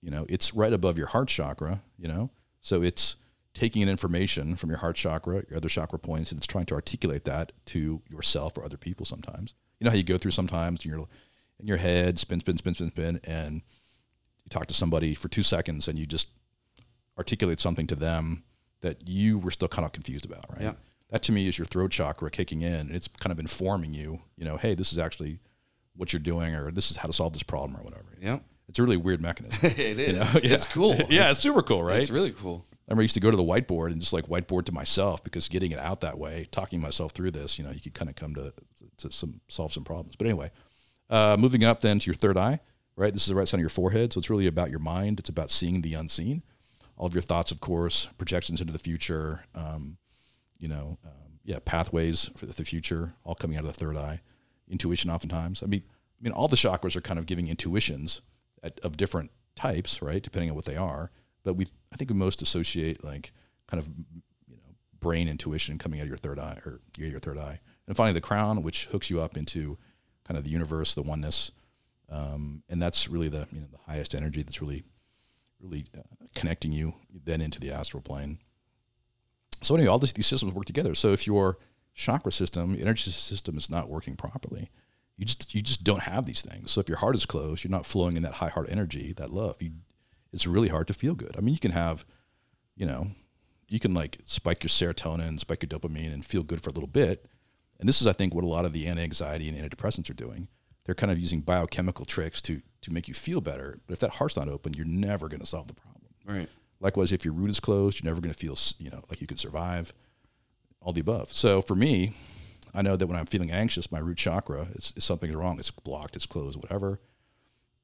you 0.00 0.10
know, 0.10 0.26
it's 0.28 0.54
right 0.54 0.72
above 0.72 0.98
your 0.98 1.08
heart 1.08 1.28
chakra, 1.28 1.82
you 1.98 2.08
know? 2.08 2.30
So 2.60 2.82
it's 2.82 3.16
taking 3.54 3.82
in 3.82 3.88
information 3.88 4.56
from 4.56 4.70
your 4.70 4.78
heart 4.78 4.96
chakra, 4.96 5.44
your 5.48 5.56
other 5.56 5.68
chakra 5.68 5.98
points, 5.98 6.32
and 6.32 6.38
it's 6.38 6.46
trying 6.46 6.66
to 6.66 6.74
articulate 6.74 7.24
that 7.24 7.52
to 7.66 8.02
yourself 8.08 8.56
or 8.56 8.64
other 8.64 8.76
people 8.76 9.04
sometimes. 9.04 9.54
You 9.78 9.84
know 9.84 9.90
how 9.90 9.96
you 9.96 10.02
go 10.04 10.18
through 10.18 10.30
sometimes 10.30 10.84
in 10.84 10.90
your 10.90 11.08
in 11.60 11.66
your 11.66 11.76
head, 11.76 12.18
spin, 12.18 12.40
spin, 12.40 12.56
spin, 12.56 12.74
spin, 12.74 12.88
spin, 12.88 13.20
and 13.24 13.56
you 13.56 14.48
talk 14.50 14.66
to 14.66 14.74
somebody 14.74 15.14
for 15.14 15.28
two 15.28 15.42
seconds 15.42 15.86
and 15.86 15.98
you 15.98 16.06
just 16.06 16.30
articulate 17.16 17.60
something 17.60 17.86
to 17.86 17.94
them 17.94 18.42
that 18.80 19.08
you 19.08 19.38
were 19.38 19.50
still 19.50 19.68
kind 19.68 19.84
of 19.84 19.92
confused 19.92 20.24
about, 20.24 20.44
right? 20.50 20.62
Yeah. 20.62 20.72
That 21.10 21.22
to 21.24 21.32
me 21.32 21.46
is 21.46 21.58
your 21.58 21.66
throat 21.66 21.90
chakra 21.90 22.30
kicking 22.30 22.62
in, 22.62 22.72
and 22.72 22.94
it's 22.94 23.06
kind 23.06 23.32
of 23.32 23.38
informing 23.38 23.92
you, 23.92 24.22
you 24.36 24.44
know, 24.44 24.56
hey, 24.56 24.74
this 24.74 24.92
is 24.92 24.98
actually 24.98 25.38
what 25.96 26.12
you're 26.12 26.20
doing, 26.20 26.54
or 26.54 26.70
this 26.70 26.90
is 26.90 26.96
how 26.96 27.06
to 27.06 27.12
solve 27.12 27.32
this 27.32 27.42
problem, 27.42 27.78
or 27.78 27.82
whatever. 27.82 28.16
Yeah. 28.20 28.38
It's 28.68 28.78
a 28.78 28.82
really 28.82 28.96
weird 28.96 29.20
mechanism. 29.20 29.58
it 29.62 29.98
is. 29.98 30.12
you 30.12 30.18
know? 30.18 30.30
It's 30.34 30.66
cool. 30.66 30.96
yeah, 31.10 31.30
it's 31.30 31.40
super 31.40 31.62
cool, 31.62 31.82
right? 31.82 32.00
It's 32.00 32.10
really 32.10 32.32
cool. 32.32 32.64
I 32.72 32.92
remember 32.92 33.02
I 33.02 33.04
used 33.04 33.14
to 33.14 33.20
go 33.20 33.30
to 33.30 33.36
the 33.36 33.42
whiteboard 33.42 33.92
and 33.92 34.00
just 34.00 34.12
like 34.12 34.26
whiteboard 34.26 34.64
to 34.64 34.72
myself 34.72 35.22
because 35.22 35.48
getting 35.48 35.72
it 35.72 35.78
out 35.78 36.00
that 36.00 36.18
way, 36.18 36.48
talking 36.50 36.80
myself 36.80 37.12
through 37.12 37.30
this, 37.30 37.58
you 37.58 37.64
know, 37.64 37.70
you 37.70 37.80
could 37.80 37.94
kind 37.94 38.08
of 38.08 38.16
come 38.16 38.34
to, 38.34 38.52
to 38.98 39.12
some 39.12 39.40
solve 39.48 39.72
some 39.72 39.84
problems. 39.84 40.16
But 40.16 40.26
anyway, 40.26 40.50
uh, 41.08 41.36
moving 41.38 41.64
up 41.64 41.80
then 41.80 41.98
to 41.98 42.06
your 42.06 42.14
third 42.14 42.36
eye, 42.36 42.60
right? 42.96 43.12
This 43.12 43.22
is 43.22 43.28
the 43.28 43.34
right 43.34 43.46
side 43.46 43.58
of 43.58 43.60
your 43.60 43.68
forehead. 43.68 44.12
So 44.12 44.18
it's 44.18 44.30
really 44.30 44.46
about 44.46 44.70
your 44.70 44.78
mind. 44.78 45.20
It's 45.20 45.28
about 45.28 45.50
seeing 45.50 45.82
the 45.82 45.94
unseen. 45.94 46.42
All 46.96 47.06
of 47.06 47.14
your 47.14 47.22
thoughts, 47.22 47.52
of 47.52 47.60
course, 47.60 48.06
projections 48.18 48.60
into 48.60 48.72
the 48.72 48.78
future, 48.78 49.44
um, 49.54 49.96
you 50.58 50.68
know, 50.68 50.98
um, 51.04 51.40
yeah, 51.44 51.58
pathways 51.64 52.30
for 52.36 52.46
the 52.46 52.52
future, 52.64 53.14
all 53.24 53.34
coming 53.34 53.56
out 53.56 53.64
of 53.64 53.72
the 53.72 53.78
third 53.78 53.96
eye. 53.96 54.20
Intuition, 54.72 55.10
oftentimes. 55.10 55.62
I 55.62 55.66
mean, 55.66 55.82
I 55.86 56.20
mean, 56.24 56.32
all 56.32 56.48
the 56.48 56.56
chakras 56.56 56.96
are 56.96 57.00
kind 57.00 57.18
of 57.18 57.26
giving 57.26 57.46
intuitions 57.46 58.22
at, 58.62 58.80
of 58.80 58.96
different 58.96 59.30
types, 59.54 60.02
right? 60.02 60.22
Depending 60.22 60.50
on 60.50 60.56
what 60.56 60.64
they 60.64 60.76
are. 60.76 61.10
But 61.44 61.54
we, 61.54 61.66
I 61.92 61.96
think 61.96 62.10
we 62.10 62.16
most 62.16 62.42
associate 62.42 63.04
like 63.04 63.32
kind 63.66 63.80
of, 63.80 63.88
you 64.48 64.56
know, 64.56 64.74
brain 64.98 65.28
intuition 65.28 65.78
coming 65.78 66.00
out 66.00 66.04
of 66.04 66.08
your 66.08 66.16
third 66.16 66.38
eye 66.38 66.58
or 66.64 66.80
your 66.96 67.20
third 67.20 67.38
eye. 67.38 67.60
And 67.86 67.96
finally, 67.96 68.14
the 68.14 68.20
crown, 68.20 68.62
which 68.62 68.86
hooks 68.86 69.10
you 69.10 69.20
up 69.20 69.36
into 69.36 69.76
kind 70.24 70.38
of 70.38 70.44
the 70.44 70.50
universe, 70.50 70.94
the 70.94 71.02
oneness, 71.02 71.50
um, 72.08 72.62
and 72.68 72.80
that's 72.80 73.08
really 73.08 73.28
the 73.28 73.46
you 73.52 73.60
know 73.60 73.66
the 73.70 73.92
highest 73.92 74.14
energy 74.14 74.42
that's 74.42 74.60
really 74.60 74.84
really 75.60 75.86
uh, 75.96 76.02
connecting 76.34 76.72
you 76.72 76.94
then 77.24 77.40
into 77.40 77.60
the 77.60 77.70
astral 77.72 78.02
plane. 78.02 78.38
So 79.62 79.74
anyway, 79.74 79.88
all 79.88 79.98
this, 79.98 80.12
these 80.12 80.26
systems 80.26 80.52
work 80.52 80.64
together. 80.64 80.94
So 80.94 81.12
if 81.12 81.26
your 81.26 81.56
chakra 81.94 82.32
system, 82.32 82.76
energy 82.78 83.10
system 83.10 83.56
is 83.56 83.70
not 83.70 83.88
working 83.88 84.16
properly, 84.16 84.70
you 85.16 85.26
just 85.26 85.54
you 85.54 85.62
just 85.62 85.84
don't 85.84 86.02
have 86.02 86.26
these 86.26 86.42
things. 86.42 86.70
So 86.70 86.80
if 86.80 86.88
your 86.88 86.98
heart 86.98 87.14
is 87.14 87.26
closed, 87.26 87.64
you're 87.64 87.70
not 87.70 87.86
flowing 87.86 88.16
in 88.16 88.22
that 88.22 88.34
high 88.34 88.48
heart 88.48 88.68
energy, 88.70 89.12
that 89.14 89.30
love. 89.30 89.60
You, 89.60 89.72
it's 90.32 90.46
really 90.46 90.68
hard 90.68 90.88
to 90.88 90.94
feel 90.94 91.14
good. 91.14 91.34
I 91.36 91.40
mean, 91.40 91.54
you 91.54 91.60
can 91.60 91.72
have, 91.72 92.06
you 92.76 92.86
know, 92.86 93.08
you 93.68 93.78
can 93.78 93.94
like 93.94 94.18
spike 94.26 94.62
your 94.62 94.68
serotonin, 94.68 95.38
spike 95.38 95.62
your 95.62 95.68
dopamine, 95.68 96.12
and 96.12 96.24
feel 96.24 96.42
good 96.42 96.62
for 96.62 96.70
a 96.70 96.72
little 96.72 96.88
bit. 96.88 97.26
And 97.78 97.88
this 97.88 98.00
is, 98.00 98.06
I 98.06 98.12
think, 98.12 98.34
what 98.34 98.44
a 98.44 98.48
lot 98.48 98.64
of 98.64 98.72
the 98.72 98.86
anti-anxiety 98.86 99.48
and 99.48 99.58
antidepressants 99.58 100.08
are 100.08 100.14
doing. 100.14 100.48
They're 100.84 100.94
kind 100.94 101.12
of 101.12 101.18
using 101.18 101.40
biochemical 101.40 102.04
tricks 102.04 102.40
to 102.42 102.62
to 102.82 102.92
make 102.92 103.06
you 103.06 103.14
feel 103.14 103.40
better. 103.40 103.78
But 103.86 103.94
if 103.94 104.00
that 104.00 104.14
heart's 104.14 104.36
not 104.36 104.48
open, 104.48 104.74
you're 104.74 104.86
never 104.86 105.28
going 105.28 105.40
to 105.40 105.46
solve 105.46 105.68
the 105.68 105.74
problem. 105.74 106.08
Right. 106.26 106.48
Likewise, 106.80 107.12
if 107.12 107.24
your 107.24 107.34
root 107.34 107.50
is 107.50 107.60
closed, 107.60 108.02
you're 108.02 108.10
never 108.10 108.20
going 108.20 108.34
to 108.34 108.38
feel, 108.38 108.56
you 108.78 108.90
know, 108.90 109.02
like 109.08 109.20
you 109.20 109.26
can 109.26 109.36
survive. 109.36 109.92
All 110.82 110.92
the 110.92 111.00
above. 111.00 111.32
So 111.32 111.62
for 111.62 111.74
me, 111.74 112.12
I 112.74 112.82
know 112.82 112.96
that 112.96 113.06
when 113.06 113.16
I'm 113.16 113.26
feeling 113.26 113.50
anxious, 113.50 113.92
my 113.92 113.98
root 113.98 114.18
chakra 114.18 114.68
is, 114.74 114.92
is 114.96 115.04
something's 115.04 115.34
wrong. 115.34 115.58
It's 115.58 115.70
blocked, 115.70 116.16
it's 116.16 116.26
closed, 116.26 116.60
whatever. 116.60 117.00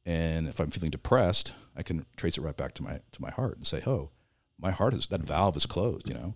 And 0.04 0.48
if 0.48 0.58
I'm 0.58 0.70
feeling 0.70 0.90
depressed, 0.90 1.52
I 1.76 1.82
can 1.82 2.06
trace 2.16 2.38
it 2.38 2.40
right 2.40 2.56
back 2.56 2.74
to 2.74 2.82
my 2.82 3.00
to 3.12 3.22
my 3.22 3.30
heart 3.30 3.58
and 3.58 3.66
say, 3.66 3.82
"Oh, 3.86 4.10
my 4.58 4.70
heart 4.70 4.94
is 4.94 5.06
that 5.08 5.20
valve 5.20 5.56
is 5.56 5.66
closed." 5.66 6.08
You 6.08 6.14
know. 6.14 6.34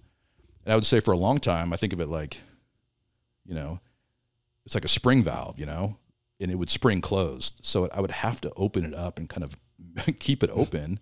And 0.64 0.72
I 0.72 0.74
would 0.74 0.86
say 0.86 1.00
for 1.00 1.12
a 1.12 1.16
long 1.16 1.38
time, 1.38 1.72
I 1.72 1.76
think 1.76 1.92
of 1.92 2.00
it 2.00 2.08
like, 2.08 2.38
you 3.44 3.54
know, 3.54 3.80
it's 4.64 4.74
like 4.74 4.84
a 4.84 4.88
spring 4.88 5.22
valve. 5.22 5.58
You 5.58 5.66
know, 5.66 5.98
and 6.38 6.50
it 6.50 6.56
would 6.56 6.68
spring 6.68 7.00
closed. 7.00 7.60
So 7.62 7.88
I 7.94 8.00
would 8.02 8.10
have 8.10 8.42
to 8.42 8.52
open 8.56 8.84
it 8.84 8.94
up 8.94 9.18
and 9.18 9.28
kind 9.28 9.42
of 9.42 9.56
keep 10.18 10.42
it 10.42 10.50
open, 10.52 11.00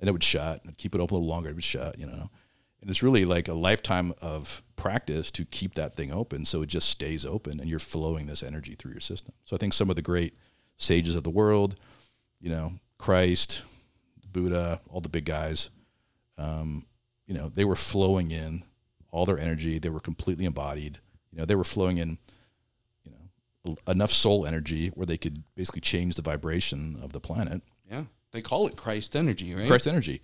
and 0.00 0.08
it 0.08 0.12
would 0.12 0.24
shut. 0.24 0.64
And 0.64 0.76
keep 0.76 0.96
it 0.96 1.00
open 1.00 1.14
a 1.14 1.18
little 1.18 1.28
longer, 1.28 1.50
it 1.50 1.54
would 1.54 1.62
shut. 1.62 2.00
You 2.00 2.06
know, 2.06 2.30
and 2.80 2.90
it's 2.90 3.02
really 3.02 3.24
like 3.24 3.48
a 3.48 3.54
lifetime 3.54 4.12
of 4.22 4.62
practice 4.76 5.30
to 5.32 5.44
keep 5.44 5.74
that 5.74 5.94
thing 5.94 6.12
open, 6.12 6.44
so 6.44 6.62
it 6.62 6.68
just 6.68 6.88
stays 6.88 7.26
open, 7.26 7.60
and 7.60 7.68
you're 7.68 7.78
flowing 7.78 8.26
this 8.26 8.42
energy 8.42 8.74
through 8.74 8.92
your 8.92 9.00
system. 9.00 9.34
So 9.44 9.56
I 9.56 9.58
think 9.58 9.72
some 9.72 9.90
of 9.90 9.96
the 9.96 10.02
great 10.02 10.34
sages 10.76 11.16
of 11.16 11.24
the 11.24 11.30
world, 11.30 11.76
you 12.40 12.50
know, 12.50 12.74
Christ, 12.98 13.62
Buddha, 14.32 14.80
all 14.88 15.00
the 15.00 15.08
big 15.08 15.24
guys, 15.24 15.70
um, 16.36 16.86
you 17.26 17.34
know, 17.34 17.48
they 17.48 17.64
were 17.64 17.76
flowing 17.76 18.30
in 18.30 18.64
all 19.10 19.26
their 19.26 19.38
energy. 19.38 19.78
They 19.78 19.88
were 19.88 20.00
completely 20.00 20.44
embodied. 20.44 20.98
You 21.32 21.38
know, 21.38 21.44
they 21.44 21.54
were 21.54 21.64
flowing 21.64 21.98
in 21.98 22.18
you 23.04 23.12
know, 23.12 23.76
enough 23.86 24.10
soul 24.10 24.46
energy 24.46 24.88
where 24.88 25.06
they 25.06 25.18
could 25.18 25.42
basically 25.54 25.80
change 25.80 26.16
the 26.16 26.22
vibration 26.22 26.96
of 27.02 27.12
the 27.12 27.20
planet. 27.20 27.62
Yeah. 27.90 28.04
They 28.32 28.42
call 28.42 28.66
it 28.66 28.76
Christ 28.76 29.16
energy, 29.16 29.54
right? 29.54 29.66
Christ 29.66 29.86
energy. 29.86 30.22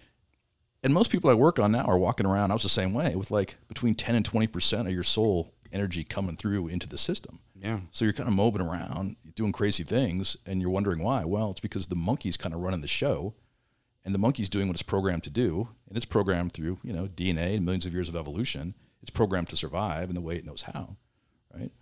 And 0.84 0.92
most 0.92 1.10
people 1.10 1.30
I 1.30 1.34
work 1.34 1.58
on 1.58 1.72
now 1.72 1.84
are 1.84 1.98
walking 1.98 2.26
around, 2.26 2.50
I 2.50 2.54
was 2.54 2.62
the 2.62 2.68
same 2.68 2.92
way, 2.92 3.16
with 3.16 3.30
like 3.30 3.56
between 3.68 3.94
10 3.94 4.14
and 4.14 4.30
20% 4.30 4.80
of 4.82 4.92
your 4.92 5.02
soul 5.02 5.54
energy 5.72 6.04
coming 6.04 6.36
through 6.36 6.68
into 6.68 6.86
the 6.86 6.98
system. 6.98 7.40
Yeah. 7.56 7.80
So 7.90 8.04
you're 8.04 8.12
kind 8.12 8.28
of 8.28 8.34
moping 8.34 8.60
around, 8.60 9.16
doing 9.34 9.50
crazy 9.50 9.82
things, 9.82 10.36
and 10.46 10.60
you're 10.60 10.70
wondering 10.70 11.02
why. 11.02 11.24
Well, 11.24 11.50
it's 11.50 11.60
because 11.60 11.88
the 11.88 11.96
monkey's 11.96 12.36
kind 12.36 12.54
of 12.54 12.60
running 12.60 12.82
the 12.82 12.86
show, 12.86 13.34
and 14.04 14.14
the 14.14 14.18
monkey's 14.18 14.50
doing 14.50 14.68
what 14.68 14.76
it's 14.76 14.82
programmed 14.82 15.24
to 15.24 15.30
do, 15.30 15.70
and 15.88 15.96
it's 15.96 16.04
programmed 16.04 16.52
through, 16.52 16.78
you 16.82 16.92
know, 16.92 17.06
DNA 17.06 17.56
and 17.56 17.64
millions 17.64 17.86
of 17.86 17.94
years 17.94 18.10
of 18.10 18.14
evolution. 18.14 18.74
It's 19.00 19.10
programmed 19.10 19.48
to 19.48 19.56
survive 19.56 20.10
in 20.10 20.14
the 20.14 20.20
way 20.20 20.36
it 20.36 20.44
knows 20.44 20.62
how, 20.62 20.96
right? 21.52 21.72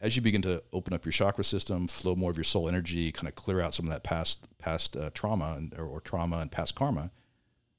as 0.00 0.14
you 0.14 0.22
begin 0.22 0.42
to 0.42 0.62
open 0.72 0.92
up 0.92 1.04
your 1.04 1.12
chakra 1.12 1.42
system, 1.44 1.88
flow 1.88 2.14
more 2.14 2.30
of 2.30 2.36
your 2.36 2.44
soul 2.44 2.68
energy, 2.68 3.10
kind 3.12 3.28
of 3.28 3.34
clear 3.34 3.60
out 3.60 3.74
some 3.74 3.86
of 3.86 3.92
that 3.92 4.04
past 4.04 4.46
past 4.58 4.96
uh, 4.96 5.10
trauma 5.14 5.54
and, 5.56 5.74
or, 5.78 5.86
or, 5.86 6.00
trauma 6.00 6.38
and 6.38 6.52
past 6.52 6.74
karma, 6.74 7.10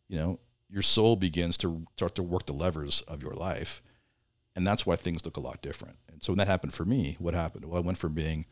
you 0.07 0.17
know, 0.17 0.39
your 0.69 0.81
soul 0.81 1.15
begins 1.15 1.57
to 1.59 1.85
start 1.95 2.15
to 2.15 2.23
work 2.23 2.45
the 2.45 2.53
levers 2.53 3.01
of 3.01 3.21
your 3.21 3.33
life, 3.33 3.81
and 4.55 4.65
that's 4.65 4.85
why 4.85 4.95
things 4.95 5.23
look 5.25 5.37
a 5.37 5.41
lot 5.41 5.61
different. 5.61 5.97
And 6.11 6.23
so 6.23 6.33
when 6.33 6.37
that 6.39 6.47
happened 6.47 6.73
for 6.73 6.85
me, 6.85 7.15
what 7.19 7.33
happened? 7.33 7.65
Well, 7.65 7.77
I 7.77 7.85
went 7.85 7.97
from 7.97 8.13
being, 8.13 8.45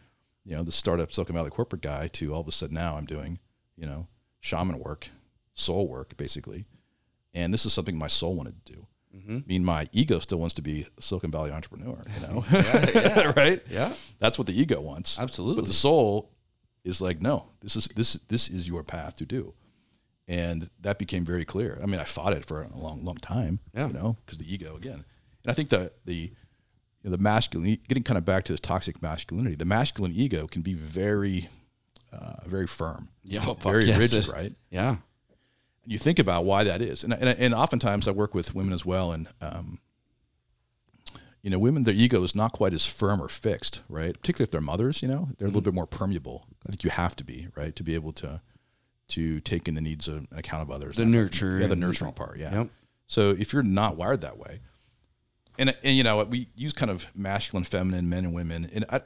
you 0.43 0.55
know, 0.55 0.63
the 0.63 0.72
startup 0.72 1.11
Silicon 1.11 1.36
Valley 1.36 1.49
corporate 1.49 1.82
guy 1.82 2.07
to 2.13 2.34
all 2.34 2.41
of 2.41 2.47
a 2.47 2.51
sudden 2.51 2.76
now 2.76 2.95
I'm 2.95 3.05
doing, 3.05 3.39
you 3.76 3.86
know, 3.86 4.07
shaman 4.39 4.80
work, 4.80 5.09
soul 5.53 5.88
work, 5.88 6.16
basically, 6.16 6.66
and 7.34 7.53
this 7.53 7.66
is 7.66 7.74
something 7.74 7.97
my 7.97 8.07
soul 8.07 8.36
wanted 8.36 8.66
to 8.66 8.74
do. 8.74 8.88
Mm-hmm. 9.16 9.38
I 9.38 9.43
mean, 9.47 9.66
my 9.66 9.88
ego 9.91 10.20
still 10.20 10.39
wants 10.39 10.55
to 10.55 10.61
be 10.61 10.86
a 10.97 11.01
Silicon 11.01 11.32
Valley 11.32 11.51
entrepreneur, 11.51 12.03
you 12.13 12.28
know, 12.28 12.45
yeah, 12.51 12.86
yeah. 12.93 13.34
right? 13.38 13.63
Yeah, 13.70 13.93
that's 14.20 14.38
what 14.38 14.47
the 14.47 14.59
ego 14.59 14.82
wants. 14.82 15.20
Absolutely. 15.20 15.61
But 15.61 15.68
the 15.68 15.74
soul 15.74 16.32
is 16.84 17.01
like, 17.01 17.22
no, 17.22 17.49
this 17.61 17.76
is 17.76 17.88
this 17.89 18.13
this 18.28 18.49
is 18.49 18.68
your 18.68 18.84
path 18.84 19.18
to 19.18 19.26
do, 19.26 19.53
and 20.28 20.69
that 20.82 20.97
became 20.97 21.23
very 21.23 21.45
clear. 21.45 21.80
I 21.82 21.86
mean, 21.86 21.99
I 21.99 22.03
fought 22.03 22.34
it 22.34 22.45
for 22.45 22.63
a 22.63 22.78
long, 22.78 23.03
long 23.03 23.17
time, 23.17 23.59
yeah. 23.73 23.88
you 23.88 23.93
know, 23.93 24.17
because 24.26 24.39
the 24.39 24.51
ego 24.51 24.76
again, 24.76 25.03
and 25.43 25.51
I 25.51 25.53
think 25.53 25.69
the 25.69 25.91
the 26.05 26.15
you 26.15 26.32
know, 27.03 27.11
the 27.11 27.21
masculine, 27.21 27.78
getting 27.88 28.03
kind 28.03 28.17
of 28.17 28.26
back 28.26 28.45
to 28.45 28.53
this 28.53 28.59
toxic 28.59 29.01
masculinity, 29.01 29.55
the 29.55 29.65
masculine 29.65 30.11
ego 30.13 30.47
can 30.47 30.61
be 30.61 30.73
very, 30.73 31.49
uh, 32.11 32.38
very 32.45 32.67
firm, 32.67 33.09
yeah, 33.23 33.43
oh, 33.47 33.53
very 33.53 33.86
yes, 33.86 33.99
rigid, 33.99 34.28
right? 34.28 34.53
Yeah, 34.71 34.97
And 35.84 35.91
you 35.91 35.99
think 35.99 36.19
about 36.19 36.45
why 36.45 36.63
that 36.63 36.82
is, 36.82 37.03
and 37.03 37.13
and, 37.13 37.38
and 37.38 37.53
oftentimes 37.53 38.07
I 38.07 38.11
work 38.11 38.34
with 38.34 38.55
women 38.55 38.73
as 38.73 38.86
well, 38.86 39.11
and 39.11 39.28
um, 39.41 39.80
you 41.43 41.51
know, 41.51 41.59
women 41.59 41.84
their 41.84 41.93
ego 41.93 42.23
is 42.23 42.34
not 42.34 42.53
quite 42.53 42.73
as 42.73 42.88
firm 42.88 43.21
or 43.21 43.30
fixed, 43.30 43.84
right? 43.88 44.19
Particularly 44.19 44.47
if 44.47 44.51
they're 44.51 44.61
mothers, 44.61 45.03
you 45.03 45.07
know, 45.07 45.30
they're 45.38 45.45
a 45.45 45.49
little 45.49 45.61
mm-hmm. 45.61 45.65
bit 45.65 45.73
more 45.76 45.86
permeable. 45.86 46.47
I 46.65 46.71
think 46.71 46.84
you 46.84 46.89
have 46.89 47.15
to 47.17 47.23
be 47.23 47.49
right 47.55 47.76
to 47.76 47.84
be 47.84 47.93
able 47.93 48.13
to 48.13 48.41
to 49.10 49.39
take 49.39 49.68
in 49.68 49.76
the 49.76 49.82
needs 49.82 50.08
of 50.08 50.28
account 50.32 50.64
of 50.64 50.72
others. 50.72 50.97
The 50.97 51.06
nurture, 51.06 51.60
yeah, 51.60 51.68
the 51.68 51.76
nurturing 51.76 52.14
part, 52.14 52.38
yeah. 52.38 52.60
Yep. 52.60 52.70
So 53.08 53.32
if 53.32 53.53
you're 53.53 53.64
not 53.64 53.97
wired 53.97 54.22
that 54.22 54.38
way, 54.38 54.60
and 55.58 55.76
and 55.84 55.95
you 55.97 56.03
know, 56.03 56.24
we 56.24 56.47
use 56.56 56.74
kind 56.74 56.91
of 56.91 57.08
masculine, 57.16 57.64
feminine, 57.64 58.10
men 58.10 58.26
and 58.26 58.34
women, 58.34 58.70
and 58.74 58.86
I, 58.89 59.01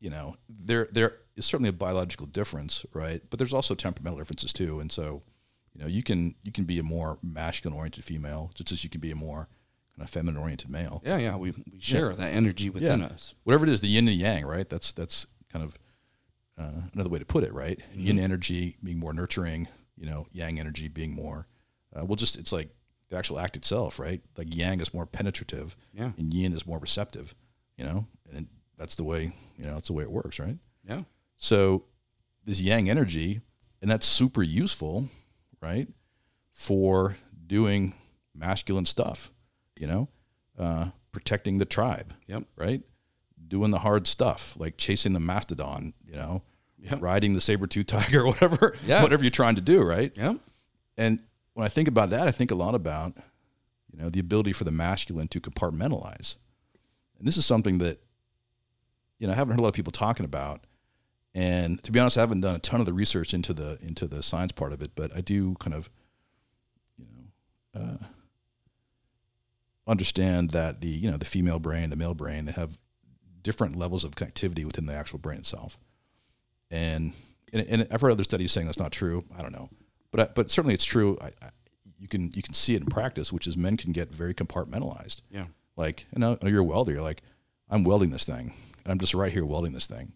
you 0.00 0.10
know, 0.10 0.36
there 0.48 0.88
there 0.92 1.18
is 1.36 1.46
certainly 1.46 1.70
a 1.70 1.72
biological 1.72 2.26
difference, 2.26 2.84
right? 2.92 3.20
But 3.30 3.38
there's 3.38 3.52
also 3.52 3.74
temperamental 3.74 4.18
differences 4.18 4.52
too, 4.52 4.80
and 4.80 4.92
so 4.92 5.22
you 5.74 5.80
know, 5.80 5.88
you 5.88 6.02
can 6.02 6.34
you 6.42 6.52
can 6.52 6.64
be 6.64 6.78
a 6.78 6.82
more 6.82 7.18
masculine 7.22 7.76
oriented 7.76 8.04
female, 8.04 8.50
just 8.54 8.72
as 8.72 8.84
you 8.84 8.90
can 8.90 9.00
be 9.00 9.10
a 9.10 9.16
more 9.16 9.48
kind 9.96 10.06
of 10.06 10.10
feminine 10.10 10.40
oriented 10.40 10.70
male. 10.70 11.02
Yeah, 11.04 11.18
yeah, 11.18 11.36
we, 11.36 11.50
we 11.50 11.80
share 11.80 12.10
yeah. 12.10 12.16
that 12.16 12.32
energy 12.32 12.70
within 12.70 13.00
yeah. 13.00 13.06
us. 13.06 13.34
Whatever 13.44 13.66
it 13.66 13.72
is, 13.72 13.80
the 13.80 13.88
yin 13.88 14.08
and 14.08 14.16
yang, 14.16 14.44
right? 14.46 14.68
That's 14.68 14.92
that's 14.92 15.26
kind 15.52 15.64
of 15.64 15.78
uh, 16.58 16.82
another 16.92 17.08
way 17.08 17.18
to 17.18 17.24
put 17.24 17.44
it, 17.44 17.52
right? 17.52 17.78
Mm-hmm. 17.78 18.00
Yin 18.00 18.18
energy 18.18 18.76
being 18.82 18.98
more 18.98 19.12
nurturing, 19.12 19.68
you 19.96 20.06
know, 20.06 20.26
yang 20.32 20.58
energy 20.58 20.88
being 20.88 21.14
more. 21.14 21.46
Uh, 21.94 22.04
well, 22.04 22.16
just 22.16 22.36
it's 22.36 22.52
like 22.52 22.70
the 23.10 23.16
actual 23.16 23.38
act 23.38 23.56
itself, 23.56 23.98
right? 23.98 24.22
Like 24.36 24.54
yang 24.54 24.80
is 24.80 24.94
more 24.94 25.06
penetrative, 25.06 25.76
yeah, 25.92 26.12
and 26.16 26.32
yin 26.32 26.52
is 26.52 26.66
more 26.66 26.78
receptive, 26.78 27.34
you 27.76 27.84
know, 27.84 28.06
and 28.34 28.48
that's 28.78 28.94
the 28.94 29.04
way 29.04 29.32
you 29.58 29.64
know 29.64 29.74
that's 29.74 29.88
the 29.88 29.94
way 29.94 30.04
it 30.04 30.10
works, 30.10 30.38
right? 30.38 30.58
Yeah. 30.88 31.02
So 31.36 31.84
this 32.44 32.60
yang 32.60 32.88
energy, 32.88 33.40
and 33.80 33.90
that's 33.90 34.06
super 34.06 34.42
useful 34.42 35.08
right? 35.62 35.88
For 36.50 37.16
doing 37.46 37.94
masculine 38.34 38.84
stuff, 38.84 39.32
you 39.80 39.86
know, 39.86 40.08
uh, 40.58 40.90
protecting 41.12 41.58
the 41.58 41.64
tribe. 41.64 42.12
Yep. 42.26 42.44
Right. 42.56 42.82
Doing 43.52 43.70
the 43.70 43.80
hard 43.80 44.06
stuff 44.06 44.56
like 44.58 44.78
chasing 44.78 45.12
the 45.12 45.20
mastodon, 45.20 45.92
you 46.08 46.16
know, 46.16 46.42
yep. 46.78 47.02
riding 47.02 47.34
the 47.34 47.40
saber 47.40 47.66
tooth 47.66 47.86
tiger, 47.86 48.24
whatever, 48.26 48.74
yeah. 48.86 49.02
whatever 49.02 49.22
you're 49.22 49.30
trying 49.30 49.56
to 49.56 49.60
do. 49.60 49.82
Right. 49.82 50.10
Yeah. 50.16 50.36
And 50.96 51.22
when 51.52 51.66
I 51.66 51.68
think 51.68 51.86
about 51.86 52.08
that, 52.10 52.26
I 52.26 52.30
think 52.30 52.50
a 52.50 52.54
lot 52.54 52.74
about, 52.74 53.12
you 53.92 54.00
know, 54.00 54.08
the 54.08 54.20
ability 54.20 54.54
for 54.54 54.64
the 54.64 54.70
masculine 54.72 55.28
to 55.28 55.40
compartmentalize. 55.40 56.36
And 57.18 57.28
this 57.28 57.36
is 57.36 57.44
something 57.44 57.76
that, 57.78 58.00
you 59.18 59.26
know, 59.26 59.34
I 59.34 59.36
haven't 59.36 59.52
heard 59.52 59.60
a 59.60 59.62
lot 59.62 59.68
of 59.68 59.74
people 59.74 59.92
talking 59.92 60.24
about 60.24 60.64
and 61.34 61.82
to 61.84 61.92
be 61.92 61.98
honest, 61.98 62.18
I 62.18 62.20
haven't 62.20 62.42
done 62.42 62.56
a 62.56 62.58
ton 62.58 62.80
of 62.80 62.86
the 62.86 62.92
research 62.92 63.32
into 63.32 63.54
the 63.54 63.78
into 63.80 64.06
the 64.06 64.22
science 64.22 64.52
part 64.52 64.72
of 64.72 64.82
it, 64.82 64.92
but 64.94 65.14
I 65.16 65.20
do 65.20 65.54
kind 65.54 65.74
of, 65.74 65.90
you 66.98 67.06
know, 67.06 67.80
uh, 67.80 68.04
understand 69.86 70.50
that 70.50 70.80
the 70.80 70.88
you 70.88 71.10
know 71.10 71.16
the 71.16 71.24
female 71.24 71.58
brain, 71.58 71.90
the 71.90 71.96
male 71.96 72.14
brain, 72.14 72.44
they 72.46 72.52
have 72.52 72.76
different 73.42 73.76
levels 73.76 74.04
of 74.04 74.12
connectivity 74.12 74.64
within 74.64 74.86
the 74.86 74.94
actual 74.94 75.18
brain 75.18 75.38
itself. 75.38 75.78
And 76.70 77.12
and, 77.52 77.66
and 77.68 77.88
I've 77.90 78.00
heard 78.00 78.12
other 78.12 78.24
studies 78.24 78.52
saying 78.52 78.66
that's 78.66 78.78
not 78.78 78.92
true. 78.92 79.24
I 79.36 79.42
don't 79.42 79.52
know, 79.52 79.68
but 80.10 80.20
I, 80.20 80.32
but 80.34 80.50
certainly 80.50 80.74
it's 80.74 80.84
true. 80.84 81.18
I, 81.20 81.26
I, 81.44 81.50
you 81.98 82.08
can 82.08 82.32
you 82.34 82.42
can 82.42 82.54
see 82.54 82.74
it 82.74 82.80
in 82.82 82.86
practice, 82.88 83.32
which 83.32 83.46
is 83.46 83.56
men 83.56 83.76
can 83.76 83.92
get 83.92 84.12
very 84.12 84.34
compartmentalized. 84.34 85.22
Yeah. 85.30 85.46
Like 85.76 86.06
you 86.14 86.20
know, 86.20 86.38
oh, 86.40 86.46
you're 86.48 86.60
a 86.60 86.64
welder. 86.64 86.92
You're 86.92 87.02
like, 87.02 87.22
I'm 87.68 87.84
welding 87.84 88.10
this 88.10 88.24
thing. 88.24 88.54
I'm 88.86 88.98
just 88.98 89.14
right 89.14 89.32
here 89.32 89.44
welding 89.44 89.72
this 89.72 89.86
thing. 89.86 90.12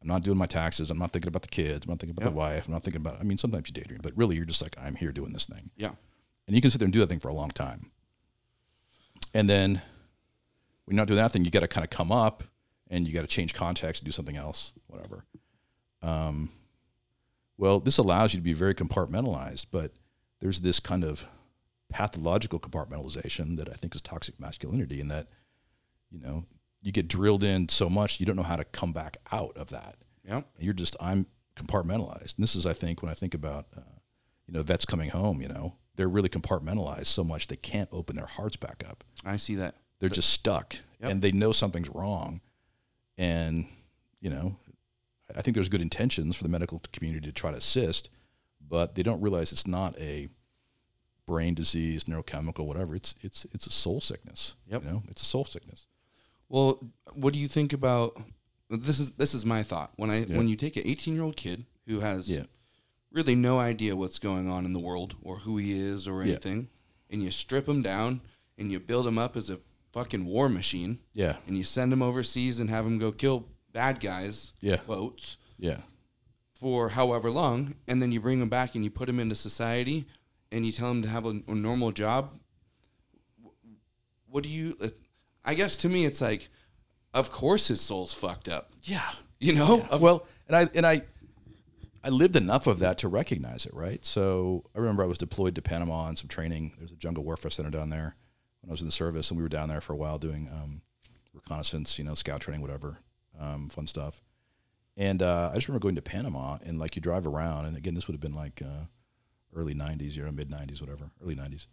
I'm 0.00 0.08
not 0.08 0.22
doing 0.22 0.38
my 0.38 0.46
taxes. 0.46 0.90
I'm 0.90 0.98
not 0.98 1.12
thinking 1.12 1.28
about 1.28 1.42
the 1.42 1.48
kids. 1.48 1.84
I'm 1.86 1.90
not 1.90 2.00
thinking 2.00 2.16
about 2.16 2.24
Yep. 2.24 2.32
the 2.32 2.36
wife. 2.38 2.66
I'm 2.66 2.72
not 2.72 2.82
thinking 2.82 3.00
about. 3.02 3.20
I 3.20 3.22
mean, 3.22 3.38
sometimes 3.38 3.68
you 3.68 3.72
daydream, 3.74 4.00
but 4.02 4.16
really, 4.16 4.34
you're 4.36 4.44
just 4.44 4.62
like, 4.62 4.74
I'm 4.80 4.96
here 4.96 5.12
doing 5.12 5.32
this 5.32 5.46
thing 5.46 5.70
Yeah. 5.76 5.90
and 6.46 6.56
you 6.56 6.62
can 6.62 6.70
sit 6.72 6.78
there 6.78 6.86
and 6.86 6.92
do 6.92 6.98
that 7.00 7.08
thing 7.08 7.20
for 7.20 7.28
a 7.28 7.34
long 7.34 7.50
time. 7.50 7.90
And 9.34 9.48
then 9.48 9.82
when 10.84 10.96
you're 10.96 11.02
not 11.02 11.08
doing 11.08 11.18
that 11.18 11.32
thing, 11.32 11.44
you 11.44 11.50
got 11.50 11.60
to 11.60 11.68
kind 11.68 11.84
of 11.84 11.90
come 11.90 12.12
up 12.12 12.42
and 12.90 13.06
you 13.06 13.14
got 13.14 13.22
to 13.22 13.26
change 13.26 13.54
context 13.54 14.02
and 14.02 14.06
do 14.06 14.12
something 14.12 14.36
else, 14.36 14.74
whatever. 14.86 15.24
Um, 16.02 16.50
well, 17.56 17.80
this 17.80 17.98
allows 17.98 18.34
you 18.34 18.38
to 18.38 18.44
be 18.44 18.52
very 18.52 18.74
compartmentalized, 18.74 19.66
but 19.70 19.92
there's 20.40 20.60
this 20.60 20.80
kind 20.80 21.04
of 21.04 21.26
pathological 21.90 22.58
compartmentalization 22.58 23.56
that 23.58 23.68
I 23.68 23.74
think 23.74 23.94
is 23.94 24.02
toxic 24.02 24.40
masculinity, 24.40 25.00
in 25.00 25.08
that 25.08 25.28
you 26.10 26.18
know 26.18 26.44
you 26.80 26.90
get 26.90 27.06
drilled 27.06 27.44
in 27.44 27.68
so 27.68 27.88
much 27.88 28.18
you 28.18 28.26
don't 28.26 28.36
know 28.36 28.42
how 28.42 28.56
to 28.56 28.64
come 28.64 28.92
back 28.92 29.18
out 29.30 29.56
of 29.56 29.70
that. 29.70 29.96
Yep. 30.26 30.48
You're 30.58 30.74
just 30.74 30.96
I'm 31.00 31.26
compartmentalized. 31.54 32.36
And 32.36 32.42
this 32.42 32.54
is, 32.54 32.66
I 32.66 32.72
think, 32.72 33.02
when 33.02 33.10
I 33.10 33.14
think 33.14 33.34
about 33.34 33.66
uh, 33.76 33.80
you 34.46 34.54
know 34.54 34.62
vets 34.62 34.84
coming 34.84 35.10
home, 35.10 35.40
you 35.40 35.48
know 35.48 35.76
they're 35.96 36.08
really 36.08 36.28
compartmentalized 36.28 37.06
so 37.06 37.22
much 37.22 37.48
they 37.48 37.56
can't 37.56 37.88
open 37.92 38.16
their 38.16 38.26
hearts 38.26 38.56
back 38.56 38.82
up. 38.88 39.04
I 39.24 39.36
see 39.36 39.54
that. 39.56 39.76
They're 40.02 40.08
just 40.10 40.30
stuck, 40.30 40.74
Yep. 41.00 41.10
and 41.12 41.22
they 41.22 41.30
know 41.30 41.52
something's 41.52 41.88
wrong. 41.88 42.40
And 43.16 43.66
you 44.20 44.30
know, 44.30 44.56
I 45.36 45.42
think 45.42 45.54
there's 45.54 45.68
good 45.68 45.80
intentions 45.80 46.34
for 46.36 46.42
the 46.42 46.48
medical 46.48 46.82
community 46.92 47.26
to 47.28 47.32
try 47.32 47.52
to 47.52 47.56
assist, 47.58 48.10
but 48.68 48.96
they 48.96 49.04
don't 49.04 49.20
realize 49.20 49.52
it's 49.52 49.66
not 49.66 49.96
a 50.00 50.28
brain 51.24 51.54
disease, 51.54 52.02
neurochemical, 52.04 52.66
whatever. 52.66 52.96
It's 52.96 53.14
it's 53.22 53.46
it's 53.52 53.68
a 53.68 53.70
soul 53.70 54.00
sickness. 54.00 54.56
Yep. 54.68 54.82
You 54.84 54.90
know, 54.90 55.02
it's 55.08 55.22
a 55.22 55.24
soul 55.24 55.44
sickness. 55.44 55.86
Well, 56.48 56.80
what 57.14 57.32
do 57.32 57.38
you 57.38 57.46
think 57.46 57.72
about 57.72 58.20
this? 58.68 58.98
Is 58.98 59.12
this 59.12 59.34
is 59.34 59.44
my 59.46 59.62
thought 59.62 59.92
when 59.94 60.10
I 60.10 60.24
Yeah. 60.24 60.36
when 60.36 60.48
you 60.48 60.56
take 60.56 60.76
an 60.76 60.82
18 60.84 61.14
year 61.14 61.22
old 61.22 61.36
kid 61.36 61.64
who 61.86 62.00
has 62.00 62.28
Yeah. 62.28 62.44
really 63.12 63.36
no 63.36 63.60
idea 63.60 63.94
what's 63.94 64.18
going 64.18 64.48
on 64.48 64.64
in 64.64 64.72
the 64.72 64.80
world 64.80 65.14
or 65.22 65.38
who 65.38 65.58
he 65.58 65.70
is 65.72 66.08
or 66.08 66.24
Yeah. 66.24 66.32
anything, 66.32 66.70
and 67.08 67.22
you 67.22 67.30
strip 67.30 67.68
him 67.68 67.82
down 67.82 68.20
and 68.58 68.72
you 68.72 68.80
build 68.80 69.06
him 69.06 69.16
up 69.18 69.36
as 69.36 69.48
a 69.48 69.60
fucking 69.92 70.24
war 70.24 70.48
machine, 70.48 71.00
Yeah. 71.12 71.36
and 71.46 71.56
you 71.56 71.64
send 71.64 71.92
him 71.92 72.02
overseas 72.02 72.58
and 72.60 72.70
have 72.70 72.86
him 72.86 72.98
go 72.98 73.12
kill 73.12 73.46
bad 73.72 74.00
guys, 74.00 74.52
Yeah. 74.60 74.78
quotes, 74.78 75.36
Yeah. 75.58 75.82
for 76.54 76.90
however 76.90 77.30
long, 77.30 77.74
and 77.86 78.00
then 78.02 78.10
you 78.12 78.20
bring 78.20 78.40
him 78.40 78.48
back 78.48 78.74
and 78.74 78.84
you 78.84 78.90
put 78.90 79.08
him 79.08 79.20
into 79.20 79.34
society, 79.34 80.06
and 80.50 80.64
you 80.66 80.72
tell 80.72 80.90
him 80.90 81.02
to 81.02 81.08
have 81.08 81.24
a, 81.26 81.40
a 81.48 81.54
normal 81.54 81.92
job. 81.92 82.38
What 84.28 84.42
do 84.44 84.48
you? 84.48 84.76
uh, 84.80 84.88
I 85.44 85.54
guess 85.54 85.76
to 85.78 85.88
me, 85.88 86.04
it's 86.04 86.20
like, 86.20 86.48
of 87.12 87.30
course 87.30 87.68
his 87.68 87.80
soul's 87.80 88.14
fucked 88.14 88.48
up. 88.48 88.72
Yeah. 88.82 89.10
You 89.40 89.52
know, 89.54 89.82
Of- 89.90 90.00
well, 90.02 90.26
and 90.46 90.56
I 90.56 90.68
and 90.74 90.86
I 90.86 91.02
I 92.04 92.08
lived 92.08 92.36
enough 92.36 92.66
of 92.66 92.78
that 92.80 92.98
to 92.98 93.08
recognize 93.08 93.66
it, 93.66 93.74
right? 93.74 94.04
So 94.04 94.64
I 94.74 94.78
remember 94.78 95.02
I 95.02 95.06
was 95.06 95.18
deployed 95.18 95.54
to 95.56 95.62
Panama 95.62 96.02
on 96.04 96.16
some 96.16 96.28
training. 96.28 96.72
There's 96.78 96.92
a 96.92 96.96
jungle 96.96 97.24
warfare 97.24 97.50
center 97.50 97.70
down 97.70 97.90
there 97.90 98.16
when 98.62 98.70
I 98.70 98.72
was 98.72 98.80
in 98.80 98.86
the 98.86 98.92
service, 98.92 99.30
and 99.30 99.38
we 99.38 99.42
were 99.42 99.48
down 99.48 99.68
there 99.68 99.80
for 99.80 99.92
a 99.92 99.96
while 99.96 100.18
doing 100.18 100.48
um, 100.52 100.82
reconnaissance, 101.34 101.98
you 101.98 102.04
know, 102.04 102.14
scout 102.14 102.40
training, 102.40 102.62
whatever, 102.62 102.98
um, 103.38 103.68
fun 103.68 103.86
stuff. 103.86 104.22
And 104.96 105.22
uh, 105.22 105.50
I 105.50 105.54
just 105.54 105.68
remember 105.68 105.82
going 105.82 105.96
to 105.96 106.02
Panama, 106.02 106.58
and 106.64 106.78
like 106.78 106.96
you 106.96 107.02
drive 107.02 107.26
around, 107.26 107.66
and 107.66 107.76
again, 107.76 107.94
this 107.94 108.06
would 108.06 108.14
have 108.14 108.20
been 108.20 108.34
like 108.34 108.62
uh, 108.62 108.84
early 109.54 109.74
'90s, 109.74 110.16
you 110.16 110.22
know, 110.22 110.32
mid 110.32 110.50
'90s, 110.50 110.80
whatever, 110.80 111.10
early 111.22 111.34
'90s, 111.34 111.66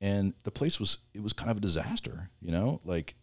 and 0.00 0.34
the 0.42 0.50
place 0.50 0.80
was 0.80 0.98
it 1.14 1.22
was 1.22 1.32
kind 1.32 1.50
of 1.50 1.56
a 1.56 1.60
disaster, 1.60 2.30
you 2.40 2.50
know, 2.50 2.80
like 2.84 3.14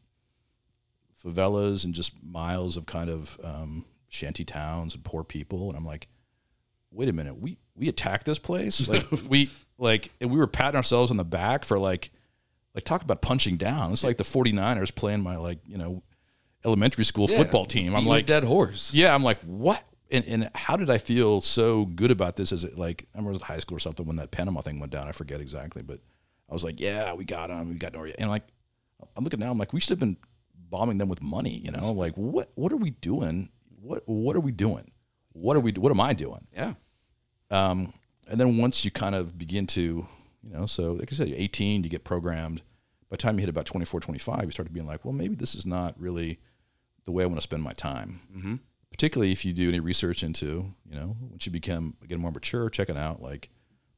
favelas 1.22 1.86
and 1.86 1.94
just 1.94 2.24
miles 2.24 2.78
of 2.78 2.86
kind 2.86 3.10
of 3.10 3.38
um, 3.44 3.86
shanty 4.10 4.46
towns 4.46 4.96
and 4.96 5.04
poor 5.04 5.24
people. 5.24 5.70
And 5.70 5.78
I'm 5.78 5.86
like, 5.86 6.08
wait 6.92 7.10
a 7.10 7.14
minute, 7.14 7.38
we 7.38 7.58
we 7.76 7.90
attacked 7.90 8.26
this 8.26 8.40
place, 8.40 8.88
like 8.88 9.06
we 9.30 9.50
like, 9.78 10.12
and 10.22 10.32
we 10.32 10.38
were 10.38 10.48
patting 10.48 10.78
ourselves 10.78 11.12
on 11.12 11.18
the 11.18 11.26
back 11.26 11.66
for 11.66 11.78
like, 11.78 12.12
like 12.76 12.84
talk 12.84 13.02
about 13.02 13.22
punching 13.22 13.58
down. 13.58 13.92
It's 13.94 14.04
like 14.04 14.18
the 14.18 14.24
49ers 14.24 14.94
playing 14.94 15.22
my 15.22 15.38
like 15.38 15.60
you 15.66 15.78
know 15.78 16.04
elementary 16.64 17.06
school 17.06 17.28
Yeah, 17.30 17.38
football 17.38 17.66
team. 17.66 17.96
I'm 17.96 18.06
like, 18.06 18.26
dead 18.26 18.44
horse. 18.44 18.94
yeah, 18.94 19.14
I'm 19.16 19.24
like, 19.24 19.40
what? 19.42 19.84
And, 20.12 20.24
and 20.26 20.50
how 20.54 20.78
did 20.78 20.90
I 20.90 20.98
feel 21.00 21.42
so 21.42 21.86
good 21.86 22.12
about 22.12 22.36
this? 22.36 22.52
Is 22.52 22.64
it 22.64 22.78
like 22.78 23.08
I 23.14 23.18
remember 23.18 23.32
it 23.32 23.40
was 23.40 23.42
high 23.44 23.60
school 23.60 23.78
or 23.78 23.80
something 23.80 24.06
when 24.06 24.18
that 24.18 24.30
Panama 24.32 24.62
thing 24.62 24.80
went 24.80 24.92
down. 24.92 25.08
I 25.08 25.12
forget 25.14 25.42
exactly, 25.42 25.82
but 25.82 26.00
I 26.50 26.54
was 26.54 26.64
like, 26.64 26.80
yeah, 26.80 27.14
we 27.14 27.24
got 27.26 27.50
him, 27.50 27.70
we 27.70 27.76
got 27.76 27.94
Noriega. 27.94 28.16
And 28.20 28.30
like, 28.30 28.44
I'm 29.16 29.24
looking 29.24 29.40
now, 29.40 29.50
I'm 29.52 29.58
like, 29.58 29.74
we 29.74 29.80
should 29.80 29.90
have 29.92 30.00
been 30.00 30.18
bombing 30.70 30.98
them 31.00 31.10
with 31.10 31.22
money. 31.24 31.58
You 31.64 31.72
know, 31.72 31.92
like 31.92 32.14
what 32.16 32.52
what 32.56 32.72
are 32.72 32.78
we 32.78 32.92
doing? 32.92 33.50
What 33.82 34.04
what 34.06 34.36
are 34.36 34.40
we 34.42 34.52
doing? 34.52 34.92
What 35.34 35.56
are 35.56 35.60
we? 35.60 35.72
What 35.72 35.92
am 35.92 36.00
I 36.02 36.14
doing? 36.14 36.46
Yeah. 36.54 36.74
Um, 37.52 37.94
and 38.28 38.40
then 38.40 38.58
once 38.58 38.84
you 38.86 38.92
kind 38.92 39.16
of 39.16 39.38
begin 39.38 39.68
to, 39.68 40.08
you 40.46 40.54
know, 40.54 40.66
so 40.66 40.94
like 40.94 41.12
I 41.12 41.16
said, 41.16 41.28
you're 41.28 41.38
18, 41.40 41.84
you 41.84 41.90
get 41.90 42.04
programmed. 42.04 42.60
By 43.10 43.16
the 43.16 43.18
time 43.18 43.36
you 43.36 43.42
hit 43.42 43.50
about 43.50 43.66
24, 43.66 44.00
25, 44.00 44.46
you 44.46 44.52
start 44.52 44.72
being 44.72 44.86
like, 44.86 45.04
well, 45.04 45.14
maybe 45.14 45.36
this 45.36 45.56
is 45.56 45.66
not 45.66 46.00
really 46.00 46.40
the 47.06 47.12
way 47.12 47.24
I 47.24 47.28
want 47.28 47.38
to 47.38 47.42
spend 47.44 47.64
my 47.64 47.74
time. 47.74 48.22
Mhm. 48.36 48.60
Particularly 48.92 49.32
if 49.32 49.44
you 49.44 49.54
do 49.54 49.68
any 49.70 49.80
research 49.80 50.24
into, 50.24 50.74
you 50.90 50.96
know, 50.96 51.18
once 51.20 51.46
you 51.46 51.52
become 51.52 51.96
get 52.08 52.20
more 52.20 52.32
mature, 52.32 52.70
checking 52.70 52.98
out 52.98 53.22
like 53.22 53.50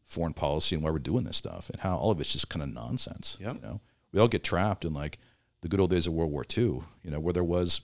foreign 0.04 0.34
policy 0.34 0.74
and 0.76 0.84
why 0.84 0.90
we're 0.90 1.00
doing 1.00 1.26
this 1.26 1.38
stuff 1.38 1.70
and 1.70 1.82
how 1.82 1.98
all 1.98 2.12
of 2.12 2.20
it's 2.20 2.32
just 2.34 2.50
kind 2.50 2.64
of 2.64 2.74
nonsense. 2.74 3.38
Yep. 3.40 3.56
You 3.56 3.62
know, 3.62 3.82
we 4.12 4.20
all 4.20 4.28
get 4.28 4.44
trapped 4.44 4.86
in 4.86 4.94
like 4.94 5.20
the 5.62 5.68
good 5.68 5.80
old 5.80 5.90
days 5.92 6.08
of 6.08 6.14
World 6.14 6.32
War 6.32 6.46
II, 6.58 6.64
you 7.04 7.12
know, 7.12 7.20
where 7.20 7.34
there 7.34 7.44
was 7.44 7.82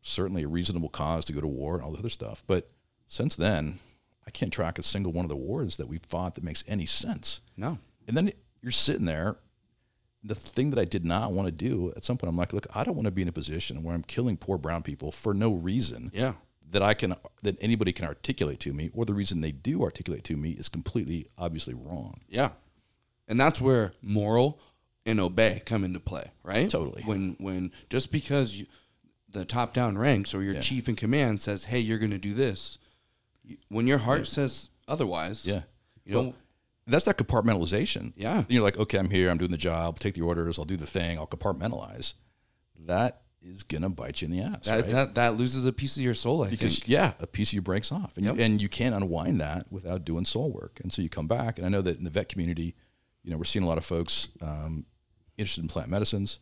certainly 0.00 0.42
a 0.42 0.48
reasonable 0.48 0.88
cause 0.88 1.24
to 1.26 1.32
go 1.32 1.40
to 1.40 1.46
war 1.46 1.74
and 1.74 1.84
all 1.84 1.92
the 1.92 1.98
other 1.98 2.08
stuff. 2.08 2.42
But 2.46 2.70
since 3.06 3.36
then, 3.36 3.78
I 4.26 4.30
can't 4.30 4.52
track 4.52 4.78
a 4.78 4.82
single 4.82 5.12
one 5.12 5.24
of 5.24 5.28
the 5.28 5.36
wars 5.36 5.76
that 5.78 5.88
we 5.88 5.98
fought 5.98 6.34
that 6.36 6.44
makes 6.44 6.62
any 6.68 6.86
sense. 6.86 7.40
No. 7.56 7.78
And 8.06 8.16
then 8.16 8.30
you're 8.62 8.70
sitting 8.72 9.04
there. 9.06 9.36
The 10.24 10.34
thing 10.36 10.70
that 10.70 10.78
I 10.78 10.84
did 10.84 11.04
not 11.04 11.32
want 11.32 11.46
to 11.46 11.52
do 11.52 11.92
at 11.96 12.04
some 12.04 12.16
point, 12.16 12.28
I'm 12.28 12.36
like, 12.36 12.52
look, 12.52 12.66
I 12.72 12.84
don't 12.84 12.94
want 12.94 13.06
to 13.06 13.10
be 13.12 13.22
in 13.22 13.28
a 13.28 13.32
position 13.32 13.82
where 13.82 13.94
I'm 13.94 14.04
killing 14.04 14.36
poor 14.36 14.56
brown 14.58 14.82
people 14.84 15.10
for 15.10 15.34
no 15.34 15.52
reason 15.52 16.12
Yeah. 16.14 16.34
that 16.70 16.80
I 16.82 16.94
can 16.94 17.16
that 17.42 17.56
anybody 17.60 17.90
can 17.92 18.06
articulate 18.06 18.60
to 18.60 18.72
me, 18.72 18.90
or 18.94 19.04
the 19.04 19.14
reason 19.14 19.40
they 19.40 19.50
do 19.50 19.82
articulate 19.82 20.22
to 20.24 20.36
me 20.36 20.50
is 20.52 20.68
completely 20.68 21.26
obviously 21.36 21.74
wrong. 21.74 22.20
Yeah. 22.28 22.50
And 23.26 23.40
that's 23.40 23.60
where 23.60 23.94
moral 24.00 24.60
and 25.04 25.18
obey 25.18 25.60
come 25.66 25.82
into 25.82 25.98
play, 25.98 26.30
right? 26.44 26.70
Totally. 26.70 27.02
When 27.02 27.34
when 27.40 27.72
just 27.90 28.12
because 28.12 28.54
you, 28.54 28.66
the 29.28 29.44
top 29.44 29.74
down 29.74 29.98
ranks 29.98 30.32
or 30.34 30.42
your 30.44 30.54
Yeah. 30.54 30.60
chief 30.60 30.88
in 30.88 30.94
command 30.94 31.40
says, 31.40 31.64
"Hey, 31.64 31.80
you're 31.80 31.98
going 31.98 32.10
to 32.12 32.18
do 32.18 32.32
this," 32.34 32.78
when 33.68 33.86
your 33.86 33.98
heart 33.98 34.26
says 34.26 34.70
otherwise, 34.88 35.46
Yeah. 35.46 35.62
you 36.04 36.12
know, 36.14 36.20
Well, 36.22 36.34
That's 36.86 37.04
that 37.04 37.16
compartmentalization. 37.18 38.12
yeah, 38.16 38.38
Then 38.38 38.46
you're 38.48 38.62
like, 38.64 38.76
okay, 38.76 38.98
I'm 38.98 39.08
here, 39.10 39.30
I'm 39.30 39.38
doing 39.38 39.52
the 39.52 39.56
job, 39.56 40.00
take 40.00 40.14
the 40.14 40.22
orders, 40.22 40.58
I'll 40.58 40.64
do 40.64 40.76
the 40.76 40.86
thing, 40.86 41.16
I'll 41.18 41.26
compartmentalize. 41.28 42.14
That 42.86 43.22
is 43.40 43.62
gonna 43.62 43.88
bite 43.90 44.20
you 44.22 44.26
in 44.26 44.32
the 44.32 44.40
ass. 44.40 44.66
that, 44.66 44.80
right? 44.82 44.90
that 44.90 45.14
that 45.14 45.36
loses 45.36 45.64
a 45.64 45.72
piece 45.72 45.96
of 45.96 46.02
your 46.02 46.14
soul. 46.14 46.42
I 46.44 46.50
because 46.50 46.80
think. 46.80 46.88
yeah, 46.88 47.14
a 47.20 47.26
piece 47.26 47.50
of 47.50 47.54
you 47.54 47.62
breaks 47.62 47.90
off, 47.92 48.16
and 48.16 48.26
Yep. 48.26 48.36
you, 48.36 48.42
and 48.42 48.62
you 48.62 48.68
can't 48.68 48.94
unwind 48.94 49.40
that 49.40 49.70
without 49.72 50.04
doing 50.04 50.24
soul 50.24 50.50
work. 50.52 50.80
And 50.82 50.92
so 50.92 51.02
you 51.02 51.08
come 51.08 51.28
back, 51.28 51.58
and 51.58 51.66
I 51.66 51.68
know 51.68 51.82
that 51.82 51.98
in 51.98 52.04
the 52.04 52.10
vet 52.10 52.28
community, 52.28 52.74
you 53.22 53.30
know, 53.30 53.36
we're 53.36 53.44
seeing 53.44 53.64
a 53.64 53.68
lot 53.68 53.78
of 53.78 53.84
folks 53.84 54.28
um, 54.40 54.86
interested 55.38 55.62
in 55.62 55.68
plant 55.68 55.88
medicines, 55.90 56.40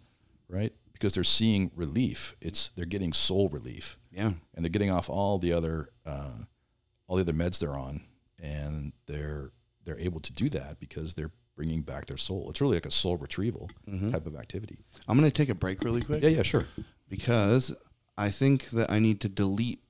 right? 0.48 0.72
Because 0.92 1.14
they're 1.14 1.24
seeing 1.24 1.70
relief. 1.74 2.34
It's 2.40 2.68
they're 2.76 2.84
getting 2.86 3.12
soul 3.12 3.48
relief, 3.50 3.98
Yeah. 4.12 4.32
and 4.54 4.64
they're 4.64 4.70
getting 4.70 4.90
off 4.90 5.08
all 5.10 5.38
the 5.38 5.52
other 5.52 5.88
uh, 6.06 6.39
all 7.10 7.16
the 7.16 7.22
other 7.22 7.32
meds 7.32 7.58
they're 7.58 7.76
on, 7.76 8.00
and 8.38 8.92
they're 9.06 9.50
they're 9.84 9.98
able 9.98 10.20
to 10.20 10.32
do 10.32 10.48
that 10.48 10.78
because 10.78 11.14
they're 11.14 11.32
bringing 11.56 11.82
back 11.82 12.06
their 12.06 12.16
soul. 12.16 12.48
It's 12.48 12.60
really 12.60 12.76
like 12.76 12.86
a 12.86 12.90
soul 12.92 13.16
retrieval 13.16 13.68
mm-hmm. 13.88 14.12
type 14.12 14.26
of 14.26 14.36
activity. 14.36 14.78
I'm 15.08 15.18
going 15.18 15.28
to 15.28 15.34
take 15.34 15.48
a 15.48 15.54
break 15.54 15.82
really 15.82 16.02
quick 16.02 16.22
Yeah, 16.22 16.28
yeah, 16.28 16.42
sure. 16.42 16.66
because 17.08 17.76
I 18.16 18.30
think 18.30 18.70
that 18.70 18.92
I 18.92 19.00
need 19.00 19.20
to 19.22 19.28
delete 19.28 19.80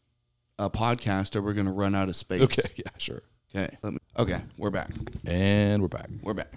a 0.58 0.70
podcast 0.70 1.36
or 1.36 1.42
we're 1.42 1.52
going 1.52 1.66
to 1.66 1.72
run 1.72 1.94
out 1.94 2.08
of 2.08 2.16
space. 2.16 2.40
Okay, 2.40 2.62
yeah, 2.76 2.90
sure. 2.96 3.22
Okay. 3.54 3.76
Me, 3.82 3.98
okay. 4.18 4.40
We're 4.56 4.70
back. 4.70 4.90
And 5.26 5.82
we're 5.82 5.88
back. 5.88 6.08
We're 6.22 6.34
back. 6.34 6.52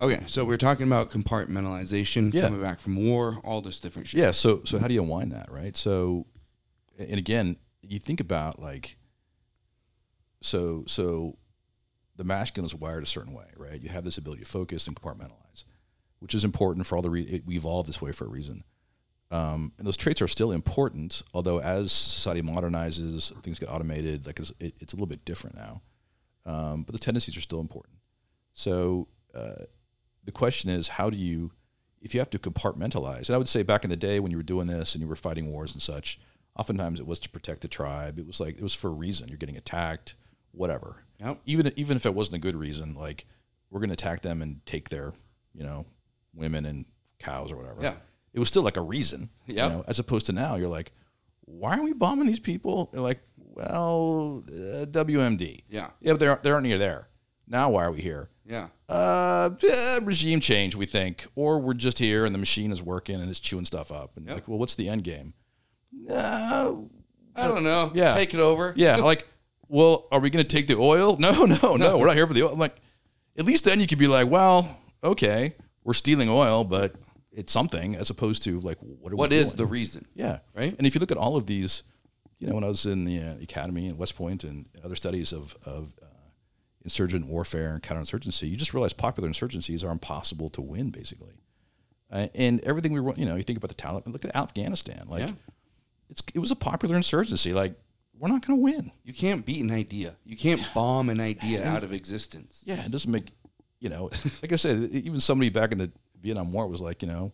Okay. 0.00 0.22
So 0.26 0.44
we're 0.44 0.56
talking 0.56 0.86
about 0.86 1.10
compartmentalization, 1.10 2.32
Yeah. 2.32 2.42
coming 2.42 2.62
back 2.62 2.80
from 2.80 2.96
war, 2.96 3.38
all 3.44 3.60
this 3.60 3.78
different 3.78 4.08
shit. 4.08 4.20
Yeah. 4.20 4.30
So 4.30 4.62
so 4.64 4.78
how 4.78 4.88
do 4.88 4.94
you 4.94 5.02
unwind 5.02 5.32
that, 5.32 5.50
right? 5.50 5.76
So, 5.76 6.26
and 6.98 7.18
again, 7.18 7.56
you 7.82 7.98
think 7.98 8.20
about 8.20 8.58
like, 8.58 8.96
so 10.40 10.84
so, 10.86 11.36
the 12.16 12.24
masculine 12.24 12.66
is 12.66 12.74
wired 12.74 13.02
a 13.02 13.06
certain 13.06 13.32
way, 13.32 13.46
right? 13.56 13.80
You 13.80 13.88
have 13.90 14.04
this 14.04 14.18
ability 14.18 14.42
to 14.42 14.48
focus 14.50 14.86
and 14.86 14.96
compartmentalize. 14.96 15.64
which 16.20 16.34
is 16.34 16.44
important 16.44 16.86
for 16.86 16.96
all 16.96 17.02
the 17.02 17.10
re- 17.10 17.42
we 17.46 17.56
evolved 17.56 17.88
this 17.88 18.02
way 18.02 18.12
for 18.12 18.24
a 18.24 18.28
reason. 18.28 18.64
Um, 19.30 19.72
and 19.78 19.86
those 19.86 19.96
traits 19.96 20.22
are 20.22 20.28
still 20.28 20.52
important, 20.52 21.22
although 21.34 21.60
as 21.60 21.92
society 21.92 22.42
modernizes, 22.42 23.30
things 23.42 23.58
get 23.58 23.68
automated. 23.68 24.26
Like 24.26 24.40
it's, 24.40 24.52
it, 24.58 24.74
it's 24.80 24.92
a 24.92 24.96
little 24.96 25.06
bit 25.06 25.24
different 25.24 25.56
now, 25.56 25.82
um, 26.46 26.82
but 26.82 26.92
the 26.92 26.98
tendencies 26.98 27.36
are 27.36 27.42
still 27.42 27.60
important. 27.60 27.98
So 28.54 29.08
uh, 29.34 29.64
the 30.24 30.32
question 30.32 30.70
is, 30.70 30.88
how 30.88 31.10
do 31.10 31.18
you, 31.18 31.52
if 32.00 32.14
you 32.14 32.20
have 32.20 32.30
to 32.30 32.38
compartmentalize? 32.38 33.26
And 33.28 33.34
I 33.34 33.38
would 33.38 33.48
say 33.48 33.62
back 33.62 33.84
in 33.84 33.90
the 33.90 33.96
day 33.96 34.18
when 34.18 34.30
you 34.30 34.38
were 34.38 34.42
doing 34.42 34.66
this 34.66 34.94
and 34.94 35.02
you 35.02 35.08
were 35.08 35.16
fighting 35.16 35.50
wars 35.50 35.72
and 35.72 35.82
such, 35.82 36.18
oftentimes 36.56 36.98
it 36.98 37.06
was 37.06 37.20
to 37.20 37.28
protect 37.28 37.60
the 37.60 37.68
tribe. 37.68 38.18
It 38.18 38.26
was 38.26 38.40
like 38.40 38.56
it 38.56 38.62
was 38.62 38.74
for 38.74 38.88
a 38.88 38.92
reason. 38.92 39.28
You're 39.28 39.36
getting 39.36 39.56
attacked, 39.58 40.16
whatever. 40.52 41.04
Yep. 41.20 41.40
Even 41.46 41.72
even 41.76 41.96
if 41.96 42.06
it 42.06 42.14
wasn't 42.14 42.36
a 42.36 42.40
good 42.40 42.56
reason, 42.56 42.94
like 42.94 43.24
we're 43.70 43.80
going 43.80 43.90
to 43.90 43.94
attack 43.94 44.22
them 44.22 44.40
and 44.42 44.64
take 44.66 44.88
their, 44.88 45.12
you 45.54 45.62
know, 45.64 45.86
women 46.34 46.64
and 46.64 46.86
cows 47.18 47.50
or 47.52 47.56
whatever. 47.56 47.82
Yeah. 47.82 47.94
It 48.32 48.38
was 48.38 48.48
still 48.48 48.62
like 48.62 48.76
a 48.76 48.82
reason. 48.82 49.30
Yep. 49.46 49.56
You 49.70 49.76
know, 49.78 49.84
as 49.88 49.98
opposed 49.98 50.26
to 50.26 50.32
now, 50.32 50.56
you're 50.56 50.68
like, 50.68 50.92
why 51.44 51.76
are 51.78 51.82
we 51.82 51.92
bombing 51.92 52.26
these 52.26 52.40
people? 52.40 52.88
They're 52.92 53.00
like, 53.00 53.20
well, 53.36 54.44
uh, 54.48 54.84
WMD. 54.86 55.62
Yeah. 55.68 55.90
Yeah, 56.00 56.12
but 56.12 56.20
they 56.20 56.26
aren't, 56.28 56.42
they 56.42 56.50
aren't 56.50 56.66
near 56.66 56.78
there. 56.78 57.08
Now, 57.46 57.70
why 57.70 57.84
are 57.84 57.90
we 57.90 58.00
here? 58.00 58.28
Yeah. 58.46 58.68
Uh, 58.88 59.50
eh, 59.68 59.98
regime 60.02 60.40
change, 60.40 60.76
we 60.76 60.86
think, 60.86 61.26
or 61.34 61.58
we're 61.58 61.74
just 61.74 61.98
here 61.98 62.24
and 62.24 62.34
the 62.34 62.38
machine 62.38 62.70
is 62.70 62.82
working 62.82 63.16
and 63.20 63.28
it's 63.28 63.40
chewing 63.40 63.64
stuff 63.64 63.90
up. 63.90 64.16
And 64.16 64.26
Yep. 64.26 64.34
like, 64.34 64.48
well, 64.48 64.58
what's 64.58 64.74
the 64.76 64.88
end 64.88 65.04
game? 65.04 65.34
Uh, 66.08 66.74
I 67.34 67.48
don't 67.48 67.64
know. 67.64 67.90
Yeah. 67.94 68.14
Take 68.14 68.34
it 68.34 68.40
over. 68.40 68.72
yeah, 68.76 68.96
like, 68.96 69.26
well, 69.68 70.06
are 70.10 70.20
we 70.20 70.30
going 70.30 70.44
to 70.44 70.48
take 70.56 70.66
the 70.66 70.76
oil? 70.76 71.16
No, 71.20 71.44
no, 71.44 71.76
no, 71.76 71.98
we're 71.98 72.06
not 72.06 72.16
here 72.16 72.26
for 72.26 72.34
the 72.34 72.42
oil. 72.44 72.52
I'm 72.52 72.58
like, 72.58 72.76
at 73.36 73.44
least 73.44 73.64
then 73.64 73.80
you 73.80 73.86
could 73.86 73.98
be 73.98 74.06
like, 74.06 74.28
well, 74.28 74.78
okay, 75.04 75.54
we're 75.84 75.92
stealing 75.94 76.28
oil, 76.28 76.64
but 76.64 76.94
it's 77.32 77.52
something, 77.52 77.94
as 77.96 78.10
opposed 78.10 78.42
to 78.44 78.60
like, 78.60 78.78
what 78.80 79.12
are 79.12 79.16
What 79.16 79.32
is 79.32 79.48
doing? 79.48 79.56
the 79.58 79.66
reason? 79.66 80.06
Yeah. 80.14 80.38
Right? 80.54 80.74
And 80.76 80.86
if 80.86 80.94
you 80.94 81.00
look 81.00 81.10
at 81.12 81.16
all 81.18 81.36
of 81.36 81.46
these, 81.46 81.82
you 82.40 82.46
know, 82.48 82.54
when 82.54 82.64
I 82.64 82.68
was 82.68 82.84
in 82.86 83.04
the 83.04 83.20
uh, 83.20 83.34
academy 83.42 83.86
in 83.86 83.96
West 83.96 84.16
Point 84.16 84.44
and 84.44 84.66
other 84.84 84.96
studies 84.96 85.32
of, 85.32 85.54
of 85.64 85.92
uh, 86.02 86.06
insurgent 86.82 87.26
warfare 87.26 87.72
and 87.74 87.82
counterinsurgency, 87.82 88.48
you 88.48 88.56
just 88.56 88.74
realize 88.74 88.92
popular 88.92 89.28
insurgencies 89.28 89.84
are 89.84 89.90
impossible 89.92 90.50
to 90.50 90.60
win, 90.62 90.90
basically. 90.90 91.34
Uh, 92.10 92.28
and 92.34 92.60
everything 92.62 92.92
we, 92.92 93.12
you 93.16 93.26
know, 93.26 93.36
you 93.36 93.42
think 93.42 93.58
about 93.58 93.68
the 93.68 93.74
Taliban, 93.74 94.12
look 94.12 94.24
at 94.24 94.34
Afghanistan. 94.34 95.04
Like, 95.08 95.20
Yeah. 95.22 95.32
it's, 96.08 96.22
it 96.34 96.38
was 96.38 96.50
a 96.50 96.56
popular 96.56 96.96
insurgency. 96.96 97.52
Like, 97.52 97.74
we're 98.18 98.28
not 98.28 98.46
going 98.46 98.58
to 98.58 98.62
win. 98.62 98.92
You 99.04 99.14
can't 99.14 99.46
beat 99.46 99.62
an 99.62 99.70
idea. 99.70 100.16
You 100.24 100.36
can't 100.36 100.62
bomb 100.74 101.08
an 101.08 101.20
idea 101.20 101.64
out 101.64 101.82
of 101.82 101.92
existence. 101.92 102.62
Yeah, 102.64 102.84
it 102.84 102.90
doesn't 102.90 103.10
make, 103.10 103.28
you 103.80 103.88
know, 103.88 104.10
like 104.42 104.52
I 104.52 104.56
said, 104.56 104.90
even 104.90 105.20
somebody 105.20 105.50
back 105.50 105.72
in 105.72 105.78
the 105.78 105.92
Vietnam 106.20 106.52
War 106.52 106.66
was 106.66 106.80
like, 106.80 107.02
you 107.02 107.08
know, 107.08 107.32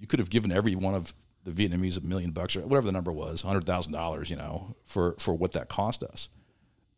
you 0.00 0.06
could 0.06 0.18
have 0.18 0.30
given 0.30 0.50
every 0.50 0.74
one 0.74 0.94
of 0.94 1.14
the 1.44 1.50
Vietnamese 1.50 2.02
a 2.02 2.06
million 2.06 2.30
bucks 2.30 2.56
or 2.56 2.62
whatever 2.62 2.86
the 2.86 2.92
number 2.92 3.12
was, 3.12 3.42
hundred 3.42 3.64
thousand 3.64 3.92
dollars, 3.92 4.30
you 4.30 4.36
know, 4.36 4.74
for 4.84 5.14
for 5.18 5.34
what 5.34 5.52
that 5.52 5.68
cost 5.68 6.02
us. 6.02 6.30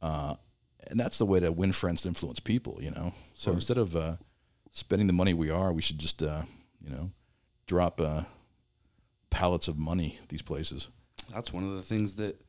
Uh, 0.00 0.36
and 0.88 1.00
that's 1.00 1.18
the 1.18 1.26
way 1.26 1.40
to 1.40 1.50
win 1.50 1.72
friends 1.72 2.02
to 2.02 2.08
influence 2.08 2.38
people, 2.38 2.78
you 2.80 2.92
know. 2.92 3.12
So 3.34 3.50
instead 3.50 3.76
of 3.76 3.96
uh, 3.96 4.16
spending 4.70 5.08
the 5.08 5.12
money 5.12 5.34
we 5.34 5.50
are, 5.50 5.72
we 5.72 5.82
should 5.82 5.98
just, 5.98 6.22
uh, 6.22 6.42
you 6.80 6.90
know, 6.90 7.10
drop 7.66 8.00
uh, 8.00 8.22
pallets 9.30 9.66
of 9.66 9.78
money 9.78 10.18
at 10.22 10.28
these 10.28 10.42
places. 10.42 10.88
That's 11.32 11.52
one 11.52 11.64
of 11.64 11.74
the 11.74 11.82
things 11.82 12.14
that 12.16 12.40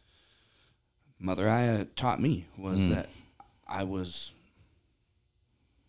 Mother 1.20 1.50
Aya 1.50 1.86
taught 1.96 2.22
me 2.22 2.46
was 2.58 2.80
Mm. 2.80 2.90
that 2.96 3.10
I 3.68 3.84
was, 3.84 4.34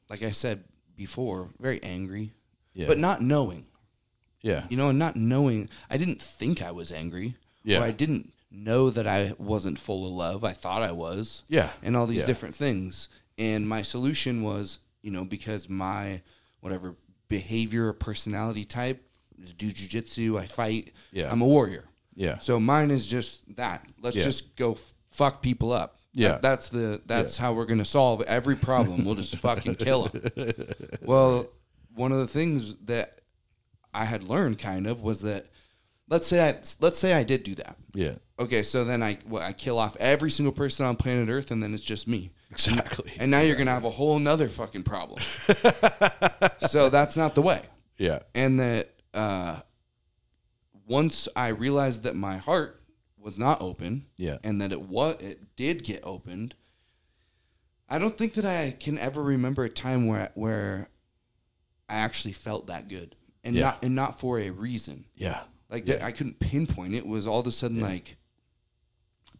like 0.09 0.22
I 0.22 0.30
said 0.32 0.64
before, 0.97 1.51
very 1.61 1.82
angry, 1.82 2.32
Yeah, 2.74 2.86
but 2.86 2.99
not 2.99 3.22
knowing. 3.22 3.66
yeah, 4.43 4.66
You 4.70 4.76
know, 4.76 4.89
and 4.89 4.99
not 4.99 5.16
knowing. 5.16 5.68
I 5.91 5.97
didn't 5.99 6.22
think 6.22 6.62
I 6.62 6.70
was 6.70 6.91
angry. 6.93 7.36
Yeah. 7.62 7.80
Or 7.80 7.82
I 7.84 7.91
didn't 7.91 8.32
know 8.51 8.89
that 8.89 9.07
I 9.07 9.34
wasn't 9.39 9.78
full 9.78 10.07
of 10.07 10.12
love. 10.12 10.45
I 10.45 10.53
thought 10.53 10.82
I 10.82 10.93
was. 10.93 11.43
yeah, 11.49 11.72
and 11.82 11.97
all 11.97 12.07
these 12.07 12.20
Yeah. 12.20 12.26
different 12.26 12.55
things. 12.55 13.09
And 13.36 13.68
my 13.68 13.82
solution 13.82 14.43
was, 14.43 14.78
you 15.03 15.11
know, 15.11 15.24
because 15.24 15.68
my 15.68 16.22
whatever 16.61 16.97
behavior 17.28 17.89
or 17.89 17.93
personality 17.93 18.64
type 18.64 19.05
is 19.41 19.53
do 19.53 19.70
jujitsu, 19.70 20.39
I 20.41 20.47
fight, 20.47 20.93
Yeah. 21.12 21.30
I'm 21.30 21.43
a 21.43 21.47
warrior. 21.47 21.84
Yeah, 22.19 22.39
So 22.39 22.59
mine 22.61 22.91
is 22.91 23.07
just 23.07 23.55
that. 23.57 23.87
Let's 24.03 24.16
Yeah. 24.16 24.25
just 24.25 24.57
go 24.57 24.73
f- 24.73 24.95
fuck 25.12 25.41
people 25.41 25.73
up. 25.73 25.99
Yeah. 26.12 26.33
That- 26.33 26.43
that's 26.43 26.69
the 26.69 27.01
that's 27.07 27.39
how 27.39 27.53
we're 27.55 27.64
gonna 27.66 27.85
solve 27.85 28.23
every 28.23 28.57
problem. 28.57 29.05
we'll 29.05 29.14
just 29.14 29.37
fucking 29.37 29.77
kill 29.77 30.09
them. 30.09 30.53
Well, 31.07 31.47
one 31.95 32.12
of 32.12 32.19
the 32.19 32.27
things 32.29 32.75
that 32.87 33.21
I 33.95 34.05
had 34.05 34.23
learned 34.25 34.59
kind 34.59 34.87
of 34.87 35.01
was 35.03 35.21
that 35.23 35.47
let's 36.09 36.27
say 36.27 36.47
I 36.49 36.59
let's 36.81 36.99
say 36.99 37.12
I 37.14 37.23
did 37.23 37.43
do 37.45 37.55
that. 37.57 37.77
yeah, 37.95 38.14
Okay, 38.39 38.62
so 38.62 38.85
then 38.85 39.03
I 39.03 39.19
well, 39.27 39.43
I 39.43 39.53
kill 39.53 39.79
off 39.79 39.97
every 40.01 40.31
single 40.31 40.53
person 40.53 40.85
on 40.87 40.97
planet 40.97 41.29
Earth, 41.29 41.51
and 41.51 41.62
then 41.62 41.73
it's 41.75 41.83
just 41.85 42.07
me. 42.09 42.31
exactly. 42.51 43.12
And 43.19 43.31
now 43.31 43.41
you're 43.41 43.57
gonna 43.57 43.73
have 43.79 43.85
a 43.85 43.91
whole 43.91 44.19
nother 44.19 44.49
fucking 44.49 44.83
problem. 44.85 45.21
so 46.66 46.89
that's 46.89 47.16
not 47.16 47.35
the 47.35 47.43
way. 47.43 47.62
yeah, 47.99 48.21
And 48.35 48.59
that 48.61 48.89
uh, 49.14 49.61
once 50.89 51.28
I 51.36 51.49
realized 51.49 52.03
that 52.03 52.16
my 52.16 52.39
heart 52.39 52.82
was 53.16 53.39
not 53.39 53.61
open, 53.61 54.07
yeah, 54.16 54.39
and 54.43 54.61
that 54.62 54.72
it 54.72 54.82
was 54.82 55.16
it 55.20 55.55
did 55.57 55.84
get 55.84 56.01
opened, 56.03 56.55
I 57.89 57.99
don't 57.99 58.16
think 58.18 58.34
that 58.34 58.45
I 58.45 58.72
can 58.78 58.99
ever 58.99 59.22
remember 59.22 59.64
a 59.64 59.68
time 59.68 60.07
where 60.07 60.30
where 60.34 60.89
I 61.89 61.97
actually 61.97 62.32
felt 62.32 62.66
that 62.66 62.89
good, 62.89 63.16
and 63.45 63.55
Yeah. 63.57 63.62
not 63.62 63.84
and 63.84 63.95
not 63.95 64.18
for 64.20 64.39
a 64.39 64.51
reason. 64.51 65.07
yeah, 65.16 65.43
Like 65.70 65.86
that, 65.86 66.03
I 66.03 66.12
couldn't 66.12 66.39
pinpoint 66.39 66.95
it. 66.95 66.99
it. 66.99 67.07
Was 67.07 67.26
all 67.26 67.41
of 67.41 67.47
a 67.47 67.53
sudden 67.53 67.80
like 67.80 68.16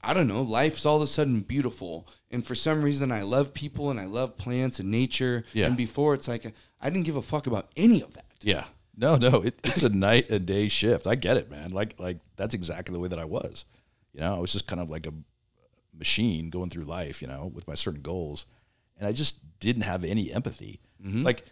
I 0.01 0.15
don't 0.15 0.29
know. 0.29 0.43
Life's 0.43 0.87
all 0.87 0.97
of 0.97 1.03
a 1.03 1.07
sudden 1.09 1.41
beautiful, 1.41 2.07
and 2.31 2.47
for 2.47 2.55
some 2.55 2.83
reason, 2.83 3.11
I 3.11 3.23
love 3.23 3.53
people 3.53 3.91
and 3.91 3.99
I 3.99 4.05
love 4.07 4.37
plants 4.39 4.79
and 4.79 4.91
nature. 4.93 5.45
Yeah. 5.53 5.67
And 5.67 5.77
before, 5.77 6.15
it's 6.15 6.29
like 6.29 6.53
I 6.81 6.89
didn't 6.91 7.05
give 7.07 7.17
a 7.17 7.23
fuck 7.23 7.47
about 7.49 7.71
any 7.77 8.01
of 8.03 8.15
that. 8.15 8.27
Yeah. 8.43 8.67
No, 8.99 9.15
no, 9.17 9.43
it, 9.43 9.61
it's 9.63 9.85
a 9.85 9.89
night 9.89 10.29
and 10.29 10.45
day 10.45 10.67
shift. 10.67 11.07
I 11.07 11.15
get 11.15 11.37
it, 11.37 11.49
man. 11.49 11.71
Like, 11.71 11.95
like 12.01 12.19
that's 12.37 12.53
exactly 12.53 12.93
the 12.93 12.99
way 12.99 13.09
that 13.09 13.19
I 13.19 13.25
was. 13.25 13.65
You 14.13 14.21
know, 14.21 14.35
I 14.35 14.41
was 14.41 14.53
just 14.53 14.67
kind 14.67 14.81
of 14.81 14.91
like 14.91 15.07
a 15.07 15.15
machine 15.97 16.51
going 16.51 16.69
through 16.69 16.85
life, 16.85 17.23
you 17.23 17.29
know, 17.29 17.47
with 17.47 17.69
my 17.69 17.75
certain 17.75 18.03
goals, 18.03 18.47
and 18.97 19.07
I 19.07 19.13
just 19.13 19.61
didn't 19.61 19.83
have 19.83 20.05
any 20.05 20.33
empathy. 20.33 20.81
Mm-hmm. 21.05 21.23
Like, 21.23 21.45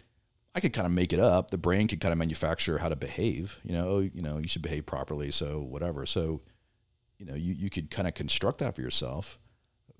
I 0.53 0.59
could 0.59 0.73
kind 0.73 0.85
of 0.85 0.91
make 0.91 1.13
it 1.13 1.21
up. 1.21 1.51
The 1.51 1.57
brain 1.57 1.87
could 1.87 2.01
kind 2.01 2.11
of 2.11 2.17
manufacture 2.17 2.79
how 2.79 2.89
to 2.89 2.97
behave. 2.97 3.59
You 3.63 3.73
know, 3.73 3.87
oh, 3.87 3.99
you 3.99 4.21
know, 4.21 4.39
you 4.39 4.47
should 4.49 4.61
behave 4.61 4.85
properly. 4.85 5.31
So 5.31 5.61
whatever. 5.61 6.05
So, 6.05 6.41
you 7.17 7.25
know, 7.25 7.35
you 7.35 7.53
you 7.53 7.69
could 7.69 7.89
kind 7.89 8.09
of 8.09 8.13
construct 8.13 8.59
that 8.59 8.75
for 8.75 8.81
yourself. 8.81 9.39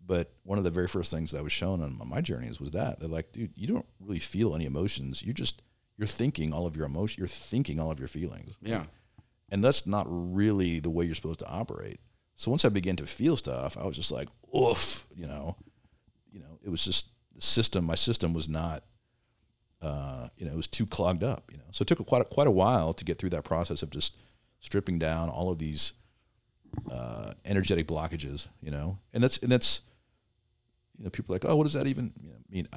But 0.06 0.34
one 0.44 0.58
of 0.58 0.64
the 0.64 0.72
very 0.72 0.88
first 0.88 1.12
things 1.12 1.32
that 1.32 1.40
I 1.40 1.44
was 1.44 1.52
shown 1.52 1.82
on 1.82 2.02
my 2.08 2.22
journeys 2.22 2.60
was 2.60 2.72
that 2.72 3.00
they're 3.00 3.10
like, 3.10 3.32
dude, 3.32 3.52
you 3.56 3.68
don't 3.68 3.86
really 4.00 4.20
feel 4.20 4.56
any 4.56 4.66
emotions. 4.66 5.22
You're 5.24 5.34
just 5.34 5.62
you're 5.98 6.08
thinking 6.08 6.54
all 6.54 6.66
of 6.68 6.76
your 6.76 6.86
emotion. 6.86 7.20
You're 7.22 7.28
thinking 7.28 7.80
all 7.80 7.92
of 7.92 8.00
your 8.00 8.08
feelings, 8.08 8.58
Yeah. 8.62 8.86
and 9.50 9.64
that's 9.64 9.86
not 9.88 10.06
really 10.10 10.80
the 10.80 10.90
way 10.90 11.06
you're 11.06 11.16
supposed 11.16 11.40
to 11.40 11.48
operate. 11.48 12.00
So 12.36 12.52
once 12.52 12.66
I 12.66 12.70
began 12.70 12.96
to 12.98 13.06
feel 13.08 13.36
stuff, 13.36 13.78
I 13.78 13.86
was 13.86 13.96
just 13.96 14.12
like, 14.12 14.30
oof, 14.56 15.08
you 15.16 15.26
know, 15.26 15.56
you 16.32 16.40
know, 16.40 16.60
it 16.64 16.70
was 16.70 16.86
just 16.86 17.08
the 17.36 17.42
system. 17.42 17.84
My 17.86 17.96
system 17.96 18.32
was 18.34 18.48
not, 18.48 18.84
uh, 19.82 20.28
you 20.38 20.46
know, 20.46 20.54
it 20.54 20.58
was 20.58 20.68
too 20.68 20.86
clogged 20.86 21.24
up. 21.24 21.50
You 21.52 21.58
know, 21.58 21.64
so 21.72 21.82
it 21.82 21.88
took 21.88 22.06
quite 22.06 22.22
a, 22.22 22.26
quite 22.26 22.46
a 22.48 22.52
while 22.52 22.94
to 22.94 23.04
get 23.04 23.18
through 23.18 23.32
that 23.32 23.44
process 23.44 23.82
of 23.82 23.90
just 23.90 24.16
stripping 24.60 25.00
down 25.00 25.30
all 25.30 25.50
of 25.50 25.58
these 25.58 25.94
uh, 26.92 27.34
energetic 27.46 27.88
blockages. 27.88 28.48
You 28.62 28.70
know, 28.72 29.00
and 29.14 29.24
that's 29.24 29.40
and 29.40 29.52
that's, 29.52 29.82
you 30.98 31.06
know, 31.06 31.10
people 31.10 31.34
are 31.34 31.36
like, 31.38 31.46
oh, 31.46 31.56
what 31.56 31.64
does 31.64 31.74
that 31.74 31.88
even 31.88 32.14
you 32.22 32.30
know, 32.30 32.36
mean? 32.50 32.68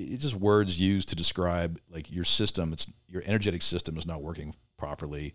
It's 0.00 0.22
just 0.22 0.36
words 0.36 0.80
used 0.80 1.08
to 1.08 1.16
describe 1.16 1.80
like 1.90 2.10
your 2.12 2.24
system. 2.24 2.72
It's 2.72 2.86
your 3.08 3.22
energetic 3.26 3.62
system 3.62 3.96
is 3.96 4.06
not 4.06 4.22
working 4.22 4.54
properly. 4.76 5.34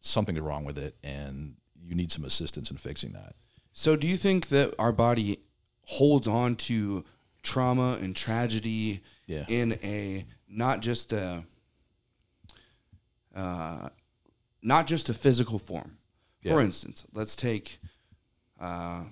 Something's 0.00 0.40
wrong 0.40 0.64
with 0.64 0.78
it, 0.78 0.96
and 1.04 1.54
you 1.84 1.94
need 1.94 2.10
some 2.10 2.24
assistance 2.24 2.70
in 2.70 2.76
fixing 2.76 3.12
that. 3.12 3.34
So, 3.72 3.94
do 3.96 4.06
you 4.06 4.16
think 4.16 4.48
that 4.48 4.74
our 4.78 4.92
body 4.92 5.38
holds 5.84 6.26
on 6.26 6.56
to 6.56 7.04
trauma 7.42 7.98
and 8.00 8.14
tragedy 8.14 9.00
Yeah. 9.26 9.44
in 9.48 9.78
a 9.82 10.24
not 10.48 10.80
just 10.80 11.12
a 11.12 11.44
uh, 13.34 13.88
not 14.62 14.86
just 14.86 15.08
a 15.08 15.14
physical 15.14 15.58
form? 15.58 15.98
For 16.44 16.60
instance, 16.60 17.04
let's 17.14 17.36
take 17.36 17.78
uh, 18.60 19.04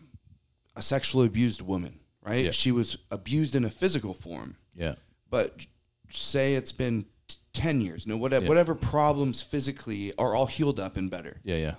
a 0.75 0.83
sexually 0.83 1.29
abused 1.29 1.63
woman. 1.63 2.01
Right? 2.23 2.45
Yeah. 2.47 2.51
She 2.51 2.73
was 2.73 2.99
abused 3.11 3.55
in 3.55 3.65
a 3.65 3.71
physical 3.71 4.13
form, 4.15 4.57
Yeah. 4.75 4.95
but 5.29 5.67
say 6.11 6.55
it's 6.55 6.73
been 6.73 7.07
t- 7.29 7.37
ten 7.53 7.81
years. 7.81 8.07
No, 8.07 8.17
whatever, 8.17 8.45
Yeah. 8.45 8.49
whatever 8.49 8.75
problems 8.75 9.43
physically 9.43 10.13
are 10.17 10.35
all 10.35 10.47
healed 10.47 10.79
up 10.81 10.97
and 10.97 11.11
better 11.11 11.41
Yeah. 11.45 11.57
Yeah. 11.57 11.75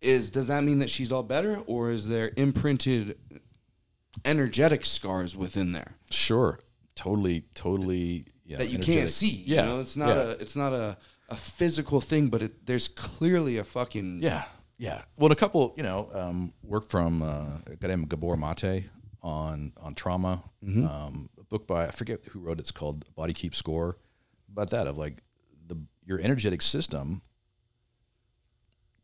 is 0.00 0.30
does 0.30 0.46
that 0.46 0.62
mean 0.64 0.78
that 0.78 0.90
she's 0.90 1.10
all 1.12 1.22
better 1.22 1.58
or 1.66 1.90
is 1.90 2.08
there 2.08 2.30
imprinted 2.36 3.18
energetic 4.24 4.84
scars 4.84 5.36
within 5.36 5.72
there 5.72 5.94
Sure. 6.10 6.58
Totally. 6.94 7.44
Totally. 7.54 8.26
know, 8.46 8.56
that 8.58 8.68
you 8.70 8.74
energetic- 8.76 8.94
can't 9.00 9.10
see. 9.10 9.44
Yeah, 9.46 9.62
You 9.62 9.68
know, 9.68 9.80
it's 9.80 9.96
not 9.96 10.08
yeah. 10.16 10.22
a 10.22 10.30
it's 10.30 10.56
not 10.56 10.72
a, 10.72 10.96
a 11.28 11.36
physical 11.36 12.00
thing, 12.00 12.28
but 12.28 12.42
it, 12.42 12.66
there's 12.66 12.88
clearly 12.88 13.56
a 13.58 13.64
fucking 13.64 14.20
Yeah, 14.22 14.44
yeah. 14.78 15.02
Well, 15.18 15.30
a 15.30 15.36
couple, 15.36 15.74
you 15.76 15.82
know, 15.82 16.08
um, 16.14 16.52
work 16.62 16.88
from 16.88 17.22
uh, 17.22 17.58
a 17.66 17.76
guy 17.78 17.88
named 17.88 18.08
Gabor 18.08 18.36
Mate 18.36 18.84
on 19.22 19.72
on 19.80 19.94
trauma. 19.94 20.42
Um, 20.66 21.28
a 21.37 21.37
book 21.48 21.66
by 21.66 21.86
I 21.86 21.90
forget 21.90 22.20
who 22.30 22.40
wrote 22.40 22.58
it. 22.58 22.60
It's 22.60 22.72
called 22.72 23.04
Body 23.14 23.32
Keep 23.32 23.54
Score. 23.54 23.96
About 24.50 24.70
that 24.70 24.86
of 24.86 24.96
like 24.96 25.22
the 25.66 25.76
your 26.04 26.20
energetic 26.20 26.62
system 26.62 27.22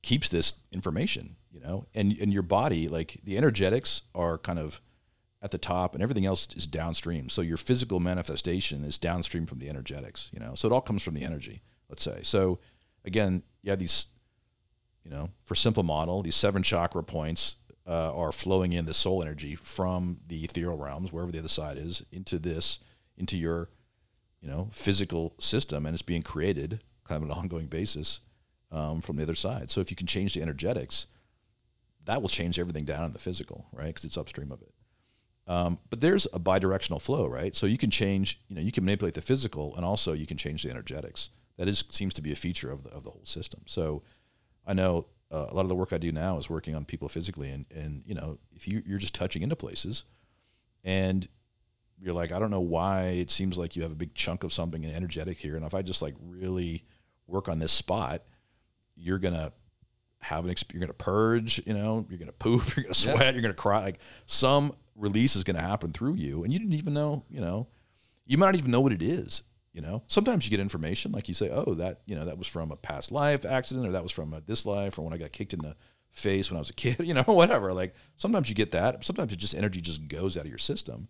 keeps 0.02 0.28
this 0.28 0.54
information, 0.72 1.36
you 1.50 1.60
know, 1.60 1.86
and 1.94 2.16
and 2.20 2.32
your 2.32 2.42
body 2.42 2.88
like 2.88 3.18
the 3.24 3.36
energetics 3.36 4.02
are 4.14 4.38
kind 4.38 4.58
of 4.58 4.80
at 5.42 5.50
the 5.50 5.58
top 5.58 5.94
and 5.94 6.02
everything 6.02 6.24
else 6.24 6.48
is 6.56 6.66
downstream. 6.66 7.28
So 7.28 7.42
your 7.42 7.58
physical 7.58 8.00
manifestation 8.00 8.82
is 8.84 8.96
downstream 8.96 9.46
from 9.46 9.58
the 9.58 9.68
energetics, 9.68 10.30
you 10.32 10.40
know. 10.40 10.54
So 10.54 10.68
it 10.68 10.72
all 10.72 10.80
comes 10.80 11.02
from 11.02 11.14
the 11.14 11.22
energy, 11.22 11.62
let's 11.88 12.02
say. 12.02 12.20
So 12.22 12.58
again, 13.04 13.42
you 13.62 13.70
have 13.70 13.78
these 13.78 14.08
you 15.04 15.10
know, 15.10 15.30
for 15.44 15.54
simple 15.54 15.82
model, 15.82 16.22
these 16.22 16.34
seven 16.34 16.62
chakra 16.62 17.02
points 17.02 17.56
uh, 17.86 18.16
are 18.16 18.32
flowing 18.32 18.72
in 18.72 18.86
the 18.86 18.94
soul 18.94 19.22
energy 19.22 19.54
from 19.54 20.18
the 20.26 20.44
ethereal 20.44 20.78
realms, 20.78 21.12
wherever 21.12 21.32
the 21.32 21.38
other 21.38 21.48
side 21.48 21.76
is, 21.76 22.04
into 22.10 22.38
this, 22.38 22.80
into 23.16 23.36
your, 23.36 23.68
you 24.40 24.48
know, 24.48 24.68
physical 24.70 25.34
system, 25.38 25.86
and 25.86 25.94
it's 25.94 26.02
being 26.02 26.22
created 26.22 26.80
kind 27.04 27.22
of 27.22 27.28
an 27.28 27.36
ongoing 27.36 27.66
basis 27.66 28.20
um, 28.72 29.00
from 29.00 29.16
the 29.16 29.22
other 29.22 29.34
side. 29.34 29.70
So 29.70 29.80
if 29.80 29.90
you 29.90 29.96
can 29.96 30.06
change 30.06 30.34
the 30.34 30.42
energetics, 30.42 31.06
that 32.06 32.20
will 32.20 32.28
change 32.28 32.58
everything 32.58 32.84
down 32.84 33.04
in 33.04 33.12
the 33.12 33.18
physical, 33.18 33.66
right? 33.72 33.88
Because 33.88 34.04
it's 34.04 34.18
upstream 34.18 34.50
of 34.50 34.62
it. 34.62 34.72
Um, 35.46 35.78
but 35.90 36.00
there's 36.00 36.26
a 36.32 36.38
bidirectional 36.38 37.00
flow, 37.00 37.26
right? 37.26 37.54
So 37.54 37.66
you 37.66 37.76
can 37.76 37.90
change, 37.90 38.40
you 38.48 38.56
know, 38.56 38.62
you 38.62 38.72
can 38.72 38.84
manipulate 38.84 39.14
the 39.14 39.20
physical, 39.20 39.76
and 39.76 39.84
also 39.84 40.14
you 40.14 40.26
can 40.26 40.38
change 40.38 40.62
the 40.62 40.70
energetics. 40.70 41.30
That 41.58 41.68
is 41.68 41.84
seems 41.90 42.14
to 42.14 42.22
be 42.22 42.32
a 42.32 42.36
feature 42.36 42.70
of 42.72 42.82
the 42.82 42.90
of 42.90 43.04
the 43.04 43.10
whole 43.10 43.24
system. 43.24 43.60
So 43.66 44.02
I 44.66 44.72
know 44.72 45.06
uh, 45.30 45.46
a 45.48 45.54
lot 45.54 45.62
of 45.62 45.68
the 45.68 45.74
work 45.74 45.92
I 45.92 45.98
do 45.98 46.12
now 46.12 46.38
is 46.38 46.48
working 46.50 46.74
on 46.74 46.84
people 46.84 47.08
physically, 47.08 47.50
and 47.50 47.66
and 47.74 48.02
you 48.06 48.14
know, 48.14 48.38
if 48.54 48.68
you 48.68 48.82
you're 48.86 48.98
just 48.98 49.14
touching 49.14 49.42
into 49.42 49.56
places, 49.56 50.04
and 50.82 51.26
you're 51.98 52.14
like, 52.14 52.32
I 52.32 52.38
don't 52.38 52.50
know 52.50 52.60
why 52.60 53.04
it 53.04 53.30
seems 53.30 53.56
like 53.56 53.76
you 53.76 53.82
have 53.82 53.92
a 53.92 53.96
big 53.96 54.14
chunk 54.14 54.44
of 54.44 54.52
something 54.52 54.84
and 54.84 54.94
energetic 54.94 55.38
here, 55.38 55.56
and 55.56 55.64
if 55.64 55.74
I 55.74 55.82
just 55.82 56.02
like 56.02 56.14
really 56.20 56.84
work 57.26 57.48
on 57.48 57.58
this 57.58 57.72
spot, 57.72 58.22
you're 58.96 59.18
gonna 59.18 59.52
have 60.20 60.44
an 60.44 60.50
exp- 60.50 60.72
you're 60.72 60.80
gonna 60.80 60.92
purge, 60.92 61.60
you 61.66 61.74
know, 61.74 62.06
you're 62.08 62.18
gonna 62.18 62.32
poop, 62.32 62.62
you're 62.76 62.84
gonna 62.84 62.94
sweat, 62.94 63.34
you're 63.34 63.42
gonna 63.42 63.54
cry, 63.54 63.80
like 63.82 64.00
some 64.26 64.72
release 64.96 65.36
is 65.36 65.44
gonna 65.44 65.60
happen 65.60 65.90
through 65.90 66.14
you, 66.14 66.44
and 66.44 66.52
you 66.52 66.58
didn't 66.58 66.74
even 66.74 66.94
know, 66.94 67.24
you 67.28 67.40
know, 67.40 67.68
you 68.26 68.38
might 68.38 68.46
not 68.46 68.56
even 68.56 68.70
know 68.70 68.80
what 68.80 68.92
it 68.92 69.02
is. 69.02 69.42
You 69.74 69.82
know, 69.82 70.04
sometimes 70.06 70.46
you 70.46 70.50
get 70.50 70.60
information 70.60 71.10
like 71.10 71.26
you 71.26 71.34
say, 71.34 71.50
"Oh, 71.50 71.74
that 71.74 72.00
you 72.06 72.14
know 72.14 72.24
that 72.24 72.38
was 72.38 72.46
from 72.46 72.70
a 72.70 72.76
past 72.76 73.10
life 73.10 73.44
accident, 73.44 73.86
or 73.88 73.90
that 73.92 74.04
was 74.04 74.12
from 74.12 74.32
a, 74.32 74.40
this 74.40 74.64
life, 74.64 74.98
or 74.98 75.02
when 75.02 75.12
I 75.12 75.18
got 75.18 75.32
kicked 75.32 75.52
in 75.52 75.58
the 75.58 75.74
face 76.12 76.48
when 76.48 76.56
I 76.56 76.60
was 76.60 76.70
a 76.70 76.74
kid." 76.84 77.00
You 77.00 77.12
know, 77.12 77.22
whatever. 77.26 77.74
Like 77.74 77.94
sometimes 78.16 78.48
you 78.48 78.54
get 78.54 78.70
that. 78.70 79.04
Sometimes 79.04 79.32
it 79.32 79.36
just 79.40 79.54
energy 79.54 79.80
just 79.80 80.06
goes 80.06 80.36
out 80.36 80.44
of 80.44 80.48
your 80.48 80.58
system, 80.58 81.08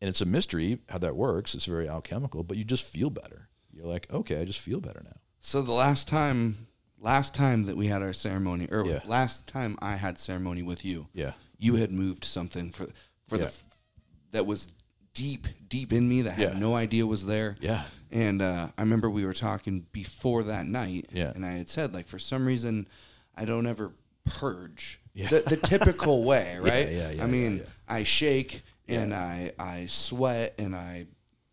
and 0.00 0.08
it's 0.08 0.22
a 0.22 0.26
mystery 0.26 0.78
how 0.88 0.96
that 0.98 1.14
works. 1.14 1.54
It's 1.54 1.66
very 1.66 1.86
alchemical, 1.86 2.42
but 2.42 2.56
you 2.56 2.64
just 2.64 2.90
feel 2.90 3.10
better. 3.10 3.50
You're 3.70 3.86
like, 3.86 4.10
okay, 4.10 4.40
I 4.40 4.46
just 4.46 4.60
feel 4.60 4.80
better 4.80 5.02
now. 5.04 5.16
So 5.40 5.60
the 5.60 5.72
last 5.72 6.08
time, 6.08 6.68
last 6.98 7.34
time 7.34 7.64
that 7.64 7.76
we 7.76 7.88
had 7.88 8.00
our 8.00 8.14
ceremony, 8.14 8.66
or 8.72 8.86
Yeah. 8.86 9.00
last 9.04 9.46
time 9.46 9.76
I 9.82 9.96
had 9.96 10.18
ceremony 10.18 10.62
with 10.62 10.86
you, 10.86 11.08
Yeah, 11.12 11.32
you 11.58 11.74
had 11.74 11.92
moved 11.92 12.24
something 12.24 12.70
for 12.72 12.86
for 13.28 13.36
Yeah. 13.36 13.44
the 13.46 13.52
that 14.32 14.46
was 14.46 14.72
deep, 15.14 15.46
deep 15.68 15.92
in 15.92 16.08
me 16.08 16.22
that 16.22 16.30
I 16.30 16.34
had 16.34 16.52
Yeah. 16.54 16.58
no 16.58 16.74
idea 16.74 17.06
was 17.06 17.24
there. 17.26 17.56
yeah, 17.60 17.84
And 18.10 18.42
uh, 18.42 18.68
I 18.76 18.82
remember 18.82 19.08
we 19.08 19.24
were 19.24 19.32
talking 19.34 19.86
before 19.92 20.42
that 20.44 20.66
night, 20.66 21.08
Yeah. 21.12 21.32
and 21.34 21.46
I 21.46 21.52
had 21.52 21.68
said 21.70 21.94
like 21.94 22.06
for 22.06 22.18
some 22.18 22.44
reason 22.46 22.88
I 23.36 23.44
don't 23.44 23.66
ever 23.66 23.92
purge 24.24 25.00
Yeah. 25.14 25.28
the, 25.28 25.40
the 25.46 25.56
typical 25.56 26.24
way, 26.30 26.58
right? 26.60 26.90
yeah, 26.90 27.10
yeah, 27.12 27.24
I 27.24 27.26
mean, 27.26 27.56
yeah, 27.58 27.62
yeah. 27.62 27.68
I 27.88 28.02
shake 28.04 28.62
and 28.88 29.14
I 29.14 29.52
I 29.58 29.86
sweat 29.86 30.54
and 30.58 30.76
I 30.76 31.06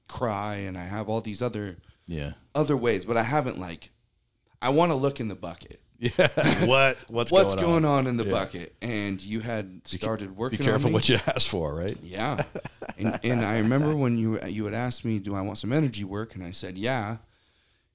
cry 0.09 0.55
and 0.55 0.77
I 0.77 0.83
have 0.83 1.07
all 1.07 1.21
these 1.21 1.41
other 1.41 1.77
yeah, 2.07 2.33
other 2.53 2.75
ways, 2.75 3.05
but 3.05 3.15
I 3.15 3.23
haven't 3.23 3.57
like 3.59 3.91
I 4.61 4.69
want 4.69 4.91
to 4.91 4.95
look 4.95 5.19
in 5.19 5.27
the 5.29 5.35
bucket. 5.35 5.79
Yeah. 6.01 6.65
what 6.65 6.97
what's, 7.09 7.31
What's 7.31 7.53
going, 7.55 7.65
going 7.65 7.85
on? 7.85 7.99
on 7.99 8.07
in 8.07 8.17
the 8.17 8.25
Yeah. 8.25 8.31
bucket? 8.31 8.75
And 8.81 9.21
you 9.23 9.39
had 9.39 9.81
started 9.87 10.35
working. 10.35 10.57
Be 10.59 10.65
careful 10.65 10.91
what 10.91 11.07
you 11.07 11.17
ask 11.27 11.49
for, 11.49 11.75
right? 11.75 11.95
Yeah, 12.03 12.43
and, 12.97 13.19
and 13.23 13.41
I 13.45 13.59
remember 13.59 13.95
when 13.95 14.17
you 14.17 14.39
you 14.47 14.65
had 14.65 14.73
asked 14.73 15.05
me, 15.05 15.19
"Do 15.19 15.35
I 15.35 15.41
want 15.41 15.57
some 15.59 15.71
energy 15.71 16.03
work?" 16.03 16.35
and 16.35 16.43
I 16.43 16.51
said, 16.51 16.77
"Yeah," 16.77 17.17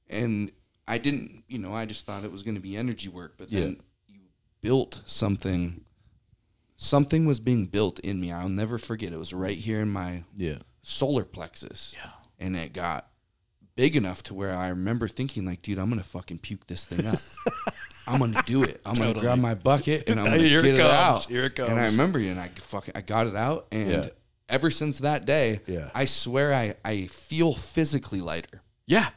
and 0.08 0.52
I 0.88 0.98
didn't, 0.98 1.42
you 1.48 1.58
know, 1.58 1.74
I 1.74 1.84
just 1.84 2.06
thought 2.06 2.22
it 2.24 2.30
was 2.30 2.42
going 2.44 2.54
to 2.54 2.60
be 2.60 2.76
energy 2.76 3.08
work, 3.08 3.34
but 3.36 3.50
then 3.50 3.80
you 4.06 4.20
built 4.60 5.00
something. 5.04 5.82
Something 6.78 7.26
was 7.26 7.40
being 7.40 7.66
built 7.66 7.98
in 8.00 8.20
me. 8.20 8.30
I'll 8.30 8.50
never 8.50 8.76
forget. 8.78 9.12
It 9.12 9.18
was 9.18 9.32
right 9.32 9.56
here 9.56 9.80
in 9.80 9.88
my 9.90 10.24
Yeah, 10.36 10.58
solar 10.82 11.24
plexus. 11.24 11.94
Yeah. 11.96 12.10
and 12.38 12.54
it 12.54 12.72
got 12.74 13.08
big 13.76 13.94
enough 13.94 14.22
to 14.24 14.34
where 14.34 14.54
I 14.56 14.68
remember 14.68 15.06
thinking, 15.06 15.44
like, 15.46 15.62
dude, 15.62 15.78
I'm 15.78 15.88
gonna 15.88 16.02
fucking 16.02 16.38
puke 16.38 16.66
this 16.66 16.84
thing 16.84 17.06
up. 17.06 17.18
I'm 18.08 18.18
gonna 18.18 18.42
do 18.46 18.62
it. 18.64 18.80
I'm 18.84 18.94
gonna 18.94 19.18
grab 19.18 19.38
my 19.38 19.54
bucket 19.54 20.08
and 20.08 20.18
I'm 20.18 20.26
gonna 20.30 20.38
Here 20.38 20.62
get 20.62 20.74
it, 20.74 20.78
comes. 20.78 20.90
out. 20.92 21.24
Here 21.26 21.44
it 21.44 21.54
comes. 21.56 21.70
And 21.70 21.78
I 21.80 21.86
remember, 21.86 22.18
and 22.18 22.40
I 22.40 22.48
fucking 22.48 22.92
I 22.96 23.00
got 23.02 23.26
it 23.26 23.36
out, 23.36 23.66
and 23.72 23.90
Yeah. 23.90 24.08
ever 24.48 24.70
since 24.70 24.98
that 24.98 25.26
day, 25.26 25.60
Yeah. 25.66 25.90
I 25.94 26.04
swear 26.06 26.52
I 26.54 26.74
I 26.84 27.06
feel 27.06 27.54
physically 27.54 28.20
lighter. 28.20 28.62
Yeah. 28.86 29.08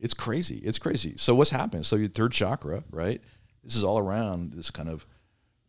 It's 0.00 0.14
crazy. 0.14 0.58
It's 0.58 0.78
crazy. 0.78 1.14
So 1.16 1.34
what's 1.34 1.50
happening? 1.50 1.82
So 1.84 1.96
your 1.96 2.08
third 2.08 2.32
chakra, 2.32 2.84
right? 2.90 3.22
This 3.62 3.76
is 3.76 3.82
all 3.84 3.98
around 3.98 4.52
this 4.52 4.70
kind 4.70 4.88
of, 4.90 5.06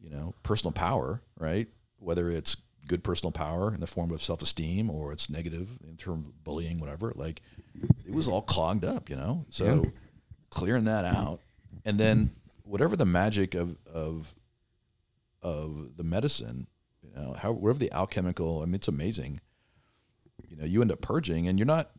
you 0.01 0.09
know, 0.09 0.33
personal 0.43 0.73
power, 0.73 1.21
right? 1.39 1.69
Whether 1.99 2.29
it's 2.29 2.57
good 2.87 3.03
personal 3.03 3.31
power 3.31 3.73
in 3.73 3.79
the 3.79 3.87
form 3.87 4.11
of 4.11 4.21
self-esteem 4.21 4.89
or 4.89 5.13
it's 5.13 5.29
negative 5.29 5.79
in 5.87 5.95
terms 5.95 6.27
of 6.27 6.43
bullying, 6.43 6.79
whatever. 6.79 7.13
Like 7.15 7.41
it 8.07 8.13
was 8.13 8.27
all 8.27 8.41
clogged 8.41 8.85
up, 8.85 9.09
you 9.09 9.15
know. 9.15 9.45
So 9.49 9.91
clearing 10.49 10.85
that 10.85 11.05
out, 11.05 11.39
and 11.83 11.99
then 11.99 12.31
whatever 12.63 12.95
the 12.95 13.05
magic 13.05 13.53
of 13.55 13.77
of 13.91 14.33
of 15.41 15.97
the 15.97 16.03
medicine, 16.03 16.67
you 17.03 17.11
know, 17.15 17.33
how 17.33 17.51
whatever 17.51 17.79
the 17.79 17.91
alchemical. 17.91 18.61
I 18.61 18.65
mean, 18.65 18.75
it's 18.75 18.87
amazing. 18.87 19.39
You 20.47 20.57
know, 20.57 20.65
you 20.65 20.81
end 20.81 20.91
up 20.91 21.01
purging, 21.01 21.47
and 21.47 21.57
you're 21.59 21.65
not 21.65 21.91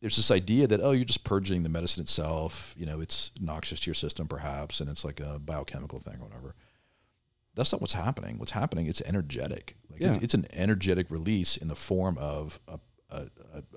there's 0.00 0.16
this 0.16 0.30
idea 0.30 0.66
that 0.66 0.80
oh 0.82 0.92
you're 0.92 1.04
just 1.04 1.24
purging 1.24 1.62
the 1.62 1.68
medicine 1.68 2.00
itself 2.02 2.74
you 2.78 2.86
know 2.86 3.00
it's 3.00 3.32
noxious 3.38 3.80
to 3.80 3.90
your 3.90 3.94
system 3.94 4.26
perhaps 4.26 4.80
and 4.80 4.88
it's 4.88 5.04
like 5.04 5.20
a 5.20 5.38
biochemical 5.38 6.00
thing 6.00 6.14
or 6.20 6.24
whatever 6.24 6.54
that's 7.54 7.70
not 7.70 7.82
what's 7.82 7.92
happening 7.92 8.38
what's 8.38 8.52
happening 8.52 8.86
it's 8.86 9.02
energetic 9.02 9.76
like 9.90 10.00
it's, 10.00 10.16
Yeah. 10.16 10.24
it's 10.24 10.32
an 10.32 10.46
energetic 10.54 11.10
release 11.10 11.58
in 11.58 11.68
the 11.68 11.74
form 11.74 12.16
of 12.16 12.58
a, 12.66 12.78
a, 13.10 13.26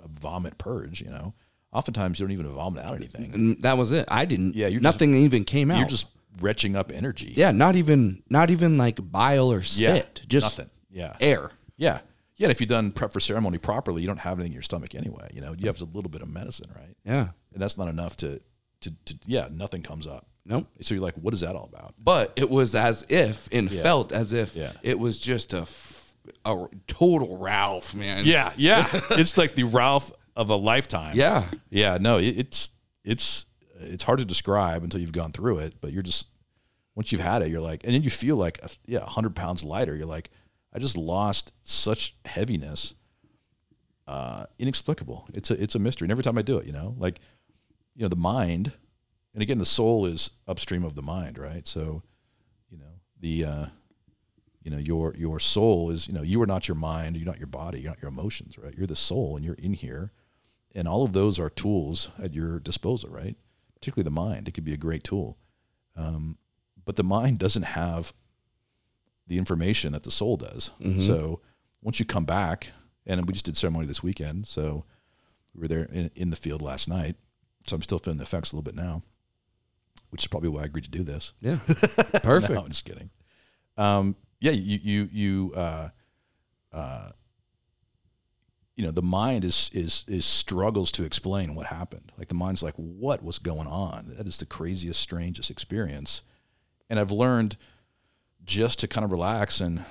a 0.01 0.07
vomit 0.07 0.57
purge 0.57 1.01
you 1.01 1.09
know 1.09 1.33
oftentimes 1.73 2.19
you 2.19 2.25
don't 2.25 2.33
even 2.33 2.47
vomit 2.53 2.85
out 2.85 2.95
anything 2.95 3.31
And 3.33 3.61
that 3.63 3.77
was 3.77 3.91
it. 3.91 4.05
I 4.09 4.25
didn't. 4.25 4.55
Yeah, 4.55 4.63
Yeah, 4.65 4.67
you're 4.69 4.79
just- 4.81 4.83
nothing 4.95 5.15
even 5.15 5.43
came 5.43 5.71
out. 5.71 5.79
you're 5.79 5.87
just 5.87 6.07
retching 6.41 6.75
up 6.75 6.91
energy 6.91 7.33
yeah, 7.37 7.51
not 7.51 7.75
even 7.75 8.23
not 8.29 8.49
even 8.49 8.77
like 8.77 8.99
bile 9.11 9.51
or 9.51 9.57
Yeah, 9.75 9.95
spit. 9.95 10.23
just 10.27 10.43
nothing 10.45 10.69
yeah 10.89 11.15
air. 11.19 11.51
yeah 11.77 11.99
yeah 12.37 12.45
and 12.47 12.51
if 12.51 12.59
you've 12.59 12.69
done 12.69 12.91
prep 12.91 13.13
for 13.13 13.19
ceremony 13.19 13.59
properly 13.59 14.01
you 14.01 14.07
don't 14.07 14.17
have 14.19 14.39
anything 14.39 14.51
in 14.51 14.53
your 14.53 14.63
stomach 14.63 14.95
anyway 14.95 15.27
you 15.31 15.41
know 15.41 15.53
you 15.57 15.67
have 15.67 15.79
a 15.81 15.85
little 15.85 16.09
bit 16.09 16.23
of 16.23 16.27
medicine 16.29 16.71
right 16.75 16.95
Yeah. 17.05 17.27
and 17.53 17.61
that's 17.61 17.77
not 17.77 17.87
enough 17.87 18.17
to 18.17 18.41
to, 18.81 18.91
to 19.05 19.15
yeah 19.27 19.47
nothing 19.51 19.83
comes 19.83 20.07
up 20.07 20.25
Nope. 20.43 20.67
so 20.81 20.95
you're 20.95 21.03
like 21.03 21.13
what 21.15 21.35
is 21.35 21.41
that 21.41 21.55
all 21.55 21.69
about 21.71 21.93
but 21.99 22.33
it 22.35 22.49
was 22.49 22.73
as 22.73 23.05
if 23.09 23.47
and 23.51 23.71
Yeah. 23.71 23.83
felt 23.83 24.11
as 24.11 24.33
if 24.33 24.55
Yeah. 24.55 24.71
it 24.81 24.97
was 24.97 25.19
just 25.19 25.53
a, 25.53 25.59
f- 25.61 26.15
a 26.45 26.65
total 26.87 27.37
Ralph 27.37 27.93
man. 27.93 28.25
Yeah, 28.25 28.53
yeah. 28.57 28.87
it's 29.11 29.37
like 29.37 29.53
the 29.55 29.65
Ralph 29.65 30.11
of 30.35 30.49
a 30.49 30.55
lifetime. 30.55 31.15
yeah, 31.15 31.49
Yeah, 31.69 31.97
no, 31.99 32.17
it, 32.17 32.37
it's 32.37 32.71
it's 33.03 33.45
it's 33.79 34.03
hard 34.03 34.19
to 34.19 34.25
describe 34.25 34.83
until 34.83 34.99
you've 34.99 35.11
gone 35.11 35.31
through 35.31 35.59
it, 35.59 35.75
but 35.81 35.91
you're 35.91 36.03
just 36.03 36.27
once 36.95 37.11
you've 37.11 37.21
had 37.21 37.41
it, 37.41 37.49
you're 37.49 37.61
like 37.61 37.83
and 37.83 37.93
then 37.93 38.03
you 38.03 38.09
feel 38.09 38.35
like 38.35 38.59
yeah, 38.85 38.99
100 38.99 39.35
pounds 39.35 39.63
lighter. 39.63 39.95
You're 39.95 40.05
like 40.05 40.29
I 40.73 40.79
just 40.79 40.97
lost 40.97 41.51
such 41.63 42.15
heaviness. 42.25 42.95
Uh 44.07 44.45
inexplicable. 44.59 45.27
It's 45.33 45.51
a 45.51 45.61
it's 45.61 45.75
a 45.75 45.79
mystery. 45.79 46.05
And 46.05 46.11
every 46.11 46.23
time 46.23 46.37
I 46.37 46.41
do 46.41 46.57
it, 46.57 46.65
you 46.65 46.73
know, 46.73 46.95
like 46.97 47.19
you 47.95 48.03
know, 48.03 48.09
the 48.09 48.15
mind 48.15 48.73
and 49.33 49.41
again 49.41 49.57
the 49.57 49.65
soul 49.65 50.05
is 50.05 50.31
upstream 50.47 50.83
of 50.83 50.95
the 50.95 51.01
mind, 51.01 51.37
right? 51.37 51.65
So, 51.67 52.03
you 52.69 52.77
know, 52.77 52.99
the 53.19 53.45
uh 53.45 53.65
you 54.63 54.71
know 54.71 54.77
your 54.77 55.13
your 55.15 55.39
soul 55.39 55.91
is 55.91 56.07
you 56.07 56.13
know 56.13 56.21
you 56.21 56.41
are 56.41 56.45
not 56.45 56.67
your 56.67 56.75
mind 56.75 57.17
you're 57.17 57.25
not 57.25 57.37
your 57.37 57.47
body 57.47 57.81
you're 57.81 57.91
not 57.91 58.01
your 58.01 58.09
emotions 58.09 58.57
right 58.57 58.73
you're 58.77 58.87
the 58.87 58.95
soul 58.95 59.35
and 59.35 59.45
you're 59.45 59.55
in 59.55 59.73
here 59.73 60.11
and 60.75 60.87
all 60.87 61.03
of 61.03 61.13
those 61.13 61.39
are 61.39 61.49
tools 61.49 62.11
at 62.21 62.33
your 62.33 62.59
disposal 62.59 63.09
right 63.09 63.35
particularly 63.75 64.03
the 64.03 64.11
mind 64.11 64.47
it 64.47 64.53
could 64.53 64.65
be 64.65 64.73
a 64.73 64.77
great 64.77 65.03
tool 65.03 65.37
um, 65.95 66.37
but 66.85 66.95
the 66.95 67.03
mind 67.03 67.37
doesn't 67.39 67.63
have 67.63 68.13
the 69.27 69.37
information 69.37 69.93
that 69.93 70.03
the 70.03 70.11
soul 70.11 70.37
does 70.37 70.71
so 71.01 71.41
once 71.81 71.99
you 71.99 72.05
come 72.05 72.25
back 72.25 72.71
and 73.05 73.25
we 73.25 73.33
just 73.33 73.45
did 73.45 73.57
ceremony 73.57 73.85
this 73.85 74.01
weekend 74.03 74.47
so 74.47 74.85
we 75.53 75.61
were 75.61 75.67
there 75.67 75.83
in, 75.85 76.09
in 76.15 76.29
the 76.31 76.35
field 76.35 76.61
last 76.61 76.87
night, 76.89 77.15
so 77.67 77.75
I'm 77.75 77.81
still 77.83 77.99
feeling 77.99 78.17
the 78.17 78.23
effects 78.23 78.51
a 78.51 78.55
little 78.55 78.63
bit 78.63 78.75
now, 78.75 79.03
which 80.09 80.23
is 80.23 80.27
probably 80.27 80.49
why 80.49 80.61
I 80.61 80.65
agreed 80.65 80.85
to 80.85 80.89
do 80.89 81.03
this. 81.03 81.33
Yeah. 81.41 81.57
Perfect. 82.23 82.53
no, 82.53 82.61
I'm 82.61 82.69
just 82.69 82.85
kidding. 82.85 83.09
Um, 83.77 84.15
yeah, 84.39 84.51
you 84.51 84.79
you 84.81 85.09
you 85.11 85.53
uh, 85.55 85.89
uh, 86.71 87.09
you 88.75 88.83
know, 88.83 88.91
the 88.91 89.01
mind 89.01 89.43
is 89.43 89.69
is 89.73 90.03
is 90.07 90.25
struggles 90.25 90.91
to 90.93 91.03
explain 91.03 91.55
what 91.55 91.67
happened. 91.67 92.11
Like 92.17 92.27
the 92.27 92.33
mind's 92.33 92.63
like, 92.63 92.75
what 92.75 93.23
was 93.23 93.39
going 93.39 93.67
on? 93.67 94.13
That 94.17 94.27
is 94.27 94.37
the 94.37 94.45
craziest, 94.45 94.99
strangest 94.99 95.51
experience. 95.51 96.23
And 96.89 96.99
I've 96.99 97.11
learned 97.11 97.57
just 98.43 98.79
to 98.79 98.87
kind 98.87 99.05
of 99.05 99.11
relax 99.11 99.61
and 99.61 99.85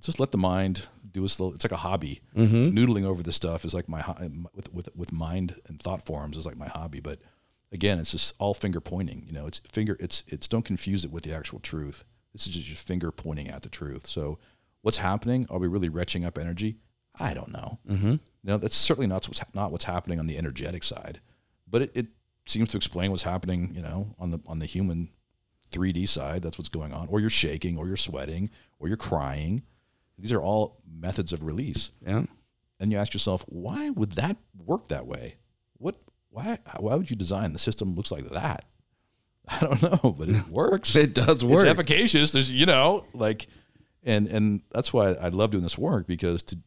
just 0.00 0.20
let 0.20 0.30
the 0.30 0.38
mind 0.38 0.88
do 1.10 1.24
its 1.24 1.40
little. 1.40 1.54
It's 1.54 1.64
like 1.64 1.72
a 1.72 1.76
hobby. 1.76 2.20
Mm-hmm. 2.36 2.76
Noodling 2.78 3.04
over 3.04 3.22
this 3.22 3.36
stuff 3.36 3.64
is 3.64 3.74
like 3.74 3.88
my 3.88 4.02
with 4.54 4.72
with 4.72 4.88
with 4.94 5.12
mind 5.12 5.56
and 5.66 5.80
thought 5.80 6.04
forms 6.04 6.36
is 6.36 6.46
like 6.46 6.56
my 6.56 6.68
hobby. 6.68 7.00
But 7.00 7.20
again, 7.72 7.98
it's 7.98 8.12
just 8.12 8.34
all 8.38 8.54
finger 8.54 8.80
pointing. 8.80 9.24
You 9.26 9.32
know, 9.32 9.46
it's 9.46 9.58
finger. 9.60 9.96
It's 9.98 10.22
it's 10.28 10.46
don't 10.46 10.64
confuse 10.64 11.04
it 11.04 11.10
with 11.10 11.24
the 11.24 11.34
actual 11.34 11.58
truth. 11.58 12.04
This 12.32 12.46
is 12.46 12.54
just 12.54 12.68
your 12.68 12.76
finger 12.76 13.10
pointing 13.10 13.48
at 13.48 13.62
the 13.62 13.68
truth. 13.68 14.06
So, 14.06 14.38
what's 14.82 14.98
happening? 14.98 15.46
Are 15.50 15.58
we 15.58 15.68
really 15.68 15.88
retching 15.88 16.24
up 16.24 16.38
energy? 16.38 16.76
I 17.18 17.34
don't 17.34 17.52
know. 17.52 17.78
Mm-hmm. 17.88 18.14
No, 18.44 18.56
that's 18.58 18.76
certainly 18.76 19.06
not 19.06 19.26
what's 19.26 19.40
not 19.54 19.72
what's 19.72 19.84
happening 19.84 20.18
on 20.18 20.26
the 20.26 20.38
energetic 20.38 20.82
side, 20.84 21.20
but 21.68 21.82
it, 21.82 21.90
it 21.94 22.06
seems 22.46 22.68
to 22.70 22.76
explain 22.76 23.10
what's 23.10 23.22
happening. 23.22 23.70
You 23.74 23.82
know, 23.82 24.14
on 24.18 24.30
the 24.30 24.40
on 24.46 24.58
the 24.58 24.66
human 24.66 25.10
3D 25.72 26.08
side, 26.08 26.42
that's 26.42 26.58
what's 26.58 26.68
going 26.68 26.92
on. 26.92 27.08
Or 27.08 27.20
you're 27.20 27.30
shaking, 27.30 27.76
or 27.78 27.86
you're 27.86 27.96
sweating, 27.96 28.50
or 28.78 28.88
you're 28.88 28.96
crying. 28.96 29.62
These 30.18 30.32
are 30.32 30.40
all 30.40 30.80
methods 30.90 31.32
of 31.32 31.42
release. 31.42 31.92
Yeah. 32.06 32.24
And 32.78 32.92
you 32.92 32.98
ask 32.98 33.14
yourself, 33.14 33.44
why 33.48 33.90
would 33.90 34.12
that 34.12 34.36
work 34.64 34.88
that 34.88 35.06
way? 35.06 35.36
What? 35.78 35.96
Why? 36.30 36.58
Why 36.78 36.96
would 36.96 37.10
you 37.10 37.16
design 37.16 37.52
the 37.52 37.58
system 37.58 37.94
looks 37.94 38.12
like 38.12 38.28
that? 38.30 38.64
I 39.48 39.60
don't 39.60 39.82
know, 39.82 40.12
but 40.12 40.28
it 40.28 40.48
works. 40.50 40.94
It 40.96 41.14
does 41.14 41.44
work. 41.44 41.62
It's 41.62 41.70
efficacious. 41.70 42.32
There's, 42.32 42.52
you 42.52 42.66
know, 42.66 43.04
like, 43.14 43.46
and 44.02 44.26
and 44.26 44.62
that's 44.70 44.92
why 44.92 45.12
I 45.12 45.28
love 45.28 45.50
doing 45.50 45.62
this 45.62 45.78
work 45.78 46.06
because 46.06 46.42
to, 46.44 46.58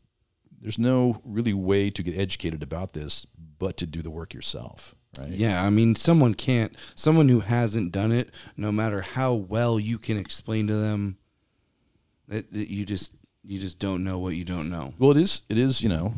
there's 0.61 0.77
no 0.79 1.21
really 1.25 1.53
way 1.53 1.89
to 1.89 2.03
get 2.03 2.17
educated 2.17 2.61
about 2.63 2.93
this 2.93 3.25
but 3.57 3.77
to 3.77 3.85
do 3.85 4.01
the 4.01 4.11
work 4.11 4.33
yourself, 4.33 4.95
right? 5.17 5.29
Yeah, 5.29 5.63
I 5.65 5.69
mean, 5.69 5.95
someone 5.95 6.33
can't, 6.33 6.75
someone 6.95 7.27
who 7.29 7.41
hasn't 7.41 7.91
done 7.91 8.11
it, 8.11 8.29
no 8.55 8.71
matter 8.71 9.01
how 9.01 9.33
well 9.33 9.79
you 9.79 9.97
can 9.97 10.17
explain 10.17 10.67
to 10.67 10.75
them, 10.75 11.17
that 12.27 12.51
that 12.53 12.69
you 12.69 12.85
just, 12.85 13.13
you 13.43 13.59
just 13.59 13.79
don't 13.79 14.03
know 14.03 14.17
what 14.19 14.35
you 14.35 14.45
don't 14.45 14.69
know. 14.69 14.93
Well, 14.99 15.11
it 15.11 15.17
is. 15.17 15.43
It 15.49 15.57
is. 15.57 15.81
You 15.81 15.89
know, 15.89 16.13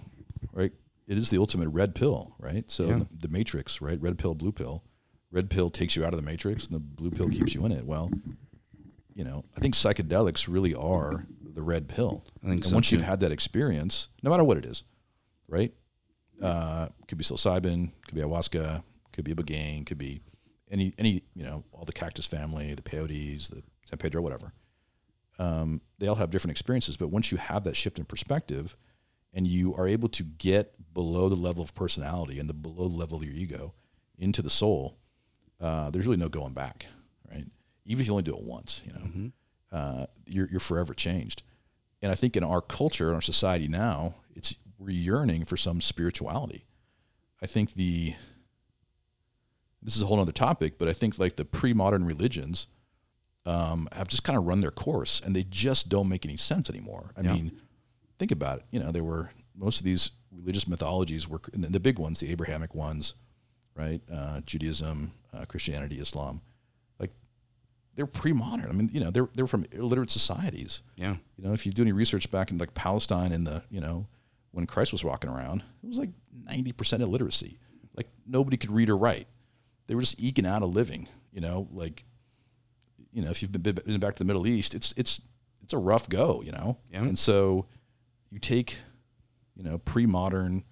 right? 0.53 0.71
It 1.07 1.17
is 1.17 1.29
the 1.29 1.37
ultimate 1.39 1.69
red 1.69 1.95
pill, 1.95 2.35
right? 2.39 2.69
So 2.69 2.87
Yeah. 2.87 2.95
the, 2.99 3.27
the 3.27 3.29
Matrix, 3.29 3.81
right? 3.81 3.99
Red 4.01 4.17
pill, 4.17 4.35
blue 4.35 4.51
pill. 4.51 4.83
Red 5.31 5.49
pill 5.49 5.69
takes 5.69 5.95
you 5.95 6.05
out 6.05 6.13
of 6.13 6.19
the 6.19 6.25
Matrix, 6.25 6.67
and 6.67 6.75
the 6.75 6.79
blue 6.79 7.09
pill 7.11 7.29
keeps 7.29 7.55
you 7.55 7.65
in 7.65 7.71
it. 7.71 7.85
Well, 7.85 8.11
you 9.15 9.23
know, 9.23 9.45
I 9.55 9.59
think 9.61 9.73
psychedelics 9.75 10.47
really 10.51 10.73
are 10.75 11.25
the 11.53 11.61
red 11.61 11.87
pill. 11.87 12.25
I 12.43 12.47
think 12.47 12.61
and 12.61 12.65
so, 12.65 12.75
once 12.75 12.89
too. 12.89 12.95
you've 12.95 13.05
had 13.05 13.19
that 13.21 13.31
experience, 13.31 14.09
no 14.23 14.29
matter 14.29 14.43
what 14.43 14.57
it 14.57 14.65
is, 14.65 14.83
right? 15.47 15.73
Uh, 16.41 16.87
could 17.07 17.17
be 17.17 17.23
psilocybin, 17.23 17.91
could 18.07 18.15
be 18.15 18.21
ayahuasca, 18.21 18.83
could 19.11 19.23
be 19.23 19.31
a 19.31 19.35
ibogaine, 19.35 19.85
could 19.85 19.97
be 19.97 20.21
any 20.71 20.93
any 20.97 21.23
you 21.35 21.43
know 21.43 21.63
all 21.71 21.85
the 21.85 21.93
cactus 21.93 22.25
family, 22.25 22.73
the 22.73 22.81
peyotes, 22.81 23.49
the 23.49 23.61
San 23.87 23.97
Pedro, 23.99 24.21
whatever. 24.21 24.53
Um, 25.37 25.81
they 25.99 26.07
all 26.07 26.15
have 26.15 26.29
different 26.29 26.51
experiences, 26.51 26.97
but 26.97 27.09
once 27.09 27.31
you 27.31 27.37
have 27.37 27.63
that 27.63 27.75
shift 27.75 27.99
in 27.99 28.05
perspective, 28.05 28.75
and 29.33 29.47
you 29.47 29.73
are 29.75 29.87
able 29.87 30.09
to 30.09 30.23
get 30.23 30.73
below 30.93 31.29
the 31.29 31.35
level 31.35 31.63
of 31.63 31.73
personality 31.73 32.39
and 32.39 32.49
the 32.49 32.53
below 32.53 32.87
the 32.87 32.95
level 32.95 33.17
of 33.17 33.23
your 33.23 33.33
ego 33.33 33.73
into 34.17 34.41
the 34.41 34.49
soul, 34.49 34.97
uh, 35.59 35.89
there's 35.89 36.05
really 36.05 36.17
no 36.17 36.29
going 36.29 36.53
back, 36.53 36.87
right? 37.29 37.45
Even 37.85 38.01
if 38.01 38.07
you 38.07 38.13
only 38.13 38.23
do 38.23 38.35
it 38.35 38.43
once, 38.43 38.83
you 38.85 38.93
know, 38.93 39.31
uh, 39.71 40.05
you're 40.25 40.47
you're 40.49 40.59
forever 40.59 40.93
changed. 40.93 41.43
And 42.01 42.11
I 42.11 42.15
think 42.15 42.35
in 42.35 42.43
our 42.43 42.61
culture, 42.61 43.09
in 43.09 43.15
our 43.15 43.21
society 43.21 43.67
now, 43.67 44.15
it's 44.35 44.55
we're 44.79 44.89
yearning 44.89 45.45
for 45.45 45.55
some 45.57 45.81
spirituality. 45.81 46.65
I 47.41 47.45
think 47.47 47.73
the 47.75 48.15
this 49.81 49.95
is 49.95 50.01
a 50.01 50.05
whole 50.05 50.19
other 50.19 50.31
topic, 50.31 50.77
but 50.77 50.87
I 50.87 50.93
think 50.93 51.17
like 51.17 51.35
the 51.37 51.45
pre-modern 51.45 52.05
religions 52.05 52.67
um, 53.45 53.87
have 53.93 54.07
just 54.07 54.23
kind 54.23 54.37
of 54.37 54.45
run 54.45 54.59
their 54.61 54.69
course, 54.71 55.19
and 55.23 55.35
they 55.35 55.43
just 55.43 55.89
don't 55.89 56.07
make 56.07 56.25
any 56.25 56.37
sense 56.37 56.69
anymore. 56.69 57.11
I 57.17 57.21
Yeah. 57.21 57.33
mean, 57.33 57.61
think 58.19 58.31
about 58.31 58.59
it. 58.59 58.65
You 58.71 58.79
know, 58.79 58.91
there 58.91 59.03
were 59.03 59.31
most 59.55 59.79
of 59.79 59.85
these 59.85 60.11
religious 60.31 60.67
mythologies 60.67 61.27
were 61.27 61.41
the 61.53 61.79
big 61.79 61.97
ones, 61.97 62.19
the 62.19 62.31
Abrahamic 62.31 62.75
ones, 62.75 63.15
right? 63.75 64.01
Uh, 64.11 64.41
Judaism, 64.41 65.13
uh, 65.33 65.45
Christianity, 65.45 65.99
Islam, 65.99 66.41
they're 67.95 68.05
pre-modern. 68.05 68.69
I 68.69 68.73
mean, 68.73 68.89
you 68.93 68.99
know, 68.99 69.11
they're 69.11 69.29
they're 69.35 69.47
from 69.47 69.65
illiterate 69.71 70.11
societies. 70.11 70.81
Yeah. 70.95 71.15
You 71.37 71.43
know, 71.43 71.53
if 71.53 71.65
you 71.65 71.71
do 71.71 71.81
any 71.81 71.91
research 71.91 72.31
back 72.31 72.51
in 72.51 72.57
like 72.57 72.73
Palestine 72.73 73.31
in 73.31 73.43
the, 73.43 73.63
you 73.69 73.81
know, 73.81 74.07
when 74.51 74.65
Christ 74.65 74.91
was 74.91 75.03
walking 75.03 75.29
around, 75.29 75.63
it 75.83 75.87
was 75.87 75.97
like 75.97 76.09
90% 76.47 76.99
illiteracy. 76.99 77.57
Like 77.95 78.07
nobody 78.25 78.57
could 78.57 78.71
read 78.71 78.89
or 78.89 78.97
write. 78.97 79.27
They 79.87 79.95
were 79.95 80.01
just 80.01 80.19
eking 80.19 80.45
out 80.45 80.61
a 80.61 80.65
living, 80.65 81.07
you 81.31 81.41
know, 81.41 81.67
like, 81.71 82.05
you 83.11 83.21
know, 83.21 83.29
if 83.29 83.41
you've 83.41 83.51
been, 83.51 83.61
been 83.61 83.99
back 83.99 84.15
to 84.15 84.23
the 84.23 84.27
Middle 84.27 84.47
East, 84.47 84.73
it's, 84.73 84.93
it's, 84.95 85.21
it's 85.61 85.73
a 85.73 85.77
rough 85.77 86.07
go, 86.07 86.41
you 86.41 86.51
know? 86.51 86.77
Yeah. 86.91 86.99
And 86.99 87.19
so 87.19 87.65
you 88.29 88.39
take, 88.39 88.77
you 89.55 89.63
know, 89.63 89.79
pre-modern, 89.79 90.63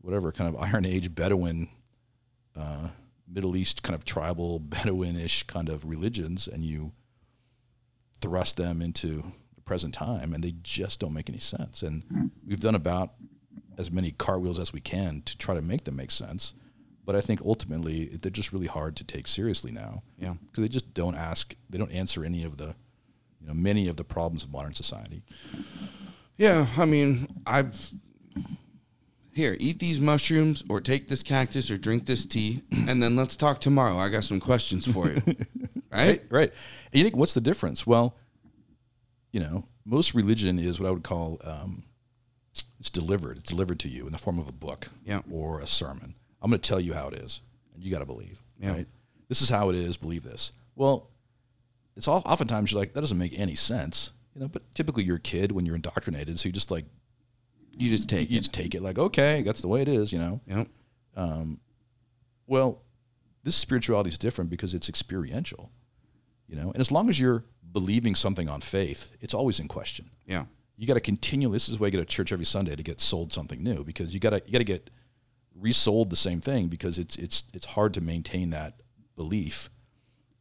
whatever 0.00 0.30
kind 0.30 0.54
of 0.54 0.60
Iron 0.62 0.86
Age 0.86 1.12
Bedouin, 1.14 1.68
uh, 2.56 2.88
Middle 3.30 3.56
East 3.56 3.82
kind 3.82 3.94
of 3.94 4.04
tribal 4.04 4.58
Bedouin-ish 4.60 5.44
kind 5.44 5.68
of 5.68 5.84
religions, 5.84 6.48
and 6.48 6.64
you 6.64 6.92
thrust 8.20 8.56
them 8.56 8.80
into 8.82 9.22
the 9.54 9.60
present 9.62 9.94
time, 9.94 10.32
and 10.34 10.42
they 10.42 10.54
just 10.62 11.00
don't 11.00 11.12
make 11.14 11.28
any 11.28 11.38
sense. 11.38 11.82
And 11.82 12.30
we've 12.46 12.60
done 12.60 12.74
about 12.74 13.12
as 13.76 13.90
many 13.92 14.10
cartwheels 14.10 14.58
as 14.58 14.72
we 14.72 14.80
can 14.80 15.22
to 15.22 15.38
try 15.38 15.54
to 15.54 15.62
make 15.62 15.84
them 15.84 15.96
make 15.96 16.10
sense. 16.10 16.54
But 17.04 17.14
I 17.16 17.20
think 17.20 17.40
ultimately 17.44 18.06
they're 18.06 18.30
just 18.30 18.52
really 18.52 18.66
hard 18.66 18.96
to 18.96 19.04
take 19.04 19.28
seriously 19.28 19.70
now 19.72 20.02
Yeah. 20.18 20.34
because 20.50 20.62
they 20.62 20.68
just 20.68 20.92
don't 20.94 21.14
ask, 21.14 21.54
they 21.70 21.78
don't 21.78 21.92
answer 21.92 22.24
any 22.24 22.42
of 22.44 22.56
the, 22.58 22.74
you 23.40 23.46
know, 23.46 23.54
many 23.54 23.88
of 23.88 23.96
the 23.96 24.04
problems 24.04 24.42
of 24.42 24.50
modern 24.52 24.74
society. 24.74 25.22
Yeah, 26.36 26.66
I 26.76 26.84
mean, 26.84 27.26
I've 27.46 27.92
here 29.38 29.56
eat 29.58 29.78
these 29.78 29.98
mushrooms 30.00 30.62
or 30.68 30.80
take 30.80 31.08
this 31.08 31.22
cactus 31.22 31.70
or 31.70 31.78
drink 31.78 32.04
this 32.04 32.26
tea, 32.26 32.62
and 32.86 33.02
then 33.02 33.16
let's 33.16 33.36
talk 33.36 33.60
tomorrow. 33.60 33.96
I 33.96 34.10
got 34.10 34.24
some 34.24 34.40
questions 34.40 34.90
for 34.92 35.08
you. 35.10 35.22
right? 35.90 36.22
Right. 36.28 36.52
And 36.92 36.94
you 36.94 37.02
think, 37.04 37.16
what's 37.16 37.34
the 37.34 37.40
difference? 37.40 37.86
Well, 37.86 38.16
you 39.32 39.40
know, 39.40 39.64
most 39.84 40.14
religion 40.14 40.58
is 40.58 40.78
what 40.78 40.88
I 40.88 40.92
would 40.92 41.04
call 41.04 41.40
um, 41.44 41.84
it's 42.78 42.90
delivered. 42.90 43.38
It's 43.38 43.48
delivered 43.48 43.80
to 43.80 43.88
you 43.88 44.06
in 44.06 44.12
the 44.12 44.18
form 44.18 44.38
of 44.38 44.48
a 44.48 44.52
book 44.52 44.88
Yeah. 45.04 45.20
or 45.30 45.60
a 45.60 45.66
sermon. 45.66 46.14
I'm 46.42 46.50
going 46.50 46.60
to 46.60 46.68
tell 46.68 46.80
you 46.80 46.92
how 46.94 47.08
it 47.08 47.14
is, 47.14 47.40
and 47.74 47.82
you 47.82 47.90
got 47.90 48.00
to 48.00 48.06
believe. 48.06 48.42
Yeah. 48.60 48.72
Right. 48.72 48.86
This 49.28 49.42
is 49.42 49.48
how 49.48 49.70
it 49.70 49.76
is. 49.76 49.96
Believe 49.96 50.22
this. 50.24 50.52
Well, 50.76 51.08
it's 51.96 52.06
all, 52.08 52.22
oftentimes 52.24 52.70
you're 52.72 52.80
like 52.80 52.92
that 52.94 53.00
doesn't 53.00 53.18
make 53.18 53.38
any 53.38 53.54
sense. 53.54 54.12
You 54.34 54.42
know, 54.42 54.48
but 54.48 54.62
typically 54.74 55.04
you're 55.04 55.16
a 55.16 55.20
kid 55.20 55.50
when 55.52 55.66
you're 55.66 55.74
indoctrinated, 55.74 56.38
so 56.38 56.48
you 56.48 56.52
just 56.52 56.70
like 56.70 56.84
You 57.76 57.90
just 57.90 58.08
take 58.08 58.30
you 58.30 58.36
it. 58.36 58.40
just 58.40 58.52
take 58.52 58.74
it 58.74 58.82
like 58.82 58.98
okay, 58.98 59.42
that's 59.42 59.60
the 59.62 59.68
way 59.68 59.82
it 59.82 59.88
is. 59.88 60.12
You 60.12 60.18
know. 60.18 60.40
Yep. 60.46 60.68
Um, 61.16 61.60
well, 62.46 62.82
this 63.44 63.56
spirituality 63.56 64.10
is 64.10 64.18
different 64.18 64.50
because 64.50 64.74
it's 64.74 64.88
experiential, 64.88 65.70
you 66.48 66.56
know. 66.56 66.70
And 66.72 66.80
as 66.80 66.90
long 66.90 67.08
as 67.08 67.20
you're 67.20 67.44
believing 67.72 68.14
something 68.14 68.48
on 68.48 68.60
faith, 68.60 69.16
it's 69.20 69.34
always 69.34 69.60
in 69.60 69.68
question. 69.68 70.10
Yeah. 70.26 70.44
You 70.76 70.86
got 70.86 70.94
to 70.94 71.00
continue. 71.00 71.50
This 71.50 71.68
is 71.68 71.80
why 71.80 71.86
you 71.88 71.92
go 71.92 71.98
to 71.98 72.04
church 72.04 72.32
every 72.32 72.46
Sunday 72.46 72.76
to 72.76 72.82
get 72.82 73.00
sold 73.00 73.32
something 73.32 73.62
new 73.62 73.84
because 73.84 74.14
you 74.14 74.20
got 74.20 74.30
to 74.30 74.42
you 74.46 74.52
got 74.52 74.58
to 74.58 74.64
get 74.64 74.90
resold 75.54 76.10
the 76.10 76.16
same 76.16 76.40
thing 76.40 76.68
because 76.68 76.98
it's 76.98 77.16
it's 77.16 77.44
it's 77.52 77.66
hard 77.66 77.94
to 77.94 78.00
maintain 78.00 78.50
that 78.50 78.74
belief 79.16 79.70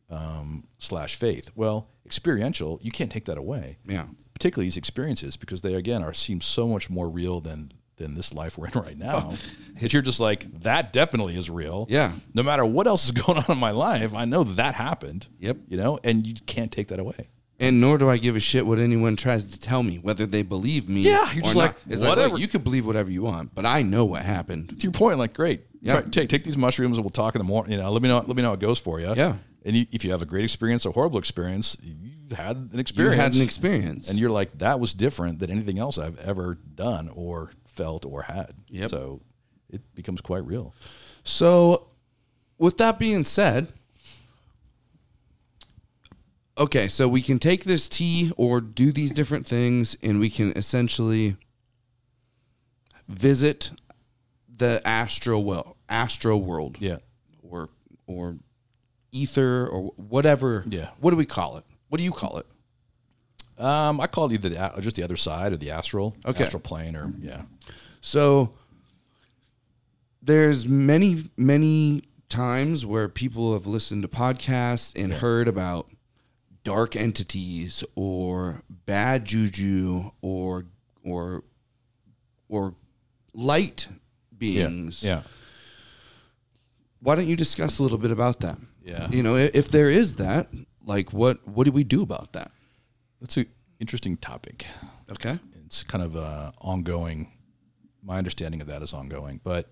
um, 0.10 0.64
slash 0.78 1.16
faith. 1.16 1.50
Well, 1.56 1.90
experiential, 2.06 2.80
you 2.82 2.92
can't 2.92 3.12
take 3.12 3.26
that 3.26 3.38
away 3.38 3.78
Yeah. 3.86 4.06
Particularly 4.38 4.68
these 4.68 4.78
experiences 4.78 5.36
because 5.36 5.62
they 5.62 5.74
again 5.74 6.04
are 6.04 6.14
seem 6.14 6.40
so 6.40 6.68
much 6.68 6.92
more 6.92 7.10
real 7.10 7.40
than 7.42 7.72
than 7.96 8.14
this 8.14 8.36
life 8.36 8.56
we're 8.56 8.68
in 8.68 8.74
right 8.80 8.98
now. 8.98 9.34
that 9.82 9.92
you're 9.94 10.04
just 10.04 10.20
like 10.20 10.62
that 10.62 10.94
definitely 10.94 11.36
is 11.36 11.50
real. 11.50 11.88
Yeah. 11.90 12.12
No 12.36 12.44
matter 12.44 12.64
what 12.64 12.86
else 12.86 13.06
is 13.06 13.12
going 13.24 13.40
on 13.40 13.46
in 13.50 13.58
my 13.58 13.72
life, 13.72 14.14
I 14.14 14.26
know 14.26 14.44
that 14.44 14.76
happened. 14.76 15.28
Yep. 15.40 15.58
You 15.68 15.78
know, 15.78 15.98
and 16.04 16.28
you 16.28 16.36
can't 16.46 16.72
take 16.72 16.90
that 16.90 17.00
away. 17.00 17.30
And 17.60 17.82
nor 17.82 17.98
do 17.98 18.08
I 18.08 18.18
give 18.18 18.36
a 18.36 18.40
shit 18.40 18.68
what 18.68 18.78
anyone 18.78 19.16
tries 19.16 19.48
to 19.48 19.60
tell 19.60 19.82
me, 19.82 19.98
whether 19.98 20.28
they 20.28 20.44
believe 20.44 20.88
me. 20.88 21.02
Yeah, 21.02 21.34
you're 21.34 21.42
just 21.42 21.56
not. 21.56 21.62
like, 21.64 21.76
it's 21.88 22.04
whatever. 22.04 22.22
Like, 22.22 22.32
look, 22.34 22.42
you 22.42 22.48
can 22.48 22.62
believe 22.62 22.86
whatever 22.86 23.10
you 23.10 23.24
want, 23.24 23.56
but 23.56 23.66
I 23.66 23.82
know 23.82 24.06
what 24.06 24.22
happened. 24.22 24.80
To 24.80 24.84
your 24.84 24.92
point, 24.92 25.18
like 25.18 25.34
great. 25.34 25.62
Yeah. 25.82 26.02
Try, 26.02 26.10
take 26.12 26.30
take 26.30 26.44
these 26.44 26.58
mushrooms 26.58 27.00
and 27.00 27.04
we'll 27.04 27.10
talk 27.10 27.34
in 27.34 27.40
the 27.40 27.46
morning. 27.48 27.72
You 27.72 27.80
know, 27.80 27.92
let 27.92 28.04
me 28.04 28.08
know 28.08 28.18
let 28.18 28.36
me 28.36 28.44
know 28.44 28.50
how 28.50 28.54
it 28.54 28.60
goes 28.60 28.78
for 28.78 29.00
you. 29.00 29.16
Yeah. 29.16 29.38
And 29.66 29.76
you, 29.76 29.88
if 29.92 30.06
you 30.06 30.12
have 30.12 30.22
a 30.22 30.26
great 30.26 30.44
experience 30.44 30.86
or 30.86 30.94
horrible 30.94 31.18
experience, 31.18 31.76
you've 31.82 31.98
had 32.36 32.56
an 32.58 32.70
You 32.74 32.80
experience. 32.80 33.22
had 33.22 33.36
an 33.36 33.42
experience. 33.42 34.10
and 34.10 34.18
you're 34.20 34.30
like 34.30 34.58
that 34.60 34.80
was 34.80 34.94
different 34.94 35.40
than 35.40 35.50
anything 35.52 35.80
else 35.80 35.98
I've 35.98 36.20
ever 36.20 36.56
done 36.76 37.10
or 37.14 37.52
felt 37.68 38.06
or 38.06 38.24
had. 38.24 38.52
Yep. 38.70 38.90
So 38.90 39.22
it 39.70 39.82
becomes 39.96 40.22
quite 40.22 40.46
real. 40.46 40.74
So, 41.24 41.88
with 42.58 42.78
that 42.78 42.98
being 43.00 43.24
said, 43.24 43.68
okay, 46.58 46.88
so 46.88 47.08
we 47.08 47.22
can 47.22 47.40
take 47.40 47.64
this 47.66 47.88
tea 47.90 48.32
or 48.38 48.62
do 48.62 48.92
these 48.92 49.12
different 49.12 49.46
things, 49.46 49.96
and 50.02 50.20
we 50.20 50.30
can 50.30 50.52
essentially 50.58 51.36
visit 53.08 53.72
the 54.54 54.82
astro 54.86 55.40
well 55.40 55.78
astro 55.88 56.36
world 56.38 56.78
Yeah. 56.80 56.98
or 57.42 57.70
or 58.08 58.38
ether 59.12 59.68
or 59.68 59.92
whatever. 59.96 60.64
Yeah. 60.68 60.90
What 61.00 61.12
do 61.12 61.18
we 61.18 61.26
call 61.26 61.58
it? 61.58 61.64
What 61.90 61.98
do 62.00 62.04
you 62.04 62.12
call 62.12 62.38
it? 62.40 62.46
Um, 63.64 64.00
I 64.00 64.08
call 64.08 64.26
it 64.26 64.34
either 64.34 64.50
the, 64.50 64.82
just 64.82 64.96
the 64.98 65.04
other 65.04 65.18
side 65.18 65.52
or 65.54 65.58
the 65.58 65.72
astral, 65.72 66.16
Okay. 66.26 66.44
astral 66.44 66.62
plane, 66.62 66.96
or 66.96 67.12
yeah, 67.20 67.44
So 68.02 68.54
there's 70.22 70.68
many 70.68 71.24
many 71.38 72.04
times 72.30 72.86
where 72.86 73.08
people 73.10 73.54
have 73.54 73.66
listened 73.68 74.02
to 74.04 74.08
podcasts 74.08 74.94
and 75.02 75.14
heard 75.14 75.48
about 75.48 75.90
dark 76.64 76.96
entities 76.96 77.84
or 77.96 78.62
bad 78.86 79.26
juju 79.26 80.12
or 80.22 80.66
or 81.04 81.44
or 82.50 82.76
light 83.34 83.88
beings. 84.38 85.04
yeah, 85.04 85.22
Why 87.00 87.16
don't 87.16 87.28
you 87.28 87.36
discuss 87.36 87.80
a 87.80 87.84
little 87.84 87.98
bit 87.98 88.12
about 88.12 88.42
that? 88.42 88.58
Yeah. 88.84 89.10
You 89.10 89.24
know, 89.24 89.36
if 89.36 89.70
there 89.70 89.90
is 89.90 90.16
that, 90.16 90.48
like 90.88 91.14
what 91.14 91.48
what 91.48 91.66
do 91.66 91.72
we 91.72 91.84
do 91.84 92.02
about 92.02 92.34
that? 92.34 92.52
That's 93.22 93.38
an 93.38 93.46
interesting 93.80 94.18
topic. 94.18 94.66
Okay. 95.12 95.38
It's 95.66 95.84
kind 95.84 96.04
of 96.04 96.16
uh, 96.16 96.52
ongoing. 96.62 97.34
My 98.02 98.18
understanding 98.18 98.62
of 98.62 98.68
that 98.68 98.82
is 98.82 98.94
ongoing, 98.94 99.42
but 99.44 99.70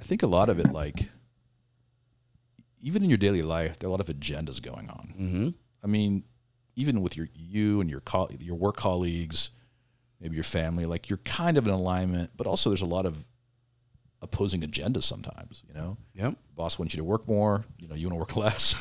I 0.00 0.02
think 0.02 0.24
a 0.24 0.26
lot 0.26 0.48
of 0.48 0.58
it, 0.58 0.72
like 0.72 1.10
even 2.80 3.04
in 3.04 3.08
your 3.08 3.18
daily 3.18 3.42
life, 3.42 3.78
there 3.78 3.86
are 3.86 3.90
a 3.90 3.92
lot 3.92 4.00
of 4.00 4.08
agendas 4.08 4.60
going 4.60 4.90
on. 4.90 5.14
Mm-hmm. 5.18 5.48
I 5.84 5.86
mean, 5.86 6.24
even 6.74 7.02
with 7.02 7.16
your 7.16 7.28
you 7.34 7.80
and 7.80 7.88
your 7.88 8.00
co- 8.00 8.28
your 8.40 8.56
work 8.56 8.76
colleagues, 8.76 9.50
maybe 10.20 10.34
your 10.34 10.44
family, 10.44 10.86
like 10.86 11.08
you're 11.08 11.18
kind 11.18 11.56
of 11.56 11.68
in 11.68 11.72
alignment, 11.72 12.32
but 12.36 12.48
also 12.48 12.70
there's 12.70 12.82
a 12.82 12.86
lot 12.86 13.06
of 13.06 13.26
opposing 14.22 14.62
agendas 14.62 15.02
sometimes. 15.02 15.62
You 15.68 15.74
know, 15.74 15.96
Yep. 16.14 16.36
boss 16.56 16.78
wants 16.78 16.94
you 16.94 16.98
to 16.98 17.04
work 17.04 17.26
more. 17.28 17.64
You 17.78 17.88
know, 17.88 17.94
you 17.94 18.08
want 18.08 18.14
to 18.14 18.18
work 18.20 18.36
less. 18.44 18.80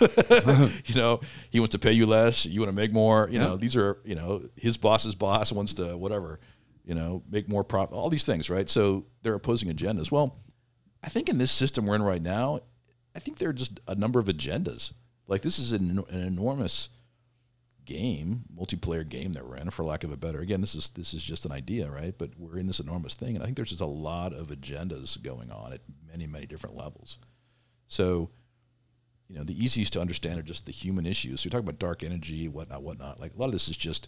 you 0.88 0.95
know, 0.95 1.19
he 1.49 1.59
wants 1.59 1.73
to 1.73 1.80
pay 1.80 1.91
you 1.91 2.05
less. 2.05 2.45
You 2.45 2.59
want 2.61 2.69
to 2.69 2.76
make 2.76 2.93
more. 2.93 3.27
You 3.31 3.39
know, 3.39 3.57
these 3.57 3.76
are 3.76 3.97
you 4.05 4.15
know 4.15 4.43
his 4.55 4.77
boss's 4.77 5.15
boss 5.15 5.51
wants 5.51 5.73
to 5.76 5.97
whatever. 5.97 6.39
You 6.85 6.95
know, 6.95 7.23
make 7.30 7.47
more 7.49 7.63
profit. 7.63 7.95
All 7.95 8.09
these 8.09 8.26
things, 8.26 8.49
right? 8.49 8.68
So 8.69 9.05
they're 9.22 9.35
opposing 9.35 9.69
agendas. 9.69 10.11
Well, 10.11 10.39
I 11.03 11.09
think 11.09 11.30
in 11.30 11.38
this 11.38 11.51
system 11.51 11.85
we're 11.85 11.95
in 11.95 12.01
right 12.03 12.22
now, 12.22 12.59
I 13.15 13.19
think 13.19 13.38
there 13.38 13.49
are 13.49 13.53
just 13.53 13.80
a 13.88 13.95
number 13.95 14.19
of 14.19 14.26
agendas. 14.26 14.93
Like 15.27 15.41
this 15.43 15.59
is 15.59 15.72
an, 15.73 16.03
an 16.09 16.22
enormous 16.22 16.89
game, 17.91 18.43
multiplayer 18.55 19.07
game 19.07 19.34
that 19.34 19.47
we're 19.47 19.57
in, 19.57 19.69
for 19.69 19.84
lack 19.84 20.03
of 20.03 20.11
a 20.11 20.18
better. 20.18 20.39
Again, 20.39 20.61
this 20.61 20.76
is 20.76 20.89
this 20.89 21.13
is 21.13 21.23
just 21.23 21.45
an 21.45 21.51
idea, 21.51 21.89
right? 21.89 22.18
But 22.18 22.31
we're 22.38 22.57
in 22.57 22.68
this 22.68 22.80
enormous 22.80 23.13
thing, 23.13 23.35
and 23.35 23.43
I 23.43 23.45
think 23.45 23.57
there's 23.57 23.69
just 23.69 23.81
a 23.81 23.85
lot 23.85 24.34
of 24.34 24.47
agendas 24.47 25.22
going 25.22 25.51
on 25.51 25.73
at 25.73 25.81
many, 26.09 26.27
many 26.27 26.45
different 26.45 26.76
levels. 26.76 27.19
So, 27.88 28.30
you 29.27 29.35
know, 29.35 29.43
the 29.43 29.61
easiest 29.61 29.93
to 29.93 30.01
understand 30.01 30.39
are 30.39 30.43
just 30.43 30.65
the 30.65 30.72
human 30.72 31.05
issues. 31.05 31.41
So 31.41 31.47
you're 31.47 31.51
talking 31.51 31.68
about 31.68 31.80
dark 31.80 32.03
energy, 32.03 32.47
whatnot, 32.47 32.84
whatnot. 32.84 33.19
Like 33.19 33.34
a 33.35 33.38
lot 33.38 33.47
of 33.47 33.51
this 33.51 33.68
is 33.68 33.77
just 33.77 34.07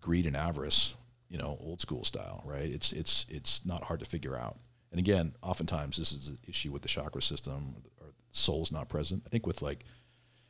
greed 0.00 0.26
and 0.26 0.36
avarice, 0.36 0.96
you 1.28 1.38
know, 1.38 1.56
old 1.60 1.80
school 1.80 2.04
style, 2.04 2.42
right? 2.44 2.68
It's 2.68 2.92
it's 2.92 3.26
it's 3.28 3.64
not 3.64 3.84
hard 3.84 4.00
to 4.00 4.06
figure 4.06 4.36
out. 4.36 4.58
And 4.90 4.98
again, 4.98 5.34
oftentimes 5.42 5.96
this 5.96 6.12
is 6.12 6.28
an 6.28 6.38
issue 6.46 6.72
with 6.72 6.82
the 6.82 6.88
chakra 6.88 7.22
system 7.22 7.76
or 8.00 8.08
soul's 8.30 8.72
not 8.72 8.88
present. 8.88 9.22
I 9.26 9.30
think 9.30 9.46
with 9.46 9.62
like 9.62 9.84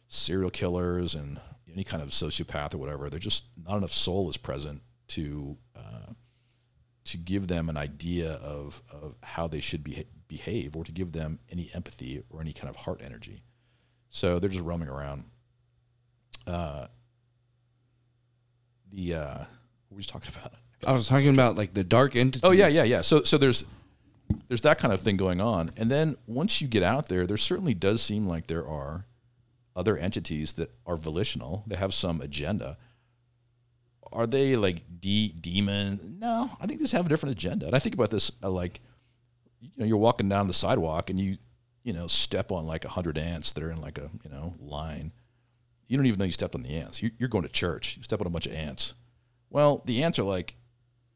serial 0.08 0.50
killers 0.50 1.14
and 1.14 1.40
any 1.76 1.84
kind 1.84 2.02
of 2.02 2.08
sociopath 2.08 2.74
or 2.74 2.78
whatever, 2.78 3.10
they're 3.10 3.18
just 3.18 3.46
not 3.64 3.76
enough 3.76 3.92
soul 3.92 4.28
is 4.30 4.38
present 4.38 4.80
to 5.08 5.58
uh, 5.76 6.12
to 7.04 7.16
give 7.18 7.46
them 7.48 7.68
an 7.68 7.76
idea 7.76 8.32
of 8.32 8.82
of 8.90 9.14
how 9.22 9.46
they 9.46 9.60
should 9.60 9.84
be, 9.84 10.06
behave 10.26 10.74
or 10.74 10.84
to 10.84 10.92
give 10.92 11.12
them 11.12 11.38
any 11.50 11.70
empathy 11.74 12.22
or 12.30 12.40
any 12.40 12.52
kind 12.52 12.70
of 12.70 12.76
heart 12.76 13.00
energy. 13.04 13.42
So 14.08 14.38
they're 14.38 14.50
just 14.50 14.64
roaming 14.64 14.88
around. 14.88 15.24
Uh, 16.46 16.86
the 18.90 19.14
uh, 19.14 19.38
what 19.38 19.46
were 19.90 19.96
we 19.96 20.02
just 20.02 20.08
talking 20.08 20.32
about? 20.34 20.54
I 20.86 20.92
was 20.92 21.08
talking 21.08 21.28
about 21.28 21.56
like 21.56 21.74
the 21.74 21.84
dark 21.84 22.16
entities. 22.16 22.42
Oh 22.42 22.52
yeah, 22.52 22.68
yeah, 22.68 22.84
yeah. 22.84 23.02
So 23.02 23.22
so 23.22 23.36
there's 23.36 23.64
there's 24.48 24.62
that 24.62 24.78
kind 24.78 24.94
of 24.94 25.00
thing 25.00 25.18
going 25.18 25.42
on, 25.42 25.72
and 25.76 25.90
then 25.90 26.16
once 26.26 26.62
you 26.62 26.68
get 26.68 26.82
out 26.82 27.08
there, 27.08 27.26
there 27.26 27.36
certainly 27.36 27.74
does 27.74 28.00
seem 28.00 28.26
like 28.26 28.46
there 28.46 28.66
are 28.66 29.04
other 29.76 29.96
entities 29.96 30.54
that 30.54 30.72
are 30.86 30.96
volitional. 30.96 31.62
They 31.66 31.76
have 31.76 31.94
some 31.94 32.20
agenda. 32.20 32.78
Are 34.12 34.26
they 34.26 34.56
like 34.56 34.82
de- 35.00 35.32
demon? 35.32 36.16
No, 36.20 36.50
I 36.60 36.66
think 36.66 36.78
they 36.80 36.84
just 36.84 36.92
have 36.94 37.06
a 37.06 37.08
different 37.08 37.34
agenda. 37.34 37.66
And 37.66 37.74
I 37.74 37.78
think 37.78 37.94
about 37.94 38.10
this 38.10 38.30
uh, 38.42 38.50
like, 38.50 38.80
you 39.60 39.70
know, 39.76 39.84
you're 39.84 39.96
walking 39.98 40.28
down 40.28 40.46
the 40.46 40.52
sidewalk 40.54 41.10
and 41.10 41.18
you, 41.18 41.36
you 41.82 41.92
know, 41.92 42.06
step 42.06 42.50
on 42.52 42.66
like 42.66 42.84
a 42.84 42.88
hundred 42.88 43.18
ants 43.18 43.52
that 43.52 43.62
are 43.62 43.70
in 43.70 43.80
like 43.80 43.98
a 43.98 44.10
you 44.24 44.30
know 44.30 44.54
line. 44.60 45.12
You 45.88 45.96
don't 45.96 46.06
even 46.06 46.18
know 46.18 46.24
you 46.24 46.32
stepped 46.32 46.54
on 46.54 46.62
the 46.62 46.76
ants. 46.76 47.02
You- 47.02 47.12
You're 47.18 47.28
going 47.28 47.44
to 47.44 47.50
church. 47.50 47.96
You 47.96 48.02
step 48.02 48.20
on 48.20 48.26
a 48.26 48.30
bunch 48.30 48.46
of 48.46 48.52
ants. 48.52 48.94
Well, 49.50 49.82
the 49.86 50.02
ants 50.02 50.18
are 50.18 50.24
like, 50.24 50.56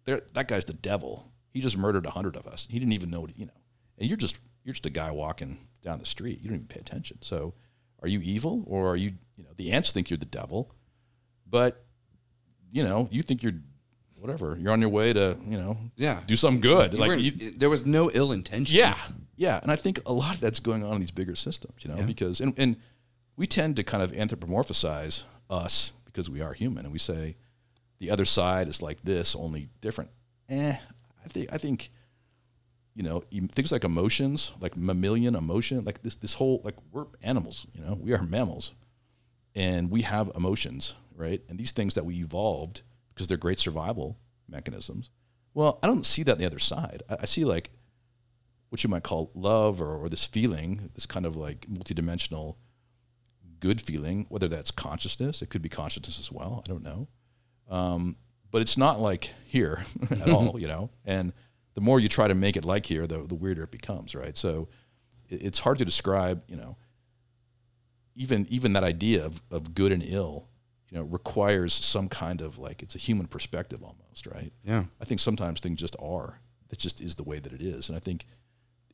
they're, 0.05 0.21
that 0.35 0.47
guy's 0.49 0.65
the 0.65 0.73
devil. 0.73 1.33
He 1.53 1.61
just 1.61 1.77
murdered 1.77 2.07
a 2.07 2.11
hundred 2.11 2.37
of 2.37 2.47
us. 2.47 2.69
He 2.71 2.79
didn't 2.79 2.93
even 2.93 3.11
know, 3.11 3.23
what, 3.23 3.37
you 3.37 3.47
know. 3.47 3.53
And 3.99 4.09
you're 4.09 4.17
just 4.17 4.39
you're 4.65 4.73
just 4.73 4.87
a 4.87 4.91
guy 4.91 5.11
walking 5.11 5.59
down 5.83 5.99
the 5.99 6.07
street. 6.07 6.39
You 6.43 6.49
don't 6.51 6.57
even 6.57 6.67
pay 6.69 6.81
attention. 6.81 7.19
So, 7.23 7.55
are 8.03 8.09
you 8.09 8.21
evil 8.21 8.65
or 8.67 8.89
are 8.91 8.97
you? 8.97 9.13
You 9.37 9.45
know, 9.45 9.51
the 9.57 9.73
ants 9.73 9.93
think 9.93 10.11
you're 10.11 10.19
the 10.19 10.25
devil, 10.27 10.75
but 11.47 11.85
you 12.73 12.85
know, 12.85 13.09
you 13.11 13.23
think 13.23 13.43
you're 13.43 13.55
whatever. 14.17 14.57
You're 14.61 14.73
on 14.73 14.81
your 14.81 14.91
way 14.91 15.13
to 15.13 15.37
you 15.49 15.57
know 15.57 15.79
Yeah. 15.97 16.21
do 16.27 16.37
something 16.37 16.61
good. 16.61 16.93
You 16.93 16.99
like 16.99 17.21
you, 17.21 17.31
there 17.53 17.71
was 17.71 17.87
no 17.87 18.11
ill 18.13 18.33
intention. 18.33 18.77
yeah, 18.77 18.99
yeah, 19.37 19.59
and 19.63 19.71
I 19.73 19.77
think 19.77 20.01
a 20.07 20.13
lot 20.13 20.35
of 20.35 20.41
that's 20.41 20.61
going 20.61 20.85
on 20.85 20.95
in 20.95 21.01
these 21.01 21.11
bigger 21.11 21.35
systems, 21.37 21.85
you 21.85 21.91
know, 21.95 22.03
because 22.05 22.41
and, 22.41 22.53
and 22.59 22.77
we 23.37 23.47
tend 23.47 23.77
to 23.77 23.83
kind 23.83 24.03
of 24.03 24.13
anthropomorphize 24.13 25.25
us 25.49 25.93
because 26.05 26.29
we 26.29 26.43
are 26.43 26.53
human, 26.53 26.85
and 26.85 26.93
we 26.93 26.99
say 26.99 27.37
the 27.99 28.11
other 28.11 28.25
side 28.27 28.69
is 28.69 28.83
like 28.83 29.01
this, 29.03 29.35
only 29.35 29.69
different. 29.81 30.11
Eh, 30.49 30.77
I 31.25 31.29
think 31.29 31.49
I 31.53 31.59
think 31.59 31.91
you 32.95 33.03
know 33.03 33.23
things 33.53 33.73
like 33.73 33.85
emotions, 33.85 34.53
like 34.61 34.77
mammalian 34.77 35.35
emotion, 35.35 35.85
like 35.85 36.03
this 36.03 36.17
this 36.17 36.35
whole 36.35 36.61
like 36.65 36.77
we're 36.93 37.07
animals, 37.23 37.67
you 37.75 37.83
know, 37.83 37.99
we 38.01 38.13
are 38.13 38.23
mammals, 38.23 38.75
and 39.55 39.91
we 39.91 40.03
have 40.03 40.31
emotions, 40.35 40.97
right? 41.15 41.43
And 41.49 41.59
these 41.59 41.73
things 41.73 41.95
that 41.95 42.05
we 42.05 42.17
evolved 42.17 42.83
because 43.15 43.29
they're 43.29 43.37
great 43.37 43.59
survival 43.59 44.19
mechanisms. 44.49 45.11
Well, 45.53 45.79
I 45.83 45.87
don't 45.87 46.07
see 46.07 46.23
that 46.23 46.33
on 46.33 46.39
the 46.39 46.47
other 46.47 46.59
side. 46.59 47.03
I, 47.09 47.19
I 47.23 47.27
see 47.27 47.45
like 47.45 47.71
what 48.71 48.83
you 48.85 48.91
might 48.91 49.03
call 49.03 49.31
love 49.35 49.83
or, 49.83 49.97
or 49.97 50.09
this 50.09 50.27
feeling, 50.27 50.91
this 50.95 51.07
kind 51.07 51.27
of 51.27 51.37
like 51.37 51.67
multidimensional 51.67 52.57
good 53.59 53.81
feeling, 53.81 54.27
whether 54.29 54.49
that's 54.49 54.71
consciousness, 54.71 55.43
it 55.43 55.51
could 55.51 55.63
be 55.63 55.69
consciousness 55.69 56.19
as 56.19 56.33
well. 56.33 56.63
I 56.65 56.69
don't 56.69 56.83
know. 56.83 57.09
Um, 57.69 58.17
but 58.51 58.63
it's 58.63 58.77
not 58.77 59.01
like 59.01 59.31
here 59.45 59.85
at 60.11 60.31
all, 60.31 60.59
you 60.61 60.67
know? 60.67 60.91
And 61.05 61.33
the 61.75 61.81
more 61.81 62.01
you 62.01 62.09
try 62.09 62.29
to 62.29 62.35
make 62.35 62.57
it 62.57 62.65
like 62.65 62.87
here, 62.87 63.07
the, 63.07 63.23
the 63.23 63.35
weirder 63.35 63.65
it 63.65 63.71
becomes, 63.71 64.15
right? 64.15 64.37
So 64.37 64.69
it, 65.29 65.43
it's 65.43 65.61
hard 65.61 65.79
to 65.79 65.85
describe, 65.85 66.43
you 66.49 66.57
know, 66.57 66.77
even, 68.15 68.47
even 68.51 68.73
that 68.75 68.85
idea 68.85 69.25
of, 69.25 69.41
of 69.51 69.75
good 69.75 69.93
and 69.93 70.03
ill, 70.05 70.49
you 70.91 70.99
know, 70.99 71.05
requires 71.05 71.73
some 71.73 72.09
kind 72.09 72.43
of 72.43 72.59
like, 72.59 72.83
it's 72.83 72.95
a 72.95 72.99
human 72.99 73.27
perspective 73.27 73.83
almost, 73.83 74.27
right? 74.27 74.53
Yeah. 74.65 74.85
I 75.01 75.05
think 75.05 75.21
sometimes 75.21 75.61
things 75.61 75.81
just 75.81 75.97
are. 76.01 76.41
That 76.69 76.79
just 76.79 77.01
is 77.01 77.17
the 77.17 77.25
way 77.25 77.39
that 77.39 77.53
it 77.53 77.63
is. 77.63 77.89
And 77.89 77.97
I 77.97 78.01
think 78.01 78.27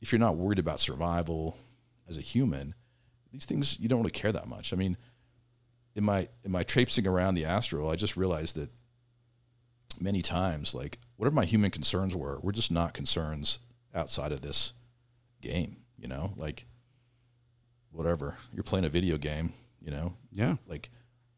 if 0.01 0.11
you're 0.11 0.19
not 0.19 0.37
worried 0.37 0.59
about 0.59 0.79
survival 0.79 1.57
as 2.07 2.17
a 2.17 2.21
human, 2.21 2.73
these 3.31 3.45
things 3.45 3.79
you 3.79 3.89
don't 3.89 3.99
really 3.99 4.11
care 4.11 4.31
that 4.31 4.47
much. 4.47 4.73
I 4.73 4.75
mean, 4.75 4.97
in 5.95 6.03
my 6.03 6.27
in 6.43 6.51
my 6.51 6.63
traipsing 6.63 7.07
around 7.07 7.35
the 7.35 7.45
astral, 7.45 7.89
I 7.89 7.95
just 7.95 8.15
realized 8.15 8.55
that 8.55 8.69
many 10.01 10.21
times, 10.21 10.73
like 10.73 10.99
whatever 11.15 11.35
my 11.35 11.45
human 11.45 11.71
concerns 11.71 12.15
were, 12.15 12.39
were 12.41 12.51
just 12.51 12.71
not 12.71 12.93
concerns 12.93 13.59
outside 13.93 14.31
of 14.31 14.41
this 14.41 14.73
game. 15.41 15.77
You 15.97 16.07
know, 16.07 16.33
like 16.37 16.65
whatever 17.91 18.37
you're 18.53 18.63
playing 18.63 18.85
a 18.85 18.89
video 18.89 19.17
game. 19.17 19.53
You 19.81 19.91
know, 19.91 20.13
Yeah. 20.31 20.57
like 20.67 20.89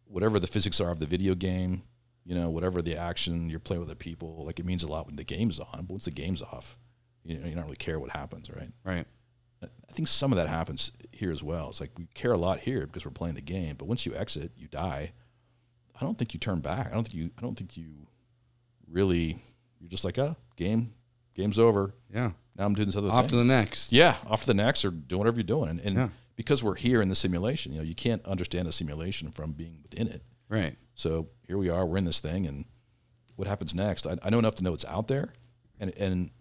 whatever 0.05 0.39
the 0.39 0.47
physics 0.47 0.81
are 0.81 0.89
of 0.89 0.99
the 0.99 1.05
video 1.05 1.35
game, 1.35 1.83
you 2.25 2.33
know, 2.33 2.49
whatever 2.49 2.81
the 2.81 2.97
action 2.97 3.49
you're 3.49 3.59
playing 3.59 3.79
with 3.81 3.89
the 3.89 3.95
people, 3.95 4.43
like 4.45 4.59
it 4.59 4.65
means 4.65 4.81
a 4.81 4.87
lot 4.87 5.05
when 5.05 5.17
the 5.17 5.23
game's 5.23 5.59
on. 5.59 5.85
But 5.85 5.89
once 5.91 6.05
the 6.05 6.11
game's 6.11 6.41
off, 6.41 6.79
you 7.23 7.37
know, 7.37 7.45
you 7.47 7.53
don't 7.53 7.65
really 7.65 7.75
care 7.75 7.99
what 7.99 8.09
happens, 8.11 8.49
right? 8.49 8.71
Right. 8.83 9.05
I 9.61 9.91
think 9.91 10.07
some 10.07 10.31
of 10.31 10.37
that 10.37 10.47
happens 10.47 10.91
here 11.11 11.31
as 11.31 11.43
well. 11.43 11.69
It's 11.69 11.81
like 11.81 11.91
we 11.97 12.07
care 12.15 12.31
a 12.31 12.37
lot 12.37 12.61
here 12.61 12.87
because 12.87 13.05
we're 13.05 13.11
playing 13.11 13.35
the 13.35 13.41
game, 13.41 13.75
but 13.77 13.87
once 13.87 14.05
you 14.05 14.15
exit, 14.15 14.51
you 14.55 14.67
die. 14.67 15.11
I 15.99 16.03
don't 16.05 16.17
think 16.17 16.33
you 16.33 16.39
turn 16.39 16.59
back. 16.61 16.87
I 16.87 16.91
don't 16.91 17.03
think 17.03 17.13
you. 17.15 17.29
I 17.37 17.41
don't 17.41 17.57
think 17.57 17.75
you 17.75 18.07
really. 18.89 19.41
You're 19.79 19.89
just 19.89 20.03
like, 20.03 20.17
oh, 20.19 20.35
game, 20.57 20.93
game's 21.35 21.57
over. 21.59 21.93
Yeah. 22.13 22.31
Now 22.57 22.65
I'm 22.65 22.73
doing 22.73 22.87
this 22.87 22.97
other 22.97 23.09
Off 23.09 23.25
thing. 23.25 23.29
to 23.31 23.35
the 23.37 23.43
next. 23.45 23.93
yeah, 23.93 24.15
off 24.27 24.41
to 24.41 24.47
the 24.47 24.53
next 24.53 24.83
or 24.83 24.91
doing 24.91 25.19
whatever 25.19 25.37
you're 25.37 25.43
doing. 25.45 25.69
And, 25.69 25.79
and 25.79 25.95
Yeah. 25.95 26.09
because 26.35 26.61
we're 26.63 26.75
here 26.75 27.01
in 27.01 27.07
the 27.07 27.15
simulation, 27.15 27.71
you 27.71 27.77
know, 27.79 27.85
you 27.85 27.95
can't 27.95 28.23
understand 28.25 28.67
a 28.67 28.73
simulation 28.73 29.31
from 29.31 29.53
being 29.53 29.79
within 29.81 30.07
it. 30.07 30.21
Right. 30.49 30.75
So 30.95 31.29
here 31.47 31.57
we 31.57 31.69
are, 31.69 31.85
we're 31.85 31.97
in 31.97 32.03
this 32.05 32.19
thing, 32.19 32.45
and 32.45 32.65
what 33.37 33.47
happens 33.47 33.73
next? 33.73 34.05
I, 34.05 34.17
I 34.21 34.29
know 34.29 34.39
enough 34.39 34.55
to 34.55 34.63
know 34.63 34.73
it's 34.73 34.83
out 34.85 35.07
there, 35.07 35.31
and 35.79 35.95
and 35.97 36.31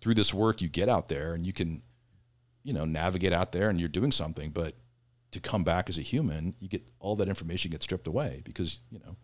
through 0.00 0.14
this 0.14 0.32
work, 0.32 0.62
you 0.62 0.68
get 0.70 0.88
out 0.88 1.08
there 1.08 1.34
and 1.34 1.46
you 1.46 1.52
can, 1.52 1.82
you 2.62 2.72
know, 2.72 2.84
navigate 2.86 3.32
out 3.34 3.52
there, 3.52 3.68
and 3.68 3.78
you're 3.78 3.88
doing 3.90 4.12
something. 4.12 4.50
But 4.50 4.74
to 5.32 5.40
come 5.40 5.62
back 5.64 5.90
as 5.90 5.98
a 5.98 6.02
human, 6.02 6.54
you 6.60 6.68
get 6.68 6.88
all 7.00 7.16
that 7.16 7.28
information 7.28 7.70
gets 7.70 7.84
stripped 7.84 8.06
away 8.06 8.40
because 8.44 8.80
you 8.90 8.98
know 9.00 9.16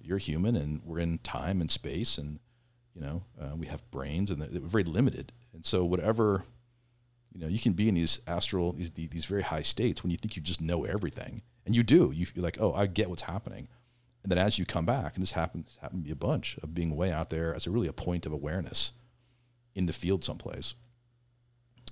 you're 0.00 0.18
human, 0.18 0.56
and 0.56 0.82
we're 0.84 0.98
in 0.98 1.18
time 1.18 1.60
and 1.60 1.70
space, 1.70 2.18
and 2.18 2.38
you 2.94 3.00
know 3.00 3.24
uh, 3.40 3.54
we 3.56 3.66
have 3.66 3.90
brains, 3.90 4.30
and 4.30 4.40
they're 4.40 4.60
very 4.60 4.84
limited. 4.84 5.32
And 5.52 5.64
so 5.64 5.84
whatever 5.84 6.44
you 7.32 7.40
know, 7.40 7.46
you 7.46 7.58
can 7.58 7.72
be 7.72 7.88
in 7.88 7.94
these 7.94 8.20
astral, 8.26 8.72
these 8.72 8.90
these 8.90 9.26
very 9.26 9.42
high 9.42 9.62
states 9.62 10.02
when 10.02 10.10
you 10.10 10.16
think 10.16 10.36
you 10.36 10.42
just 10.42 10.60
know 10.60 10.84
everything, 10.84 11.42
and 11.64 11.74
you 11.74 11.82
do. 11.82 12.12
You 12.14 12.26
feel 12.26 12.42
like, 12.42 12.58
oh, 12.60 12.72
I 12.72 12.86
get 12.86 13.08
what's 13.08 13.22
happening, 13.22 13.68
and 14.22 14.30
then 14.30 14.38
as 14.38 14.58
you 14.58 14.66
come 14.66 14.84
back, 14.84 15.14
and 15.14 15.22
this 15.22 15.32
happens 15.32 15.78
happened 15.80 16.02
to 16.02 16.08
be 16.08 16.12
a 16.12 16.16
bunch 16.16 16.58
of 16.58 16.74
being 16.74 16.96
way 16.96 17.12
out 17.12 17.30
there 17.30 17.54
as 17.54 17.66
a 17.66 17.70
really 17.70 17.88
a 17.88 17.92
point 17.92 18.26
of 18.26 18.32
awareness 18.32 18.92
in 19.74 19.86
the 19.86 19.92
field 19.92 20.24
someplace, 20.24 20.74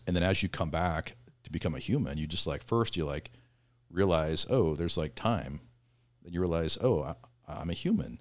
and 0.07 0.17
then 0.17 0.25
as 0.25 0.43
you 0.43 0.49
come 0.49 0.71
back 0.71 1.17
to 1.45 1.53
become 1.53 1.75
a 1.75 1.79
human, 1.79 2.19
you 2.19 2.27
just 2.27 2.47
like 2.47 2.65
first 2.65 2.97
you 2.97 3.05
like 3.05 3.31
realize, 3.91 4.45
oh, 4.51 4.75
there's 4.75 4.97
like 4.97 5.15
time, 5.15 5.61
then 6.23 6.33
you 6.33 6.41
realize, 6.41 6.77
oh, 6.81 7.15
I'm 7.49 7.71
a 7.71 7.75
human, 7.75 8.21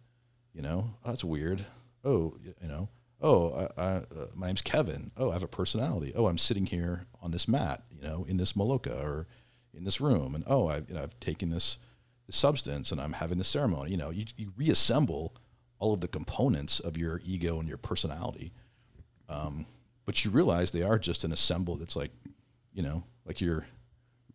you 0.53 0.61
know, 0.61 0.91
oh, 1.03 1.09
that's 1.09 1.23
weird. 1.23 1.65
Oh, 2.03 2.35
you 2.61 2.67
know, 2.67 2.89
oh, 3.21 3.69
I, 3.77 3.81
I, 3.81 3.87
uh, 3.97 4.03
my 4.33 4.47
name's 4.47 4.61
Kevin. 4.61 5.11
Oh, 5.17 5.29
I 5.29 5.33
have 5.33 5.43
a 5.43 5.47
personality. 5.47 6.13
Oh, 6.15 6.27
I'm 6.27 6.37
sitting 6.37 6.65
here 6.65 7.05
on 7.21 7.31
this 7.31 7.47
mat, 7.47 7.83
you 7.91 8.01
know, 8.01 8.25
in 8.27 8.37
this 8.37 8.53
maloka 8.53 9.03
or 9.03 9.27
in 9.73 9.83
this 9.83 9.99
room, 9.99 10.33
and 10.33 10.43
oh, 10.47 10.67
I've 10.67 10.89
you 10.89 10.95
know, 10.95 11.03
I've 11.03 11.19
taken 11.19 11.49
this, 11.49 11.77
this 12.25 12.35
substance 12.35 12.91
and 12.91 13.01
I'm 13.01 13.13
having 13.13 13.37
this 13.37 13.47
ceremony. 13.47 13.91
You 13.91 13.97
know, 13.97 14.09
you, 14.09 14.25
you 14.35 14.53
reassemble 14.55 15.33
all 15.79 15.93
of 15.93 16.01
the 16.01 16.07
components 16.07 16.79
of 16.79 16.97
your 16.97 17.21
ego 17.25 17.59
and 17.59 17.67
your 17.67 17.77
personality, 17.77 18.53
um, 19.29 19.65
but 20.05 20.23
you 20.23 20.31
realize 20.31 20.71
they 20.71 20.83
are 20.83 20.97
just 20.97 21.23
an 21.23 21.31
assembled. 21.31 21.81
It's 21.81 21.95
like, 21.95 22.11
you 22.73 22.81
know, 22.81 23.03
like 23.25 23.41
you're 23.41 23.67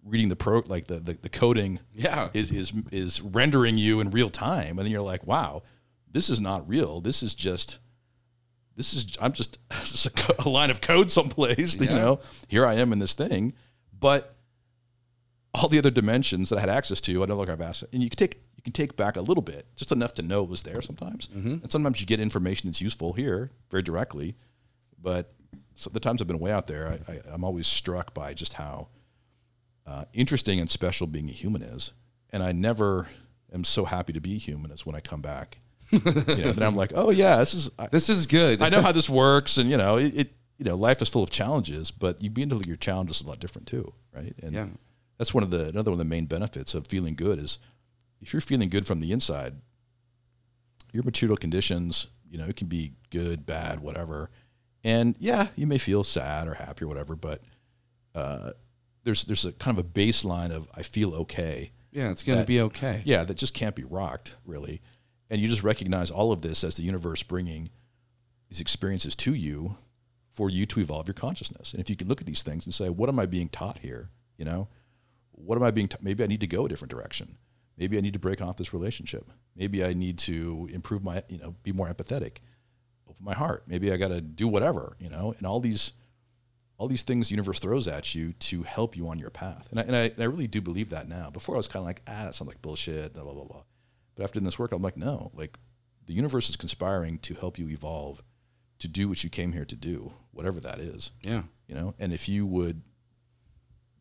reading 0.05 0.29
the 0.29 0.37
pro, 0.37 0.63
like 0.67 0.87
the 0.87 1.01
the, 1.01 1.15
the 1.15 1.29
coding 1.29 1.81
Yeah. 1.95 2.29
is 2.35 2.51
is 2.51 2.73
is 2.91 3.21
rendering 3.21 3.79
you 3.79 4.01
in 4.01 4.11
real 4.11 4.31
time, 4.31 4.71
and 4.71 4.81
then 4.81 4.91
you're 4.91 5.03
like, 5.03 5.27
wow, 5.27 5.63
this 6.11 6.29
is 6.29 6.41
not 6.41 6.69
real. 6.69 7.01
This 7.01 7.23
is 7.23 7.35
just 7.35 7.79
this 8.77 8.95
is 8.95 9.17
I'm 9.21 9.33
just, 9.33 9.59
just 9.71 10.07
a, 10.07 10.43
a 10.47 10.49
line 10.49 10.71
of 10.71 10.81
code 10.81 11.11
someplace. 11.11 11.77
You 11.81 11.89
know, 11.89 12.21
here 12.49 12.67
I 12.67 12.75
am 12.75 12.93
in 12.93 12.99
this 12.99 13.15
thing, 13.15 13.55
but 13.99 14.37
all 15.55 15.69
the 15.69 15.79
other 15.79 15.91
dimensions 15.91 16.49
that 16.49 16.57
I 16.57 16.61
had 16.61 16.71
access 16.71 17.01
to, 17.03 17.23
I 17.23 17.27
don't 17.27 17.37
look 17.37 17.51
I've 17.51 17.61
asked, 17.61 17.85
and 17.93 18.03
you 18.03 18.09
can 18.09 18.17
take 18.17 18.43
you 18.57 18.63
can 18.63 18.73
take 18.73 18.97
back 18.97 19.17
a 19.17 19.21
little 19.21 19.43
bit, 19.43 19.67
just 19.77 19.93
enough 19.93 20.15
to 20.15 20.23
know 20.23 20.43
it 20.45 20.49
was 20.49 20.63
there 20.63 20.81
sometimes, 20.81 21.29
mm-hmm. 21.29 21.55
and 21.63 21.73
sometimes 21.73 22.01
you 22.01 22.07
get 22.07 22.21
information 22.21 22.69
that's 22.69 22.81
useful 22.81 23.13
here 23.13 23.51
very 23.71 23.83
directly, 23.83 24.37
but 25.01 25.35
so 25.75 25.91
the 25.91 26.01
times 26.01 26.21
I've 26.21 26.29
been 26.29 26.39
way 26.39 26.53
out 26.53 26.67
there, 26.67 26.99
I, 27.09 27.13
I, 27.13 27.21
I'm 27.33 27.45
always 27.45 27.67
struck 27.67 28.15
by 28.15 28.35
just 28.35 28.55
how 28.55 28.89
uh, 29.87 30.05
interesting 30.13 30.61
and 30.61 30.71
special 30.71 31.07
being 31.07 31.29
a 31.29 31.33
human 31.33 31.63
is, 31.63 31.93
and 32.31 32.43
I 32.43 32.53
never 32.53 33.09
am 33.53 33.65
so 33.65 33.85
happy 33.85 34.13
to 34.13 34.21
be 34.21 34.39
human 34.39 34.71
as 34.71 34.87
when 34.87 34.95
I 34.95 35.01
come 35.01 35.21
back. 35.21 35.59
you 35.91 35.99
know, 36.05 36.53
then 36.53 36.63
I'm 36.63 36.77
like, 36.77 36.93
oh 36.95 37.11
yeah, 37.11 37.37
this 37.37 37.53
is 37.55 37.71
I, 37.79 37.87
This 37.89 38.09
is 38.09 38.27
good. 38.27 38.63
I 38.63 38.69
know 38.71 38.81
how 38.81 38.93
this 38.93 39.11
works, 39.11 39.59
and 39.59 39.69
you 39.71 39.77
know, 39.77 39.97
it, 39.99 40.15
it 40.17 40.33
you 40.59 40.65
know, 40.65 40.77
life 40.77 41.03
is 41.03 41.09
full 41.09 41.23
of 41.23 41.31
challenges, 41.31 41.91
but 41.91 42.23
you 42.23 42.31
begin 42.31 42.49
to 42.51 42.55
look 42.55 42.63
at 42.65 42.69
your 42.69 42.77
challenges 42.77 43.21
a 43.21 43.27
lot 43.27 43.41
different 43.41 43.67
too, 43.67 43.93
right? 44.15 44.33
And 44.43 44.53
Yeah. 44.53 44.67
that's 45.19 45.35
one 45.35 45.43
of 45.43 45.51
the 45.51 45.69
another 45.69 45.91
one 45.91 45.95
of 46.01 46.07
the 46.07 46.09
main 46.09 46.27
benefits 46.27 46.75
of 46.75 46.87
feeling 46.87 47.15
good 47.15 47.39
is 47.39 47.59
if 48.21 48.33
you're 48.33 48.41
feeling 48.41 48.69
good 48.69 48.87
from 48.87 49.01
the 49.01 49.11
inside, 49.13 49.55
your 50.93 51.03
material 51.03 51.37
conditions, 51.37 52.07
you 52.31 52.39
know, 52.39 52.47
it 52.47 52.57
can 52.57 52.69
be 52.69 52.93
good, 53.11 53.45
bad, 53.45 53.81
whatever, 53.81 54.31
and 54.85 55.15
yeah, 55.19 55.49
you 55.57 55.67
may 55.67 55.79
feel 55.79 56.05
sad 56.05 56.47
or 56.49 56.55
happy 56.55 56.85
or 56.85 56.89
whatever, 56.89 57.17
but 57.17 57.43
uh, 58.15 58.53
there's 59.05 59.25
there's 59.25 59.45
a 59.45 59.53
kind 59.53 59.79
of 59.79 59.85
a 59.85 59.89
baseline 59.89 60.51
of 60.51 60.69
I 60.75 60.83
feel 60.83 61.15
okay, 61.15 61.73
Yeah, 61.91 62.11
it's 62.11 62.23
gonna 62.23 62.45
be 62.45 62.61
okay. 62.61 63.03
yeah, 63.05 63.25
that 63.25 63.37
just 63.37 63.55
can't 63.55 63.75
be 63.77 63.85
rocked, 63.85 64.37
really. 64.45 64.81
And 65.31 65.41
you 65.41 65.49
just 65.49 65.63
recognize 65.65 66.11
all 66.11 66.31
of 66.33 66.43
this 66.43 66.63
as 66.63 66.77
the 66.77 66.83
universe 66.83 67.23
bringing 67.23 67.71
these 68.49 68.61
experiences 68.61 69.17
to 69.17 69.33
you 69.35 69.79
for 70.31 70.51
you 70.51 70.67
to 70.67 70.81
evolve 70.81 71.07
your 71.09 71.15
consciousness. 71.15 71.73
And 71.73 71.81
if 71.81 71.89
you 71.91 71.97
can 71.97 72.07
look 72.09 72.21
at 72.21 72.27
these 72.27 72.43
things 72.43 72.67
and 72.67 72.75
say, 72.75 72.89
what 72.91 73.09
am 73.09 73.19
I 73.19 73.27
being 73.27 73.49
taught 73.49 73.79
here? 73.79 74.11
You 74.37 74.45
know, 74.45 74.69
what 75.31 75.57
am 75.57 75.63
I 75.63 75.71
being? 75.71 75.89
ta- 75.89 75.99
Maybe 76.03 76.23
I 76.23 76.27
need 76.27 76.41
to 76.41 76.47
go 76.47 76.67
a 76.67 76.69
different 76.69 76.91
direction. 76.91 77.37
Maybe 77.79 77.97
I 77.97 78.03
need 78.03 78.13
to 78.13 78.19
break 78.19 78.43
off 78.43 78.57
this 78.59 78.75
relationship. 78.75 79.31
Maybe 79.57 79.83
I 79.85 79.95
need 79.95 80.19
to 80.21 80.69
improve 80.73 81.03
my, 81.03 81.23
you 81.29 81.39
know, 81.39 81.55
be 81.63 81.73
more 81.73 81.93
empathetic, 81.93 82.39
open 83.09 83.25
my 83.25 83.35
heart. 83.35 83.65
Maybe 83.67 83.91
I 83.93 83.97
got 83.97 84.09
to 84.09 84.21
do 84.21 84.47
whatever, 84.49 84.97
you 85.01 85.09
know. 85.09 85.35
And 85.39 85.47
all 85.47 85.61
these, 85.61 85.93
all 86.83 86.89
these 86.89 87.03
things 87.03 87.29
the 87.29 87.35
universe 87.35 87.61
throws 87.61 87.87
at 87.87 88.13
you 88.13 88.33
to 88.33 88.65
help 88.65 88.97
you 88.97 89.07
on 89.07 89.17
your 89.17 89.31
path. 89.31 89.69
And 89.71 89.79
I, 89.79 89.83
and 89.85 89.95
I, 89.95 90.01
and 90.07 90.19
I 90.21 90.25
really 90.25 90.49
do 90.49 90.61
believe 90.61 90.91
that 90.91 91.09
now. 91.09 91.31
Before 91.31 91.55
I 91.55 91.59
was 91.59 91.69
kind 91.69 91.81
of 91.81 91.87
like, 91.87 92.03
ah, 92.09 92.25
that 92.25 92.35
sounds 92.35 92.49
like 92.49 92.61
bullshit, 92.61 93.15
blah, 93.15 93.23
blah, 93.23 93.33
blah, 93.35 93.45
blah. 93.45 93.63
But 94.17 94.25
after 94.25 94.41
doing 94.41 94.47
this 94.47 94.59
work, 94.59 94.73
I'm 94.73 94.83
like, 94.83 94.97
no, 94.97 95.31
like 95.33 95.61
the 96.07 96.13
universe 96.13 96.51
is 96.51 96.57
conspiring 96.57 97.19
to 97.21 97.35
help 97.35 97.57
you 97.57 97.69
evolve, 97.69 98.25
to 98.81 98.89
do 98.89 99.09
what 99.09 99.23
you 99.23 99.31
came 99.31 99.53
here 99.53 99.65
to 99.65 99.77
do, 99.77 100.13
whatever 100.33 100.59
that 100.59 100.81
is, 100.81 101.13
Yeah. 101.23 101.45
you 101.69 101.77
know? 101.77 101.95
And 102.01 102.13
if 102.13 102.29
you 102.29 102.45
would, 102.47 102.83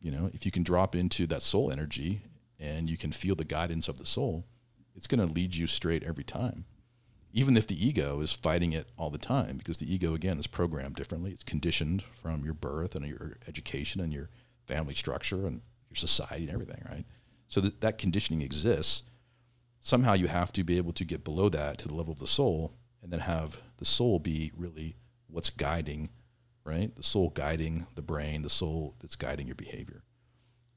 you 0.00 0.10
know, 0.10 0.28
if 0.34 0.44
you 0.44 0.50
can 0.50 0.64
drop 0.64 0.96
into 0.96 1.24
that 1.28 1.42
soul 1.42 1.70
energy 1.70 2.22
and 2.58 2.90
you 2.90 2.96
can 2.96 3.12
feel 3.12 3.36
the 3.36 3.44
guidance 3.44 3.86
of 3.86 3.98
the 3.98 4.06
soul, 4.06 4.44
it's 4.96 5.06
going 5.06 5.24
to 5.24 5.32
lead 5.32 5.54
you 5.54 5.68
straight 5.68 6.02
every 6.02 6.24
time. 6.24 6.64
Even 7.32 7.56
if 7.56 7.66
the 7.66 7.86
ego 7.86 8.20
is 8.20 8.32
fighting 8.32 8.72
it 8.72 8.88
all 8.98 9.08
the 9.08 9.18
time, 9.18 9.56
because 9.56 9.78
the 9.78 9.92
ego, 9.92 10.14
again, 10.14 10.38
is 10.38 10.46
programmed 10.46 10.96
differently. 10.96 11.32
It's 11.32 11.42
conditioned 11.42 12.02
from 12.02 12.44
your 12.44 12.54
birth 12.54 12.94
and 12.94 13.06
your 13.06 13.36
education 13.48 14.00
and 14.00 14.12
your 14.12 14.28
family 14.66 14.94
structure 14.94 15.46
and 15.46 15.62
your 15.88 15.96
society 15.96 16.44
and 16.44 16.52
everything, 16.52 16.82
right? 16.90 17.04
So 17.48 17.60
that, 17.62 17.80
that 17.80 17.98
conditioning 17.98 18.42
exists. 18.42 19.02
Somehow 19.80 20.12
you 20.12 20.28
have 20.28 20.52
to 20.52 20.62
be 20.62 20.76
able 20.76 20.92
to 20.92 21.04
get 21.04 21.24
below 21.24 21.48
that 21.48 21.78
to 21.78 21.88
the 21.88 21.94
level 21.94 22.12
of 22.12 22.18
the 22.18 22.26
soul 22.26 22.74
and 23.02 23.10
then 23.10 23.20
have 23.20 23.60
the 23.78 23.84
soul 23.84 24.18
be 24.18 24.52
really 24.56 24.96
what's 25.26 25.50
guiding, 25.50 26.10
right? 26.64 26.94
The 26.94 27.02
soul 27.02 27.30
guiding 27.30 27.86
the 27.94 28.02
brain, 28.02 28.42
the 28.42 28.50
soul 28.50 28.94
that's 29.00 29.16
guiding 29.16 29.46
your 29.46 29.56
behavior. 29.56 30.02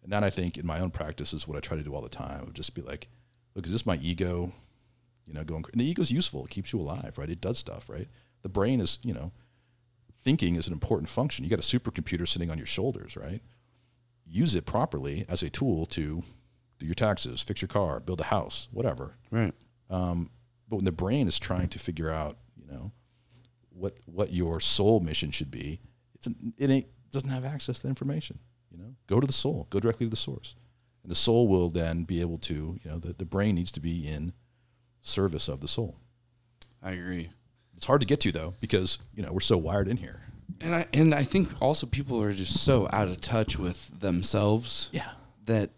And 0.01 0.11
that 0.11 0.23
I 0.23 0.29
think 0.29 0.57
in 0.57 0.65
my 0.65 0.79
own 0.79 0.91
practice 0.91 1.33
is 1.33 1.47
what 1.47 1.57
I 1.57 1.61
try 1.61 1.77
to 1.77 1.83
do 1.83 1.93
all 1.93 2.01
the 2.01 2.09
time. 2.09 2.51
Just 2.53 2.75
be 2.75 2.81
like, 2.81 3.09
look, 3.53 3.65
is 3.65 3.71
this 3.71 3.85
my 3.85 3.97
ego? 3.97 4.53
You 5.25 5.33
know, 5.33 5.43
going. 5.43 5.65
And 5.71 5.81
the 5.81 5.85
ego's 5.85 6.11
useful. 6.11 6.45
It 6.45 6.51
keeps 6.51 6.71
you 6.71 6.79
alive, 6.79 7.17
right? 7.17 7.29
It 7.29 7.41
does 7.41 7.57
stuff, 7.57 7.89
right? 7.89 8.07
The 8.43 8.49
brain 8.49 8.79
is, 8.79 8.99
you 9.01 9.13
know, 9.13 9.31
thinking 10.23 10.55
is 10.55 10.67
an 10.67 10.73
important 10.73 11.09
function. 11.09 11.43
You 11.43 11.49
got 11.49 11.59
a 11.59 11.61
supercomputer 11.61 12.27
sitting 12.27 12.51
on 12.51 12.57
your 12.57 12.67
shoulders, 12.67 13.15
right? 13.17 13.41
Use 14.27 14.55
it 14.55 14.65
properly 14.65 15.25
as 15.29 15.43
a 15.43 15.49
tool 15.49 15.85
to 15.87 16.23
do 16.79 16.85
your 16.85 16.95
taxes, 16.95 17.41
fix 17.41 17.61
your 17.61 17.69
car, 17.69 17.99
build 17.99 18.19
a 18.21 18.25
house, 18.25 18.67
whatever. 18.71 19.15
Right. 19.31 19.53
Um, 19.89 20.29
but 20.67 20.77
when 20.77 20.85
the 20.85 20.91
brain 20.91 21.27
is 21.27 21.39
trying 21.39 21.69
to 21.69 21.79
figure 21.79 22.09
out, 22.09 22.37
you 22.57 22.67
know, 22.67 22.91
what 23.69 23.97
what 24.05 24.31
your 24.31 24.59
soul 24.59 24.99
mission 24.99 25.31
should 25.31 25.51
be, 25.51 25.79
it's 26.15 26.27
an, 26.27 26.53
it 26.57 26.69
ain't 26.69 26.87
doesn't 27.11 27.29
have 27.29 27.45
access 27.45 27.79
to 27.81 27.87
information. 27.87 28.39
You 28.71 28.77
know, 28.77 28.95
go 29.07 29.19
to 29.19 29.27
the 29.27 29.33
soul, 29.33 29.67
go 29.69 29.79
directly 29.79 30.05
to 30.05 30.09
the 30.09 30.15
source, 30.15 30.55
and 31.03 31.11
the 31.11 31.15
soul 31.15 31.47
will 31.47 31.69
then 31.69 32.03
be 32.03 32.19
able 32.21 32.39
to, 32.39 32.79
you 32.83 32.89
know, 32.89 32.97
the, 32.97 33.13
the 33.13 33.25
brain 33.25 33.55
needs 33.55 33.71
to 33.73 33.79
be 33.79 34.07
in 34.07 34.33
service 35.05 35.47
of 35.47 35.61
the 35.61 35.67
soul. 35.67 35.95
I 36.83 36.91
agree. 36.91 37.29
It's 37.77 37.85
hard 37.85 38.01
to 38.01 38.07
get 38.07 38.19
to 38.21 38.31
though 38.31 38.53
because 38.59 38.99
you 39.13 39.23
know 39.23 39.31
we're 39.31 39.39
so 39.39 39.57
wired 39.57 39.87
in 39.87 39.97
here. 39.97 40.21
And 40.61 40.73
I 40.75 40.85
and 40.93 41.13
I 41.13 41.23
think 41.23 41.49
also 41.61 41.87
people 41.87 42.21
are 42.21 42.33
just 42.33 42.63
so 42.63 42.87
out 42.91 43.07
of 43.07 43.21
touch 43.21 43.57
with 43.59 43.99
themselves 43.99 44.89
Yeah, 44.91 45.09
that 45.45 45.71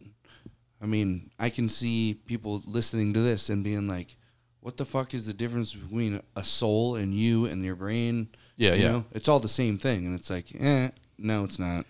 I 0.82 0.86
mean, 0.86 1.32
I 1.40 1.50
can 1.50 1.70
see 1.70 2.20
people 2.26 2.62
listening 2.68 3.14
to 3.14 3.20
this 3.20 3.50
and 3.50 3.64
being 3.64 3.88
like, 3.88 4.16
"What 4.60 4.78
the 4.78 4.86
fuck 4.86 5.14
is 5.16 5.26
the 5.26 5.34
difference 5.34 5.74
between 5.74 6.22
a 6.36 6.44
soul 6.44 6.96
and 6.96 7.14
you 7.16 7.46
and 7.46 7.64
your 7.66 7.76
brain?" 7.76 8.28
Yeah, 8.58 8.74
You 8.76 8.84
yeah. 8.84 8.92
know? 8.92 9.06
it's 9.12 9.28
all 9.28 9.40
the 9.40 9.50
same 9.50 9.78
thing, 9.80 10.06
and 10.06 10.14
it's 10.16 10.30
like, 10.30 10.54
eh, 10.60 10.90
no, 11.18 11.44
it's 11.44 11.58
not. 11.60 11.86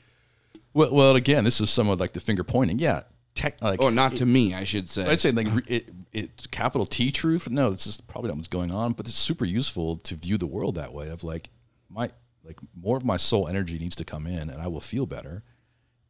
Well, 0.74 0.94
well, 0.94 1.16
again, 1.16 1.44
this 1.44 1.60
is 1.62 1.70
somewhat 1.70 2.00
like 2.00 2.14
the 2.14 2.20
finger 2.20 2.44
pointing. 2.44 2.78
Yeah, 2.80 3.04
tech, 3.38 3.62
like 3.62 3.82
Or 3.82 3.92
not 3.92 4.16
to 4.18 4.26
me, 4.26 4.54
I 4.54 4.64
should 4.64 4.90
say. 4.90 5.10
I'd 5.10 5.22
say 5.22 5.32
like 5.32 5.48
it, 5.68 5.90
it's 6.12 6.48
capital 6.48 6.86
T 6.86 7.12
truth. 7.12 7.50
No, 7.50 7.70
this 7.70 7.88
is 7.88 8.02
probably 8.02 8.30
not 8.30 8.38
what's 8.38 8.48
going 8.48 8.72
on, 8.72 8.94
but 8.94 9.08
it's 9.08 9.18
super 9.18 9.46
useful 9.46 9.98
to 9.98 10.16
view 10.16 10.38
the 10.38 10.48
world 10.48 10.76
that 10.76 10.94
way. 10.94 11.10
Of 11.10 11.24
like 11.24 11.50
my 11.90 12.10
like 12.44 12.58
more 12.76 12.98
of 12.98 13.06
my 13.06 13.18
soul 13.18 13.48
energy 13.48 13.80
needs 13.80 13.96
to 13.98 14.04
come 14.04 14.28
in, 14.28 14.50
and 14.50 14.62
I 14.62 14.68
will 14.68 14.82
feel 14.82 15.06
better. 15.06 15.44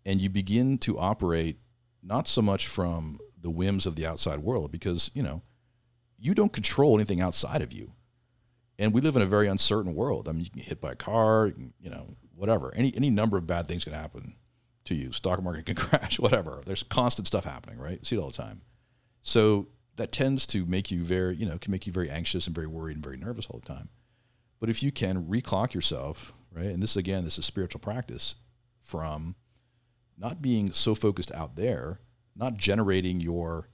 And 0.05 0.21
you 0.21 0.29
begin 0.29 0.77
to 0.79 0.97
operate 0.97 1.59
not 2.01 2.27
so 2.27 2.41
much 2.41 2.65
from 2.65 3.19
the 3.39 3.51
whims 3.51 3.85
of 3.85 3.95
the 3.95 4.05
outside 4.05 4.39
world, 4.39 4.71
because 4.71 5.11
you 5.13 5.21
know 5.21 5.43
you 6.17 6.33
don't 6.33 6.53
control 6.53 6.95
anything 6.95 7.21
outside 7.21 7.61
of 7.61 7.73
you. 7.73 7.91
And 8.79 8.93
we 8.93 9.01
live 9.01 9.15
in 9.15 9.21
a 9.23 9.25
very 9.25 9.47
uncertain 9.47 9.95
world. 9.95 10.29
I 10.29 10.31
mean, 10.31 10.41
you 10.41 10.49
can 10.51 10.59
get 10.59 10.67
hit 10.67 10.81
by 10.81 10.91
a 10.91 10.95
car, 10.95 11.51
you 11.79 11.89
know, 11.89 12.15
whatever. 12.35 12.73
Any 12.75 12.95
any 12.95 13.09
number 13.09 13.37
of 13.37 13.45
bad 13.45 13.67
things 13.67 13.83
can 13.83 13.93
happen 13.93 14.35
to 14.87 14.95
you. 14.95 15.11
Stock 15.11 15.41
market 15.41 15.65
can 15.65 15.75
crash, 15.75 16.19
whatever. 16.19 16.61
There's 16.65 16.83
constant 16.83 17.27
stuff 17.27 17.45
happening, 17.45 17.79
right? 17.79 18.05
See 18.05 18.15
it 18.15 18.19
all 18.19 18.27
the 18.27 18.33
time. 18.33 18.61
So 19.21 19.67
that 19.97 20.11
tends 20.11 20.45
to 20.47 20.65
make 20.65 20.91
you 20.91 21.03
very, 21.03 21.35
you 21.35 21.45
know, 21.45 21.57
can 21.57 21.71
make 21.71 21.87
you 21.87 21.93
very 21.93 22.09
anxious 22.09 22.47
and 22.47 22.55
very 22.55 22.67
worried 22.67 22.95
and 22.95 23.03
very 23.03 23.17
nervous 23.17 23.47
all 23.47 23.59
the 23.59 23.67
time. 23.67 23.89
But 24.59 24.69
if 24.69 24.81
you 24.81 24.91
can 24.91 25.25
reclock 25.25 25.73
yourself, 25.73 26.33
right? 26.51 26.67
And 26.67 26.81
this 26.81 26.95
again, 26.95 27.23
this 27.23 27.37
is 27.37 27.45
spiritual 27.45 27.79
practice 27.79 28.35
from 28.79 29.35
not 30.17 30.41
being 30.41 30.71
so 30.71 30.95
focused 30.95 31.31
out 31.33 31.55
there, 31.55 31.99
not 32.35 32.57
generating 32.57 33.19
your 33.19 33.69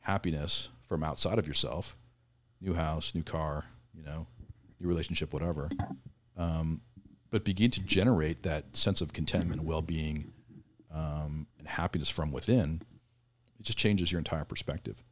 happiness 0.00 0.68
from 0.82 1.02
outside 1.02 1.38
of 1.38 1.46
yourself, 1.46 1.96
new 2.60 2.74
house, 2.74 3.14
new 3.14 3.22
car, 3.22 3.64
you 3.94 4.02
know, 4.02 4.26
new 4.80 4.88
relationship, 4.88 5.32
whatever. 5.32 5.68
Um, 6.36 6.80
but 7.30 7.44
begin 7.44 7.70
to 7.72 7.80
generate 7.80 8.42
that 8.42 8.76
sense 8.76 9.00
of 9.00 9.12
contentment 9.12 9.60
and 9.60 9.68
well-being 9.68 10.32
um, 10.92 11.46
and 11.58 11.68
happiness 11.68 12.10
from 12.10 12.32
within. 12.32 12.82
It 13.58 13.64
just 13.64 13.78
changes 13.78 14.10
your 14.10 14.18
entire 14.18 14.44
perspective, 14.44 15.02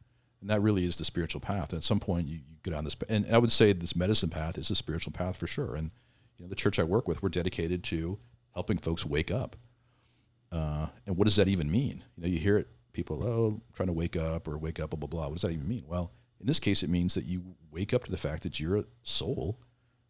and 0.41 0.49
that 0.49 0.61
really 0.61 0.85
is 0.85 0.97
the 0.97 1.05
spiritual 1.05 1.41
path. 1.41 1.71
And 1.71 1.77
at 1.77 1.83
some 1.83 1.99
point, 1.99 2.27
you, 2.27 2.37
you 2.37 2.57
go 2.63 2.71
down 2.71 2.83
this, 2.83 2.95
and 3.07 3.25
I 3.31 3.37
would 3.37 3.51
say 3.51 3.73
this 3.73 3.95
medicine 3.95 4.29
path 4.29 4.57
is 4.57 4.69
a 4.69 4.75
spiritual 4.75 5.13
path 5.13 5.37
for 5.37 5.47
sure. 5.47 5.75
And 5.75 5.91
you 6.37 6.45
know, 6.45 6.49
the 6.49 6.55
church 6.55 6.79
I 6.79 6.83
work 6.83 7.07
with, 7.07 7.21
we're 7.21 7.29
dedicated 7.29 7.83
to 7.85 8.19
helping 8.53 8.77
folks 8.77 9.05
wake 9.05 9.31
up. 9.31 9.55
Uh, 10.51 10.87
and 11.05 11.15
what 11.15 11.25
does 11.25 11.35
that 11.35 11.47
even 11.47 11.69
mean? 11.69 12.03
You 12.15 12.23
know, 12.23 12.27
you 12.27 12.39
hear 12.39 12.57
it, 12.57 12.67
people, 12.91 13.23
oh, 13.23 13.61
trying 13.73 13.87
to 13.87 13.93
wake 13.93 14.15
up 14.15 14.47
or 14.47 14.57
wake 14.57 14.79
up, 14.79 14.91
blah 14.91 14.97
blah 14.99 15.07
blah. 15.07 15.25
What 15.27 15.33
does 15.33 15.43
that 15.43 15.51
even 15.51 15.67
mean? 15.67 15.83
Well, 15.87 16.11
in 16.39 16.47
this 16.47 16.59
case, 16.59 16.81
it 16.81 16.89
means 16.89 17.13
that 17.13 17.25
you 17.25 17.55
wake 17.71 17.93
up 17.93 18.05
to 18.05 18.11
the 18.11 18.17
fact 18.17 18.43
that 18.43 18.59
you're 18.59 18.77
a 18.77 18.85
soul 19.03 19.59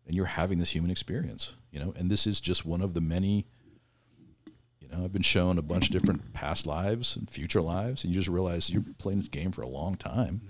and 0.06 0.16
you're 0.16 0.26
having 0.26 0.60
this 0.60 0.74
human 0.74 0.92
experience. 0.92 1.56
You 1.72 1.80
know, 1.80 1.94
and 1.98 2.10
this 2.10 2.26
is 2.26 2.40
just 2.40 2.66
one 2.66 2.82
of 2.82 2.94
the 2.94 3.02
many. 3.02 3.48
You 4.90 4.98
know, 4.98 5.04
I've 5.04 5.14
been 5.14 5.22
shown 5.22 5.58
a 5.58 5.62
bunch 5.62 5.86
of 5.86 5.92
different 5.92 6.34
past 6.34 6.66
lives 6.66 7.16
and 7.16 7.30
future 7.30 7.62
lives, 7.62 8.04
and 8.04 8.14
you 8.14 8.20
just 8.20 8.30
realize 8.30 8.70
you're 8.70 8.84
playing 8.98 9.20
this 9.20 9.28
game 9.28 9.52
for 9.52 9.62
a 9.62 9.68
long 9.68 9.96
time. 9.96 10.42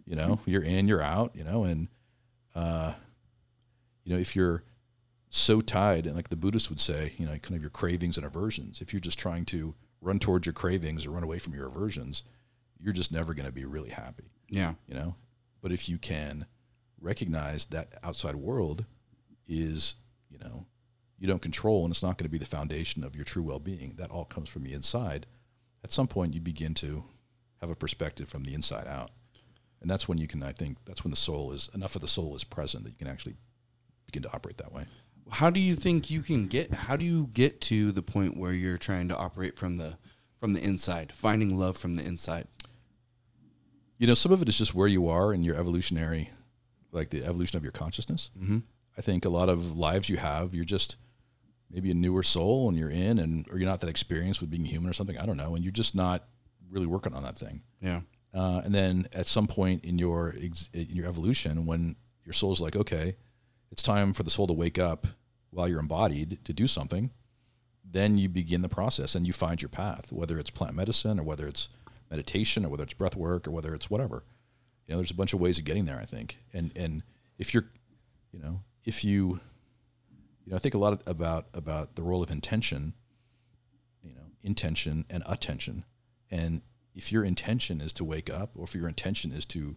you 0.06 0.16
know, 0.16 0.40
you're 0.46 0.64
in, 0.64 0.88
you're 0.88 1.02
out. 1.02 1.32
You 1.34 1.44
know, 1.44 1.64
and 1.64 1.88
uh, 2.54 2.94
you 4.02 4.12
know 4.12 4.18
if 4.18 4.34
you're 4.34 4.64
so 5.30 5.60
tied, 5.60 6.06
and 6.06 6.16
like 6.16 6.28
the 6.28 6.36
Buddhists 6.36 6.70
would 6.70 6.80
say, 6.80 7.12
you 7.18 7.26
know, 7.26 7.32
kind 7.32 7.56
of 7.56 7.60
your 7.60 7.70
cravings 7.70 8.16
and 8.16 8.26
aversions. 8.26 8.80
If 8.80 8.92
you're 8.92 9.00
just 9.00 9.18
trying 9.18 9.44
to 9.46 9.74
run 10.00 10.18
towards 10.18 10.46
your 10.46 10.52
cravings 10.52 11.06
or 11.06 11.10
run 11.10 11.24
away 11.24 11.38
from 11.38 11.54
your 11.54 11.66
aversions, 11.66 12.24
you're 12.78 12.92
just 12.92 13.10
never 13.10 13.34
going 13.34 13.46
to 13.46 13.52
be 13.52 13.64
really 13.64 13.90
happy. 13.90 14.30
Yeah. 14.48 14.74
You 14.86 14.94
know, 14.94 15.16
but 15.60 15.72
if 15.72 15.88
you 15.88 15.98
can 15.98 16.46
recognize 17.00 17.66
that 17.66 17.94
outside 18.02 18.36
world 18.36 18.84
is, 19.48 19.96
you 20.30 20.38
know, 20.38 20.66
you 21.18 21.26
don't 21.26 21.42
control 21.42 21.84
and 21.84 21.92
it's 21.92 22.02
not 22.02 22.18
going 22.18 22.26
to 22.26 22.30
be 22.30 22.38
the 22.38 22.44
foundation 22.44 23.04
of 23.04 23.14
your 23.16 23.24
true 23.24 23.42
well-being. 23.42 23.94
That 23.96 24.10
all 24.10 24.24
comes 24.24 24.48
from 24.48 24.62
the 24.62 24.72
inside. 24.72 25.26
At 25.82 25.92
some 25.92 26.08
point, 26.08 26.34
you 26.34 26.40
begin 26.40 26.74
to 26.74 27.04
have 27.60 27.70
a 27.70 27.74
perspective 27.74 28.28
from 28.28 28.44
the 28.44 28.54
inside 28.54 28.86
out, 28.86 29.10
and 29.80 29.90
that's 29.90 30.08
when 30.08 30.18
you 30.18 30.26
can. 30.26 30.42
I 30.42 30.52
think 30.52 30.78
that's 30.86 31.04
when 31.04 31.10
the 31.10 31.16
soul 31.16 31.52
is 31.52 31.68
enough 31.74 31.94
of 31.94 32.02
the 32.02 32.08
soul 32.08 32.34
is 32.34 32.44
present 32.44 32.84
that 32.84 32.90
you 32.90 32.98
can 32.98 33.08
actually 33.08 33.36
begin 34.06 34.22
to 34.22 34.32
operate 34.32 34.58
that 34.58 34.72
way. 34.72 34.84
How 35.30 35.50
do 35.50 35.60
you 35.60 35.74
think 35.74 36.10
you 36.10 36.20
can 36.20 36.46
get? 36.46 36.72
How 36.72 36.96
do 36.96 37.04
you 37.04 37.28
get 37.32 37.60
to 37.62 37.92
the 37.92 38.02
point 38.02 38.36
where 38.36 38.52
you're 38.52 38.78
trying 38.78 39.08
to 39.08 39.16
operate 39.16 39.56
from 39.56 39.78
the 39.78 39.96
from 40.40 40.52
the 40.52 40.62
inside, 40.62 41.12
finding 41.12 41.58
love 41.58 41.76
from 41.76 41.96
the 41.96 42.04
inside? 42.04 42.46
You 43.98 44.06
know, 44.06 44.14
some 44.14 44.32
of 44.32 44.42
it 44.42 44.48
is 44.48 44.58
just 44.58 44.74
where 44.74 44.88
you 44.88 45.08
are 45.08 45.32
in 45.32 45.42
your 45.42 45.56
evolutionary, 45.56 46.30
like 46.92 47.10
the 47.10 47.24
evolution 47.24 47.56
of 47.56 47.62
your 47.62 47.72
consciousness. 47.72 48.30
Mm-hmm. 48.38 48.58
I 48.98 49.00
think 49.00 49.24
a 49.24 49.30
lot 49.30 49.48
of 49.48 49.78
lives 49.78 50.08
you 50.08 50.16
have, 50.18 50.54
you're 50.54 50.64
just 50.64 50.96
maybe 51.74 51.90
a 51.90 51.94
newer 51.94 52.22
soul 52.22 52.68
and 52.68 52.78
you're 52.78 52.90
in, 52.90 53.18
and 53.18 53.46
or 53.50 53.58
you're 53.58 53.68
not 53.68 53.80
that 53.80 53.90
experienced 53.90 54.40
with 54.40 54.50
being 54.50 54.64
human 54.64 54.88
or 54.88 54.94
something. 54.94 55.18
I 55.18 55.26
don't 55.26 55.36
know, 55.36 55.54
and 55.54 55.64
you're 55.64 55.72
just 55.72 55.94
not 55.94 56.24
really 56.70 56.86
working 56.86 57.12
on 57.12 57.22
that 57.24 57.38
thing. 57.38 57.62
Yeah. 57.80 58.00
Uh, 58.32 58.62
and 58.64 58.74
then 58.74 59.06
at 59.12 59.26
some 59.26 59.46
point 59.46 59.84
in 59.84 59.98
your 59.98 60.34
ex- 60.40 60.70
in 60.72 60.96
your 60.96 61.06
evolution, 61.06 61.66
when 61.66 61.96
your 62.24 62.32
soul's 62.32 62.60
like, 62.60 62.76
okay, 62.76 63.16
it's 63.70 63.82
time 63.82 64.12
for 64.12 64.22
the 64.22 64.30
soul 64.30 64.46
to 64.46 64.52
wake 64.52 64.78
up 64.78 65.06
while 65.50 65.68
you're 65.68 65.80
embodied 65.80 66.44
to 66.44 66.52
do 66.52 66.66
something, 66.66 67.10
then 67.84 68.18
you 68.18 68.28
begin 68.28 68.62
the 68.62 68.68
process 68.68 69.14
and 69.14 69.26
you 69.26 69.32
find 69.32 69.62
your 69.62 69.68
path, 69.68 70.12
whether 70.12 70.38
it's 70.38 70.50
plant 70.50 70.74
medicine 70.74 71.20
or 71.20 71.22
whether 71.22 71.46
it's 71.46 71.68
meditation 72.10 72.64
or 72.64 72.68
whether 72.68 72.82
it's 72.84 72.94
breath 72.94 73.16
work 73.16 73.46
or 73.46 73.50
whether 73.50 73.74
it's 73.74 73.90
whatever. 73.90 74.24
You 74.86 74.92
know, 74.92 74.98
there's 74.98 75.10
a 75.10 75.14
bunch 75.14 75.32
of 75.32 75.40
ways 75.40 75.58
of 75.58 75.64
getting 75.64 75.84
there, 75.84 75.98
I 75.98 76.04
think. 76.04 76.38
And 76.52 76.72
and 76.76 77.02
if 77.38 77.54
you're, 77.54 77.66
you 78.32 78.40
know, 78.40 78.60
if 78.84 79.04
you, 79.04 79.40
you 80.44 80.50
know, 80.50 80.56
I 80.56 80.58
think 80.58 80.74
a 80.74 80.78
lot 80.78 81.02
about 81.06 81.46
about 81.54 81.96
the 81.96 82.02
role 82.02 82.22
of 82.22 82.30
intention, 82.30 82.94
you 84.02 84.14
know, 84.14 84.26
intention 84.42 85.04
and 85.10 85.22
attention. 85.26 85.84
And 86.30 86.62
if 86.94 87.10
your 87.12 87.24
intention 87.24 87.80
is 87.80 87.92
to 87.94 88.04
wake 88.04 88.30
up, 88.30 88.50
or 88.54 88.64
if 88.64 88.74
your 88.74 88.88
intention 88.88 89.32
is 89.32 89.44
to 89.46 89.76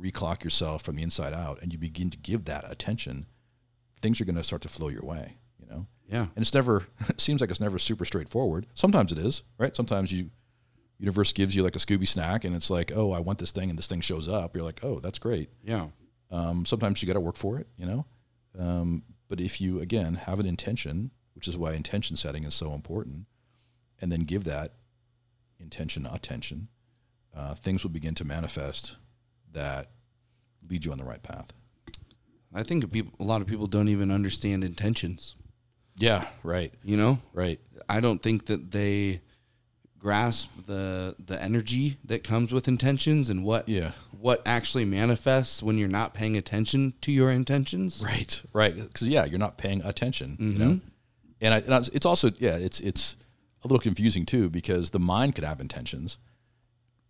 reclock 0.00 0.44
yourself 0.44 0.82
from 0.82 0.96
the 0.96 1.02
inside 1.02 1.32
out, 1.34 1.60
and 1.62 1.72
you 1.72 1.78
begin 1.78 2.10
to 2.10 2.18
give 2.18 2.44
that 2.46 2.70
attention, 2.70 3.26
things 4.00 4.20
are 4.20 4.24
going 4.24 4.36
to 4.36 4.44
start 4.44 4.62
to 4.62 4.68
flow 4.68 4.88
your 4.88 5.04
way. 5.04 5.36
You 5.58 5.66
know, 5.66 5.86
Yeah. 6.08 6.22
and 6.34 6.38
it's 6.38 6.54
never 6.54 6.86
it 7.08 7.20
seems 7.20 7.40
like 7.40 7.50
it's 7.50 7.60
never 7.60 7.78
super 7.78 8.04
straightforward. 8.04 8.66
Sometimes 8.74 9.12
it 9.12 9.18
is, 9.18 9.42
right? 9.58 9.74
Sometimes 9.74 10.12
you 10.12 10.30
universe 10.98 11.32
gives 11.32 11.56
you 11.56 11.64
like 11.64 11.74
a 11.74 11.80
Scooby 11.80 12.06
snack, 12.06 12.44
and 12.44 12.54
it's 12.54 12.70
like, 12.70 12.92
oh, 12.94 13.10
I 13.12 13.18
want 13.20 13.38
this 13.40 13.50
thing, 13.52 13.70
and 13.70 13.76
this 13.78 13.88
thing 13.88 14.00
shows 14.00 14.28
up. 14.28 14.54
You're 14.54 14.64
like, 14.64 14.80
oh, 14.84 15.00
that's 15.00 15.18
great. 15.18 15.48
Yeah. 15.64 15.88
Um, 16.30 16.64
sometimes 16.64 17.02
you 17.02 17.06
got 17.08 17.14
to 17.14 17.20
work 17.20 17.36
for 17.36 17.58
it, 17.58 17.66
you 17.76 17.86
know. 17.86 18.06
Um, 18.58 19.02
but 19.32 19.40
if 19.40 19.62
you 19.62 19.80
again 19.80 20.16
have 20.16 20.38
an 20.40 20.44
intention, 20.44 21.10
which 21.32 21.48
is 21.48 21.56
why 21.56 21.72
intention 21.72 22.16
setting 22.16 22.44
is 22.44 22.52
so 22.52 22.74
important, 22.74 23.24
and 23.98 24.12
then 24.12 24.24
give 24.24 24.44
that 24.44 24.74
intention 25.58 26.04
attention, 26.04 26.68
uh, 27.34 27.54
things 27.54 27.82
will 27.82 27.90
begin 27.90 28.14
to 28.14 28.26
manifest 28.26 28.96
that 29.50 29.88
lead 30.68 30.84
you 30.84 30.92
on 30.92 30.98
the 30.98 31.04
right 31.04 31.22
path. 31.22 31.50
I 32.52 32.62
think 32.62 32.84
a 32.84 33.24
lot 33.24 33.40
of 33.40 33.46
people 33.46 33.66
don't 33.66 33.88
even 33.88 34.10
understand 34.10 34.64
intentions. 34.64 35.34
Yeah, 35.96 36.26
right, 36.42 36.74
You 36.84 36.98
know, 36.98 37.18
right. 37.32 37.58
I 37.88 38.00
don't 38.00 38.22
think 38.22 38.44
that 38.48 38.70
they 38.70 39.22
grasp 40.02 40.50
the 40.66 41.14
the 41.24 41.40
energy 41.40 41.96
that 42.04 42.24
comes 42.24 42.52
with 42.52 42.66
intentions 42.66 43.30
and 43.30 43.44
what 43.44 43.68
Yeah, 43.68 43.92
what 44.10 44.42
actually 44.44 44.84
manifests 44.84 45.62
when 45.62 45.78
you're 45.78 45.88
not 46.00 46.12
paying 46.12 46.36
attention 46.36 46.94
to 47.02 47.12
your 47.12 47.30
intentions. 47.30 48.02
Right, 48.04 48.42
right. 48.52 48.74
Because 48.74 49.08
yeah, 49.08 49.24
you're 49.24 49.38
not 49.38 49.56
paying 49.58 49.80
attention. 49.82 50.36
You 50.40 50.52
Mhm. 50.52 50.58
know, 50.58 50.80
and, 51.40 51.54
I, 51.54 51.58
and 51.58 51.74
I- 51.74 51.88
it's 51.92 52.04
also 52.06 52.32
yeah, 52.38 52.56
it's 52.56 52.80
it's 52.80 53.16
a 53.62 53.68
little 53.68 53.78
confusing 53.78 54.26
too 54.26 54.50
because 54.50 54.90
the 54.90 54.98
mind 54.98 55.36
could 55.36 55.44
have 55.44 55.60
intentions, 55.60 56.18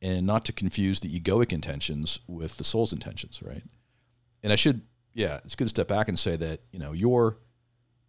and 0.02 0.27
not 0.27 0.44
to 0.44 0.52
confuse 0.52 1.01
the 1.01 1.09
egoic 1.19 1.51
intentions 1.52 2.20
with 2.27 2.59
the 2.59 2.64
soul's 2.64 2.93
intentions, 2.93 3.40
right? 3.43 3.64
And 4.43 4.52
I 4.52 4.56
should 4.56 4.82
yeah, 5.14 5.40
it's 5.44 5.55
good 5.55 5.64
to 5.64 5.70
step 5.70 5.89
back 5.89 6.09
and 6.09 6.19
say 6.19 6.36
that 6.36 6.60
you 6.73 6.78
know 6.78 6.93
your 6.93 7.39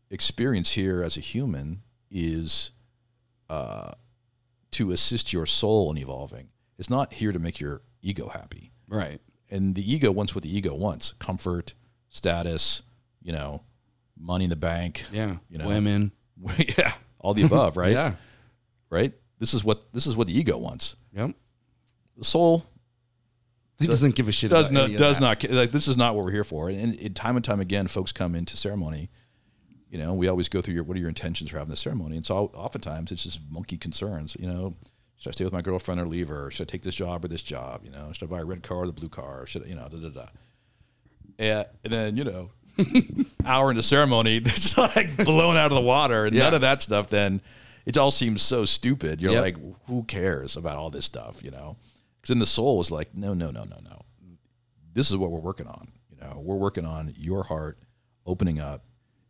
experience 0.09 0.71
here 0.71 1.01
as 1.01 1.15
a 1.17 1.21
human 1.21 1.83
is 2.11 2.71
uh, 3.49 3.91
to 4.73 4.91
assist 4.91 5.33
your 5.33 5.45
soul 5.45 5.91
in 5.91 5.97
evolving. 5.97 6.49
It's 6.77 6.89
not 6.89 7.13
here 7.13 7.31
to 7.31 7.39
make 7.39 7.59
your 7.59 7.81
ego 8.01 8.27
happy 8.29 8.71
Right. 8.87 9.21
and 9.49 9.73
the 9.75 9.93
ego 9.93 10.11
wants 10.11 10.35
what 10.35 10.43
the 10.43 10.55
ego 10.55 10.73
wants 10.75 11.13
comfort 11.13 11.73
status 12.09 12.83
you 13.21 13.31
know 13.31 13.63
money 14.19 14.43
in 14.43 14.49
the 14.49 14.55
bank 14.55 15.05
Yeah. 15.11 15.37
You 15.49 15.57
know. 15.59 15.67
Women. 15.67 16.11
yeah 16.77 16.93
all 17.19 17.33
the 17.33 17.43
above 17.43 17.77
right 17.77 17.93
Yeah. 17.93 18.15
right 18.89 19.13
this 19.39 19.53
is 19.53 19.63
what 19.63 19.91
this 19.93 20.05
is 20.07 20.17
what 20.17 20.27
the 20.27 20.37
ego 20.37 20.57
wants 20.57 20.95
Yep. 21.15 21.31
the 22.17 22.25
soul 22.25 22.65
He 23.79 23.87
doesn't 23.87 24.15
give 24.15 24.27
a 24.27 24.31
shit. 24.31 24.49
does 24.51 24.67
about 24.69 24.89
not 24.89 24.97
does 24.97 25.19
that. 25.19 25.43
not 25.43 25.51
like 25.51 25.71
this 25.71 25.87
is 25.87 25.95
not 25.97 26.15
what 26.15 26.25
we're 26.25 26.31
here 26.31 26.43
for 26.43 26.69
and, 26.69 26.95
and 26.95 27.15
time 27.15 27.35
and 27.37 27.45
time 27.45 27.61
again 27.61 27.87
folks 27.87 28.11
come 28.11 28.35
into 28.35 28.57
ceremony 28.57 29.09
you 29.93 29.99
know 29.99 30.13
we 30.13 30.27
always 30.27 30.49
go 30.49 30.59
through 30.61 30.73
your 30.73 30.83
what 30.83 30.97
are 30.97 30.99
your 30.99 31.07
intentions 31.09 31.49
for 31.49 31.57
having 31.57 31.69
the 31.69 31.77
ceremony 31.77 32.17
and 32.17 32.25
so 32.25 32.51
oftentimes 32.55 33.11
it's 33.11 33.23
just 33.23 33.49
monkey 33.51 33.77
concerns 33.77 34.35
you 34.39 34.47
know 34.47 34.75
should 35.19 35.29
I 35.29 35.35
stay 35.35 35.43
with 35.45 35.53
my 35.53 35.61
girlfriend 35.61 36.01
or 36.01 36.05
leave 36.05 36.27
her? 36.27 36.51
Should 36.51 36.67
I 36.67 36.69
take 36.71 36.81
this 36.81 36.95
job 36.95 37.23
or 37.23 37.29
this 37.29 37.41
job? 37.41 37.85
You 37.85 37.91
know, 37.91 38.11
should 38.11 38.27
I 38.27 38.29
buy 38.29 38.41
a 38.41 38.43
red 38.43 38.61
car 38.61 38.79
or 38.79 38.87
the 38.87 38.91
blue 38.91 39.07
car? 39.07 39.45
Should 39.47 39.63
I, 39.63 39.67
you 39.67 39.75
know, 39.75 39.87
da 39.87 39.97
da 39.97 40.09
da. 40.09 40.25
And, 41.39 41.65
and 41.85 41.93
then 41.93 42.17
you 42.17 42.25
know, 42.25 42.51
hour 43.45 43.69
into 43.69 43.83
ceremony, 43.83 44.37
it's 44.43 44.77
like 44.77 45.15
blown 45.15 45.55
out 45.55 45.71
of 45.71 45.75
the 45.75 45.81
water, 45.81 46.25
and 46.25 46.35
none 46.35 46.53
of 46.53 46.59
that 46.61 46.81
stuff. 46.81 47.07
Then 47.07 47.39
it 47.85 47.97
all 47.97 48.11
seems 48.11 48.41
so 48.41 48.65
stupid. 48.65 49.21
You're 49.21 49.31
Yep. 49.31 49.41
like, 49.41 49.57
who 49.87 50.03
cares 50.03 50.57
about 50.57 50.75
all 50.75 50.89
this 50.89 51.05
stuff? 51.05 51.41
You 51.41 51.51
know, 51.51 51.77
because 52.19 52.27
then 52.33 52.39
the 52.39 52.45
soul 52.45 52.81
is 52.81 52.91
like, 52.91 53.15
no, 53.15 53.33
no, 53.33 53.49
no, 53.49 53.63
no, 53.63 53.77
no. 53.81 54.01
This 54.93 55.09
is 55.09 55.15
what 55.15 55.31
we're 55.31 55.39
working 55.39 55.67
on. 55.67 55.87
You 56.09 56.17
know, 56.17 56.41
we're 56.43 56.57
working 56.57 56.85
on 56.85 57.13
your 57.17 57.43
heart 57.43 57.79
opening 58.25 58.59
up, 58.59 58.83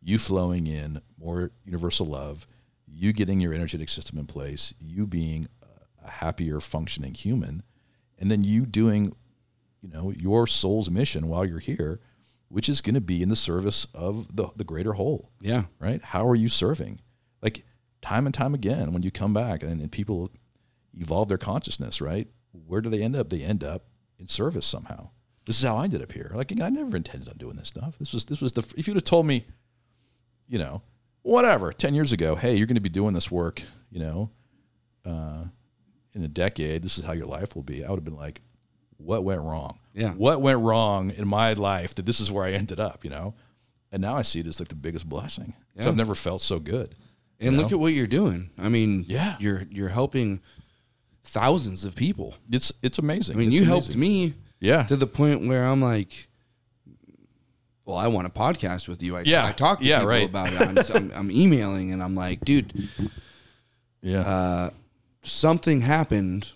you 0.03 0.17
flowing 0.17 0.67
in 0.67 1.01
more 1.17 1.51
universal 1.63 2.05
love, 2.05 2.45
you 2.85 3.13
getting 3.13 3.39
your 3.39 3.53
energetic 3.53 3.89
system 3.89 4.17
in 4.19 4.25
place, 4.25 4.73
you 4.79 5.07
being 5.07 5.47
a 6.03 6.09
happier 6.09 6.59
functioning 6.59 7.13
human, 7.13 7.63
and 8.19 8.29
then 8.29 8.43
you 8.43 8.65
doing, 8.65 9.13
you 9.81 9.89
know, 9.89 10.11
your 10.11 10.45
soul's 10.47 10.89
mission 10.89 11.27
while 11.27 11.45
you're 11.45 11.59
here 11.59 11.99
which 12.49 12.69
is 12.69 12.81
going 12.81 12.93
to 12.93 13.01
be 13.01 13.23
in 13.23 13.29
the 13.29 13.35
service 13.35 13.87
of 13.95 14.35
the 14.35 14.47
the 14.55 14.63
greater 14.63 14.93
whole 14.93 15.31
Yeah. 15.41 15.63
right? 15.79 15.99
How 16.03 16.27
are 16.27 16.35
you 16.35 16.49
serving? 16.49 16.99
Like 17.41 17.65
time 18.03 18.27
and 18.27 18.33
time 18.33 18.53
again, 18.53 18.93
when 18.93 19.01
you 19.01 19.09
come 19.09 19.33
back 19.33 19.63
and, 19.63 19.81
and 19.81 19.91
people 19.91 20.29
evolve 20.95 21.29
their 21.29 21.39
consciousness, 21.39 21.99
right? 21.99 22.27
Where 22.51 22.79
do 22.81 22.91
they 22.91 23.01
end 23.01 23.15
up? 23.15 23.31
They 23.31 23.41
end 23.41 23.63
up 23.63 23.87
in 24.19 24.27
service 24.27 24.67
somehow. 24.67 25.09
This 25.47 25.57
is 25.57 25.63
how 25.63 25.77
I 25.77 25.85
ended 25.85 26.03
up 26.03 26.11
here. 26.11 26.31
Like 26.35 26.53
I 26.61 26.69
never 26.69 26.95
intended 26.95 27.27
on 27.27 27.37
doing 27.37 27.55
this 27.55 27.69
stuff. 27.69 27.97
This 27.97 28.13
was 28.13 28.25
this 28.25 28.39
was 28.39 28.51
the 28.51 28.61
if 28.77 28.87
you'd 28.87 28.97
have 28.97 29.03
told 29.03 29.25
me, 29.25 29.47
you 30.47 30.59
know, 30.59 30.81
whatever, 31.21 31.71
ten 31.73 31.93
years 31.95 32.11
ago, 32.13 32.35
hey, 32.35 32.55
you're 32.55 32.67
going 32.67 32.75
to 32.75 32.81
be 32.81 32.89
doing 32.89 33.13
this 33.13 33.31
work, 33.31 33.61
you 33.91 33.99
know, 33.99 34.29
uh, 35.05 35.45
in 36.13 36.23
a 36.23 36.27
decade. 36.27 36.83
This 36.83 36.97
is 36.97 37.03
how 37.05 37.13
your 37.13 37.25
life 37.27 37.55
will 37.55 37.63
be. 37.63 37.83
I 37.83 37.89
would 37.89 37.97
have 37.97 38.03
been 38.05 38.15
like, 38.15 38.41
what 38.97 39.23
went 39.23 39.41
wrong? 39.41 39.79
Yeah. 39.93 40.11
What 40.11 40.41
went 40.41 40.59
wrong 40.61 41.09
in 41.11 41.27
my 41.27 41.53
life 41.53 41.95
that 41.95 42.05
this 42.05 42.19
is 42.19 42.31
where 42.31 42.43
I 42.45 42.51
ended 42.51 42.79
up? 42.79 43.03
You 43.03 43.09
know, 43.09 43.33
and 43.91 44.01
now 44.01 44.15
I 44.15 44.21
see 44.21 44.39
it 44.39 44.47
as 44.47 44.59
like 44.59 44.69
the 44.69 44.75
biggest 44.75 45.07
blessing. 45.09 45.53
So 45.77 45.83
Yeah. 45.83 45.89
I've 45.89 45.95
never 45.95 46.15
felt 46.15 46.41
so 46.41 46.59
good. 46.59 46.95
And 47.39 47.55
You 47.55 47.61
look 47.61 47.71
at 47.71 47.79
what 47.79 47.93
you're 47.93 48.07
doing. 48.07 48.51
I 48.57 48.69
mean, 48.69 49.05
Yeah. 49.07 49.35
you're 49.39 49.63
you're 49.69 49.89
helping 49.89 50.39
thousands 51.23 51.83
of 51.85 51.95
people. 51.95 52.35
It's 52.51 52.71
it's 52.81 52.97
amazing. 52.99 53.35
I 53.35 53.39
mean, 53.39 53.51
It's 53.51 53.61
you 53.61 53.67
helped 53.67 53.95
me 53.95 54.33
Yeah. 54.59 54.83
to 54.83 54.95
the 54.95 55.07
point 55.07 55.47
where 55.47 55.65
I'm 55.65 55.81
like, 55.81 56.29
well, 57.85 57.97
I 57.97 58.07
want 58.07 58.27
a 58.27 58.29
podcast 58.29 58.87
with 58.87 59.01
you. 59.03 59.17
I, 59.17 59.21
Yeah. 59.25 59.45
I 59.45 59.51
talk 59.51 59.79
to 59.79 59.85
Yeah, 59.85 59.99
people 59.99 60.09
right. 60.09 60.25
about 60.29 60.53
it. 60.53 60.61
I'm, 60.61 60.95
I'm, 60.95 61.11
I'm 61.15 61.31
emailing 61.31 61.91
and 61.93 62.01
I'm 62.03 62.15
like, 62.15 62.39
dude, 62.45 62.71
Yeah. 64.01 64.21
uh, 64.21 64.69
something 65.21 65.81
happened 65.81 66.51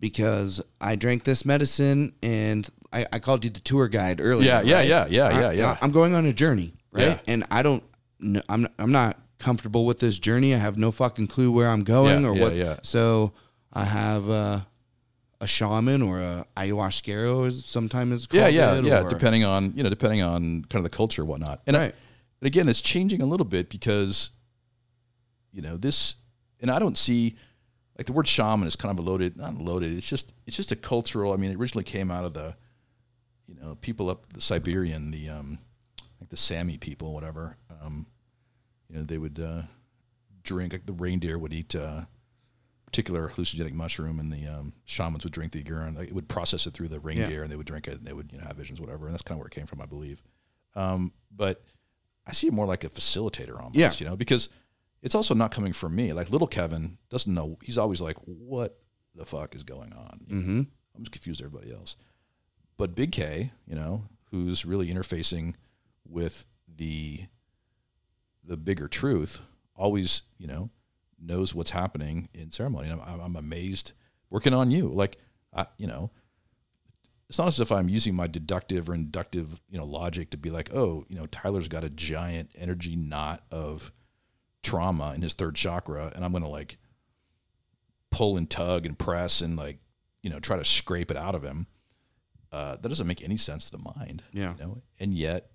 because 0.00 0.60
I 0.80 0.96
drank 0.96 1.24
this 1.24 1.44
medicine 1.44 2.12
and 2.22 2.68
I, 2.92 3.06
I 3.12 3.18
called 3.18 3.44
you 3.44 3.50
the 3.50 3.60
tour 3.60 3.88
guide 3.88 4.20
earlier. 4.20 4.46
Yeah, 4.46 4.60
yeah, 4.62 4.76
right? 4.76 4.88
yeah, 4.88 5.06
yeah, 5.08 5.24
I- 5.26 5.40
yeah, 5.40 5.50
yeah. 5.52 5.76
I'm 5.80 5.90
going 5.90 6.14
on 6.14 6.26
a 6.26 6.32
journey, 6.32 6.74
right? 6.92 7.02
Yeah. 7.08 7.18
And 7.26 7.44
I 7.50 7.62
don't, 7.62 7.82
I'm, 8.48 8.68
I'm 8.78 8.92
not 8.92 9.18
comfortable 9.38 9.84
with 9.86 9.98
this 9.98 10.18
journey. 10.18 10.54
I 10.54 10.58
have 10.58 10.76
no 10.78 10.90
fucking 10.90 11.26
clue 11.28 11.50
where 11.52 11.68
I'm 11.68 11.82
going 11.84 12.22
Yeah, 12.22 12.28
or 12.28 12.34
yeah, 12.36 12.42
what. 12.42 12.54
yeah. 12.54 12.76
So 12.82 13.32
I 13.72 13.84
have 13.84 14.30
uh, 14.30 14.60
a 15.44 15.46
shaman 15.46 16.02
or 16.02 16.18
a 16.20 16.46
ayahuasquero, 16.56 17.46
is 17.46 17.64
sometimes 17.64 18.14
it's 18.14 18.26
called. 18.26 18.40
yeah, 18.42 18.48
yeah, 18.48 18.74
yeah. 18.88 19.02
Depending 19.10 19.44
on 19.44 19.72
you 19.76 19.82
know, 19.82 19.90
depending 19.90 20.22
on 20.22 20.62
kind 20.64 20.84
of 20.84 20.90
the 20.90 20.96
culture 20.96 21.22
and 21.22 21.28
whatnot. 21.28 21.62
And, 21.66 21.76
I- 21.76 21.92
and 22.40 22.46
again, 22.46 22.68
it's 22.68 22.80
changing 22.82 23.22
a 23.22 23.26
little 23.26 23.46
bit 23.46 23.70
because 23.70 24.30
you 25.52 25.62
know 25.62 25.76
this, 25.76 26.16
and 26.60 26.70
I 26.70 26.78
don't 26.78 26.98
see 26.98 27.36
like 27.96 28.06
the 28.06 28.12
word 28.12 28.26
shaman 28.26 28.66
is 28.66 28.76
kind 28.76 28.90
of 28.98 29.04
a 29.04 29.08
loaded, 29.08 29.36
not 29.36 29.54
loaded. 29.56 29.96
It's 29.96 30.08
just 30.08 30.32
it's 30.46 30.56
just 30.56 30.72
a 30.72 30.76
cultural. 30.76 31.32
I 31.32 31.36
mean, 31.36 31.50
it 31.52 31.56
originally 31.56 31.84
came 31.84 32.10
out 32.10 32.24
of 32.24 32.34
the 32.34 32.54
you 33.46 33.54
know 33.54 33.76
people 33.80 34.10
up 34.10 34.32
the 34.32 34.40
Siberian, 34.40 35.10
the 35.10 35.28
um 35.28 35.58
like 36.20 36.28
the 36.30 36.36
Sami 36.36 36.76
people, 36.78 37.14
whatever. 37.14 37.56
Um, 37.82 38.06
you 38.90 38.96
know, 38.96 39.04
they 39.04 39.18
would 39.18 39.38
uh, 39.40 39.62
drink 40.42 40.72
like 40.72 40.86
the 40.86 40.92
reindeer 40.92 41.38
would 41.38 41.52
eat. 41.54 41.74
Uh, 41.74 42.02
particular 42.94 43.28
hallucinogenic 43.28 43.72
mushroom, 43.72 44.20
and 44.20 44.32
the 44.32 44.46
um, 44.46 44.72
shamans 44.84 45.24
would 45.24 45.32
drink 45.32 45.50
the 45.52 45.62
urine. 45.66 45.96
It 45.96 46.12
would 46.12 46.28
process 46.28 46.64
it 46.66 46.74
through 46.74 46.88
the 46.88 47.00
reindeer, 47.00 47.42
and 47.42 47.50
they 47.50 47.56
would 47.56 47.66
drink 47.66 47.88
it, 47.88 47.94
and 47.94 48.04
they 48.06 48.12
would 48.12 48.30
you 48.32 48.38
know 48.38 48.44
have 48.44 48.56
visions, 48.56 48.80
whatever. 48.80 49.06
And 49.06 49.14
that's 49.14 49.22
kind 49.22 49.36
of 49.36 49.40
where 49.40 49.48
it 49.48 49.54
came 49.54 49.66
from, 49.66 49.80
I 49.80 49.86
believe. 49.86 50.22
Um, 50.76 51.12
but 51.34 51.62
I 52.26 52.32
see 52.32 52.46
it 52.46 52.52
more 52.52 52.66
like 52.66 52.84
a 52.84 52.88
facilitator 52.88 53.56
almost, 53.58 53.76
Yeah. 53.76 53.90
you 53.98 54.06
know, 54.06 54.16
because 54.16 54.48
it's 55.02 55.14
also 55.14 55.34
not 55.34 55.50
coming 55.50 55.72
from 55.72 55.94
me. 55.96 56.12
Like 56.12 56.30
little 56.30 56.46
Kevin 56.46 56.98
doesn't 57.10 57.32
know. 57.32 57.56
He's 57.62 57.78
always 57.78 58.00
like, 58.00 58.16
"What 58.26 58.78
the 59.14 59.26
fuck 59.26 59.54
is 59.56 59.64
going 59.64 59.92
on?" 59.92 60.20
Mm-hmm. 60.30 60.60
I'm 60.96 61.02
just 61.02 61.12
confused 61.12 61.42
everybody 61.42 61.72
else. 61.72 61.96
But 62.76 62.94
Big 62.94 63.10
K, 63.12 63.50
you 63.66 63.74
know, 63.74 64.04
who's 64.30 64.64
really 64.64 64.86
interfacing 64.92 65.54
with 66.08 66.46
the 66.68 67.22
the 68.44 68.56
bigger 68.56 68.86
truth, 68.88 69.40
always, 69.74 70.22
you 70.38 70.46
know, 70.46 70.70
knows 71.20 71.54
what's 71.54 71.70
happening 71.70 72.28
in 72.34 72.50
ceremony. 72.50 72.88
And 72.90 73.00
I'm, 73.00 73.20
I'm 73.20 73.36
amazed 73.36 73.92
working 74.30 74.54
on 74.54 74.70
you. 74.70 74.88
Like, 74.88 75.18
I, 75.54 75.66
you 75.78 75.86
know, 75.86 76.10
it's 77.28 77.38
not 77.38 77.48
as 77.48 77.60
if 77.60 77.72
I'm 77.72 77.88
using 77.88 78.14
my 78.14 78.26
deductive 78.26 78.88
or 78.90 78.94
inductive, 78.94 79.60
you 79.70 79.78
know, 79.78 79.84
logic 79.86 80.30
to 80.30 80.36
be 80.36 80.50
like, 80.50 80.70
oh, 80.74 81.04
you 81.08 81.16
know, 81.16 81.26
Tyler's 81.26 81.68
got 81.68 81.84
a 81.84 81.90
giant 81.90 82.50
energy 82.56 82.96
knot 82.96 83.42
of 83.50 83.90
trauma 84.62 85.12
in 85.14 85.22
his 85.22 85.34
third 85.34 85.54
chakra, 85.54 86.12
and 86.14 86.24
I'm 86.24 86.32
going 86.32 86.42
to 86.44 86.48
like 86.50 86.76
pull 88.10 88.36
and 88.36 88.48
tug 88.48 88.86
and 88.86 88.98
press 88.98 89.40
and 89.40 89.56
like, 89.56 89.78
you 90.22 90.30
know, 90.30 90.38
try 90.38 90.56
to 90.56 90.64
scrape 90.64 91.10
it 91.10 91.16
out 91.16 91.34
of 91.34 91.42
him. 91.42 91.66
Uh, 92.52 92.76
that 92.76 92.88
doesn't 92.88 93.06
make 93.08 93.22
any 93.24 93.36
sense 93.36 93.68
to 93.70 93.76
the 93.76 93.92
mind, 93.96 94.22
Yeah. 94.32 94.54
you 94.58 94.64
know. 94.64 94.82
And 95.00 95.12
yet, 95.12 95.50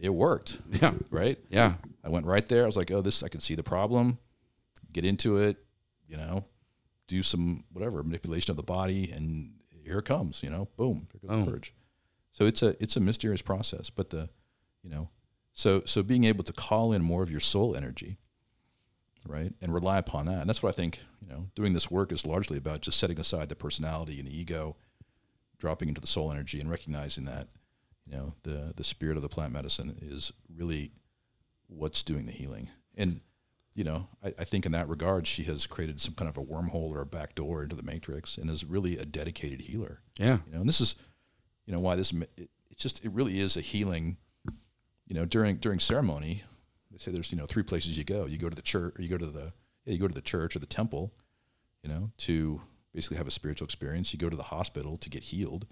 it 0.00 0.10
worked, 0.14 0.60
Yeah. 0.80 0.94
right? 1.10 1.38
Yeah. 1.50 1.74
I 2.04 2.08
went 2.08 2.26
right 2.26 2.46
there. 2.46 2.62
I 2.64 2.66
was 2.66 2.76
like, 2.76 2.90
oh, 2.92 3.00
this, 3.02 3.22
I 3.22 3.28
can 3.28 3.40
see 3.40 3.54
the 3.56 3.62
problem, 3.64 4.18
get 4.92 5.04
into 5.04 5.38
it, 5.38 5.56
you 6.06 6.16
know, 6.16 6.44
do 7.08 7.22
some 7.22 7.64
whatever 7.72 8.02
manipulation 8.02 8.50
of 8.50 8.56
the 8.56 8.62
body, 8.62 9.10
and 9.10 9.54
here 9.84 9.98
it 9.98 10.04
comes, 10.04 10.42
you 10.42 10.50
know, 10.50 10.68
boom, 10.76 11.08
there 11.12 11.20
goes 11.20 11.30
Oh. 11.30 11.44
the 11.44 11.50
purge. 11.50 11.74
So 12.30 12.46
it's 12.46 12.62
a 12.62 12.76
it's 12.82 12.96
a 12.96 13.00
mysterious 13.00 13.42
process, 13.42 13.90
but 13.90 14.10
the, 14.10 14.28
you 14.82 14.90
know, 14.90 15.10
so 15.52 15.82
so 15.84 16.02
being 16.02 16.24
able 16.24 16.44
to 16.44 16.52
call 16.52 16.92
in 16.92 17.02
more 17.02 17.22
of 17.22 17.30
your 17.30 17.40
soul 17.40 17.76
energy, 17.76 18.18
right, 19.26 19.52
and 19.60 19.74
rely 19.74 19.98
upon 19.98 20.26
that, 20.26 20.40
and 20.40 20.48
that's 20.48 20.62
what 20.62 20.70
I 20.70 20.76
think, 20.76 21.00
you 21.20 21.28
know, 21.28 21.48
doing 21.54 21.72
this 21.74 21.90
work 21.90 22.10
is 22.12 22.26
largely 22.26 22.56
about 22.58 22.80
just 22.80 22.98
setting 22.98 23.20
aside 23.20 23.48
the 23.48 23.54
personality 23.56 24.18
and 24.18 24.28
the 24.28 24.36
ego, 24.36 24.76
dropping 25.58 25.88
into 25.88 26.00
the 26.00 26.06
soul 26.06 26.30
energy, 26.32 26.58
and 26.60 26.70
recognizing 26.70 27.24
that, 27.26 27.48
you 28.06 28.16
know, 28.16 28.34
the 28.44 28.72
the 28.76 28.84
spirit 28.84 29.16
of 29.16 29.22
the 29.22 29.28
plant 29.28 29.52
medicine 29.52 29.98
is 30.00 30.32
really 30.54 30.92
what's 31.68 32.02
doing 32.02 32.26
the 32.26 32.32
healing. 32.32 32.68
And, 32.96 33.20
you 33.74 33.84
know, 33.84 34.08
I, 34.22 34.34
I 34.38 34.44
think 34.44 34.66
in 34.66 34.72
that 34.72 34.88
regard, 34.88 35.26
she 35.26 35.44
has 35.44 35.66
created 35.66 36.00
some 36.00 36.14
kind 36.14 36.28
of 36.28 36.36
a 36.36 36.44
wormhole 36.44 36.90
or 36.90 37.00
a 37.00 37.06
back 37.06 37.34
door 37.34 37.62
into 37.62 37.74
the 37.76 37.82
matrix 37.82 38.36
and 38.36 38.50
is 38.50 38.64
really 38.64 38.98
a 38.98 39.04
dedicated 39.04 39.62
healer. 39.62 40.00
Yeah. 40.18 40.38
You 40.46 40.54
know, 40.54 40.60
and 40.60 40.68
this 40.68 40.80
is, 40.80 40.94
you 41.66 41.72
know, 41.72 41.80
why 41.80 41.96
this, 41.96 42.12
it, 42.12 42.50
it 42.70 42.76
just, 42.76 43.04
it 43.04 43.10
really 43.12 43.40
is 43.40 43.56
a 43.56 43.60
healing, 43.60 44.16
you 45.06 45.14
know, 45.14 45.24
during, 45.24 45.56
during 45.56 45.78
ceremony, 45.78 46.42
they 46.90 46.98
say 46.98 47.10
there's, 47.10 47.32
you 47.32 47.38
know, 47.38 47.46
three 47.46 47.62
places 47.62 47.96
you 47.96 48.04
go. 48.04 48.26
You 48.26 48.36
go 48.36 48.50
to 48.50 48.56
the 48.56 48.62
church, 48.62 48.94
or 48.98 49.02
you 49.02 49.08
go 49.08 49.16
to 49.18 49.26
the, 49.26 49.52
yeah, 49.84 49.94
you 49.94 49.98
go 49.98 50.08
to 50.08 50.14
the 50.14 50.20
church 50.20 50.54
or 50.54 50.58
the 50.58 50.66
temple, 50.66 51.12
you 51.82 51.88
know, 51.88 52.10
to 52.18 52.60
basically 52.94 53.16
have 53.16 53.26
a 53.26 53.30
spiritual 53.32 53.64
experience. 53.64 54.12
You 54.12 54.18
go 54.18 54.28
to 54.28 54.36
the 54.36 54.42
hospital 54.42 54.98
to 54.98 55.08
get 55.08 55.22
healed, 55.24 55.66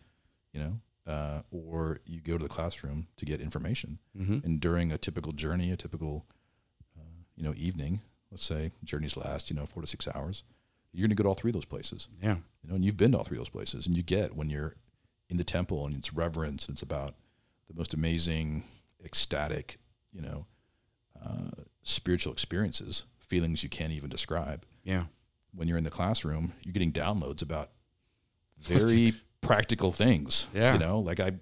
you 0.55 0.61
know, 0.61 0.81
uh, 1.07 1.43
or 1.51 1.99
you 2.07 2.21
go 2.23 2.39
to 2.39 2.43
the 2.43 2.49
classroom 2.49 3.09
to 3.17 3.25
get 3.27 3.41
information 3.41 3.99
Mm-hmm. 4.19 4.39
and 4.45 4.61
during 4.61 4.91
a 4.93 4.99
typical 4.99 5.33
journey, 5.33 5.71
a 5.71 5.77
typical, 5.77 6.27
you 7.41 7.47
know, 7.47 7.55
evening, 7.57 8.01
let's 8.31 8.45
say 8.45 8.71
journeys 8.85 9.17
last, 9.17 9.51
you 9.51 9.57
know, 9.57 9.65
four 9.65 9.81
to 9.83 9.87
six 9.89 10.07
hours, 10.15 10.45
you're 10.93 11.05
going 11.05 11.11
to 11.11 11.17
go 11.17 11.23
to 11.23 11.29
all 11.31 11.35
three 11.35 11.49
of 11.51 11.55
those 11.55 11.65
places, 11.65 12.09
Yeah. 12.23 12.37
you 12.63 12.69
know, 12.69 12.75
and 12.75 12.85
you've 12.85 12.99
been 12.99 13.13
to 13.13 13.19
all 13.19 13.25
three 13.25 13.37
of 13.39 13.41
those 13.41 13.49
places, 13.49 13.87
and 13.87 13.97
you 13.97 14.03
get 14.03 14.37
when 14.37 14.51
you're 14.51 14.77
in 15.31 15.39
the 15.39 15.45
temple 15.45 15.87
and 15.87 15.97
it's 15.97 16.13
reverence, 16.13 16.67
and 16.67 16.75
it's 16.75 16.83
about 16.83 17.15
the 17.69 17.75
most 17.75 17.95
amazing, 17.95 18.65
ecstatic, 19.03 19.79
you 20.13 20.21
know, 20.21 20.45
uh, 21.25 21.51
spiritual 21.83 22.33
experiences, 22.33 23.07
feelings 23.21 23.63
you 23.63 23.71
can't 23.71 23.93
even 23.93 24.11
describe. 24.11 24.67
Yeah. 24.85 25.05
When 25.55 25.67
you're 25.67 25.79
in 25.79 25.85
the 25.85 25.91
classroom, 25.91 26.53
you're 26.63 26.73
getting 26.75 26.93
downloads 26.93 27.41
about 27.43 27.71
very 28.59 29.15
practical 29.41 29.93
things. 29.93 30.47
Yeah. 30.53 30.75
You 30.75 30.79
know, 30.79 30.99
like 30.99 31.21
I, 31.21 31.33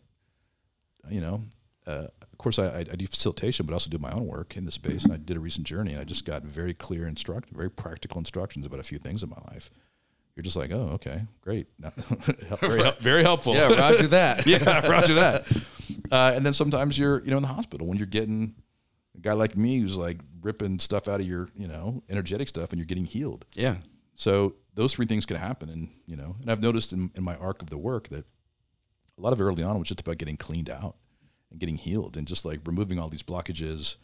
you 1.11 1.21
know, 1.21 1.43
uh, 1.89 2.07
of 2.21 2.39
course 2.39 2.59
I, 2.59 2.81
I, 2.81 2.83
do 2.83 3.07
facilitation, 3.07 3.65
but 3.65 3.73
I 3.73 3.77
also 3.77 3.89
do 3.91 3.99
my 3.99 4.13
own 4.13 4.27
work 4.27 4.57
in 4.57 4.67
the 4.67 4.71
space. 4.71 5.05
And 5.05 5.13
I 5.13 5.17
did 5.17 5.39
a 5.39 5.41
recent 5.41 5.67
journey, 5.67 5.93
and 5.93 6.01
I 6.01 6.05
just 6.05 6.27
got 6.27 6.43
very 6.43 6.75
clear 6.75 7.07
instruct, 7.07 7.49
very 7.49 7.71
practical 7.71 8.19
instructions 8.19 8.67
about 8.67 8.79
a 8.79 8.83
few 8.83 8.99
things 8.99 9.23
in 9.23 9.31
my 9.31 9.41
life. 9.53 9.71
You're 10.37 10.45
just 10.45 10.57
like, 10.57 10.71
oh, 10.71 10.91
okay, 10.95 11.23
great, 11.41 11.67
very, 12.61 12.93
very 13.01 13.23
helpful. 13.23 13.55
Yeah. 13.55 13.75
Roger 13.75 14.07
that. 14.09 14.47
yeah, 14.47 14.87
roger 14.87 15.15
that. 15.15 15.51
Uh, 16.13 16.33
and 16.37 16.45
then 16.45 16.53
sometimes 16.53 16.99
you're, 16.99 17.25
you 17.25 17.31
know, 17.31 17.39
in 17.39 17.43
the 17.43 17.49
hospital 17.49 17.87
when 17.87 17.97
you're 17.97 18.07
getting 18.07 18.55
a 19.17 19.21
guy 19.21 19.33
like 19.33 19.57
me 19.57 19.81
who's 19.81 19.97
like 19.97 20.21
ripping 20.43 20.79
stuff 20.79 21.09
out 21.09 21.21
of 21.21 21.27
your, 21.27 21.49
you 21.57 21.67
know, 21.67 22.03
energetic 22.11 22.49
stuff, 22.49 22.71
and 22.71 22.79
you're 22.79 22.87
getting 22.87 23.07
healed. 23.07 23.47
Yeah. 23.55 23.77
So 24.15 24.57
those 24.75 24.95
three 24.95 25.07
things 25.07 25.25
can 25.25 25.39
happen, 25.39 25.71
and 25.71 25.89
you 26.07 26.17
know, 26.17 26.37
and 26.43 26.51
I've 26.51 26.63
noticed 26.63 26.93
in, 26.93 27.11
in 27.15 27.25
my 27.25 27.37
arc 27.37 27.63
of 27.63 27.71
the 27.71 27.79
work 27.79 28.09
that 28.11 28.27
a 29.17 29.21
lot 29.21 29.33
of 29.33 29.41
early 29.41 29.63
on 29.63 29.79
was 29.79 29.89
just 29.89 30.03
about 30.03 30.19
getting 30.19 30.37
cleaned 30.37 30.71
out 30.71 30.95
and 31.51 31.59
getting 31.59 31.77
healed, 31.77 32.17
and 32.17 32.27
just 32.27 32.45
like 32.45 32.61
removing 32.67 32.99
all 32.99 33.09
these 33.09 33.23
blockages. 33.23 33.97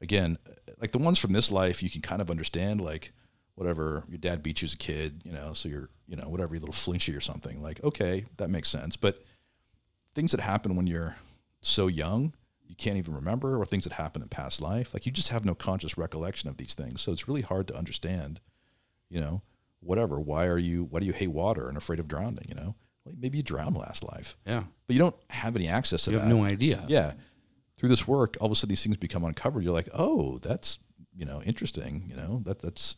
Again, 0.00 0.38
like 0.80 0.92
the 0.92 0.98
ones 0.98 1.18
from 1.18 1.32
this 1.32 1.50
life, 1.50 1.82
you 1.82 1.90
can 1.90 2.02
kind 2.02 2.20
of 2.20 2.30
understand, 2.30 2.80
like 2.80 3.12
whatever 3.54 4.04
your 4.08 4.18
dad 4.18 4.42
beat 4.42 4.60
you 4.60 4.66
as 4.66 4.74
a 4.74 4.78
kid, 4.78 5.22
you 5.24 5.32
know, 5.32 5.52
so 5.52 5.68
you're, 5.68 5.88
you 6.06 6.16
know, 6.16 6.28
whatever, 6.28 6.54
you're 6.54 6.58
a 6.58 6.66
little 6.66 6.72
flinchy 6.72 7.16
or 7.16 7.20
something. 7.20 7.62
Like, 7.62 7.82
okay, 7.84 8.24
that 8.36 8.50
makes 8.50 8.68
sense. 8.68 8.96
But 8.96 9.24
things 10.14 10.32
that 10.32 10.40
happen 10.40 10.76
when 10.76 10.86
you're 10.86 11.16
so 11.62 11.86
young, 11.86 12.34
you 12.66 12.74
can't 12.74 12.96
even 12.96 13.14
remember, 13.14 13.56
or 13.56 13.64
things 13.64 13.84
that 13.84 13.92
happen 13.92 14.22
in 14.22 14.28
past 14.28 14.60
life, 14.60 14.92
like 14.92 15.06
you 15.06 15.12
just 15.12 15.28
have 15.28 15.44
no 15.44 15.54
conscious 15.54 15.96
recollection 15.96 16.50
of 16.50 16.56
these 16.56 16.74
things. 16.74 17.00
So 17.00 17.12
it's 17.12 17.28
really 17.28 17.42
hard 17.42 17.68
to 17.68 17.76
understand, 17.76 18.40
you 19.08 19.20
know, 19.20 19.42
whatever. 19.80 20.18
Why 20.18 20.46
are 20.46 20.58
you, 20.58 20.84
why 20.84 21.00
do 21.00 21.06
you 21.06 21.12
hate 21.12 21.28
water 21.28 21.68
and 21.68 21.76
afraid 21.76 22.00
of 22.00 22.08
drowning? 22.08 22.46
You 22.48 22.56
know, 22.56 22.74
well, 23.04 23.14
maybe 23.18 23.38
you 23.38 23.42
drowned 23.42 23.76
last 23.76 24.04
life, 24.04 24.36
Yeah. 24.46 24.64
but 24.86 24.94
you 24.94 24.98
don't 24.98 25.16
have 25.30 25.56
any 25.56 25.68
access 25.68 26.02
to 26.04 26.10
You 26.10 26.16
that. 26.18 26.24
have 26.24 26.30
no 26.36 26.44
idea. 26.44 26.84
yeah. 26.88 27.14
Through 27.76 27.88
this 27.90 28.06
work, 28.08 28.36
all 28.40 28.46
of 28.46 28.52
a 28.52 28.54
sudden 28.54 28.70
these 28.70 28.82
things 28.82 28.96
become 28.96 29.24
uncovered. 29.24 29.64
You're 29.64 29.72
like, 29.74 29.88
oh, 29.92 30.38
that's 30.38 30.78
you 31.16 31.24
know 31.26 31.42
interesting. 31.42 32.04
You 32.08 32.16
know 32.16 32.40
that 32.44 32.60
that's 32.60 32.96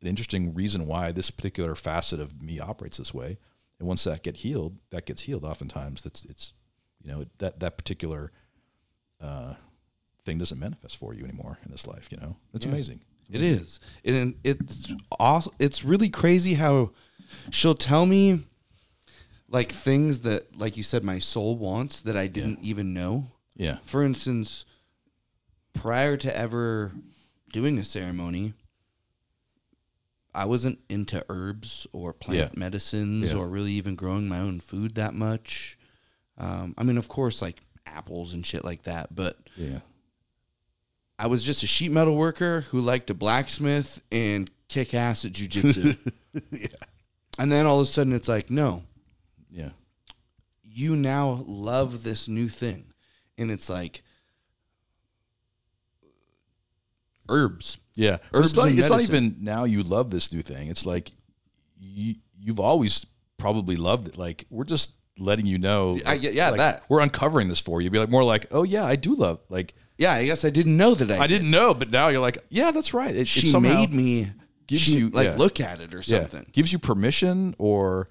an 0.00 0.08
interesting 0.08 0.52
reason 0.54 0.86
why 0.86 1.12
this 1.12 1.30
particular 1.30 1.74
facet 1.74 2.20
of 2.20 2.42
me 2.42 2.58
operates 2.60 2.98
this 2.98 3.14
way. 3.14 3.38
And 3.78 3.88
once 3.88 4.04
that 4.04 4.22
get 4.22 4.38
healed, 4.38 4.76
that 4.90 5.06
gets 5.06 5.22
healed. 5.22 5.44
Oftentimes, 5.44 6.02
that's 6.02 6.24
it's 6.26 6.52
you 7.02 7.10
know 7.10 7.24
that 7.38 7.60
that 7.60 7.78
particular 7.78 8.32
uh, 9.20 9.54
thing 10.24 10.38
doesn't 10.38 10.58
manifest 10.58 10.96
for 10.96 11.14
you 11.14 11.24
anymore 11.24 11.58
in 11.64 11.70
this 11.70 11.86
life. 11.86 12.08
You 12.10 12.18
know, 12.20 12.36
it's 12.52 12.66
Yeah. 12.66 12.72
amazing. 12.72 13.00
It 13.30 13.40
is. 13.42 13.80
And 14.04 14.34
it's 14.44 14.92
awesome. 15.18 15.54
It's 15.58 15.84
really 15.84 16.10
crazy 16.10 16.54
how 16.54 16.90
she'll 17.50 17.74
tell 17.76 18.04
me 18.04 18.40
like 19.52 19.70
things 19.70 20.20
that, 20.20 20.58
like 20.58 20.76
you 20.76 20.82
said, 20.82 21.04
my 21.04 21.18
soul 21.20 21.56
wants 21.56 22.00
that 22.00 22.16
I 22.16 22.26
didn't 22.26 22.58
even 22.62 22.92
know. 22.92 23.28
Yeah, 23.54 23.78
For 23.84 24.02
instance, 24.02 24.64
prior 25.74 26.16
to 26.16 26.36
ever 26.36 26.92
doing 27.52 27.78
a 27.78 27.84
ceremony, 27.84 28.54
I 30.34 30.46
wasn't 30.46 30.78
into 30.88 31.22
herbs 31.28 31.86
or 31.92 32.14
plant 32.14 32.52
Yeah. 32.54 32.58
medicines 32.58 33.32
Yeah. 33.32 33.38
or 33.38 33.48
really 33.48 33.72
even 33.72 33.94
growing 33.94 34.26
my 34.26 34.38
own 34.38 34.60
food 34.60 34.94
that 34.94 35.14
much. 35.14 35.78
Um, 36.38 36.74
I 36.78 36.82
mean, 36.82 36.96
of 36.96 37.08
course, 37.08 37.42
like 37.42 37.60
apples 37.86 38.32
and 38.32 38.44
shit 38.44 38.64
like 38.64 38.84
that, 38.84 39.14
but 39.14 39.36
yeah, 39.56 39.80
I 41.18 41.26
was 41.26 41.44
just 41.44 41.62
a 41.62 41.66
sheet 41.66 41.90
metal 41.92 42.16
worker 42.16 42.62
who 42.70 42.80
liked 42.80 43.08
to 43.08 43.14
blacksmith 43.14 44.02
and 44.10 44.50
kick 44.68 44.94
ass 44.94 45.26
at 45.26 45.32
jujitsu. 45.32 45.98
yeah, 46.50 46.68
and 47.38 47.52
then 47.52 47.66
all 47.66 47.80
of 47.80 47.86
a 47.86 47.90
sudden 47.90 48.14
it's 48.14 48.28
like, 48.28 48.48
no, 48.50 48.84
you 50.74 50.96
now 50.96 51.44
love 51.46 52.02
this 52.02 52.28
new 52.28 52.48
thing. 52.48 52.92
And 53.38 53.50
it's 53.50 53.68
like 53.68 54.02
herbs. 57.28 57.78
yeah. 57.94 58.18
Herbs 58.34 58.48
it's 58.50 58.56
not, 58.56 58.68
it's 58.72 58.90
not 58.90 59.00
even 59.00 59.36
now 59.40 59.64
you 59.64 59.82
love 59.82 60.10
this 60.10 60.32
new 60.32 60.42
thing. 60.42 60.68
It's 60.68 60.86
like 60.86 61.12
you 61.78 62.16
you've 62.38 62.60
always 62.60 63.06
probably 63.38 63.76
loved 63.76 64.08
it. 64.08 64.18
Like 64.18 64.44
we're 64.50 64.64
just 64.64 64.92
letting 65.18 65.46
you 65.46 65.58
know. 65.58 65.98
I 66.06 66.14
yeah, 66.14 66.50
like, 66.50 66.58
that. 66.58 66.82
we're 66.88 67.00
uncovering 67.00 67.48
this 67.48 67.60
for 67.60 67.80
you. 67.80 67.90
Be 67.90 67.98
like 67.98 68.10
more 68.10 68.24
like, 68.24 68.46
oh 68.50 68.62
yeah, 68.62 68.84
I 68.84 68.96
do 68.96 69.14
love. 69.14 69.40
Like 69.48 69.74
Yeah, 69.98 70.12
I 70.12 70.24
guess 70.24 70.44
I 70.44 70.50
didn't 70.50 70.76
know 70.76 70.94
that 70.94 71.10
I, 71.10 71.24
I 71.24 71.26
didn't 71.26 71.50
know, 71.50 71.74
but 71.74 71.90
now 71.90 72.08
you're 72.08 72.20
like, 72.20 72.38
yeah, 72.48 72.70
that's 72.70 72.94
right. 72.94 73.14
It, 73.14 73.20
it 73.20 73.28
She 73.28 73.46
somehow 73.48 73.74
made 73.74 73.92
me 73.92 74.30
gives 74.66 74.82
she, 74.82 74.98
you- 74.98 75.10
like 75.10 75.26
yeah. 75.26 75.36
look 75.36 75.60
at 75.60 75.80
it 75.80 75.94
or 75.94 75.98
yeah, 75.98 76.20
something. 76.20 76.46
gives 76.52 76.72
you 76.72 76.78
permission, 76.78 77.54
or 77.58 78.08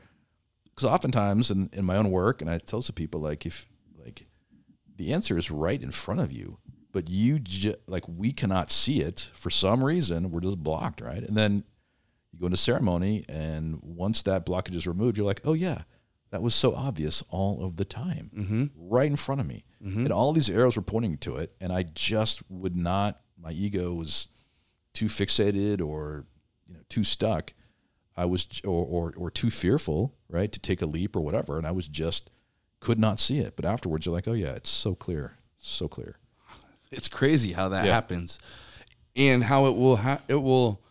because 0.82 0.94
oftentimes 0.94 1.52
in, 1.52 1.70
in 1.74 1.86
my 1.86 1.98
own 1.98 2.10
work, 2.12 2.42
and 2.42 2.50
I 2.50 2.58
tell 2.58 2.82
to 2.82 2.94
people 2.94 3.22
like 3.22 3.46
if 3.46 3.66
like 4.04 4.24
the 4.96 5.14
answer 5.14 5.38
is 5.38 5.52
right 5.52 5.82
in 5.82 5.92
front 5.92 6.20
of 6.22 6.32
you, 6.32 6.58
but 6.92 7.10
you 7.10 7.40
ju- 7.40 7.76
like 7.88 8.04
we 8.08 8.32
cannot 8.32 8.72
see 8.72 9.02
it 9.02 9.30
for 9.34 9.50
some 9.50 9.84
reason. 9.84 10.32
We're 10.32 10.42
just 10.42 10.58
blocked, 10.64 11.02
right? 11.02 11.24
And 11.24 11.38
then 11.38 11.64
you 12.32 12.40
go 12.40 12.46
into 12.48 12.58
ceremony, 12.58 13.26
and 13.30 13.80
once 13.82 14.24
that 14.24 14.46
blockage 14.46 14.76
is 14.76 14.88
removed, 14.88 15.18
you're 15.18 15.26
like, 15.28 15.42
oh 15.46 15.54
yeah, 15.54 15.84
that 16.32 16.42
was 16.42 16.56
so 16.56 16.74
obvious 16.74 17.24
all 17.30 17.64
of 17.64 17.76
the 17.76 17.86
time, 17.86 18.32
Mm-hmm. 18.36 18.66
right 18.76 19.08
in 19.10 19.16
front 19.18 19.42
of 19.42 19.48
me, 19.48 19.64
and 19.84 20.12
all 20.12 20.32
these 20.34 20.50
arrows 20.50 20.76
were 20.76 20.82
pointing 20.82 21.18
to 21.18 21.38
it, 21.38 21.54
and 21.62 21.72
I 21.74 21.84
just 21.84 22.42
would 22.50 22.76
not. 22.76 23.20
My 23.38 23.52
ego 23.52 23.94
was 23.94 24.28
too 24.94 25.06
fixated 25.08 25.82
or 25.86 26.26
you 26.68 26.74
know 26.76 26.82
too 26.90 27.04
stuck. 27.04 27.54
I 28.22 28.26
was 28.26 28.48
or, 28.64 28.86
or 28.86 29.14
or 29.18 29.32
too 29.32 29.50
fearful, 29.50 30.14
right, 30.30 30.52
to 30.52 30.60
take 30.60 30.82
a 30.82 30.86
leap 30.86 31.16
or 31.16 31.22
whatever, 31.22 31.58
and 31.58 31.66
I 31.66 31.72
was 31.72 31.88
just 31.88 32.30
could 32.80 33.00
not 33.00 33.20
see 33.20 33.40
it. 33.40 33.56
But 33.56 33.66
afterwards, 33.66 34.06
you're 34.06 34.14
like, 34.14 34.28
oh 34.28 34.34
yeah, 34.34 34.54
it's 34.56 34.70
so 34.70 34.94
clear, 34.96 35.38
so 35.58 35.88
clear. 35.88 36.18
It's 36.92 37.08
crazy 37.08 37.54
how 37.54 37.70
that 37.70 37.86
Yeah. 37.86 37.94
happens, 37.94 38.38
and 39.16 39.44
how 39.46 39.66
it 39.66 39.76
will 39.76 39.96
ha- 39.98 40.22
it 40.28 40.42
will. 40.44 40.82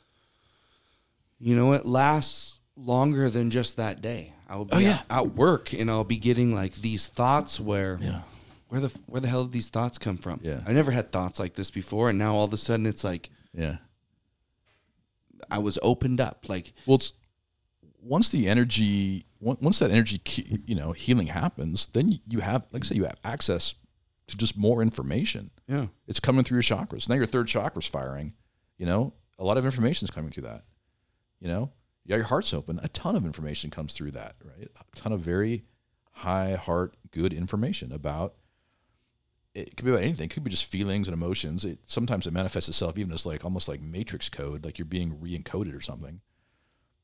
You 1.38 1.54
know, 1.56 1.72
it 1.72 1.86
lasts 1.86 2.60
longer 2.76 3.30
than 3.30 3.50
just 3.50 3.76
that 3.76 4.02
day. 4.02 4.34
I 4.48 4.56
will 4.56 4.64
be 4.66 4.74
Oh, 4.74 4.78
yeah. 4.78 5.02
at 5.08 5.34
work, 5.34 5.72
and 5.72 5.88
I'll 5.90 6.04
be 6.04 6.18
getting 6.18 6.52
like 6.54 6.74
these 6.74 7.06
thoughts 7.06 7.60
where, 7.60 7.98
Yeah. 8.02 8.22
where 8.68 8.80
the 8.80 8.88
where 9.06 9.20
the 9.20 9.28
hell 9.28 9.44
did 9.44 9.52
these 9.52 9.68
thoughts 9.70 9.98
come 9.98 10.18
from? 10.18 10.40
Yeah. 10.42 10.62
I 10.66 10.72
never 10.72 10.90
had 10.90 11.12
thoughts 11.12 11.38
like 11.38 11.54
this 11.54 11.70
before, 11.70 12.10
and 12.10 12.18
now 12.18 12.34
all 12.34 12.44
of 12.44 12.52
a 12.52 12.56
sudden 12.58 12.86
it's 12.86 13.04
like 13.04 13.30
Yeah. 13.54 13.76
I 15.50 15.58
was 15.58 15.78
opened 15.82 16.20
up. 16.20 16.48
Like 16.48 16.72
Well, 16.86 16.96
it's 16.96 17.12
once 18.02 18.28
the 18.30 18.48
energy, 18.48 19.26
once 19.40 19.78
that 19.78 19.90
energy, 19.90 20.20
you 20.66 20.74
know, 20.74 20.92
healing 20.92 21.26
happens, 21.28 21.86
then 21.88 22.18
you- 22.28 22.40
have, 22.40 22.66
like 22.72 22.84
I 22.84 22.86
say, 22.88 22.94
you 22.96 23.04
have 23.04 23.18
access 23.24 23.74
to 24.28 24.36
just 24.36 24.56
more 24.56 24.80
information. 24.82 25.50
yeah, 25.66 25.88
It's 26.06 26.20
coming 26.20 26.44
through 26.44 26.56
your 26.56 26.62
chakras. 26.62 27.08
Now 27.08 27.14
your 27.16 27.26
third 27.26 27.46
chakra's 27.48 27.86
firing. 27.86 28.34
You 28.78 28.86
know, 28.86 29.14
a 29.38 29.44
lot 29.44 29.58
of 29.58 29.64
information 29.64 30.06
is 30.06 30.10
coming 30.10 30.30
through 30.30 30.44
that. 30.44 30.64
You 31.40 31.48
know, 31.48 31.72
yeah, 32.04 32.16
your 32.16 32.26
heart's 32.26 32.54
open. 32.54 32.78
A 32.82 32.88
ton 32.88 33.16
of 33.16 33.24
information 33.24 33.70
comes 33.70 33.92
through 33.92 34.12
that, 34.12 34.36
right? 34.44 34.68
A 34.78 34.96
ton 34.96 35.12
of 35.12 35.20
very 35.20 35.64
high 36.12 36.54
heart, 36.54 36.96
good 37.10 37.32
information 37.32 37.92
about. 37.92 38.34
It 39.54 39.76
could 39.76 39.84
be 39.84 39.90
about 39.90 40.02
anything. 40.04 40.26
It 40.26 40.30
could 40.30 40.44
be 40.44 40.50
just 40.50 40.70
feelings 40.70 41.08
and 41.08 41.14
emotions. 41.14 41.64
It 41.64 41.80
sometimes 41.86 42.26
it 42.26 42.32
manifests 42.32 42.68
itself 42.68 42.96
even 42.98 43.12
as 43.12 43.26
like 43.26 43.44
almost 43.44 43.68
like 43.68 43.80
matrix 43.82 44.28
code, 44.28 44.64
like 44.64 44.78
you're 44.78 44.86
being 44.86 45.20
re-encoded 45.20 45.76
or 45.76 45.80
something. 45.80 46.20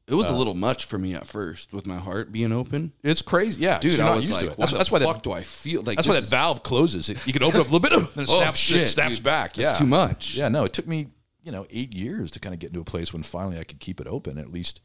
It 0.08 0.14
Uh, 0.14 0.16
was 0.16 0.28
a 0.28 0.34
little 0.34 0.54
much 0.54 0.84
for 0.84 0.98
me 0.98 1.14
at 1.14 1.26
first 1.26 1.72
with 1.72 1.86
my 1.86 1.98
heart 1.98 2.30
being 2.32 2.52
open. 2.52 2.92
It's 3.02 3.22
crazy, 3.22 3.60
yeah, 3.62 3.78
Dude, 3.78 3.98
I 4.00 4.14
was 4.14 4.24
used 4.28 4.34
like, 4.40 4.46
to 4.46 4.52
it. 4.52 4.56
That's, 4.58 4.72
that's 4.72 4.90
why 4.90 4.98
fuck 5.00 5.14
that, 5.16 5.22
do 5.22 5.32
I 5.32 5.42
feel 5.42 5.82
like? 5.82 5.96
that's 5.96 6.06
why 6.08 6.14
that 6.14 6.22
is- 6.24 6.28
valve 6.30 6.62
closes. 6.62 7.08
It, 7.10 7.26
you 7.26 7.32
can 7.32 7.42
open 7.42 7.60
up 7.60 7.68
a 7.68 7.70
little 7.72 7.80
bit, 7.80 7.92
and 7.92 8.02
it 8.22 8.28
Oh, 8.30 8.40
snaps, 8.40 8.58
shit, 8.58 8.82
it 8.82 8.88
snaps 8.88 9.16
dude. 9.16 9.24
back. 9.24 9.56
Yeah, 9.56 9.72
too 9.74 9.86
much. 9.86 10.36
Yeah, 10.36 10.48
no, 10.48 10.64
it 10.64 10.72
took 10.72 10.86
me, 10.86 11.08
you 11.42 11.52
know, 11.52 11.66
eight 11.70 11.92
years 11.94 12.30
to 12.32 12.40
kind 12.40 12.54
of 12.54 12.58
get 12.60 12.68
into 12.70 12.80
a 12.80 12.84
place 12.84 13.12
when 13.12 13.22
finally 13.22 13.58
I 13.58 13.64
could 13.64 13.80
keep 13.80 14.00
it 14.00 14.06
open. 14.06 14.38
At 14.38 14.52
least, 14.52 14.80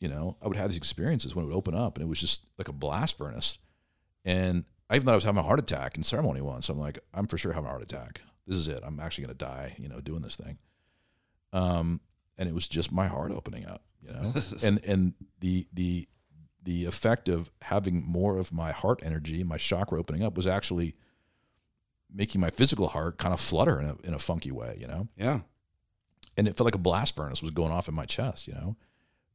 you 0.00 0.08
know, 0.08 0.36
I 0.42 0.46
would 0.48 0.56
have 0.56 0.70
these 0.70 0.78
experiences 0.78 1.34
when 1.34 1.44
it 1.44 1.48
would 1.48 1.56
open 1.56 1.74
up, 1.74 1.96
and 1.96 2.04
it 2.04 2.08
was 2.08 2.20
just 2.20 2.42
like 2.58 2.68
a 2.68 2.72
blast 2.72 3.18
furnace. 3.18 3.58
And 4.24 4.64
I 4.90 4.96
even 4.96 5.04
thought 5.06 5.12
I 5.12 5.16
was 5.16 5.24
having 5.24 5.40
a 5.40 5.42
heart 5.42 5.58
attack 5.58 5.96
in 5.96 6.02
ceremony 6.04 6.40
once. 6.40 6.68
I'm 6.68 6.78
like, 6.78 6.98
I'm 7.12 7.26
for 7.26 7.38
sure 7.38 7.52
having 7.52 7.66
a 7.66 7.70
heart 7.70 7.82
attack. 7.82 8.20
This 8.46 8.56
is 8.56 8.68
it. 8.68 8.80
I'm 8.84 9.00
actually 9.00 9.24
going 9.24 9.36
to 9.36 9.44
die, 9.44 9.74
you 9.78 9.88
know, 9.88 10.00
doing 10.00 10.22
this 10.22 10.36
thing. 10.36 10.58
Um, 11.52 12.00
and 12.38 12.48
it 12.48 12.54
was 12.54 12.66
just 12.66 12.92
my 12.92 13.06
heart 13.08 13.32
opening 13.32 13.66
up, 13.66 13.82
you 14.02 14.12
know, 14.12 14.34
and 14.62 14.84
and 14.84 15.14
the 15.40 15.66
the 15.72 16.08
the 16.62 16.84
effect 16.84 17.28
of 17.28 17.50
having 17.62 18.04
more 18.04 18.36
of 18.38 18.52
my 18.52 18.72
heart 18.72 19.00
energy, 19.02 19.42
my 19.42 19.56
chakra 19.56 19.98
opening 19.98 20.22
up, 20.22 20.36
was 20.36 20.46
actually 20.46 20.94
making 22.12 22.40
my 22.40 22.50
physical 22.50 22.88
heart 22.88 23.18
kind 23.18 23.32
of 23.32 23.40
flutter 23.40 23.80
in 23.80 23.86
a 23.86 23.96
in 24.04 24.14
a 24.14 24.18
funky 24.18 24.50
way, 24.50 24.76
you 24.80 24.86
know 24.86 25.08
Yeah, 25.16 25.40
and 26.36 26.48
it 26.48 26.56
felt 26.56 26.66
like 26.66 26.74
a 26.74 26.78
blast 26.78 27.16
furnace 27.16 27.42
was 27.42 27.50
going 27.50 27.72
off 27.72 27.88
in 27.88 27.94
my 27.94 28.04
chest, 28.04 28.46
you 28.46 28.54
know. 28.54 28.76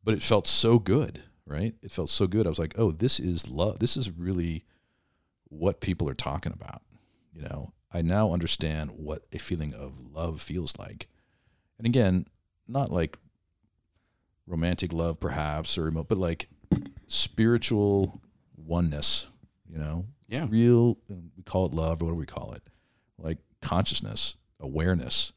But 0.04 0.16
it 0.16 0.22
felt 0.24 0.48
so 0.48 0.80
good, 0.80 1.22
right? 1.46 1.76
It 1.82 1.92
felt 1.92 2.10
so 2.10 2.28
good. 2.28 2.46
I 2.46 2.50
was 2.50 2.60
like, 2.60 2.78
"Oh, 2.78 2.92
this 2.92 3.20
is 3.20 3.50
love. 3.50 3.80
This 3.80 3.96
is 3.96 4.12
really 4.12 4.66
what 5.46 5.82
people 5.82 6.10
are 6.10 6.14
talking 6.16 6.52
about." 6.52 6.82
You 7.32 7.44
know, 7.44 7.74
I 7.92 8.02
now 8.02 8.32
understand 8.32 8.92
what 8.92 9.26
a 9.32 9.38
feeling 9.38 9.74
of 9.74 10.00
love 10.00 10.42
feels 10.42 10.78
like. 10.78 11.08
And 11.78 11.88
again, 11.88 12.26
not 12.68 12.92
like 12.92 13.18
romantic 14.48 14.92
love 14.94 15.20
perhaps 15.20 15.78
or 15.78 15.88
emo- 15.88 16.04
but 16.04 16.18
like 16.18 16.48
spiritual 17.08 18.22
oneness, 18.58 19.28
you 19.70 19.78
know. 19.78 20.06
Yeah. 20.28 20.48
Real 20.50 20.98
we 21.10 21.44
call 21.46 21.66
it 21.68 21.74
love 21.74 22.02
or 22.02 22.06
what 22.06 22.12
do 22.12 22.18
we 22.18 22.26
call 22.26 22.54
it? 22.54 22.64
Like 23.20 23.38
consciousness, 23.62 24.38
awareness. 24.60 25.32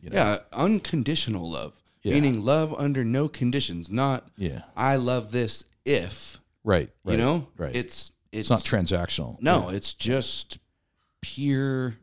You 0.00 0.10
know? 0.10 0.16
yeah, 0.16 0.38
unconditional 0.52 1.50
love, 1.50 1.72
Yeah. 2.02 2.14
meaning 2.14 2.44
love 2.44 2.74
under 2.76 3.04
no 3.04 3.28
conditions. 3.28 3.90
Not 3.90 4.28
Yeah. 4.36 4.62
I 4.76 4.96
love 4.96 5.30
this 5.30 5.64
if 5.84 6.38
Right. 6.64 6.90
right 7.04 7.12
you 7.12 7.18
know. 7.18 7.48
Right. 7.56 7.74
It's 7.74 8.12
it's, 8.32 8.50
it's 8.50 8.50
not 8.50 8.60
transactional. 8.60 9.40
No, 9.40 9.68
it's 9.68 9.94
just 9.94 10.58
pure. 11.20 11.96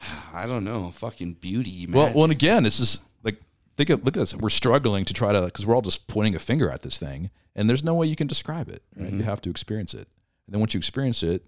I 0.34 0.46
don't 0.46 0.64
know, 0.64 0.90
fucking 0.90 1.34
beauty. 1.34 1.86
Well, 1.86 2.02
magic. 2.06 2.16
well, 2.16 2.24
and 2.24 2.32
again, 2.32 2.64
this 2.64 2.80
is 2.80 3.00
like 3.22 3.38
think 3.76 3.90
of 3.90 4.04
look 4.04 4.16
at 4.16 4.20
this. 4.20 4.34
We're 4.34 4.50
struggling 4.50 5.04
to 5.04 5.14
try 5.14 5.32
to 5.32 5.42
because 5.42 5.66
we're 5.66 5.74
all 5.74 5.82
just 5.82 6.06
pointing 6.06 6.34
a 6.34 6.38
finger 6.38 6.70
at 6.70 6.82
this 6.82 6.98
thing, 6.98 7.30
and 7.54 7.68
there's 7.68 7.84
no 7.84 7.94
way 7.94 8.06
you 8.06 8.16
can 8.16 8.26
describe 8.26 8.68
it. 8.68 8.82
Right? 8.96 9.08
Mm-hmm. 9.08 9.18
You 9.18 9.24
have 9.24 9.40
to 9.42 9.50
experience 9.50 9.94
it, 9.94 10.08
and 10.46 10.54
then 10.54 10.60
once 10.60 10.74
you 10.74 10.78
experience 10.78 11.22
it, 11.22 11.44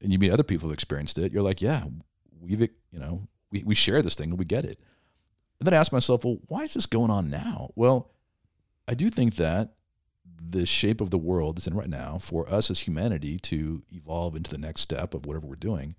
and 0.00 0.12
you 0.12 0.18
meet 0.18 0.30
other 0.30 0.42
people 0.42 0.68
who've 0.68 0.74
experienced 0.74 1.18
it, 1.18 1.32
you're 1.32 1.42
like, 1.42 1.62
yeah, 1.62 1.84
we've 2.40 2.60
you 2.60 2.98
know 2.98 3.26
we 3.50 3.62
we 3.64 3.74
share 3.74 4.02
this 4.02 4.14
thing 4.14 4.30
and 4.30 4.38
we 4.38 4.44
get 4.44 4.64
it. 4.64 4.78
And 5.60 5.66
then 5.66 5.74
I 5.74 5.78
ask 5.78 5.92
myself, 5.92 6.24
well, 6.24 6.38
why 6.48 6.62
is 6.62 6.74
this 6.74 6.86
going 6.86 7.10
on 7.10 7.30
now? 7.30 7.70
Well, 7.76 8.10
I 8.88 8.94
do 8.94 9.08
think 9.08 9.36
that 9.36 9.74
the 10.50 10.66
shape 10.66 11.00
of 11.00 11.10
the 11.10 11.18
world 11.18 11.58
is 11.58 11.66
in 11.66 11.74
right 11.74 11.88
now 11.88 12.18
for 12.18 12.48
us 12.52 12.70
as 12.70 12.80
humanity 12.80 13.38
to 13.38 13.82
evolve 13.90 14.36
into 14.36 14.50
the 14.50 14.58
next 14.58 14.82
step 14.82 15.14
of 15.14 15.26
whatever 15.26 15.46
we're 15.46 15.54
doing 15.56 15.94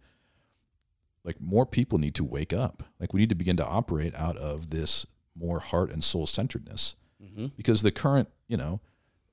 like 1.24 1.42
more 1.42 1.66
people 1.66 1.98
need 1.98 2.16
to 2.16 2.24
wake 2.24 2.54
up 2.54 2.84
like 3.00 3.12
we 3.12 3.20
need 3.20 3.30
to 3.30 3.36
begin 3.36 3.58
to 3.58 3.66
operate 3.66 4.14
out 4.16 4.38
of 4.38 4.70
this 4.70 5.06
more 5.38 5.60
heart 5.60 5.92
and 5.92 6.04
soul 6.04 6.26
centeredness 6.28 6.96
Mhm. 7.24 7.52
because 7.58 7.82
the 7.82 7.92
current 7.92 8.30
you 8.48 8.58
know 8.58 8.80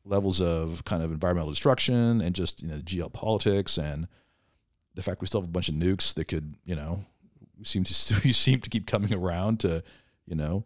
levels 0.04 0.40
of 0.40 0.84
kind 0.84 1.02
of 1.02 1.10
environmental 1.12 1.50
destruction 1.50 2.20
and 2.20 2.34
just 2.34 2.62
you 2.62 2.68
know 2.68 2.78
geopolitics 2.78 3.76
and 3.82 4.08
the 4.94 5.02
fact 5.02 5.20
we 5.20 5.26
still 5.26 5.40
have 5.40 5.48
a 5.48 5.52
bunch 5.52 5.68
of 5.68 5.74
nukes 5.74 6.12
that 6.14 6.24
could 6.26 6.54
you 6.64 6.74
know 6.74 7.04
seem 7.62 7.84
to 7.84 8.20
we 8.24 8.32
seem 8.32 8.60
to 8.60 8.68
keep 8.70 8.86
coming 8.86 9.12
around 9.14 9.60
to 9.60 9.82
you 10.26 10.34
know 10.34 10.64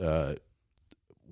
uh, 0.00 0.34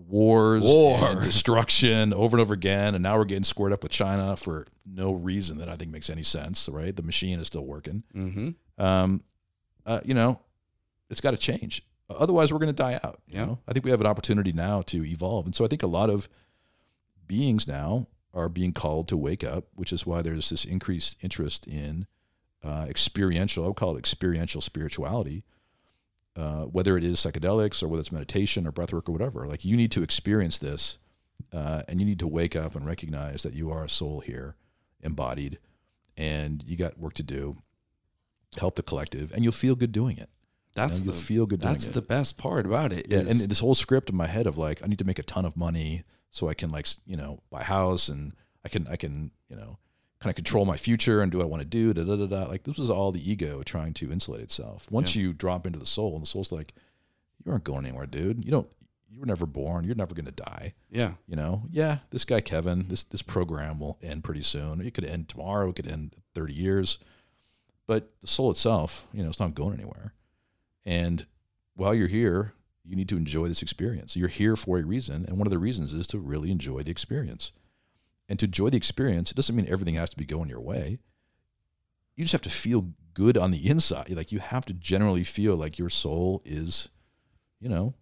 wars 0.08 0.62
War. 0.62 0.98
and 1.10 1.22
destruction 1.24 2.12
over 2.12 2.36
and 2.36 2.40
over 2.40 2.54
again 2.54 2.94
and 2.94 3.02
now 3.02 3.16
we're 3.18 3.24
getting 3.24 3.44
squared 3.44 3.72
up 3.72 3.82
with 3.82 3.92
China 3.92 4.36
for 4.36 4.66
no 4.86 5.12
reason 5.12 5.58
that 5.58 5.68
I 5.68 5.76
think 5.76 5.90
makes 5.90 6.10
any 6.10 6.22
sense 6.22 6.68
right 6.68 6.94
the 6.94 7.02
machine 7.02 7.38
is 7.40 7.46
still 7.46 7.66
working 7.66 8.02
Mm-hmm. 8.14 8.82
um, 8.82 9.22
uh, 9.84 10.00
you 10.04 10.14
know, 10.14 10.40
it's 11.10 11.20
got 11.20 11.32
to 11.32 11.36
change. 11.36 11.84
Otherwise, 12.18 12.52
we're 12.52 12.58
going 12.58 12.68
to 12.68 12.72
die 12.72 12.98
out. 13.02 13.20
You 13.26 13.38
Yeah. 13.38 13.44
know, 13.46 13.58
I 13.66 13.72
think 13.72 13.84
we 13.84 13.90
have 13.90 14.00
an 14.00 14.06
opportunity 14.06 14.52
now 14.52 14.82
to 14.82 15.04
evolve, 15.04 15.46
and 15.46 15.54
so 15.54 15.64
I 15.64 15.68
think 15.68 15.82
a 15.82 15.86
lot 15.88 16.10
of 16.10 16.28
beings 17.26 17.66
now 17.66 18.08
are 18.34 18.48
being 18.48 18.72
called 18.72 19.08
to 19.08 19.16
wake 19.16 19.44
up, 19.44 19.66
which 19.74 19.92
is 19.92 20.06
why 20.06 20.22
there's 20.22 20.50
this 20.50 20.64
increased 20.64 21.16
interest 21.20 21.66
in 21.66 22.06
uh, 22.62 22.86
experiential. 22.88 23.64
I 23.64 23.68
would 23.68 23.76
call 23.76 23.96
it 23.96 23.98
experiential 23.98 24.60
spirituality. 24.60 25.44
Uh, 26.34 26.62
whether 26.64 26.96
it 26.96 27.04
is 27.04 27.16
psychedelics 27.18 27.82
or 27.82 27.88
whether 27.88 28.00
it's 28.00 28.10
meditation 28.10 28.66
or 28.66 28.72
breathwork 28.72 29.06
or 29.06 29.12
whatever, 29.12 29.46
like 29.46 29.66
you 29.66 29.76
need 29.76 29.92
to 29.92 30.02
experience 30.02 30.58
this, 30.58 30.96
uh, 31.52 31.82
and 31.88 32.00
you 32.00 32.06
need 32.06 32.18
to 32.18 32.26
wake 32.26 32.56
up 32.56 32.74
and 32.74 32.86
recognize 32.86 33.42
that 33.42 33.52
you 33.52 33.70
are 33.70 33.84
a 33.84 33.88
soul 33.88 34.20
here, 34.20 34.56
embodied, 35.02 35.58
and 36.16 36.62
you 36.64 36.74
got 36.74 36.98
work 36.98 37.12
to 37.12 37.22
do 37.22 37.58
help 38.58 38.76
the 38.76 38.82
collective, 38.82 39.30
and 39.32 39.44
you'll 39.44 39.52
feel 39.52 39.74
good 39.74 39.92
doing 39.92 40.16
it. 40.16 40.30
That's 40.74 41.00
you 41.00 41.06
know, 41.06 41.12
the 41.12 41.18
feel 41.18 41.46
good 41.46 41.60
that's 41.60 41.86
it. 41.86 41.94
the 41.94 42.02
best 42.02 42.38
part 42.38 42.64
about 42.66 42.92
it. 42.92 43.06
yeah, 43.10 43.18
is- 43.18 43.40
and 43.42 43.50
this 43.50 43.60
whole 43.60 43.74
script 43.74 44.10
in 44.10 44.16
my 44.16 44.26
head 44.26 44.46
of 44.46 44.56
like, 44.58 44.82
I 44.82 44.86
need 44.86 44.98
to 44.98 45.04
make 45.04 45.18
a 45.18 45.22
ton 45.22 45.44
of 45.44 45.56
money 45.56 46.04
so 46.30 46.48
I 46.48 46.54
can 46.54 46.70
like, 46.70 46.86
you 47.06 47.16
know, 47.16 47.42
buy 47.50 47.60
a 47.60 47.64
house 47.64 48.08
and 48.08 48.32
I 48.64 48.68
can, 48.68 48.86
I 48.88 48.96
can, 48.96 49.30
you 49.48 49.56
know, 49.56 49.78
kind 50.20 50.30
of 50.30 50.36
control 50.36 50.64
my 50.64 50.76
future 50.76 51.20
and 51.20 51.30
do 51.32 51.38
what 51.38 51.44
I 51.44 51.48
want 51.48 51.62
to 51.62 51.68
do. 51.68 51.92
Da, 51.92 52.04
da, 52.04 52.16
da, 52.16 52.26
da. 52.26 52.48
Like 52.48 52.62
this 52.62 52.78
was 52.78 52.88
all 52.90 53.12
the 53.12 53.30
ego 53.30 53.62
trying 53.62 53.92
to 53.94 54.10
insulate 54.12 54.40
itself. 54.40 54.90
Once 54.90 55.14
you 55.16 55.32
drop 55.32 55.66
into 55.66 55.78
the 55.78 55.86
soul, 55.86 56.14
and 56.14 56.22
the 56.22 56.26
soul's 56.26 56.52
like, 56.52 56.72
you 57.44 57.50
aren't 57.50 57.64
going 57.64 57.84
anywhere, 57.84 58.06
dude. 58.06 58.44
You 58.44 58.50
don't. 58.52 58.68
You 59.10 59.20
were 59.20 59.26
never 59.26 59.44
born. 59.44 59.84
You're 59.84 59.94
never 59.94 60.14
going 60.14 60.24
to 60.24 60.30
die. 60.32 60.72
yeah, 60.90 61.12
You 61.26 61.36
know, 61.36 61.64
yeah, 61.70 61.98
this 62.10 62.24
guy 62.24 62.40
Kevin, 62.40 62.86
this 62.88 63.04
this 63.04 63.20
program 63.20 63.78
will 63.78 63.98
end 64.00 64.24
pretty 64.24 64.40
soon. 64.42 64.80
It 64.80 64.94
could 64.94 65.04
end 65.04 65.28
tomorrow. 65.28 65.68
It 65.68 65.76
could 65.76 65.86
end 65.88 66.14
thirty 66.34 66.54
years, 66.54 66.98
but 67.86 68.10
the 68.22 68.26
soul 68.26 68.50
itself, 68.50 69.06
you 69.12 69.22
know, 69.22 69.28
it's 69.28 69.38
not 69.40 69.54
going 69.54 69.74
anywhere. 69.74 70.14
And 70.84 71.26
while 71.74 71.94
you're 71.94 72.08
here, 72.08 72.54
you 72.84 72.96
need 72.96 73.08
to 73.08 73.16
enjoy 73.16 73.48
this 73.48 73.62
experience. 73.62 74.16
You're 74.16 74.28
here 74.28 74.56
for 74.56 74.78
a 74.78 74.84
reason, 74.84 75.24
and 75.26 75.38
one 75.38 75.46
of 75.46 75.52
the 75.52 75.58
reasons 75.58 75.92
is 75.92 76.06
to 76.08 76.18
really 76.18 76.50
enjoy 76.50 76.82
the 76.82 76.90
experience. 76.90 77.52
And 78.28 78.38
to 78.38 78.46
enjoy 78.46 78.70
the 78.70 78.76
experience, 78.76 79.30
it 79.30 79.36
doesn't 79.36 79.54
mean 79.54 79.68
everything 79.68 79.94
has 79.94 80.10
to 80.10 80.16
be 80.16 80.24
going 80.24 80.48
your 80.48 80.60
way. 80.60 80.98
You 82.16 82.24
just 82.24 82.32
have 82.32 82.42
to 82.42 82.50
feel 82.50 82.92
good 83.14 83.36
on 83.36 83.50
the 83.50 83.68
inside. 83.68 84.10
Like 84.10 84.32
you 84.32 84.38
have 84.38 84.64
to 84.66 84.72
generally 84.72 85.24
feel 85.24 85.56
like 85.56 85.78
your 85.78 85.90
soul 85.90 86.42
is, 86.44 86.88
you 87.60 87.68
know, 87.68 87.94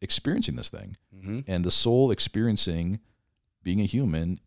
experiencing 0.00 0.56
this 0.56 0.70
thing 0.70 0.96
mm-hmm. 1.14 1.40
and 1.46 1.64
the 1.64 1.70
soul 1.70 2.10
experiencing 2.10 3.00
being 3.62 3.80
a 3.80 3.84
human 3.84 4.38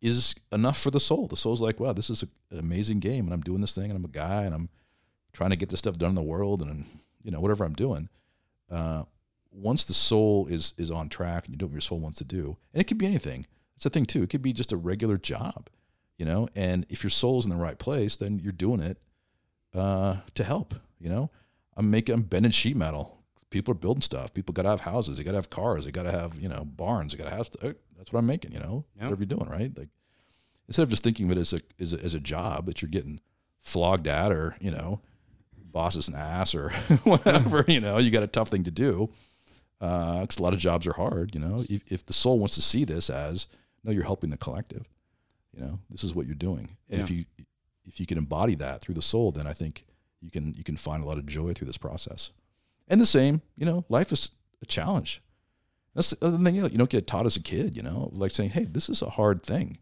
is 0.00 0.34
enough 0.52 0.80
for 0.80 0.90
the 0.90 1.00
soul. 1.00 1.26
The 1.26 1.36
soul's 1.36 1.60
like, 1.60 1.80
wow, 1.80 1.92
this 1.92 2.10
is 2.10 2.22
a, 2.22 2.28
an 2.50 2.58
amazing 2.58 3.00
game, 3.00 3.24
and 3.24 3.34
I'm 3.34 3.42
doing 3.42 3.60
this 3.60 3.74
thing, 3.74 3.90
and 3.90 3.96
I'm 3.96 4.04
a 4.04 4.08
guy, 4.08 4.44
and 4.44 4.54
I'm 4.54 4.68
trying 5.32 5.50
to 5.50 5.56
get 5.56 5.68
this 5.68 5.78
stuff 5.78 5.96
done 5.98 6.10
in 6.10 6.14
the 6.16 6.22
world, 6.22 6.62
and 6.62 6.84
you 7.22 7.30
know 7.30 7.40
whatever 7.40 7.64
I'm 7.64 7.74
doing. 7.74 8.08
Uh, 8.70 9.04
once 9.52 9.84
the 9.84 9.94
soul 9.94 10.46
is 10.46 10.74
is 10.78 10.90
on 10.90 11.08
track, 11.08 11.44
and 11.46 11.54
you 11.54 11.58
do 11.58 11.66
what 11.66 11.72
your 11.72 11.80
soul 11.80 11.98
wants 11.98 12.18
to 12.18 12.24
do, 12.24 12.56
and 12.72 12.80
it 12.80 12.84
could 12.84 12.98
be 12.98 13.06
anything. 13.06 13.46
It's 13.76 13.86
a 13.86 13.90
thing 13.90 14.06
too. 14.06 14.22
It 14.22 14.30
could 14.30 14.42
be 14.42 14.52
just 14.52 14.72
a 14.72 14.76
regular 14.76 15.16
job, 15.16 15.68
you 16.18 16.24
know. 16.26 16.48
And 16.54 16.84
if 16.88 17.02
your 17.02 17.10
soul's 17.10 17.46
in 17.46 17.50
the 17.50 17.56
right 17.56 17.78
place, 17.78 18.16
then 18.16 18.38
you're 18.38 18.52
doing 18.52 18.80
it 18.80 18.98
uh, 19.74 20.18
to 20.34 20.44
help. 20.44 20.74
You 20.98 21.08
know, 21.08 21.30
I'm 21.76 21.90
making 21.90 22.14
I'm 22.14 22.22
bending 22.22 22.52
sheet 22.52 22.76
metal. 22.76 23.16
People 23.50 23.72
are 23.72 23.78
building 23.78 24.02
stuff. 24.02 24.32
People 24.32 24.52
got 24.52 24.62
to 24.62 24.68
have 24.68 24.82
houses. 24.82 25.16
They 25.16 25.24
got 25.24 25.32
to 25.32 25.38
have 25.38 25.50
cars. 25.50 25.84
They 25.84 25.90
got 25.90 26.04
to 26.04 26.12
have 26.12 26.38
you 26.40 26.48
know 26.48 26.64
barns. 26.64 27.12
They 27.12 27.18
got 27.18 27.30
to 27.30 27.36
have. 27.36 27.46
St- 27.46 27.76
that's 27.96 28.12
what 28.12 28.20
I'm 28.20 28.26
making. 28.26 28.52
You 28.52 28.60
know, 28.60 28.84
Yeah. 28.96 29.04
whatever 29.04 29.22
you're 29.22 29.38
doing, 29.38 29.48
right? 29.50 29.76
Like 29.76 29.88
instead 30.68 30.82
of 30.84 30.88
just 30.90 31.02
thinking 31.02 31.26
of 31.26 31.36
it 31.36 31.40
as 31.40 31.52
a 31.54 31.60
as 31.80 31.92
a, 31.94 32.04
as 32.04 32.14
a 32.14 32.20
job 32.20 32.66
that 32.66 32.80
you're 32.82 32.90
getting 32.90 33.20
flogged 33.58 34.06
at, 34.06 34.30
or 34.30 34.54
you 34.60 34.70
know, 34.70 35.00
boss 35.72 35.96
is 35.96 36.08
an 36.08 36.14
ass, 36.14 36.54
or 36.54 36.70
whatever. 37.04 37.64
you 37.68 37.80
know, 37.80 37.98
you 37.98 38.10
got 38.10 38.22
a 38.22 38.28
tough 38.28 38.48
thing 38.48 38.64
to 38.64 38.70
do. 38.70 39.10
Uh, 39.80 40.20
because 40.20 40.38
a 40.38 40.42
lot 40.42 40.52
of 40.52 40.58
jobs 40.58 40.86
are 40.86 40.92
hard. 40.92 41.34
You 41.34 41.40
know, 41.40 41.64
if, 41.68 41.90
if 41.90 42.04
the 42.04 42.12
soul 42.12 42.38
wants 42.38 42.54
to 42.56 42.62
see 42.62 42.84
this 42.84 43.08
as 43.08 43.46
no, 43.82 43.90
you're 43.90 44.04
helping 44.04 44.28
the 44.28 44.36
collective. 44.36 44.86
You 45.54 45.62
know, 45.62 45.78
this 45.88 46.04
is 46.04 46.14
what 46.14 46.26
you're 46.26 46.34
doing, 46.34 46.76
and 46.90 47.00
if 47.00 47.10
you 47.10 47.24
if 47.86 47.98
you 47.98 48.06
can 48.06 48.18
embody 48.18 48.54
that 48.56 48.80
through 48.80 48.94
the 48.94 49.02
soul, 49.02 49.32
then 49.32 49.46
I 49.46 49.52
think 49.52 49.84
you 50.20 50.30
can 50.30 50.54
you 50.54 50.62
can 50.62 50.76
find 50.76 51.02
a 51.02 51.06
lot 51.06 51.18
of 51.18 51.26
joy 51.26 51.52
through 51.52 51.66
this 51.66 51.78
process. 51.78 52.30
And 52.88 53.00
the 53.00 53.06
same, 53.06 53.42
you 53.56 53.64
know, 53.64 53.84
life 53.88 54.12
is 54.12 54.30
a 54.62 54.66
challenge. 54.66 55.22
That's 55.94 56.10
the 56.10 56.26
other 56.26 56.38
thing 56.38 56.54
you, 56.54 56.62
know, 56.62 56.68
you 56.68 56.78
don't 56.78 56.90
get 56.90 57.06
taught 57.06 57.26
as 57.26 57.36
a 57.36 57.42
kid, 57.42 57.76
you 57.76 57.82
know, 57.82 58.10
like 58.12 58.32
saying, 58.32 58.50
"Hey, 58.50 58.64
this 58.64 58.88
is 58.88 59.02
a 59.02 59.10
hard 59.10 59.42
thing. 59.42 59.78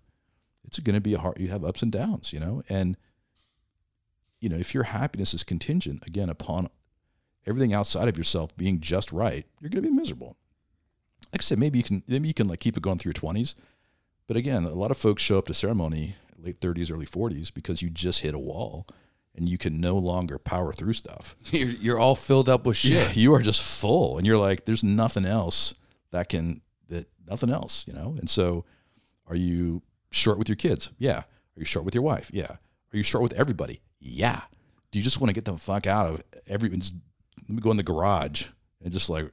It's 0.65 0.79
going 0.79 0.95
to 0.95 1.01
be 1.01 1.15
a 1.15 1.19
hard. 1.19 1.39
You 1.39 1.49
have 1.49 1.65
ups 1.65 1.83
and 1.83 1.93
downs, 1.93 2.33
you 2.33 2.41
know, 2.41 2.63
and 2.69 2.97
you 4.41 4.49
know 4.49 4.57
if 4.57 4.75
your 4.75 4.85
happiness 4.85 5.35
is 5.35 5.43
contingent 5.43 6.07
again 6.07 6.29
upon 6.29 6.69
everything 7.47 7.73
outside 7.73 8.09
of 8.09 8.19
yourself 8.19 8.57
being 8.57 8.81
just 8.81 9.13
right, 9.13 9.47
you're 9.61 9.71
going 9.71 9.83
to 9.83 9.89
be 9.89 9.95
miserable. 9.95 10.37
Like 11.33 11.43
I 11.43 11.45
said, 11.45 11.59
maybe 11.59 11.79
you 11.79 11.85
can 11.85 12.03
maybe 12.09 12.29
you 12.29 12.35
can 12.35 12.49
like 12.49 12.61
keep 12.61 12.77
it 12.77 12.83
going 12.83 12.99
through 12.99 13.11
your 13.11 13.15
twenties, 13.15 13.55
but 14.27 14.37
again, 14.37 14.65
a 14.65 14.71
lot 14.71 14.91
of 14.91 14.97
folks 14.97 15.23
show 15.23 15.39
up 15.39 15.47
to 15.47 15.55
ceremony 15.55 16.17
late 16.39 16.59
thirties, 16.59 16.91
early 16.91 17.07
forties 17.07 17.51
because 17.51 17.83
you 17.83 17.91
just 17.91 18.21
hit 18.21 18.35
a 18.35 18.39
wall 18.39 18.87
and 19.35 19.49
you 19.49 19.59
can 19.59 19.81
no 19.81 19.97
longer 19.97 20.39
power 20.39 20.73
through 20.73 20.93
stuff. 20.93 21.37
you're 21.47 21.69
you're 21.69 21.99
all 21.99 22.17
filled 22.17 22.49
up 22.49 22.67
with 22.67 22.77
shit. 22.77 22.93
Yeah, 22.93 23.13
you 23.13 23.35
are 23.35 23.43
just 23.43 23.63
full, 23.63 24.19
and 24.19 24.27
you're 24.27 24.39
like, 24.39 24.65
there's 24.65 24.85
nothing 24.85 25.25
else 25.25 25.75
that 26.11 26.29
can 26.29 26.61
that 26.89 27.07
nothing 27.29 27.51
else, 27.51 27.87
you 27.87 27.93
know. 27.93 28.17
And 28.19 28.29
so, 28.29 28.65
are 29.27 29.37
you 29.37 29.83
short 30.11 30.39
with 30.39 30.49
your 30.49 30.57
kids? 30.57 30.91
Yeah. 30.99 31.19
Are 31.19 31.61
you 31.61 31.65
short 31.65 31.85
with 31.85 31.95
your 31.95 32.03
wife? 32.03 32.31
Yeah. 32.33 32.51
Are 32.51 32.97
you 32.97 33.03
short 33.03 33.23
with 33.23 33.33
everybody? 33.35 33.81
Yeah. 34.01 34.43
Do 34.91 34.99
you 34.99 35.03
just 35.03 35.21
want 35.21 35.29
to 35.29 35.35
get 35.35 35.45
the 35.45 35.57
fuck 35.59 35.87
out 35.87 36.07
of 36.07 36.23
every? 36.47 36.69
Just, 36.71 36.95
let 37.49 37.51
me 37.57 37.61
go 37.61 37.71
in 37.71 37.77
the 37.77 37.83
garage 37.83 38.47
and 38.83 38.93
just 38.93 39.09
like 39.11 39.31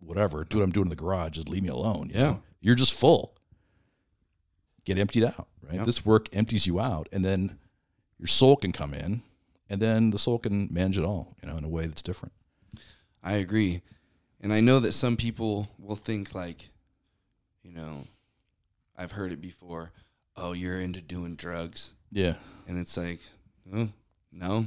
whatever, 0.00 0.44
do 0.44 0.58
what 0.58 0.64
I'm 0.64 0.70
doing 0.72 0.86
in 0.86 0.90
the 0.90 0.96
garage. 0.96 1.32
Just 1.32 1.48
leave 1.48 1.62
me 1.62 1.68
alone. 1.68 2.10
you 2.12 2.14
Yeah. 2.20 2.22
know? 2.26 2.42
You're 2.60 2.74
just 2.74 2.92
full. 2.94 3.34
Get 4.84 4.98
emptied 4.98 5.24
out, 5.24 5.48
right? 5.62 5.74
Yeah. 5.76 5.84
This 5.84 6.04
work 6.04 6.28
empties 6.34 6.66
you 6.66 6.78
out, 6.78 7.08
and 7.10 7.24
then 7.24 7.58
your 8.18 8.26
soul 8.26 8.56
can 8.56 8.70
come 8.72 8.92
in, 8.92 9.22
and 9.70 9.80
then 9.80 10.10
the 10.10 10.18
soul 10.18 10.38
can 10.38 10.68
manage 10.70 10.98
it 10.98 11.04
all, 11.04 11.34
you 11.42 11.48
know, 11.48 11.56
in 11.56 11.64
a 11.64 11.68
way 11.68 11.86
that's 11.86 12.02
different. 12.02 12.32
I 13.22 13.32
agree. 13.32 13.80
And 14.42 14.52
I 14.52 14.60
know 14.60 14.80
that 14.80 14.92
some 14.92 15.16
people 15.16 15.66
will 15.78 15.96
think 15.96 16.34
like, 16.34 16.68
you 17.62 17.72
know, 17.72 18.06
I've 18.96 19.12
heard 19.12 19.32
it 19.32 19.40
before. 19.40 19.92
Oh, 20.36 20.52
you're 20.52 20.78
into 20.80 21.00
doing 21.00 21.34
drugs, 21.34 21.94
Yeah. 22.12 22.36
and 22.68 22.78
it's 22.78 22.96
like, 22.96 23.20
oh, 23.72 23.88
no. 24.32 24.66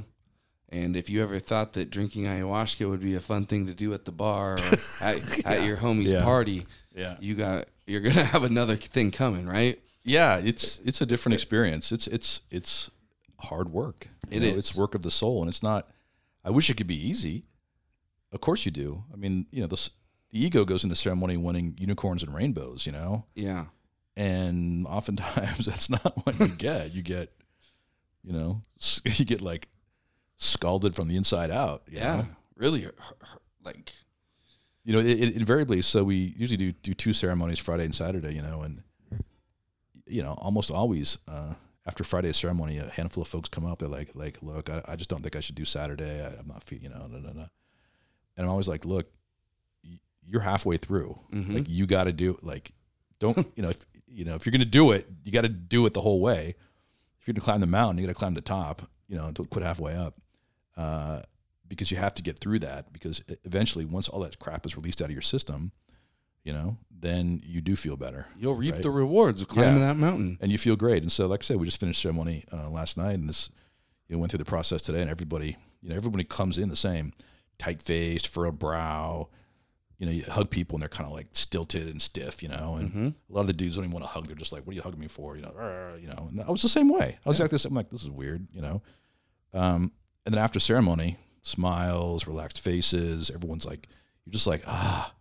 And 0.70 0.96
if 0.96 1.08
you 1.08 1.22
ever 1.22 1.38
thought 1.38 1.72
that 1.74 1.90
drinking 1.90 2.24
ayahuasca 2.24 2.88
would 2.88 3.00
be 3.00 3.14
a 3.14 3.20
fun 3.20 3.46
thing 3.46 3.66
to 3.66 3.74
do 3.74 3.94
at 3.94 4.04
the 4.04 4.12
bar 4.12 4.52
or 4.54 4.58
at, 5.02 5.46
at 5.46 5.62
your 5.64 5.76
homie's 5.78 6.12
Yeah. 6.12 6.22
party, 6.22 6.66
Yeah. 6.94 7.16
you 7.20 7.34
got 7.34 7.66
you're 7.86 8.00
gonna 8.02 8.24
have 8.34 8.44
another 8.44 8.76
thing 8.76 9.10
coming, 9.10 9.46
right? 9.46 9.78
Yeah, 10.04 10.38
it's 10.38 10.78
it's 10.80 11.00
a 11.00 11.06
different 11.06 11.34
experience. 11.34 11.90
It's 11.92 12.06
it's 12.06 12.42
it's 12.50 12.90
hard 13.40 13.70
work. 13.70 14.08
You 14.30 14.36
It 14.36 14.40
know, 14.40 14.46
is. 14.48 14.56
It's 14.56 14.76
work 14.76 14.94
of 14.94 15.02
the 15.02 15.10
soul, 15.10 15.40
and 15.42 15.48
it's 15.48 15.62
not. 15.62 15.88
I 16.44 16.50
wish 16.50 16.68
it 16.70 16.76
could 16.76 16.86
be 16.86 17.08
easy. 17.08 17.44
Of 18.32 18.40
course 18.42 18.64
you 18.66 18.70
do. 18.70 19.04
I 19.12 19.16
mean, 19.16 19.46
you 19.50 19.60
know, 19.62 19.66
the 19.68 19.88
the 20.30 20.44
ego 20.44 20.64
goes 20.66 20.84
into 20.84 20.96
ceremony 20.96 21.38
wanting 21.38 21.76
unicorns 21.78 22.22
and 22.22 22.34
rainbows. 22.34 22.84
You 22.84 22.92
know, 22.92 23.24
Yeah, 23.34 23.66
and 24.16 24.86
oftentimes 24.86 25.64
that's 25.66 25.88
not 25.88 26.26
what 26.26 26.38
you 26.38 26.48
get. 26.48 26.94
You 26.94 27.00
get, 27.02 27.32
you 28.28 28.34
know, 28.34 28.62
you 29.04 29.24
get 29.24 29.40
like 29.40 29.68
scalded 30.36 30.94
from 30.94 31.08
the 31.08 31.16
inside 31.16 31.50
out. 31.50 31.82
you 31.88 31.96
yeah, 31.98 32.16
know? 32.16 32.26
really, 32.56 32.86
like 33.64 33.90
you 34.84 34.92
know, 34.92 35.00
it, 35.00 35.06
it 35.20 35.36
invariably. 35.36 35.80
So 35.82 36.04
we 36.04 36.34
usually 36.36 36.58
do 36.58 36.72
do 36.72 36.92
two 36.94 37.12
ceremonies, 37.14 37.58
Friday 37.58 37.84
and 37.86 37.94
Saturday. 37.94 38.34
You 38.34 38.42
know, 38.42 38.60
and 38.62 38.82
you 40.06 40.22
know, 40.22 40.32
almost 40.38 40.70
always 40.70 41.16
uh, 41.26 41.54
after 41.86 42.04
Friday's 42.04 42.36
ceremony, 42.36 42.78
a 42.78 42.88
handful 42.90 43.22
of 43.22 43.28
folks 43.28 43.48
come 43.48 43.64
up. 43.64 43.78
They're 43.78 43.88
like, 43.88 44.10
like, 44.14 44.36
look, 44.42 44.68
I, 44.70 44.82
I 44.86 44.96
just 44.96 45.08
don't 45.10 45.22
think 45.22 45.36
I 45.36 45.40
should 45.40 45.54
do 45.54 45.64
Saturday. 45.64 46.22
I, 46.22 46.28
I'm 46.40 46.48
not, 46.48 46.62
fe- 46.64 46.80
you 46.82 46.88
know, 46.90 47.06
no, 47.10 47.18
no, 47.18 47.32
no. 47.32 47.46
And 48.36 48.44
I'm 48.46 48.48
always 48.50 48.68
like, 48.68 48.84
look, 48.84 49.06
y- 49.84 49.98
you're 50.26 50.40
halfway 50.42 50.76
through. 50.76 51.18
Mhm. 51.32 51.54
Like, 51.54 51.66
you 51.68 51.86
got 51.86 52.04
to 52.04 52.12
do 52.12 52.38
like, 52.42 52.72
don't 53.18 53.36
you 53.56 53.62
know, 53.62 53.70
if 53.70 53.84
you 54.06 54.24
know, 54.24 54.34
if 54.36 54.46
you're 54.46 54.52
gonna 54.52 54.64
do 54.64 54.92
it, 54.92 55.06
you 55.24 55.32
got 55.32 55.42
to 55.42 55.48
do 55.48 55.84
it 55.86 55.92
the 55.92 56.00
whole 56.00 56.20
way. 56.20 56.54
You're 57.28 57.34
gonna 57.34 57.44
climb 57.44 57.60
the 57.60 57.66
mountain, 57.66 57.98
you 57.98 58.06
got 58.06 58.14
to 58.14 58.18
climb 58.18 58.32
the 58.32 58.40
top. 58.40 58.80
You 59.06 59.16
know, 59.16 59.30
don't 59.32 59.50
quit 59.50 59.62
halfway 59.62 59.94
up. 59.94 60.14
Uh, 60.78 61.20
because 61.68 61.90
you 61.90 61.98
have 61.98 62.14
to 62.14 62.22
get 62.22 62.38
through 62.38 62.60
that 62.60 62.90
because 62.90 63.22
eventually 63.44 63.84
once 63.84 64.08
all 64.08 64.20
that 64.20 64.38
crap 64.38 64.64
is 64.64 64.74
released 64.76 65.02
out 65.02 65.06
of 65.06 65.10
your 65.12 65.20
system 65.20 65.70
you 66.42 66.52
know 66.54 66.78
then 66.90 67.40
you 67.44 67.60
do 67.60 67.76
feel 67.76 67.96
better. 67.96 68.26
You'll 68.38 68.54
reap 68.54 68.74
Right. 68.74 68.82
the 68.82 68.90
rewards 68.90 69.42
of 69.42 69.48
climbing 69.48 69.74
Yeah. 69.80 69.88
that 69.88 69.96
mountain. 69.98 70.38
and 70.40 70.50
you 70.50 70.56
feel 70.58 70.74
great. 70.76 71.02
And 71.02 71.12
so, 71.12 71.26
like 71.28 71.42
I 71.42 71.44
said, 71.44 71.58
we 71.58 71.66
just 71.66 71.78
finished 71.78 72.00
ceremony 72.00 72.44
uh, 72.50 72.70
last 72.70 72.96
night, 72.96 73.12
and 73.18 73.28
this 73.28 73.50
you 74.08 74.16
know 74.16 74.20
went 74.20 74.30
through 74.32 74.38
the 74.38 74.44
process 74.46 74.80
today, 74.82 75.02
and 75.02 75.10
everybody 75.10 75.56
you 75.82 75.90
know 75.90 75.94
everybody 75.96 76.24
comes 76.24 76.56
in 76.58 76.70
the 76.70 76.76
same, 76.76 77.12
tight 77.58 77.82
faced, 77.82 78.26
furrowed 78.26 78.58
brow. 78.58 79.28
You 79.98 80.06
know, 80.06 80.12
you 80.12 80.22
hug 80.24 80.48
people 80.50 80.76
and 80.76 80.82
they're 80.82 80.88
kind 80.88 81.06
of 81.08 81.12
like 81.12 81.26
stilted 81.32 81.88
and 81.88 82.00
stiff, 82.00 82.42
you 82.42 82.48
know. 82.48 82.76
And 82.76 82.92
Mhm. 82.92 83.14
a 83.30 83.32
lot 83.32 83.40
of 83.42 83.46
the 83.48 83.52
dudes 83.52 83.74
don't 83.76 83.84
even 83.84 83.92
want 83.92 84.04
to 84.04 84.08
hug. 84.10 84.26
They're 84.26 84.36
just 84.36 84.52
like, 84.52 84.64
"What 84.64 84.72
are 84.72 84.76
you 84.76 84.82
hugging 84.82 85.00
me 85.00 85.08
for?" 85.08 85.34
You 85.36 85.42
know, 85.42 85.96
you 86.00 86.06
know. 86.06 86.28
And 86.30 86.40
I 86.40 86.50
was 86.50 86.62
the 86.62 86.68
same 86.68 86.88
way. 86.88 87.18
I 87.24 87.28
was 87.28 87.38
exactly 87.40 87.56
the 87.56 87.58
same. 87.60 87.72
I'm 87.72 87.76
like, 87.76 87.90
this 87.90 88.02
is 88.04 88.10
weird, 88.10 88.46
you 88.52 88.60
know. 88.60 88.80
Um, 89.52 89.90
and 90.24 90.34
then 90.34 90.42
after 90.42 90.60
ceremony, 90.60 91.16
smiles, 91.42 92.26
relaxed 92.26 92.60
faces. 92.60 93.30
Everyone's 93.30 93.64
like, 93.64 93.88
you're 94.24 94.32
just 94.32 94.46
like, 94.46 94.62
ah, 94.66 95.14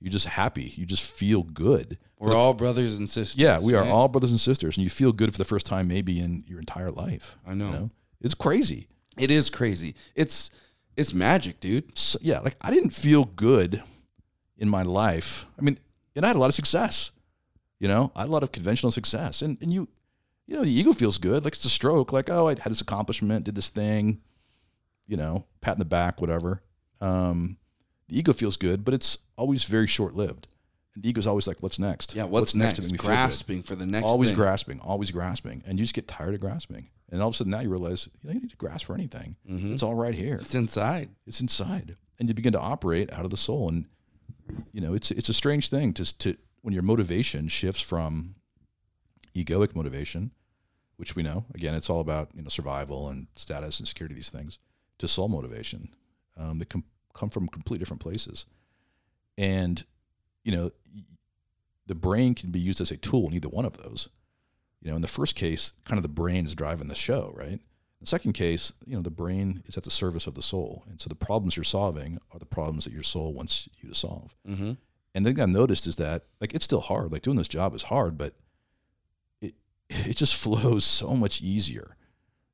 you're 0.00 0.10
just 0.12 0.26
happy. 0.26 0.72
You 0.76 0.84
just 0.84 1.02
feel 1.04 1.42
good. 1.42 1.98
We're 2.18 2.34
all 2.36 2.54
brothers 2.54 2.96
and 2.96 3.08
sisters. 3.08 3.40
Yeah, 3.40 3.60
we 3.60 3.74
are 3.74 3.82
right? 3.82 3.90
all 3.90 4.08
brothers 4.08 4.30
and 4.30 4.40
sisters, 4.40 4.76
and 4.76 4.84
you 4.84 4.90
feel 4.90 5.12
good 5.12 5.32
for 5.32 5.38
the 5.38 5.44
first 5.44 5.64
time 5.66 5.88
maybe 5.88 6.20
in 6.20 6.44
your 6.46 6.58
entire 6.58 6.90
life. 6.90 7.36
I 7.46 7.54
know. 7.54 7.66
You 7.66 7.72
know, 7.72 7.90
it's 8.20 8.34
crazy. 8.34 8.88
It 9.16 9.30
is 9.30 9.48
crazy. 9.50 9.94
It's 10.14 10.50
it's 10.96 11.14
magic, 11.14 11.58
dude. 11.60 11.96
So, 11.96 12.18
yeah, 12.22 12.40
like 12.40 12.56
I 12.60 12.70
didn't 12.70 12.90
feel 12.90 13.24
good 13.24 13.82
in 14.58 14.68
my 14.68 14.82
life. 14.82 15.46
I 15.58 15.62
mean, 15.62 15.78
and 16.14 16.24
I 16.24 16.28
had 16.28 16.36
a 16.36 16.38
lot 16.38 16.48
of 16.48 16.54
success. 16.54 17.12
You 17.78 17.88
know, 17.88 18.12
I 18.14 18.20
had 18.20 18.28
a 18.28 18.32
lot 18.32 18.42
of 18.42 18.52
conventional 18.52 18.92
success, 18.92 19.42
and 19.42 19.58
and 19.60 19.72
you, 19.72 19.88
you 20.46 20.56
know, 20.56 20.62
the 20.62 20.72
ego 20.72 20.92
feels 20.92 21.18
good. 21.18 21.44
Like 21.44 21.54
it's 21.54 21.64
a 21.64 21.68
stroke. 21.70 22.12
Like 22.12 22.30
oh, 22.30 22.46
I 22.48 22.50
had 22.50 22.70
this 22.70 22.80
accomplishment, 22.80 23.44
did 23.44 23.54
this 23.54 23.68
thing. 23.68 24.20
You 25.08 25.16
know, 25.16 25.46
pat 25.60 25.74
in 25.74 25.78
the 25.80 25.84
back, 25.84 26.20
whatever. 26.20 26.62
Um, 27.00 27.58
the 28.08 28.18
ego 28.18 28.32
feels 28.32 28.56
good, 28.56 28.84
but 28.84 28.94
it's 28.94 29.18
always 29.36 29.64
very 29.64 29.86
short 29.88 30.14
lived. 30.14 30.46
And 30.94 31.02
the 31.02 31.08
ego's 31.08 31.26
always 31.26 31.46
like, 31.48 31.60
"What's 31.62 31.78
next? 31.78 32.14
Yeah, 32.14 32.24
what's, 32.24 32.54
next? 32.54 32.76
to 32.76 32.82
make 32.82 32.92
me? 32.92 32.98
Grasping 32.98 33.62
for 33.62 33.74
the 33.74 33.86
next 33.86 34.04
always 34.06 34.30
thing. 34.30 34.36
grasping, 34.36 34.80
always 34.80 35.10
grasping, 35.10 35.62
and 35.66 35.78
you 35.78 35.84
just 35.84 35.94
get 35.94 36.06
tired 36.06 36.34
of 36.34 36.40
grasping. 36.40 36.88
And 37.10 37.20
all 37.20 37.28
of 37.28 37.34
a 37.34 37.36
sudden, 37.36 37.50
now 37.50 37.60
you 37.60 37.68
realize 37.68 38.08
you 38.22 38.30
don't 38.30 38.42
need 38.42 38.50
to 38.50 38.56
grasp 38.56 38.86
for 38.86 38.94
anything. 38.94 39.36
Mhm. 39.50 39.74
It's 39.74 39.82
all 39.82 39.94
right 39.94 40.14
here. 40.14 40.36
It's 40.36 40.54
inside. 40.54 41.10
It's 41.26 41.40
inside, 41.40 41.96
and 42.18 42.28
you 42.28 42.34
begin 42.34 42.52
to 42.52 42.60
operate 42.60 43.12
out 43.12 43.24
of 43.24 43.30
the 43.30 43.36
soul. 43.36 43.68
And 43.68 43.86
you 44.72 44.80
know, 44.80 44.94
it's 44.94 45.10
it's 45.10 45.28
a 45.28 45.34
strange 45.34 45.68
thing 45.68 45.92
to 45.94 46.18
to 46.18 46.36
when 46.62 46.74
your 46.74 46.82
motivation 46.82 47.48
shifts 47.48 47.82
from 47.82 48.36
egoic 49.34 49.74
motivation, 49.74 50.30
which 50.96 51.16
we 51.16 51.22
know 51.22 51.44
again, 51.54 51.74
it's 51.74 51.90
all 51.90 52.00
about 52.00 52.30
you 52.34 52.42
know 52.42 52.48
survival 52.48 53.08
and 53.08 53.26
status 53.36 53.78
and 53.78 53.88
security, 53.88 54.14
these 54.14 54.30
things, 54.30 54.58
to 54.98 55.08
soul 55.08 55.28
motivation. 55.28 55.88
Um, 56.36 56.58
that 56.58 56.70
com- 56.70 56.84
come 57.12 57.28
from 57.28 57.46
completely 57.46 57.80
different 57.80 58.00
places, 58.00 58.46
and 59.36 59.84
you 60.44 60.52
know, 60.52 60.70
the 61.86 61.94
brain 61.94 62.34
can 62.34 62.50
be 62.50 62.58
used 62.60 62.80
as 62.80 62.90
a 62.90 62.96
tool 62.96 63.28
in 63.28 63.34
either 63.34 63.48
one 63.48 63.64
of 63.64 63.76
those. 63.76 64.08
You 64.80 64.90
know, 64.90 64.96
in 64.96 65.02
the 65.02 65.08
first 65.08 65.36
case, 65.36 65.72
kind 65.84 65.98
of 65.98 66.02
the 66.02 66.08
brain 66.08 66.46
is 66.46 66.54
driving 66.54 66.88
the 66.88 66.94
show, 66.94 67.32
right? 67.36 67.60
The 68.02 68.08
second 68.08 68.32
case, 68.32 68.72
you 68.84 68.96
know, 68.96 69.02
the 69.02 69.10
brain 69.10 69.62
is 69.66 69.76
at 69.76 69.84
the 69.84 69.90
service 69.90 70.26
of 70.26 70.34
the 70.34 70.42
soul. 70.42 70.84
And 70.90 71.00
so 71.00 71.08
the 71.08 71.14
problems 71.14 71.56
you're 71.56 71.62
solving 71.64 72.18
are 72.32 72.38
the 72.40 72.44
problems 72.46 72.84
that 72.84 72.92
your 72.92 73.04
soul 73.04 73.32
wants 73.32 73.68
you 73.80 73.88
to 73.88 73.94
solve. 73.94 74.34
Mm-hmm. 74.46 74.72
And 75.14 75.24
the 75.26 75.32
thing 75.32 75.40
I've 75.42 75.48
noticed 75.50 75.86
is 75.86 75.96
that 75.96 76.24
like 76.40 76.52
it's 76.54 76.64
still 76.64 76.80
hard. 76.80 77.12
Like 77.12 77.22
doing 77.22 77.36
this 77.36 77.48
job 77.48 77.74
is 77.74 77.84
hard, 77.84 78.18
but 78.18 78.34
it 79.40 79.54
it 79.88 80.16
just 80.16 80.34
flows 80.36 80.84
so 80.84 81.14
much 81.14 81.40
easier. 81.42 81.96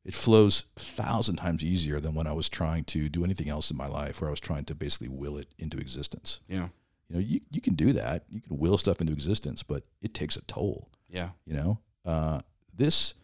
It 0.04 0.14
flows 0.14 0.64
a 0.76 0.80
thousand 0.80 1.36
times 1.36 1.64
easier 1.64 1.98
than 2.00 2.14
when 2.14 2.26
I 2.26 2.32
was 2.32 2.48
trying 2.48 2.84
to 2.84 3.08
do 3.08 3.24
anything 3.24 3.48
else 3.48 3.70
in 3.70 3.76
my 3.76 3.88
life 3.88 4.20
where 4.20 4.28
I 4.28 4.30
was 4.30 4.40
trying 4.40 4.64
to 4.66 4.74
basically 4.74 5.08
will 5.08 5.36
it 5.38 5.48
into 5.58 5.78
existence. 5.78 6.40
Yeah. 6.48 6.68
You 7.08 7.14
know, 7.14 7.20
you, 7.20 7.40
you 7.50 7.60
can 7.62 7.74
do 7.74 7.92
that. 7.94 8.24
You 8.30 8.40
can 8.42 8.58
will 8.58 8.76
stuff 8.78 9.00
into 9.00 9.12
existence, 9.14 9.62
but 9.62 9.82
it 10.02 10.12
takes 10.12 10.36
a 10.36 10.42
toll 10.42 10.90
Yeah. 11.08 11.30
you 11.46 11.54
know 11.54 11.78
uh, 12.04 12.40
this 12.74 13.14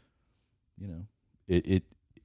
you 0.79 0.89
know 0.89 1.07
it, 1.49 1.67
it 1.67 1.83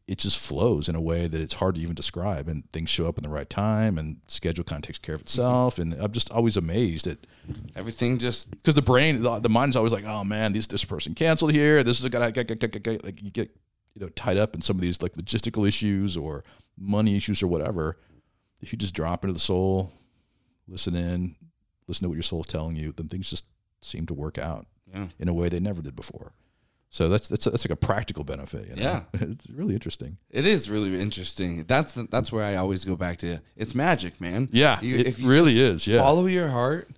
it 0.09 0.17
just 0.17 0.39
flows 0.39 0.89
in 0.89 0.95
a 0.95 1.01
way 1.01 1.27
that 1.27 1.39
it's 1.39 1.53
hard 1.53 1.75
to 1.75 1.81
even 1.81 1.93
describe 1.93 2.47
and 2.47 2.69
things 2.71 2.89
show 2.89 3.07
up 3.07 3.17
in 3.17 3.23
the 3.23 3.29
right 3.29 3.49
time 3.49 3.97
and 3.97 4.17
schedule 4.27 4.63
kind 4.63 4.83
of 4.83 4.87
takes 4.87 4.97
care 4.97 5.15
of 5.15 5.21
mm-hmm. 5.21 5.27
itself 5.27 5.77
and 5.77 5.93
i'm 5.93 6.11
just 6.11 6.31
always 6.31 6.57
amazed 6.57 7.07
at 7.07 7.17
Everything 7.75 8.19
just 8.19 8.51
because 8.51 8.75
the 8.75 8.81
brain 8.81 9.21
the, 9.21 9.39
the 9.39 9.49
mind 9.49 9.69
is 9.69 9.75
always 9.75 9.93
like 9.93 10.05
oh 10.05 10.23
man 10.23 10.53
this 10.53 10.67
this 10.67 10.85
person 10.85 11.15
canceled 11.15 11.51
here 11.51 11.83
this 11.83 11.99
is 11.99 12.05
a 12.05 12.09
guy 12.09 12.19
like 12.19 12.37
you 13.21 13.31
get 13.31 13.49
you 13.93 14.01
know 14.01 14.09
tied 14.09 14.37
up 14.37 14.55
in 14.55 14.61
some 14.61 14.75
of 14.75 14.81
these 14.81 15.01
like 15.01 15.13
logistical 15.13 15.67
issues 15.67 16.15
or 16.15 16.43
money 16.77 17.15
issues 17.15 17.41
or 17.41 17.47
whatever 17.47 17.97
if 18.61 18.71
you 18.71 18.77
just 18.77 18.93
drop 18.93 19.23
into 19.23 19.33
the 19.33 19.39
soul 19.39 19.91
listen 20.67 20.95
in 20.95 21.35
listen 21.87 22.03
to 22.03 22.09
what 22.09 22.15
your 22.15 22.23
soul's 22.23 22.47
telling 22.47 22.75
you 22.75 22.91
then 22.91 23.07
things 23.07 23.29
just 23.29 23.45
seem 23.81 24.05
to 24.05 24.13
work 24.13 24.37
out 24.37 24.67
yeah. 24.93 25.07
in 25.19 25.27
a 25.27 25.33
way 25.33 25.49
they 25.49 25.59
never 25.59 25.81
did 25.81 25.95
before. 25.95 26.33
So 26.91 27.07
that's 27.07 27.27
that's 27.27 27.45
that's 27.45 27.65
like 27.65 27.71
a 27.71 27.75
practical 27.75 28.23
benefit. 28.23 28.69
You 28.69 28.75
know? 28.75 28.81
Yeah. 28.81 29.01
it's 29.13 29.49
really 29.49 29.73
interesting. 29.73 30.17
It 30.31 30.45
is 30.45 30.69
really 30.69 30.99
interesting. 30.99 31.65
That's 31.65 31.93
the, 31.93 32.07
that's 32.09 32.31
where 32.31 32.43
I 32.43 32.55
always 32.55 32.83
go 32.83 32.95
back 32.95 33.17
to. 33.19 33.39
It's 33.55 33.75
magic, 33.75 34.19
man. 34.19 34.49
Yeah, 34.51 34.79
You- 34.81 34.97
it 34.97 35.07
if 35.07 35.19
you 35.19 35.29
really 35.29 35.59
is. 35.61 35.85
Yeah, 35.85 35.99
Follow 36.01 36.25
your 36.25 36.49
heart. 36.49 36.89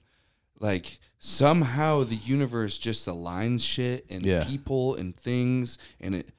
Like 0.60 1.00
somehow 1.20 2.04
the 2.04 2.16
universe 2.16 2.78
just 2.78 3.08
aligns 3.08 3.62
shit 3.62 4.06
and 4.10 4.24
Yeah. 4.24 4.44
people 4.46 4.96
and 4.96 5.16
things, 5.16 5.78
and 6.00 6.16
it 6.16 6.30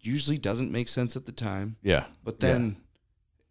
usually 0.00 0.38
doesn't 0.38 0.70
make 0.70 0.88
sense 0.88 1.16
at 1.16 1.26
the 1.26 1.32
time, 1.32 1.76
yeah. 1.82 2.04
but 2.24 2.40
then 2.40 2.76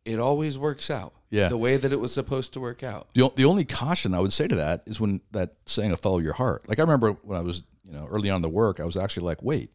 it 0.06 0.19
always 0.19 0.57
works 0.57 0.90
out. 0.90 1.14
Yeah. 1.30 1.48
The 1.49 1.57
way 1.57 1.77
that 1.77 1.91
it 1.91 1.99
was 1.99 2.11
supposed 2.11 2.53
to 2.53 2.60
work 2.60 2.81
out. 2.81 3.10
The, 3.14 3.30
the 3.36 3.45
only 3.45 3.65
caution 3.65 4.15
I 4.15 4.19
would 4.19 4.34
say 4.34 4.48
to 4.48 4.56
that 4.56 4.81
is 4.88 4.99
when 4.99 5.22
that 5.31 5.53
saying 5.68 5.91
of 5.91 5.99
follow 5.99 6.18
your 6.18 6.34
heart. 6.34 6.68
Like 6.68 6.80
I 6.80 6.81
remember 6.81 7.11
when 7.11 7.38
I 7.38 7.41
was, 7.41 7.64
you 7.90 7.98
know, 7.98 8.06
early 8.07 8.30
on 8.30 8.38
in 8.38 8.41
the 8.44 8.49
work, 8.49 8.80
I 8.80 8.86
was 8.86 8.95
actually 8.98 9.26
like, 9.26 9.41
wait, 9.41 9.72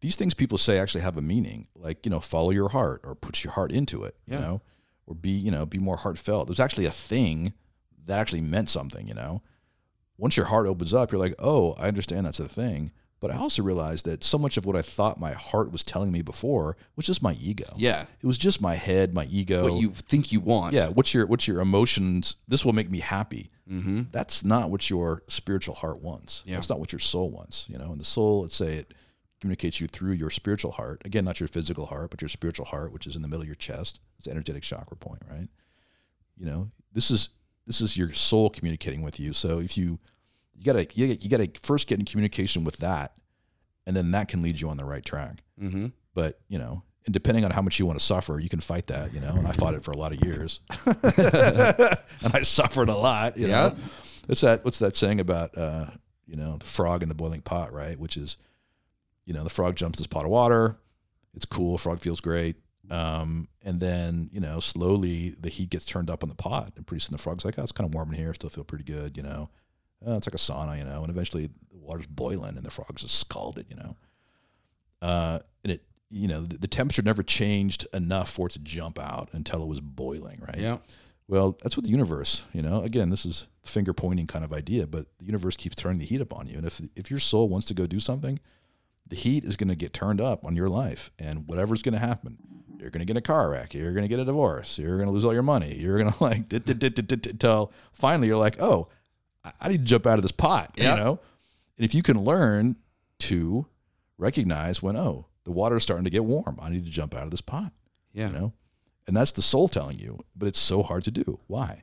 these 0.00 0.14
things 0.16 0.32
people 0.34 0.58
say 0.58 0.78
actually 0.78 1.00
have 1.02 1.16
a 1.16 1.22
meaning. 1.22 1.66
Like, 1.74 2.06
you 2.06 2.10
know, 2.10 2.20
follow 2.20 2.50
your 2.50 2.68
heart 2.68 3.00
or 3.04 3.14
put 3.14 3.42
your 3.42 3.52
heart 3.54 3.72
into 3.72 4.04
it, 4.04 4.16
you 4.26 4.34
Yeah. 4.34 4.40
know, 4.40 4.62
or 5.06 5.14
be, 5.14 5.30
you 5.30 5.50
know, 5.50 5.66
be 5.66 5.78
more 5.78 5.96
heartfelt. 5.96 6.46
There's 6.46 6.60
actually 6.60 6.86
a 6.86 6.92
thing 6.92 7.52
that 8.06 8.18
actually 8.18 8.40
meant 8.42 8.70
something, 8.70 9.08
you 9.08 9.14
know. 9.14 9.42
Once 10.16 10.36
your 10.36 10.46
heart 10.46 10.66
opens 10.66 10.94
up, 10.94 11.10
you're 11.10 11.20
like, 11.20 11.34
oh, 11.40 11.72
I 11.74 11.88
understand 11.88 12.26
that's 12.26 12.38
a 12.40 12.48
thing. 12.48 12.92
But 13.22 13.30
I 13.30 13.36
also 13.36 13.62
realized 13.62 14.04
that 14.06 14.24
so 14.24 14.36
much 14.36 14.56
of 14.56 14.66
what 14.66 14.74
I 14.74 14.82
thought 14.82 15.20
my 15.20 15.30
heart 15.32 15.70
was 15.70 15.84
telling 15.84 16.10
me 16.10 16.22
before 16.22 16.76
was 16.96 17.06
just 17.06 17.22
my 17.22 17.34
ego. 17.34 17.72
Yeah. 17.76 18.06
It 18.20 18.26
was 18.26 18.36
just 18.36 18.60
my 18.60 18.74
head, 18.74 19.14
my 19.14 19.26
ego. 19.26 19.62
What 19.62 19.80
you 19.80 19.90
think 19.90 20.32
you 20.32 20.40
want. 20.40 20.74
Yeah, 20.74 20.88
what's 20.88 21.14
your 21.14 21.24
what's 21.26 21.46
your 21.46 21.60
emotions? 21.60 22.34
This 22.48 22.64
will 22.64 22.72
make 22.72 22.90
me 22.90 22.98
happy. 22.98 23.52
Mm-hmm. 23.70 24.02
That's 24.10 24.44
not 24.44 24.70
what 24.70 24.90
your 24.90 25.22
spiritual 25.28 25.76
heart 25.76 26.02
wants. 26.02 26.42
Yeah. 26.44 26.56
That's 26.56 26.68
not 26.68 26.80
what 26.80 26.90
your 26.90 26.98
soul 26.98 27.30
wants. 27.30 27.68
You 27.68 27.78
know, 27.78 27.92
and 27.92 28.00
the 28.00 28.04
soul, 28.04 28.42
let's 28.42 28.56
say 28.56 28.74
it 28.78 28.92
communicates 29.40 29.80
you 29.80 29.86
through 29.86 30.14
your 30.14 30.30
spiritual 30.30 30.72
heart. 30.72 31.02
Again, 31.04 31.24
not 31.24 31.38
your 31.38 31.46
physical 31.46 31.86
heart, 31.86 32.10
but 32.10 32.22
your 32.22 32.28
spiritual 32.28 32.66
heart, 32.66 32.92
which 32.92 33.06
is 33.06 33.14
in 33.14 33.22
the 33.22 33.28
middle 33.28 33.42
of 33.42 33.48
your 33.48 33.54
chest. 33.54 34.00
It's 34.16 34.24
the 34.24 34.32
energetic 34.32 34.64
chakra 34.64 34.96
point, 34.96 35.22
right? 35.30 35.48
You 36.36 36.46
know, 36.46 36.72
this 36.92 37.12
is 37.12 37.28
this 37.68 37.80
is 37.80 37.96
your 37.96 38.12
soul 38.12 38.50
communicating 38.50 39.00
with 39.00 39.20
you. 39.20 39.32
So 39.32 39.60
if 39.60 39.78
you 39.78 40.00
you 40.62 40.72
gotta 40.72 40.86
you 40.94 41.16
you 41.20 41.28
gotta 41.28 41.50
first 41.62 41.88
get 41.88 41.98
in 41.98 42.04
communication 42.04 42.64
with 42.64 42.76
that, 42.78 43.12
and 43.86 43.96
then 43.96 44.10
that 44.12 44.28
can 44.28 44.42
lead 44.42 44.60
you 44.60 44.68
on 44.68 44.76
the 44.76 44.84
right 44.84 45.04
track. 45.04 45.42
Mm-hmm. 45.60 45.86
but 46.14 46.40
you 46.48 46.58
know 46.58 46.82
and 47.04 47.12
depending 47.12 47.44
on 47.44 47.50
how 47.50 47.62
much 47.62 47.78
you 47.80 47.86
want 47.86 47.98
to 47.98 48.04
suffer 48.04 48.38
you 48.38 48.48
can 48.48 48.60
fight 48.60 48.86
that 48.88 49.12
you 49.12 49.20
know 49.20 49.32
and 49.34 49.46
i 49.46 49.52
fought 49.52 49.74
it 49.74 49.82
for 49.84 49.90
a 49.92 49.96
lot 49.96 50.12
of 50.12 50.24
years. 50.24 50.60
And 52.24 52.34
i 52.34 52.42
suffered 52.42 52.88
a 52.88 52.96
lot 52.96 53.36
you 53.36 53.48
Yeah. 53.48 53.68
know 53.68 53.76
what's 54.26 54.40
that 54.42 54.64
what's 54.64 54.78
that 54.80 54.96
saying 54.96 55.20
about 55.20 55.56
uh 55.56 55.86
you 56.26 56.36
know 56.36 56.56
the 56.58 56.64
frog 56.66 57.02
in 57.02 57.08
the 57.08 57.14
boiling 57.14 57.40
pot 57.42 57.72
right? 57.72 57.98
Which 57.98 58.16
is 58.16 58.36
you 59.26 59.34
know 59.34 59.44
the 59.44 59.50
frog 59.50 59.76
jumps 59.76 59.98
this 59.98 60.06
pot 60.06 60.24
of 60.24 60.30
water 60.30 60.78
it's 61.34 61.46
cool 61.46 61.78
frog 61.78 62.00
feels 62.00 62.20
great 62.20 62.56
um, 62.90 63.48
and 63.62 63.80
then 63.80 64.28
you 64.32 64.40
know 64.40 64.60
slowly 64.60 65.34
the 65.40 65.48
heat 65.48 65.70
gets 65.70 65.84
turned 65.84 66.10
up 66.10 66.22
on 66.22 66.28
the 66.28 66.34
pot 66.34 66.72
and 66.76 66.86
pretty 66.86 67.00
soon 67.00 67.12
the 67.12 67.18
frog's 67.22 67.44
like 67.44 67.58
oh 67.58 67.62
it's 67.62 67.72
kind 67.72 67.88
of 67.88 67.94
warm 67.94 68.08
in 68.10 68.16
here 68.18 68.34
still 68.34 68.50
feel 68.50 68.64
pretty 68.64 68.84
good 68.84 69.16
you 69.16 69.22
know 69.22 69.48
uh, 70.06 70.16
it's 70.16 70.26
like 70.26 70.34
a 70.34 70.38
sauna 70.38 70.78
you 70.78 70.84
know 70.84 71.02
and 71.02 71.10
eventually 71.10 71.46
the 71.46 71.78
water's 71.78 72.06
boiling 72.06 72.56
and 72.56 72.64
the 72.64 72.70
frog's 72.70 73.04
are 73.04 73.08
scalded 73.08 73.66
you 73.68 73.76
know. 73.76 73.96
Uh, 75.00 75.40
and 75.64 75.72
it 75.72 75.82
you 76.10 76.28
know 76.28 76.42
the, 76.42 76.58
the 76.58 76.68
temperature 76.68 77.02
never 77.02 77.22
changed 77.22 77.86
enough 77.92 78.30
for 78.30 78.46
it 78.46 78.52
to 78.52 78.58
jump 78.60 78.98
out 78.98 79.28
until 79.32 79.62
it 79.62 79.68
was 79.68 79.80
boiling 79.80 80.40
right? 80.46 80.58
Yeah. 80.58 80.78
well 81.26 81.56
that's 81.62 81.76
what 81.76 81.84
the 81.84 81.90
universe 81.90 82.44
you 82.52 82.62
know 82.62 82.82
again 82.82 83.10
this 83.10 83.24
is 83.24 83.48
finger 83.64 83.92
pointing 83.92 84.26
kind 84.26 84.44
of 84.44 84.52
idea 84.52 84.86
but 84.86 85.06
the 85.18 85.24
universe 85.24 85.56
keeps 85.56 85.76
turning 85.76 85.98
the 85.98 86.06
heat 86.06 86.20
up 86.20 86.32
on 86.36 86.46
you. 86.46 86.58
And 86.58 86.66
if 86.66 86.80
if 86.94 87.10
your 87.10 87.20
soul 87.20 87.48
wants 87.48 87.66
to 87.68 87.74
go 87.74 87.86
do 87.86 87.98
something 88.00 88.38
the 89.08 89.16
heat 89.16 89.44
is 89.44 89.56
going 89.56 89.68
to 89.68 89.76
get 89.76 89.92
turned 89.92 90.20
up 90.20 90.44
on 90.44 90.56
your 90.56 90.68
life 90.68 91.10
and 91.18 91.46
whatever's 91.48 91.82
going 91.82 91.94
to 91.94 91.98
happen 91.98 92.38
you're 92.78 92.90
going 92.90 93.06
to 93.06 93.06
get 93.06 93.16
a 93.16 93.20
car 93.20 93.50
wreck 93.50 93.74
you're 93.74 93.92
going 93.92 94.02
to 94.02 94.08
get 94.08 94.18
a 94.18 94.24
divorce 94.24 94.78
you're 94.78 94.96
going 94.96 95.06
to 95.06 95.12
lose 95.12 95.24
all 95.24 95.32
your 95.32 95.42
money 95.42 95.74
you're 95.76 95.98
going 95.98 96.12
to 96.12 96.22
like 96.22 96.48
till 97.38 97.72
finally 97.92 98.28
you're 98.28 98.36
like 98.36 98.60
oh 98.60 98.88
I- 99.60 99.68
need 99.68 99.78
to 99.78 99.84
jump 99.84 100.06
out 100.06 100.18
of 100.18 100.22
this 100.22 100.32
pot 100.32 100.74
Yeah. 100.76 100.92
you 100.96 100.96
know 101.02 101.20
and 101.76 101.84
if 101.84 101.94
you 101.94 102.02
can 102.02 102.18
learn 102.24 102.76
to 103.20 103.66
recognize 104.18 104.82
when 104.82 104.96
oh 104.96 105.26
the 105.44 105.50
water 105.52 105.76
is 105.76 105.82
starting 105.82 106.04
to 106.04 106.10
get 106.10 106.24
warm 106.24 106.58
i 106.62 106.68
need 106.70 106.84
to 106.84 106.90
jump 106.90 107.14
out 107.14 107.24
of 107.24 107.30
this 107.30 107.40
pot 107.40 107.72
Yeah. 108.12 108.28
you 108.28 108.32
know 108.32 108.52
and 109.06 109.16
that's 109.16 109.32
the 109.32 109.42
soul 109.42 109.68
telling 109.68 109.98
you 109.98 110.18
but 110.36 110.46
it's 110.48 110.60
so 110.60 110.82
hard 110.82 111.04
to 111.04 111.10
do 111.10 111.40
why 111.46 111.82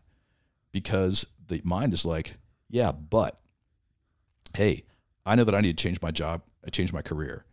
because 0.72 1.26
the 1.48 1.62
mind 1.64 1.94
is 1.94 2.06
like 2.06 2.38
Yeah, 2.70 2.92
but 2.92 3.40
hey, 4.56 4.84
I 5.26 5.36
know 5.36 5.44
that 5.44 5.56
I 5.56 5.62
need 5.62 5.78
to 5.78 5.84
change 5.84 6.00
my 6.02 6.12
job, 6.12 6.44
I 6.66 6.70
change 6.70 6.94
my 6.94 7.02
career. 7.02 7.44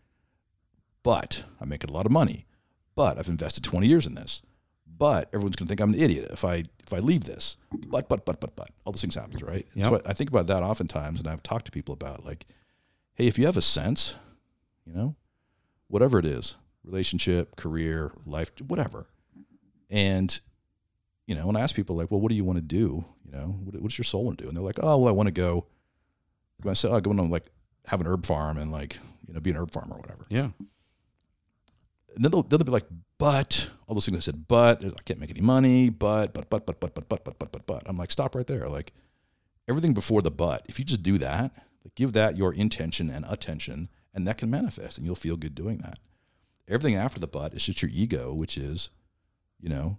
But 1.02 1.44
I'm 1.60 1.68
making 1.70 1.88
a 1.90 1.92
lot 1.92 2.04
of 2.06 2.12
money. 2.12 2.46
But 2.94 3.18
I've 3.18 3.28
invested 3.28 3.64
20 3.64 3.86
years 3.86 4.06
in 4.06 4.14
this. 4.14 4.42
But 4.98 5.28
everyone's 5.28 5.56
going 5.56 5.66
to 5.66 5.70
think 5.70 5.80
I'm 5.80 5.92
an 5.92 6.00
idiot 6.00 6.30
if 6.32 6.44
I 6.44 6.64
if 6.82 6.92
I 6.92 6.98
leave 6.98 7.24
this. 7.24 7.56
But 7.88 8.08
but 8.08 8.24
but 8.24 8.40
but 8.40 8.56
but 8.56 8.70
all 8.84 8.92
those 8.92 9.00
things 9.00 9.14
happen, 9.14 9.38
right? 9.44 9.66
Yep. 9.74 9.86
So 9.86 9.96
I, 9.96 10.10
I 10.10 10.12
think 10.14 10.30
about 10.30 10.46
that 10.46 10.62
oftentimes, 10.62 11.20
and 11.20 11.28
I've 11.28 11.42
talked 11.42 11.66
to 11.66 11.72
people 11.72 11.92
about 11.92 12.24
like, 12.24 12.46
hey, 13.14 13.26
if 13.26 13.38
you 13.38 13.46
have 13.46 13.56
a 13.56 13.62
sense, 13.62 14.16
you 14.86 14.94
know, 14.94 15.14
whatever 15.88 16.18
it 16.18 16.24
is, 16.24 16.56
relationship, 16.84 17.56
career, 17.56 18.12
life, 18.24 18.50
whatever, 18.66 19.06
and 19.90 20.38
you 21.26 21.34
know, 21.34 21.46
when 21.46 21.56
I 21.56 21.60
ask 21.60 21.74
people 21.74 21.96
like, 21.96 22.10
well, 22.10 22.20
what 22.20 22.30
do 22.30 22.36
you 22.36 22.44
want 22.44 22.58
to 22.58 22.64
do? 22.64 23.04
You 23.24 23.32
know, 23.32 23.46
what, 23.64 23.82
what's 23.82 23.98
your 23.98 24.04
soul 24.04 24.24
want 24.24 24.38
to 24.38 24.44
do? 24.44 24.48
And 24.48 24.56
they're 24.56 24.64
like, 24.64 24.78
oh, 24.80 24.98
well, 24.98 25.08
I 25.08 25.12
want 25.12 25.26
to 25.26 25.32
go. 25.32 25.66
I 26.66 26.72
say, 26.72 26.88
oh, 26.88 26.92
I 26.92 27.00
want 27.00 27.18
to 27.18 27.22
like 27.24 27.46
have 27.86 28.00
an 28.00 28.06
herb 28.06 28.24
farm 28.24 28.56
and 28.56 28.72
like 28.72 28.98
you 29.28 29.34
know 29.34 29.40
be 29.40 29.50
an 29.50 29.56
herb 29.56 29.70
farmer 29.70 29.94
or 29.94 29.98
whatever. 29.98 30.26
Yeah. 30.30 30.50
And 32.14 32.24
then 32.24 32.30
they'll, 32.30 32.42
they'll 32.42 32.58
be 32.58 32.72
like, 32.72 32.86
but 33.18 33.70
all 33.86 33.94
those 33.94 34.06
things 34.06 34.18
I 34.18 34.20
said, 34.20 34.46
but 34.48 34.84
I 34.84 34.90
can't 35.04 35.20
make 35.20 35.30
any 35.30 35.40
money, 35.40 35.88
but 35.88 36.34
but 36.34 36.50
but 36.50 36.66
but 36.66 36.80
but 36.80 36.94
but 36.94 37.08
but 37.08 37.24
but 37.24 37.38
but 37.38 37.52
but 37.52 37.66
but. 37.66 37.82
I'm 37.86 37.96
like, 37.96 38.10
stop 38.10 38.34
right 38.34 38.46
there. 38.46 38.68
Like 38.68 38.92
everything 39.68 39.94
before 39.94 40.22
the 40.22 40.30
but. 40.30 40.64
If 40.68 40.78
you 40.78 40.84
just 40.84 41.02
do 41.02 41.16
that, 41.18 41.52
like 41.84 41.94
give 41.94 42.12
that 42.12 42.36
your 42.36 42.52
intention 42.52 43.10
and 43.10 43.24
attention, 43.28 43.88
and 44.12 44.26
that 44.26 44.38
can 44.38 44.50
manifest, 44.50 44.98
and 44.98 45.06
you'll 45.06 45.14
feel 45.14 45.36
good 45.36 45.54
doing 45.54 45.78
that. 45.78 45.98
Everything 46.68 46.96
after 46.96 47.20
the 47.20 47.28
but 47.28 47.54
is 47.54 47.66
just 47.66 47.80
your 47.80 47.90
ego, 47.94 48.34
which 48.34 48.58
is, 48.58 48.90
you 49.60 49.68
know, 49.68 49.98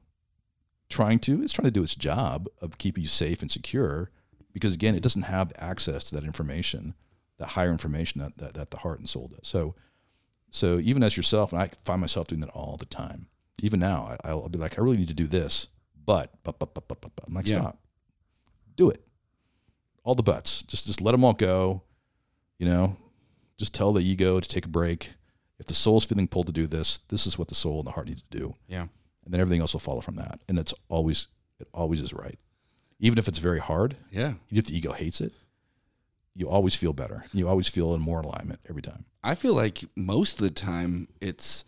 trying 0.89 1.19
to 1.19 1.41
it's 1.41 1.53
trying 1.53 1.67
to 1.67 1.71
do 1.71 1.83
its 1.83 1.95
job 1.95 2.47
of 2.61 2.77
keeping 2.77 3.03
you 3.03 3.07
safe 3.07 3.41
and 3.41 3.49
secure, 3.49 4.11
because 4.53 4.73
again, 4.73 4.95
it 4.95 5.03
doesn't 5.03 5.23
have 5.23 5.53
access 5.57 6.03
to 6.05 6.15
that 6.15 6.25
information, 6.25 6.93
that 7.39 7.49
higher 7.49 7.71
information 7.71 8.21
that 8.21 8.37
that, 8.37 8.53
that 8.53 8.71
the 8.71 8.77
heart 8.77 8.99
and 8.99 9.09
soul 9.09 9.27
does. 9.27 9.47
So. 9.47 9.75
So 10.49 10.79
even 10.79 11.03
as 11.03 11.15
yourself, 11.17 11.51
and 11.53 11.61
I 11.61 11.69
find 11.83 12.01
myself 12.01 12.27
doing 12.27 12.41
that 12.41 12.49
all 12.49 12.77
the 12.77 12.85
time. 12.85 13.27
Even 13.61 13.79
now, 13.79 14.15
I, 14.23 14.29
I'll 14.29 14.49
be 14.49 14.59
like, 14.59 14.77
I 14.77 14.81
really 14.83 14.97
need 14.97 15.07
to 15.07 15.13
do 15.15 15.25
this, 15.27 15.67
but, 16.05 16.31
but, 16.43 16.59
but, 16.59 16.73
but, 16.75 16.87
but, 16.87 17.01
but, 17.01 17.11
but. 17.15 17.25
I'm 17.27 17.33
like, 17.33 17.47
Yeah. 17.47 17.59
stop, 17.61 17.79
do 18.75 18.89
it. 18.91 19.01
All 20.03 20.13
the 20.15 20.23
buts, 20.23 20.61
just, 20.63 20.85
just 20.85 21.01
let 21.01 21.11
them 21.13 21.23
all 21.25 21.33
go. 21.33 21.81
You 22.59 22.67
know, 22.67 22.97
just 23.57 23.73
tell 23.73 23.93
the 23.93 24.01
ego 24.01 24.39
to 24.39 24.47
take 24.47 24.65
a 24.65 24.69
break. 24.69 25.13
If 25.59 25.65
the 25.65 25.73
soul's 25.73 26.05
feeling 26.05 26.27
pulled 26.27 26.45
to 26.47 26.53
do 26.53 26.67
this, 26.67 26.99
this 27.09 27.25
is 27.25 27.37
what 27.37 27.47
the 27.47 27.55
soul 27.55 27.79
and 27.79 27.87
the 27.87 27.91
heart 27.91 28.07
need 28.07 28.19
to 28.19 28.37
do, 28.39 28.55
Yeah. 28.67 28.81
and 29.25 29.33
then 29.33 29.41
everything 29.41 29.59
else 29.61 29.73
will 29.73 29.79
follow 29.79 30.01
from 30.01 30.15
that. 30.15 30.39
And 30.47 30.59
it's 30.59 30.73
always, 30.87 31.27
it 31.59 31.67
always 31.73 31.99
is 31.99 32.13
right, 32.13 32.37
even 32.99 33.17
if 33.17 33.27
it's 33.27 33.39
very 33.39 33.59
hard. 33.59 33.95
Yeah. 34.11 34.35
Even 34.49 34.57
if 34.59 34.65
the 34.65 34.77
ego 34.77 34.91
hates 34.93 35.19
it, 35.19 35.33
you 36.35 36.47
always 36.47 36.75
feel 36.75 36.93
better. 36.93 37.25
You 37.33 37.47
always 37.47 37.67
feel 37.67 37.95
in 37.95 38.01
more 38.01 38.21
alignment 38.21 38.59
every 38.69 38.83
time. 38.83 39.05
I 39.27 39.35
feel 39.35 39.53
like 39.53 39.83
most 39.95 40.33
of 40.33 40.39
the 40.39 40.49
time 40.49 41.07
it's 41.21 41.63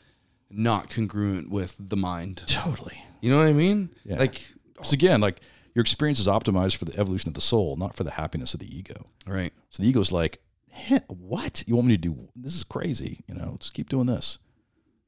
not 0.49 0.90
congruent 0.90 1.49
with 1.49 1.76
the 1.80 1.98
mind. 1.98 2.44
Totally. 2.48 3.03
You 3.22 3.30
know 3.31 3.38
what 3.38 3.48
I 3.48 3.53
mean? 3.53 3.90
Yeah. 4.06 4.18
Like, 4.18 4.41
Because 4.73 4.94
again, 4.94 5.19
like 5.22 5.41
your 5.76 5.81
experience 5.81 6.19
is 6.19 6.27
optimized 6.27 6.77
for 6.77 6.86
the 6.86 6.98
evolution 6.99 7.27
of 7.30 7.34
the 7.36 7.41
soul, 7.41 7.76
not 7.76 7.95
for 7.95 8.03
the 8.03 8.11
happiness 8.11 8.53
of 8.53 8.60
the 8.60 8.77
ego. 8.77 9.07
right. 9.27 9.53
So 9.69 9.84
the 9.84 9.90
ego's 9.90 10.11
like, 10.11 10.41
"Heh, 10.69 10.99
what? 11.07 11.64
You 11.68 11.76
want 11.76 11.88
me 11.88 11.95
to 11.98 12.02
do? 12.02 12.30
This 12.36 12.56
is 12.56 12.64
crazy. 12.64 13.23
You 13.27 13.36
know, 13.36 13.57
just 13.60 13.73
keep 13.73 13.90
doing 13.90 14.07
this. 14.07 14.40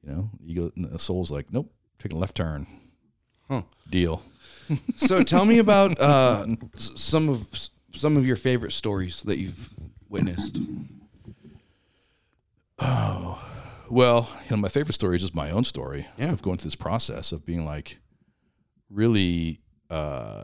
You 0.04 0.12
know, 0.12 0.30
the 0.40 0.52
ego, 0.52 0.72
and 0.76 0.86
the 0.86 1.00
soul's 1.00 1.32
like, 1.32 1.52
nope, 1.54 1.72
taking 2.00 2.18
a 2.18 2.22
left 2.22 2.36
turn. 2.38 2.68
Huh. 3.48 3.64
Deal. 3.90 4.22
So 4.96 5.22
tell 5.24 5.44
me 5.46 5.58
about 5.58 6.00
uh, 6.00 6.46
some 6.76 7.28
of 7.28 7.48
some 7.94 8.16
of 8.16 8.26
your 8.26 8.38
favorite 8.38 8.72
stories 8.72 9.22
that 9.24 9.38
you've 9.38 9.70
witnessed. 10.08 10.60
Oh, 12.82 13.42
well, 13.90 14.30
you 14.46 14.56
know, 14.56 14.58
my 14.62 14.70
favorite 14.70 14.94
story 14.94 15.16
is 15.16 15.22
just 15.22 15.36
my 15.36 15.52
own 15.52 15.64
story 15.64 16.08
Yeah. 16.18 16.32
of 16.32 16.42
going 16.42 16.58
through 16.58 16.68
this 16.70 16.76
process 16.76 17.32
of 17.32 17.46
being 17.46 17.66
like, 17.66 18.00
really 18.90 19.62
uh, 19.90 20.44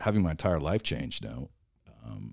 having 0.00 0.22
my 0.22 0.30
entire 0.32 0.60
life 0.60 0.82
change. 0.82 1.20
You 1.22 1.28
know, 1.28 1.50
um, 2.04 2.32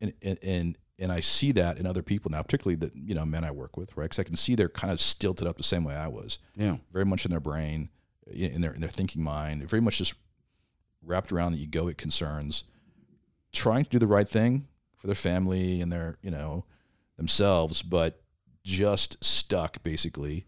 and 0.00 0.12
and 0.22 0.38
and 0.42 0.78
and 0.98 1.12
I 1.12 1.20
see 1.20 1.52
that 1.52 1.78
in 1.78 1.86
other 1.86 2.02
people 2.02 2.30
now, 2.30 2.42
particularly 2.42 2.76
the 2.76 2.90
you 2.94 3.14
know 3.14 3.24
men 3.26 3.44
I 3.44 3.50
work 3.50 3.76
with, 3.76 3.96
right? 3.96 4.04
Because 4.04 4.18
I 4.18 4.24
can 4.24 4.36
see 4.36 4.54
they're 4.54 4.68
kind 4.68 4.92
of 4.92 5.00
stilted 5.00 5.46
up 5.46 5.56
the 5.56 5.62
same 5.62 5.84
way 5.84 5.94
I 5.94 6.08
was. 6.08 6.38
Yeah. 6.56 6.76
very 6.92 7.04
much 7.04 7.24
in 7.24 7.30
their 7.30 7.40
brain, 7.40 7.90
in 8.26 8.60
their 8.60 8.72
in 8.72 8.80
their 8.80 8.90
thinking 8.90 9.22
mind, 9.22 9.68
very 9.68 9.82
much 9.82 9.98
just 9.98 10.14
wrapped 11.04 11.32
around 11.32 11.52
the 11.52 11.66
egoic 11.66 11.96
concerns, 11.96 12.64
trying 13.52 13.84
to 13.84 13.90
do 13.90 13.98
the 13.98 14.06
right 14.06 14.28
thing 14.28 14.68
for 14.96 15.06
their 15.08 15.16
family 15.16 15.80
and 15.80 15.90
their 15.92 16.16
you 16.22 16.30
know 16.30 16.64
themselves, 17.16 17.82
but 17.82 18.21
just 18.62 19.22
stuck 19.22 19.82
basically 19.82 20.46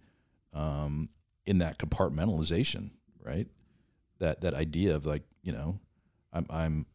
um, 0.52 1.08
in 1.46 1.58
that 1.58 1.78
compartmentalization, 1.78 2.90
right? 3.22 3.48
That 4.18 4.40
that 4.42 4.54
idea 4.54 4.94
of 4.94 5.06
like 5.06 5.22
you 5.42 5.52
know, 5.52 5.80
I'm 6.32 6.46
I'm 6.50 6.86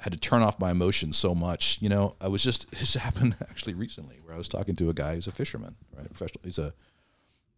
had 0.00 0.12
to 0.12 0.18
turn 0.18 0.42
off 0.42 0.58
my 0.58 0.70
emotions 0.70 1.16
so 1.16 1.34
much. 1.34 1.78
You 1.80 1.88
know, 1.88 2.16
I 2.20 2.28
was 2.28 2.42
just 2.42 2.70
this 2.78 2.94
happened 2.94 3.36
actually 3.40 3.74
recently 3.74 4.20
where 4.22 4.34
I 4.34 4.38
was 4.38 4.48
talking 4.48 4.76
to 4.76 4.90
a 4.90 4.94
guy 4.94 5.14
who's 5.14 5.26
a 5.26 5.32
fisherman, 5.32 5.76
right? 5.96 6.08
Professional. 6.08 6.40
He's 6.44 6.58
a 6.58 6.72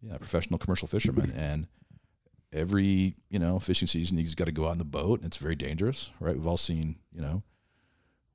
yeah, 0.01 0.17
professional 0.17 0.59
commercial 0.59 0.87
fisherman, 0.87 1.31
and 1.31 1.67
every 2.53 3.15
you 3.29 3.39
know 3.39 3.59
fishing 3.59 3.87
season 3.87 4.17
he's 4.17 4.35
got 4.35 4.45
to 4.45 4.51
go 4.51 4.67
out 4.67 4.73
in 4.73 4.77
the 4.77 4.85
boat, 4.85 5.19
and 5.19 5.27
it's 5.27 5.37
very 5.37 5.55
dangerous, 5.55 6.11
right? 6.19 6.35
We've 6.35 6.47
all 6.47 6.57
seen 6.57 6.97
you 7.11 7.21
know 7.21 7.43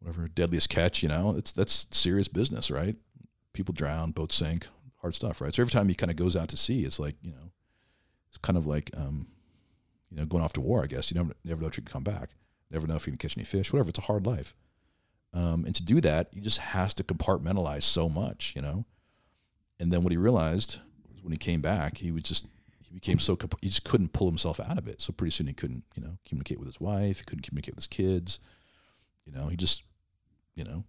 whatever 0.03 0.29
deadliest 0.29 0.69
catch, 0.69 1.03
you 1.03 1.09
know, 1.09 1.35
it's 1.37 1.53
that's 1.53 1.87
serious 1.91 2.29
business, 2.29 2.71
right? 2.71 2.97
People 3.53 3.75
drown, 3.75 4.13
boats 4.13 4.37
sink, 4.37 4.67
hard 5.01 5.15
stuff, 5.15 5.41
right? 5.41 5.55
So 5.55 5.63
every 5.63 5.73
time 5.73 5.89
he 5.89 5.95
kind 5.95 6.11
of 6.11 6.17
goes 6.17 6.37
out 6.37 6.49
to 6.49 6.57
sea, 6.57 6.85
it's 6.85 6.99
like 6.99 7.17
you 7.23 7.33
know, 7.33 7.53
it's 8.29 8.39
kind 8.39 8.57
of 8.57 8.67
like 8.67 8.91
um, 8.97 9.29
you 10.11 10.17
know 10.17 10.25
going 10.25 10.43
off 10.43 10.53
to 10.55 10.61
war. 10.61 10.83
I 10.83 10.87
guess 10.87 11.11
you 11.11 11.17
never 11.17 11.33
never 11.45 11.61
know 11.61 11.69
if 11.69 11.77
you 11.77 11.83
can 11.83 11.93
come 11.93 12.05
back, 12.05 12.31
never 12.71 12.87
know 12.87 12.97
if 12.97 13.07
you 13.07 13.13
can 13.13 13.19
catch 13.19 13.37
any 13.37 13.45
fish, 13.45 13.73
whatever. 13.73 13.91
It's 13.91 13.99
a 13.99 14.03
hard 14.03 14.27
life, 14.27 14.55
um, 15.35 15.65
and 15.65 15.75
to 15.75 15.83
do 15.83 16.01
that, 16.01 16.29
he 16.33 16.41
just 16.41 16.59
has 16.59 16.95
to 16.95 17.05
compartmentalize 17.05 17.83
so 17.83 18.09
much, 18.09 18.55
you 18.55 18.63
know. 18.63 18.85
And 19.79 19.93
then 19.93 20.03
what 20.03 20.13
he 20.13 20.17
realized 20.17 20.79
was 21.11 21.23
when 21.23 21.33
he 21.33 21.39
came 21.39 21.61
back, 21.61 21.99
he 21.99 22.13
was 22.13 22.23
just 22.23 22.47
he 22.81 22.95
became 22.95 23.19
so 23.19 23.39
he 23.61 23.69
just 23.69 23.85
couldn't 23.85 24.13
pull 24.13 24.29
himself 24.29 24.61
out 24.61 24.79
of 24.79 24.87
it. 24.87 25.01
So 25.01 25.13
pretty 25.13 25.31
soon 25.31 25.47
he 25.47 25.55
couldn't, 25.55 25.85
you 25.97 26.03
know, 26.03 26.19
communicate 26.27 26.59
with 26.59 26.69
his 26.69 26.81
wife. 26.81 27.19
He 27.19 27.25
couldn't 27.25 27.43
communicate 27.43 27.75
with 27.75 27.85
his 27.85 27.89
kids. 27.89 28.39
You 29.25 29.33
know, 29.33 29.49
he 29.49 29.57
just, 29.57 29.85
you 30.55 30.65
know, 30.65 30.85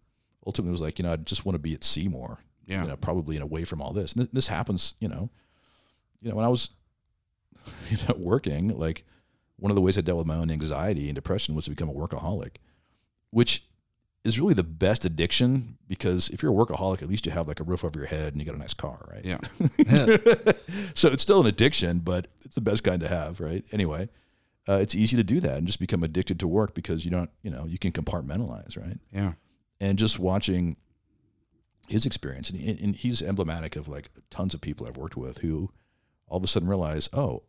ultimately 0.46 0.72
was 0.72 0.82
like, 0.82 1.00
you 1.00 1.04
know, 1.04 1.14
I 1.14 1.18
just 1.18 1.46
want 1.46 1.56
to 1.56 1.60
be 1.60 1.74
at 1.74 1.84
sea 1.84 2.08
more. 2.08 2.40
Yeah. 2.66 2.84
You 2.84 2.88
know, 2.90 2.98
probably 2.98 3.36
in 3.36 3.42
away 3.42 3.64
from 3.64 3.82
all 3.82 3.94
this. 3.94 4.14
And 4.14 4.24
th- 4.24 4.32
this 4.32 4.48
happens, 4.48 4.94
you 5.00 5.08
know, 5.08 5.30
you 6.22 6.30
know, 6.30 6.36
when 6.36 6.46
I 6.46 6.50
was, 6.50 6.70
you 7.90 7.98
know, 8.08 8.16
working, 8.18 8.78
like 8.78 9.04
one 9.58 9.72
of 9.72 9.76
the 9.76 9.82
ways 9.82 9.98
I 9.98 10.02
dealt 10.02 10.18
with 10.18 10.28
my 10.28 10.36
own 10.36 10.52
anxiety 10.52 11.08
and 11.08 11.16
depression 11.16 11.56
was 11.56 11.66
to 11.66 11.72
become 11.72 11.90
a 11.90 11.94
workaholic, 11.94 12.56
which 13.32 13.66
is 14.24 14.40
really 14.40 14.54
the 14.54 14.64
best 14.64 15.04
addiction 15.04 15.78
because 15.88 16.30
if 16.30 16.42
you're 16.42 16.52
a 16.52 16.56
workaholic, 16.56 17.02
at 17.02 17.10
least 17.10 17.26
you 17.26 17.32
have 17.32 17.48
like 17.48 17.60
a 17.60 17.64
roof 17.64 17.84
over 17.84 18.00
your 18.00 18.08
head 18.08 18.34
and 18.34 18.42
you 18.42 18.46
got 18.46 18.56
a 18.56 18.60
nice 18.60 18.74
car, 18.74 19.06
right? 19.12 19.26
Yeah. 19.26 19.38
so 20.96 21.10
it's 21.10 21.24
still 21.24 21.42
an 21.42 21.48
addiction, 21.48 22.00
but 22.00 22.28
it's 22.46 22.56
the 22.56 22.62
best 22.62 22.84
kind 22.84 23.02
to 23.02 23.08
have, 23.10 23.42
right? 23.42 23.66
Anyway, 23.74 24.08
uh, 24.68 24.80
it's 24.82 24.96
easy 24.96 25.18
to 25.18 25.24
do 25.24 25.42
that 25.42 25.58
and 25.58 25.68
just 25.68 25.80
become 25.80 26.04
addicted 26.04 26.40
to 26.40 26.48
work 26.48 26.74
because 26.74 27.04
you 27.04 27.12
don't, 27.12 27.30
you 27.42 27.52
know, 27.52 27.66
you 27.66 27.78
can 27.78 27.92
compartmentalize, 27.92 28.78
right? 28.78 28.98
Yeah. 29.12 29.34
And 29.82 30.00
just 30.00 30.20
watching 30.20 30.78
his 31.88 32.06
experience, 32.06 32.50
and, 32.50 32.60
he- 32.60 32.84
and 32.84 32.96
he's 32.96 33.22
emblematic 33.22 33.76
of 33.76 33.88
like 33.88 34.10
tons 34.30 34.54
of 34.54 34.62
people 34.62 34.88
I've 34.88 34.98
worked 34.98 35.18
with 35.18 35.40
who 35.40 35.70
all 36.28 36.38
of 36.38 36.44
a 36.44 36.48
sudden 36.48 36.68
realize, 36.70 37.10
oh, 37.14 37.44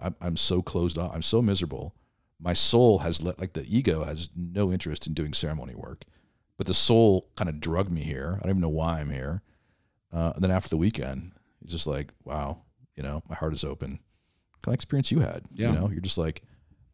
I'm, 0.00 0.14
I'm 0.20 0.36
so 0.36 0.60
closed 0.62 0.98
off, 0.98 1.14
I'm 1.14 1.22
so 1.22 1.40
miserable. 1.42 1.94
My 2.40 2.52
soul 2.52 2.98
has 3.00 3.22
let, 3.22 3.38
like 3.40 3.54
the 3.54 3.64
ego 3.68 4.04
has 4.04 4.30
no 4.36 4.70
interest 4.70 5.06
in 5.06 5.14
doing 5.14 5.32
ceremony 5.32 5.74
work, 5.74 6.04
but 6.56 6.66
the 6.66 6.74
soul 6.74 7.28
kind 7.36 7.48
of 7.48 7.58
drugged 7.60 7.90
me 7.90 8.02
here. 8.02 8.34
I 8.36 8.42
don't 8.42 8.50
even 8.50 8.60
know 8.60 8.68
why 8.68 9.00
I'm 9.00 9.10
here. 9.10 9.42
Uh, 10.12 10.32
and 10.34 10.44
then 10.44 10.50
after 10.50 10.68
the 10.68 10.76
weekend, 10.76 11.32
it's 11.62 11.72
just 11.72 11.86
like, 11.86 12.10
wow, 12.24 12.62
you 12.94 13.02
know, 13.02 13.22
my 13.28 13.34
heart 13.34 13.54
is 13.54 13.64
open. 13.64 13.98
Kind 14.62 14.68
of 14.68 14.74
experience 14.74 15.10
you 15.10 15.20
had. 15.20 15.42
Yeah. 15.52 15.68
You 15.68 15.74
know, 15.74 15.90
you're 15.90 16.00
just 16.00 16.18
like, 16.18 16.42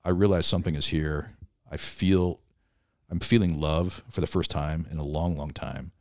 I 0.05 0.11
realize 0.11 0.47
something 0.47 0.75
is 0.75 0.87
here. 0.87 1.37
I 1.71 1.77
feel, 1.77 2.41
I'm 3.11 3.21
feeling 3.21 3.61
love 3.61 4.03
for 4.11 4.21
the 4.21 4.27
first 4.27 4.51
time 4.51 4.87
in 4.91 4.99
a 4.99 5.05
long, 5.05 5.37
long 5.37 5.51
time. 5.51 5.93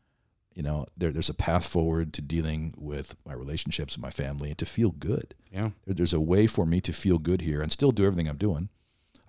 You 0.55 0.63
know, 0.63 0.85
there, 0.95 1.11
there's 1.11 1.30
a 1.30 1.34
path 1.34 1.65
forward 1.67 2.13
to 2.13 2.21
dealing 2.21 2.73
with 2.77 3.15
my 3.25 3.34
relationships 3.34 3.95
and 3.95 4.01
my 4.03 4.09
family 4.11 4.49
and 4.49 4.57
to 4.59 4.65
feel 4.65 4.91
good. 4.91 5.34
Yeah. 5.51 5.71
There- 5.85 5.95
There's 5.95 6.13
a 6.13 6.19
way 6.21 6.47
for 6.47 6.65
me 6.65 6.80
to 6.81 6.93
feel 6.93 7.17
good 7.17 7.41
here 7.41 7.61
and 7.61 7.71
still 7.71 7.91
do 7.91 8.05
everything 8.05 8.27
I'm 8.30 8.38
doing. 8.38 8.69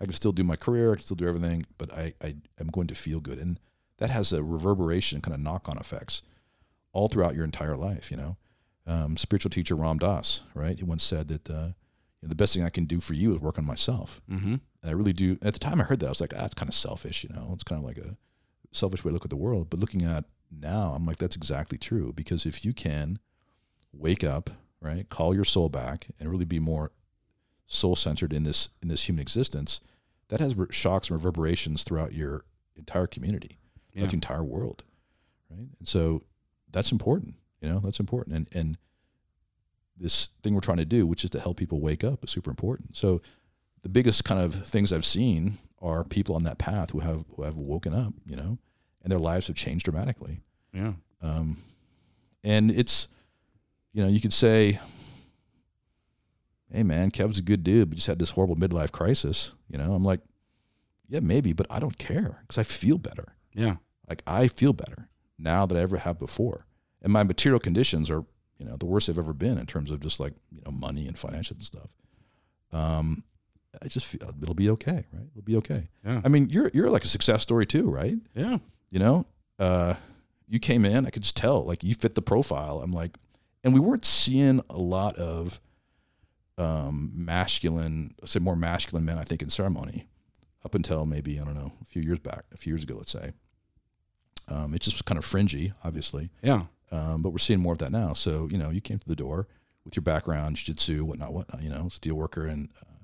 I 0.01 0.05
can 0.05 0.12
still 0.14 0.32
do 0.32 0.44
my 0.44 0.56
career, 0.56 0.92
I 0.92 0.96
can 0.96 1.05
still 1.05 1.16
do 1.16 1.26
everything, 1.28 1.64
but 1.78 1.92
I, 1.92 2.12
I 2.20 2.34
am 2.60 2.66
going 2.68 2.88
to 2.88 2.94
feel 2.94 3.20
good. 3.20 3.38
And 3.38 3.59
that 3.98 4.10
has 4.10 4.32
a 4.32 4.42
reverberation, 4.42 5.20
kind 5.20 5.34
of 5.34 5.40
knock 5.40 5.68
on 5.68 5.78
effects 5.78 6.20
all 6.92 7.09
throughout 7.09 7.34
your 7.34 7.44
entire 7.44 7.76
life, 7.76 8.10
you 8.10 8.16
know. 8.16 8.36
Um, 8.86 9.16
spiritual 9.16 9.51
teacher 9.51 9.74
Ram 9.76 9.98
Dass, 9.98 10.42
right? 10.55 10.76
He 10.76 10.84
once 10.84 11.02
said 11.05 11.28
that 11.28 11.48
uh, 11.48 11.68
you 12.20 12.26
know, 12.26 12.28
the 12.28 12.34
best 12.34 12.52
thing 12.55 12.64
I 12.64 12.68
can 12.70 12.84
do 12.84 13.01
for 13.01 13.14
you 13.14 13.32
is 13.34 13.40
work 13.40 13.59
on 13.59 13.64
myself. 13.64 14.20
Mm-hmm. 14.30 14.52
And 14.55 14.60
I 14.84 14.90
really 14.90 15.14
do. 15.14 15.38
At 15.42 15.55
the 15.55 15.59
time 15.59 15.80
I 15.80 15.84
heard 15.84 16.01
that, 16.01 16.06
I 16.06 16.10
was 16.10 16.20
like, 16.20 16.34
ah, 16.36 16.44
it's 16.44 16.55
kind 16.55 16.68
of 16.68 16.74
selfish, 16.74 17.24
you 17.24 17.30
know. 17.34 17.51
It's 17.55 17.64
kind 17.64 17.78
of 17.80 17.84
like 17.86 17.96
a 17.98 18.16
selfish 18.72 19.05
way 19.05 19.10
to 19.10 19.14
look 19.14 19.24
at 19.24 19.30
the 19.30 19.36
world, 19.36 19.70
but 19.70 19.80
looking 19.80 20.02
at 20.02 20.24
now, 20.50 20.92
I'm 20.94 21.04
like, 21.06 21.16
that's 21.18 21.36
exactly 21.36 21.78
true. 21.78 22.12
Because 22.12 22.46
if 22.46 22.64
you 22.64 22.72
can 22.72 23.18
wake 23.92 24.22
up, 24.24 24.50
right, 24.80 25.08
call 25.08 25.34
your 25.34 25.44
soul 25.44 25.68
back, 25.68 26.08
and 26.18 26.30
really 26.30 26.44
be 26.44 26.58
more 26.60 26.92
soul 27.66 27.96
centered 27.96 28.32
in 28.32 28.44
this 28.44 28.68
in 28.82 28.88
this 28.88 29.08
human 29.08 29.22
existence, 29.22 29.80
that 30.28 30.40
has 30.40 30.54
re- 30.54 30.66
shocks 30.70 31.08
and 31.08 31.16
reverberations 31.16 31.82
throughout 31.84 32.12
your 32.12 32.44
entire 32.76 33.06
community, 33.06 33.58
Yeah. 33.92 34.06
the 34.06 34.12
entire 34.14 34.44
world, 34.44 34.84
right? 35.50 35.68
And 35.78 35.88
so 35.88 36.22
that's 36.70 36.92
important. 36.92 37.34
You 37.60 37.68
know, 37.68 37.78
that's 37.80 38.00
important. 38.00 38.36
And 38.36 38.48
and 38.52 38.78
this 39.96 40.28
thing 40.42 40.54
we're 40.54 40.60
trying 40.60 40.78
to 40.78 40.84
do, 40.84 41.06
which 41.06 41.24
is 41.24 41.30
to 41.30 41.40
help 41.40 41.56
people 41.56 41.80
wake 41.80 42.02
up, 42.04 42.24
is 42.24 42.30
super 42.30 42.50
important. 42.50 42.96
So 42.96 43.22
the 43.82 43.88
biggest 43.88 44.24
kind 44.24 44.40
of 44.40 44.66
things 44.66 44.92
I've 44.92 45.04
seen 45.04 45.58
are 45.80 46.04
people 46.04 46.34
on 46.34 46.42
that 46.44 46.58
path 46.58 46.90
who 46.90 47.00
have 47.00 47.24
who 47.36 47.42
have 47.42 47.56
woken 47.56 47.94
up, 47.94 48.14
you 48.26 48.36
know, 48.36 48.58
and 49.05 49.12
their 49.12 49.18
lives 49.20 49.47
have 49.47 49.56
changed 49.56 49.85
dramatically. 49.85 50.40
Yeah. 50.72 50.94
Um, 51.22 51.59
and 52.43 52.70
it's, 52.70 53.09
you 53.93 54.02
know, 54.02 54.09
you 54.09 54.20
could 54.20 54.32
say, 54.32 54.81
"Hey, 56.72 56.82
man, 56.82 57.10
Kevin's 57.10 57.39
a 57.39 57.43
good 57.43 57.62
dude, 57.62 57.90
but 57.90 57.97
just 57.97 58.09
had 58.09 58.18
this 58.18 58.31
horrible 58.31 58.56
midlife 58.56 58.90
crisis." 58.90 59.55
You 59.70 59.78
know, 59.78 59.94
I'm 59.94 60.05
like, 60.05 60.20
yeah, 61.09 61.20
maybe, 61.20 61.52
but 61.52 61.66
I 61.70 61.78
don't 61.78 61.97
care 61.98 62.39
because 62.40 62.59
I 62.59 62.64
feel 62.64 62.98
better. 62.98 63.36
Yeah. 63.55 63.76
Like 64.09 64.22
I 64.26 64.48
feel 64.48 64.72
better 64.72 65.09
now 65.39 65.66
that 65.66 65.76
I 65.76 65.81
ever 65.81 65.98
have 65.98 66.18
before, 66.18 66.66
and 67.02 67.12
my 67.12 67.22
material 67.22 67.60
conditions 67.60 68.10
are, 68.10 68.24
you 68.59 68.66
know, 68.66 68.76
the 68.76 68.86
worst 68.86 69.06
they've 69.06 69.18
ever 69.18 69.32
been 69.32 69.59
in 69.59 69.66
terms 69.66 69.90
of 69.90 70.01
just 70.01 70.18
like 70.18 70.32
you 70.51 70.60
know 70.64 70.72
money 70.72 71.06
and 71.06 71.18
financial 71.18 71.55
and 71.55 71.64
stuff. 71.64 71.89
Um, 72.72 73.22
I 73.82 73.89
just 73.89 74.06
feel 74.06 74.31
it'll 74.43 74.55
be 74.55 74.70
okay, 74.70 75.06
right? 75.12 75.26
It'll 75.31 75.43
be 75.43 75.56
okay. 75.56 75.89
Yeah. 76.05 76.20
I 76.24 76.28
mean, 76.28 76.51
you're 76.51 76.70
you're 76.74 76.90
like 76.90 77.05
a 77.05 77.09
success 77.09 77.43
story 77.43 77.66
too, 77.66 77.90
right? 77.90 78.16
Yeah. 78.35 78.59
You 78.94 79.00
know 79.00 79.26
uh 79.58 79.94
you 80.48 80.58
came 80.60 80.84
in 80.84 81.04
i 81.06 81.10
could 81.10 81.22
just 81.22 81.36
tell 81.36 81.64
like 81.64 81.82
you 81.82 81.92
fit 81.94 82.14
the 82.14 82.22
profile 82.22 82.80
i'm 82.82 82.92
like 82.92 83.16
and 83.64 83.74
we 83.74 83.80
weren't 83.80 84.04
seeing 84.06 84.60
a 84.70 84.78
lot 84.78 85.16
of 85.16 85.60
um 86.58 87.10
masculine 87.14 88.10
say 88.24 88.38
more 88.38 88.54
masculine 88.56 89.04
men 89.04 89.18
i 89.18 89.24
think 89.24 89.42
in 89.42 89.50
ceremony 89.50 90.06
up 90.64 90.74
until 90.76 91.04
maybe 91.04 91.40
i 91.40 91.44
don't 91.44 91.54
know 91.56 91.72
a 91.82 91.84
few 91.84 92.00
years 92.02 92.18
back 92.20 92.44
a 92.52 92.56
few 92.56 92.72
years 92.72 92.84
ago 92.84 92.94
let's 92.96 93.10
say 93.10 93.32
um 94.48 94.72
it's 94.74 94.84
just 94.84 95.04
kind 95.04 95.18
of 95.18 95.24
fringy 95.24 95.72
obviously 95.82 96.30
Yeah. 96.42 96.62
um, 96.92 97.22
but 97.22 97.30
we're 97.30 97.38
seeing 97.38 97.60
more 97.60 97.72
of 97.72 97.78
that 97.80 97.90
now. 97.90 98.12
So 98.14 98.48
you 98.52 98.58
know, 98.58 98.70
you 98.70 98.80
came 98.80 98.98
to 98.98 99.08
the 99.08 99.16
door 99.16 99.48
with 99.84 99.96
your 99.96 100.02
background, 100.02 100.56
jiu-jitsu, 100.56 101.04
whatnot, 101.04 101.32
whatnot. 101.32 101.62
You 101.62 101.70
know, 101.70 101.88
steel 101.88 102.14
worker, 102.14 102.46
and 102.46 102.68
uh, 102.80 102.94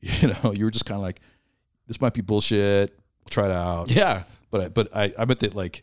you 0.20 0.28
know, 0.28 0.52
you 0.52 0.64
were 0.64 0.70
just 0.70 0.84
kind 0.86 0.96
of 0.96 1.02
like, 1.02 1.20
this 1.86 2.00
might 2.00 2.14
be 2.14 2.20
bullshit. 2.20 2.90
We'll 2.90 3.30
try 3.30 3.46
it 3.46 3.52
out. 3.52 3.90
Yeah. 3.90 4.24
But 4.50 4.60
I, 4.60 4.68
but 4.68 4.88
I, 4.96 5.12
I'm 5.18 5.30
at 5.30 5.40
the 5.40 5.48
like, 5.50 5.82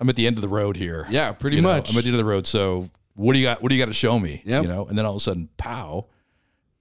I'm 0.00 0.08
at 0.08 0.16
the 0.16 0.26
end 0.26 0.36
of 0.36 0.42
the 0.42 0.48
road 0.48 0.76
here. 0.76 1.06
Yeah. 1.10 1.32
Pretty 1.32 1.56
You 1.56 1.62
know, 1.62 1.68
much. 1.68 1.90
I'm 1.92 1.96
at 1.98 2.02
the 2.04 2.08
end 2.10 2.16
of 2.20 2.24
the 2.24 2.30
road. 2.30 2.46
So 2.46 2.88
what 3.14 3.32
do 3.34 3.38
you 3.38 3.44
got? 3.44 3.62
What 3.62 3.68
do 3.70 3.74
you 3.76 3.80
got 3.82 3.86
to 3.88 3.94
show 3.94 4.18
me? 4.18 4.42
Yep. 4.44 4.62
You 4.62 4.68
know, 4.68 4.86
and 4.86 4.98
then 4.98 5.04
all 5.06 5.12
of 5.12 5.18
a 5.18 5.20
sudden, 5.20 5.48
pow, 5.56 6.06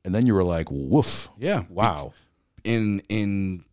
and 0.04 0.14
then 0.16 0.26
you 0.26 0.34
were 0.34 0.44
like, 0.44 0.68
woof, 0.72 1.30
yeah. 1.38 1.64
wow, 1.70 2.14
In 2.64 3.02
in 3.10 3.66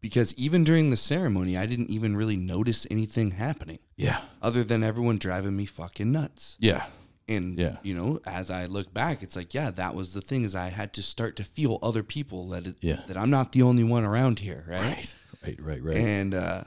because 0.00 0.34
even 0.34 0.64
during 0.64 0.90
the 0.90 0.96
ceremony, 0.96 1.56
I 1.58 1.66
didn't 1.66 1.90
even 1.90 2.16
really 2.16 2.36
notice 2.36 2.86
anything 2.90 3.32
happening 3.32 3.78
yeah, 3.96 4.22
other 4.40 4.64
than 4.64 4.82
everyone 4.82 5.18
driving 5.18 5.54
me 5.56 5.66
fucking 5.66 6.10
nuts. 6.10 6.56
yeah, 6.58 6.86
And 7.28 7.58
Yeah. 7.58 7.76
you 7.82 7.92
know, 7.94 8.18
as 8.26 8.50
I 8.50 8.64
look 8.64 8.94
back, 8.94 9.22
it's 9.22 9.36
like, 9.36 9.52
yeah, 9.52 9.70
that 9.70 9.94
was 9.94 10.14
the 10.14 10.22
thing 10.22 10.44
is 10.44 10.54
I 10.54 10.68
had 10.70 10.94
to 10.94 11.02
start 11.02 11.36
to 11.36 11.44
feel 11.44 11.78
other 11.82 12.02
people 12.02 12.48
that 12.48 12.66
it, 12.66 12.76
Yeah. 12.80 13.02
that 13.08 13.18
I'm 13.18 13.28
not 13.28 13.52
the 13.52 13.60
only 13.62 13.84
one 13.84 14.04
around 14.04 14.38
here, 14.38 14.64
right? 14.66 14.80
right, 14.80 15.14
right, 15.44 15.60
right, 15.60 15.82
right. 15.82 15.96
And 15.98 16.32
uh 16.34 16.64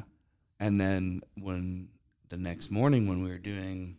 and 0.63 0.79
then 0.79 1.21
when 1.41 1.89
the 2.29 2.37
next 2.37 2.71
morning 2.71 3.07
when 3.09 3.21
we 3.23 3.29
were 3.29 3.37
doing 3.37 3.97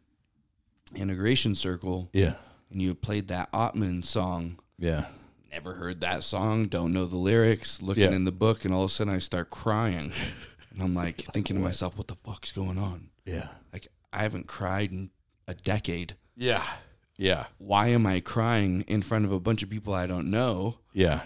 integration 0.95 1.55
circle 1.55 2.09
yeah, 2.12 2.35
and 2.70 2.81
you 2.81 2.95
played 2.95 3.28
that 3.28 3.51
Ottman 3.53 4.05
song, 4.05 4.59
yeah, 4.78 5.07
never 5.53 5.74
heard 5.74 6.01
that 6.01 6.24
song, 6.24 6.66
don't 6.66 6.93
know 6.93 7.07
the 7.07 7.16
lyrics, 7.16 7.82
looking 7.82 8.05
Yeah. 8.05 8.16
in 8.16 8.24
the 8.24 8.32
book, 8.32 8.65
and 8.65 8.73
all 8.74 8.85
of 8.85 8.91
a 8.91 8.95
sudden 8.95 9.12
I 9.15 9.19
start 9.19 9.51
crying. 9.51 10.12
and 10.73 10.82
I'm 10.82 10.95
like 10.95 11.23
thinking 11.32 11.57
to 11.57 11.62
myself, 11.62 11.97
what 11.97 12.09
the 12.09 12.16
fuck's 12.16 12.53
going 12.53 12.78
on? 12.78 13.11
yeah, 13.24 13.49
Like 13.73 13.89
I 14.12 14.19
haven't 14.19 14.47
cried 14.47 14.91
in 14.91 15.11
a 15.47 15.55
decade. 15.55 16.16
yeah, 16.36 16.65
yeah, 17.16 17.45
Why 17.59 17.89
am 17.89 18.07
I 18.07 18.20
crying 18.20 18.82
in 18.89 19.03
front 19.03 19.24
of 19.24 19.32
a 19.32 19.39
bunch 19.41 19.62
of 19.62 19.70
people 19.70 19.95
I 19.95 20.07
don't 20.07 20.31
know? 20.31 20.78
yeah, 20.93 21.20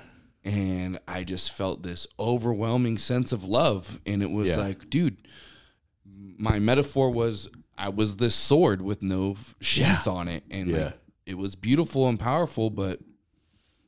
And 0.44 0.98
I 1.06 1.24
just 1.24 1.52
felt 1.52 1.82
this 1.82 2.06
overwhelming 2.18 2.96
sense 2.98 3.32
of 3.32 3.44
love. 3.44 4.00
And 4.06 4.22
it 4.22 4.30
was 4.30 4.48
Yeah. 4.50 4.56
like, 4.56 4.88
dude, 4.88 5.16
my 6.04 6.58
metaphor 6.58 7.10
was 7.10 7.48
I 7.76 7.90
was 7.90 8.16
this 8.16 8.34
sword 8.34 8.82
with 8.82 9.02
no 9.02 9.36
sheath 9.60 10.06
on 10.08 10.26
it. 10.26 10.42
And 10.50 10.68
Yeah. 10.70 10.84
like, 10.86 10.98
it 11.26 11.34
was 11.38 11.54
beautiful 11.54 12.08
and 12.08 12.18
powerful, 12.18 12.70
but 12.70 12.98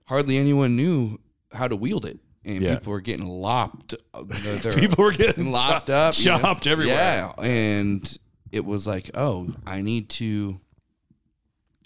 hardly 0.05 0.37
anyone 0.37 0.77
knew 0.77 1.19
how 1.53 1.67
to 1.67 1.75
wield 1.77 2.05
it. 2.07 2.21
And 2.45 2.63
Yeah. 2.63 2.77
people 2.77 2.93
were 2.93 3.01
getting 3.01 3.27
lopped. 3.27 3.95
uh, 4.15 4.23
People 4.77 5.05
were 5.05 5.13
getting 5.13 5.51
lopped 5.51 5.89
chop- 5.89 6.15
up, 6.15 6.19
you 6.19 6.25
know? 6.31 6.39
chopped 6.39 6.67
everywhere. 6.69 6.95
Yeah, 6.95 7.33
and 7.45 8.19
it 8.53 8.65
was 8.65 8.87
like, 8.87 9.11
oh, 9.15 9.55
I 9.67 9.81
need 9.83 10.09
to, 10.11 10.61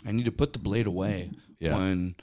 I 0.07 0.13
need 0.13 0.27
to 0.27 0.33
put 0.33 0.53
the 0.53 0.59
blade 0.59 0.87
away 0.87 1.31
Yeah. 1.59 1.77
when, 1.77 2.17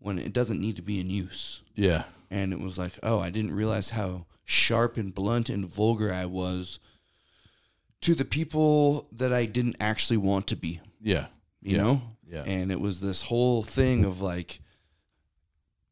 when 0.00 0.18
it 0.18 0.32
doesn't 0.32 0.60
need 0.60 0.76
to 0.76 0.82
be 0.82 0.98
in 1.00 1.08
use. 1.10 1.62
yeah, 1.74 2.04
And 2.30 2.52
it 2.52 2.58
was 2.60 2.76
like, 2.78 2.98
oh, 3.02 3.20
I 3.20 3.30
didn't 3.30 3.54
realize 3.54 3.90
how 3.90 4.26
sharp 4.44 4.96
and 4.96 5.14
blunt 5.14 5.48
and 5.48 5.64
vulgar 5.66 6.12
I 6.12 6.24
was 6.26 6.78
to 8.00 8.14
the 8.14 8.24
people 8.24 9.06
that 9.12 9.32
I 9.32 9.44
didn't 9.46 9.76
actually 9.78 10.16
want 10.16 10.46
to 10.48 10.56
be. 10.56 10.80
yeah, 11.00 11.26
You 11.62 11.76
Yeah. 11.76 11.82
know, 11.82 12.02
yeah, 12.26 12.42
and 12.44 12.72
it 12.72 12.80
was 12.80 13.00
this 13.00 13.22
whole 13.22 13.62
thing 13.62 14.04
of 14.04 14.20
like 14.22 14.60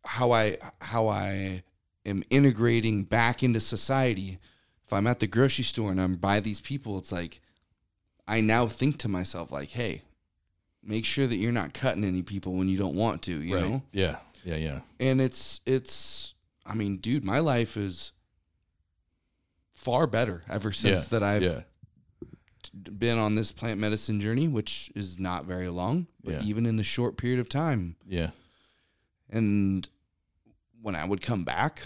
how 0.05 0.32
I 0.32 0.56
how 0.80 1.09
I 1.09 1.62
am 2.06 2.22
integrating 2.30 3.05
back 3.05 3.43
into 3.43 3.60
society. 3.60 4.39
If 4.86 4.93
I'm 4.93 5.06
at 5.06 5.20
the 5.20 5.26
grocery 5.26 5.64
store 5.64 5.90
and 5.90 6.01
I'm 6.01 6.16
by 6.16 6.40
these 6.40 6.60
people, 6.62 6.97
it's 6.98 7.12
like 7.12 7.40
I 8.26 8.40
now 8.40 8.66
think 8.66 8.98
to 8.98 9.09
myself 9.09 9.52
like, 9.52 9.70
hey, 9.70 10.02
make 10.82 11.05
sure 11.05 11.26
that 11.26 11.36
you're 11.36 11.52
not 11.52 11.74
cutting 11.74 12.05
any 12.05 12.22
people 12.22 12.55
when 12.55 12.68
you 12.68 12.78
don't 12.78 12.94
want 12.94 13.22
to, 13.22 13.40
you 13.40 13.55
right. 13.56 13.64
know? 13.64 13.82
Yeah, 13.92 14.16
yeah, 14.44 14.56
yeah, 14.56 14.80
And 15.00 15.20
it's 15.20 15.60
it's 15.66 16.34
I 16.66 16.74
mean, 16.74 16.98
dude, 16.98 17.24
my 17.24 17.38
life 17.38 17.76
is 17.76 18.12
far 19.74 20.06
better 20.06 20.42
ever 20.48 20.72
since 20.72 21.05
Yeah, 21.10 21.18
that 21.18 21.22
I've 21.22 21.42
yeah, 21.42 21.60
been 22.74 23.18
on 23.18 23.34
this 23.34 23.52
plant 23.52 23.80
medicine 23.80 24.20
journey, 24.20 24.48
which 24.48 24.90
is 24.94 25.18
not 25.18 25.44
very 25.44 25.68
long, 25.68 26.06
but 26.22 26.34
Yeah. 26.34 26.42
even 26.42 26.66
in 26.66 26.76
the 26.76 26.84
short 26.84 27.16
period 27.16 27.38
of 27.40 27.48
time. 27.48 27.96
yeah, 28.06 28.30
And 29.30 29.88
when 30.80 30.94
I 30.94 31.05
would 31.05 31.22
come 31.22 31.44
back, 31.44 31.82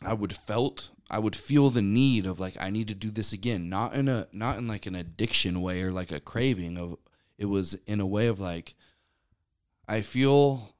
I 0.00 0.12
would 0.14 0.32
felt 0.34 0.90
I 1.10 1.18
would 1.18 1.36
feel 1.36 1.68
the 1.70 1.82
need 1.82 2.24
of 2.26 2.40
like 2.40 2.56
I 2.60 2.70
need 2.70 2.88
to 2.88 2.94
do 2.94 3.10
this 3.10 3.32
again, 3.32 3.68
not 3.68 3.94
in 3.94 4.08
a 4.08 4.26
not 4.32 4.58
in 4.58 4.66
like 4.66 4.86
an 4.86 4.94
addiction 4.94 5.60
way 5.60 5.82
or 5.82 5.92
like 5.92 6.10
a 6.10 6.20
craving 6.20 6.78
of 6.78 6.96
it 7.42 7.46
was 7.48 7.74
in 7.86 8.00
a 8.00 8.06
way 8.06 8.28
of 8.28 8.38
like 8.40 8.74
I 9.88 10.00
feel 10.00 10.74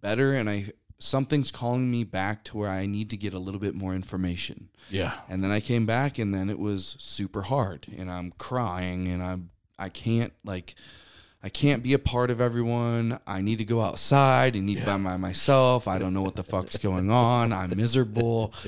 better 0.00 0.32
and 0.34 0.48
I 0.48 0.72
something's 0.98 1.50
calling 1.50 1.90
me 1.90 2.04
back 2.04 2.44
to 2.44 2.56
where 2.56 2.70
I 2.70 2.86
need 2.86 3.10
to 3.10 3.16
get 3.16 3.34
a 3.34 3.38
little 3.38 3.60
bit 3.60 3.74
more 3.74 3.94
information. 3.94 4.70
yeah, 4.88 5.18
And 5.28 5.42
then 5.44 5.50
I 5.50 5.60
came 5.60 5.84
back 5.84 6.18
and 6.18 6.32
then 6.32 6.48
it 6.48 6.58
was 6.58 6.96
super 6.98 7.42
hard 7.42 7.86
and 7.98 8.10
I'm 8.10 8.32
crying 8.38 9.08
and 9.08 9.22
I'm 9.22 9.50
I 9.78 9.88
can't 9.88 10.32
like 10.44 10.76
I 11.42 11.50
can't 11.50 11.82
be 11.82 11.92
a 11.92 11.98
part 11.98 12.30
of 12.30 12.40
everyone. 12.40 13.18
I 13.26 13.42
need 13.42 13.58
to 13.58 13.64
go 13.66 13.82
outside 13.82 14.56
and 14.56 14.64
need 14.64 14.76
to 14.76 14.80
be 14.98 15.04
by 15.04 15.16
myself. 15.18 15.86
I 15.86 15.98
don't 15.98 16.14
know 16.14 16.22
what 16.22 16.36
the 16.36 16.44
fuck's 16.44 16.78
going 16.78 17.10
on. 17.10 17.52
I'm 17.52 17.76
miserable. 17.76 18.54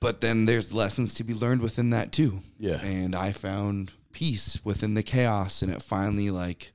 But 0.00 0.22
then 0.22 0.46
there's 0.46 0.72
lessons 0.72 1.12
to 1.14 1.24
be 1.24 1.34
learned 1.34 1.60
within 1.60 1.90
that 1.90 2.10
too. 2.10 2.40
yeah, 2.58 2.80
And 2.80 3.14
I 3.14 3.32
found 3.32 3.92
peace 4.12 4.60
within 4.64 4.94
the 4.94 5.02
chaos 5.02 5.62
and 5.62 5.72
it 5.72 5.82
finally 5.82 6.30
like 6.30 6.72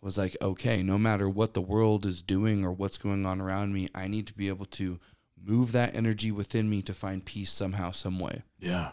was 0.00 0.16
like 0.16 0.36
okay, 0.40 0.82
no 0.82 0.98
matter 0.98 1.28
what 1.28 1.54
the 1.54 1.60
world 1.60 2.06
is 2.06 2.22
doing 2.22 2.64
or 2.64 2.72
what's 2.72 2.98
going 2.98 3.26
on 3.26 3.40
around 3.40 3.72
me, 3.72 3.88
I 3.94 4.08
need 4.08 4.26
to 4.28 4.34
be 4.34 4.48
able 4.48 4.66
to 4.66 4.98
move 5.42 5.72
that 5.72 5.94
energy 5.94 6.30
within 6.30 6.68
me 6.68 6.82
to 6.82 6.94
find 6.94 7.24
peace 7.24 7.50
somehow 7.50 7.90
some 7.92 8.18
way. 8.18 8.42
yeah. 8.58 8.92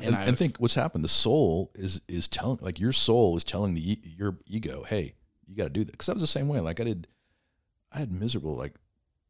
And 0.00 0.14
And, 0.14 0.30
I 0.30 0.32
think 0.32 0.56
what's 0.58 0.76
happened. 0.76 1.04
The 1.04 1.08
soul 1.08 1.70
is 1.74 2.00
is 2.08 2.26
telling, 2.26 2.58
like 2.62 2.80
your 2.80 2.92
soul 2.92 3.36
is 3.36 3.44
telling 3.44 3.74
the 3.74 3.98
your 4.02 4.38
ego, 4.46 4.84
hey, 4.88 5.14
you 5.46 5.56
got 5.56 5.64
to 5.64 5.70
do 5.70 5.84
that. 5.84 5.92
Because 5.92 6.08
I 6.08 6.12
was 6.12 6.22
the 6.22 6.26
same 6.26 6.48
way. 6.48 6.60
Like 6.60 6.80
I 6.80 6.84
did, 6.84 7.06
I 7.92 7.98
had 7.98 8.10
miserable, 8.10 8.56
like 8.56 8.74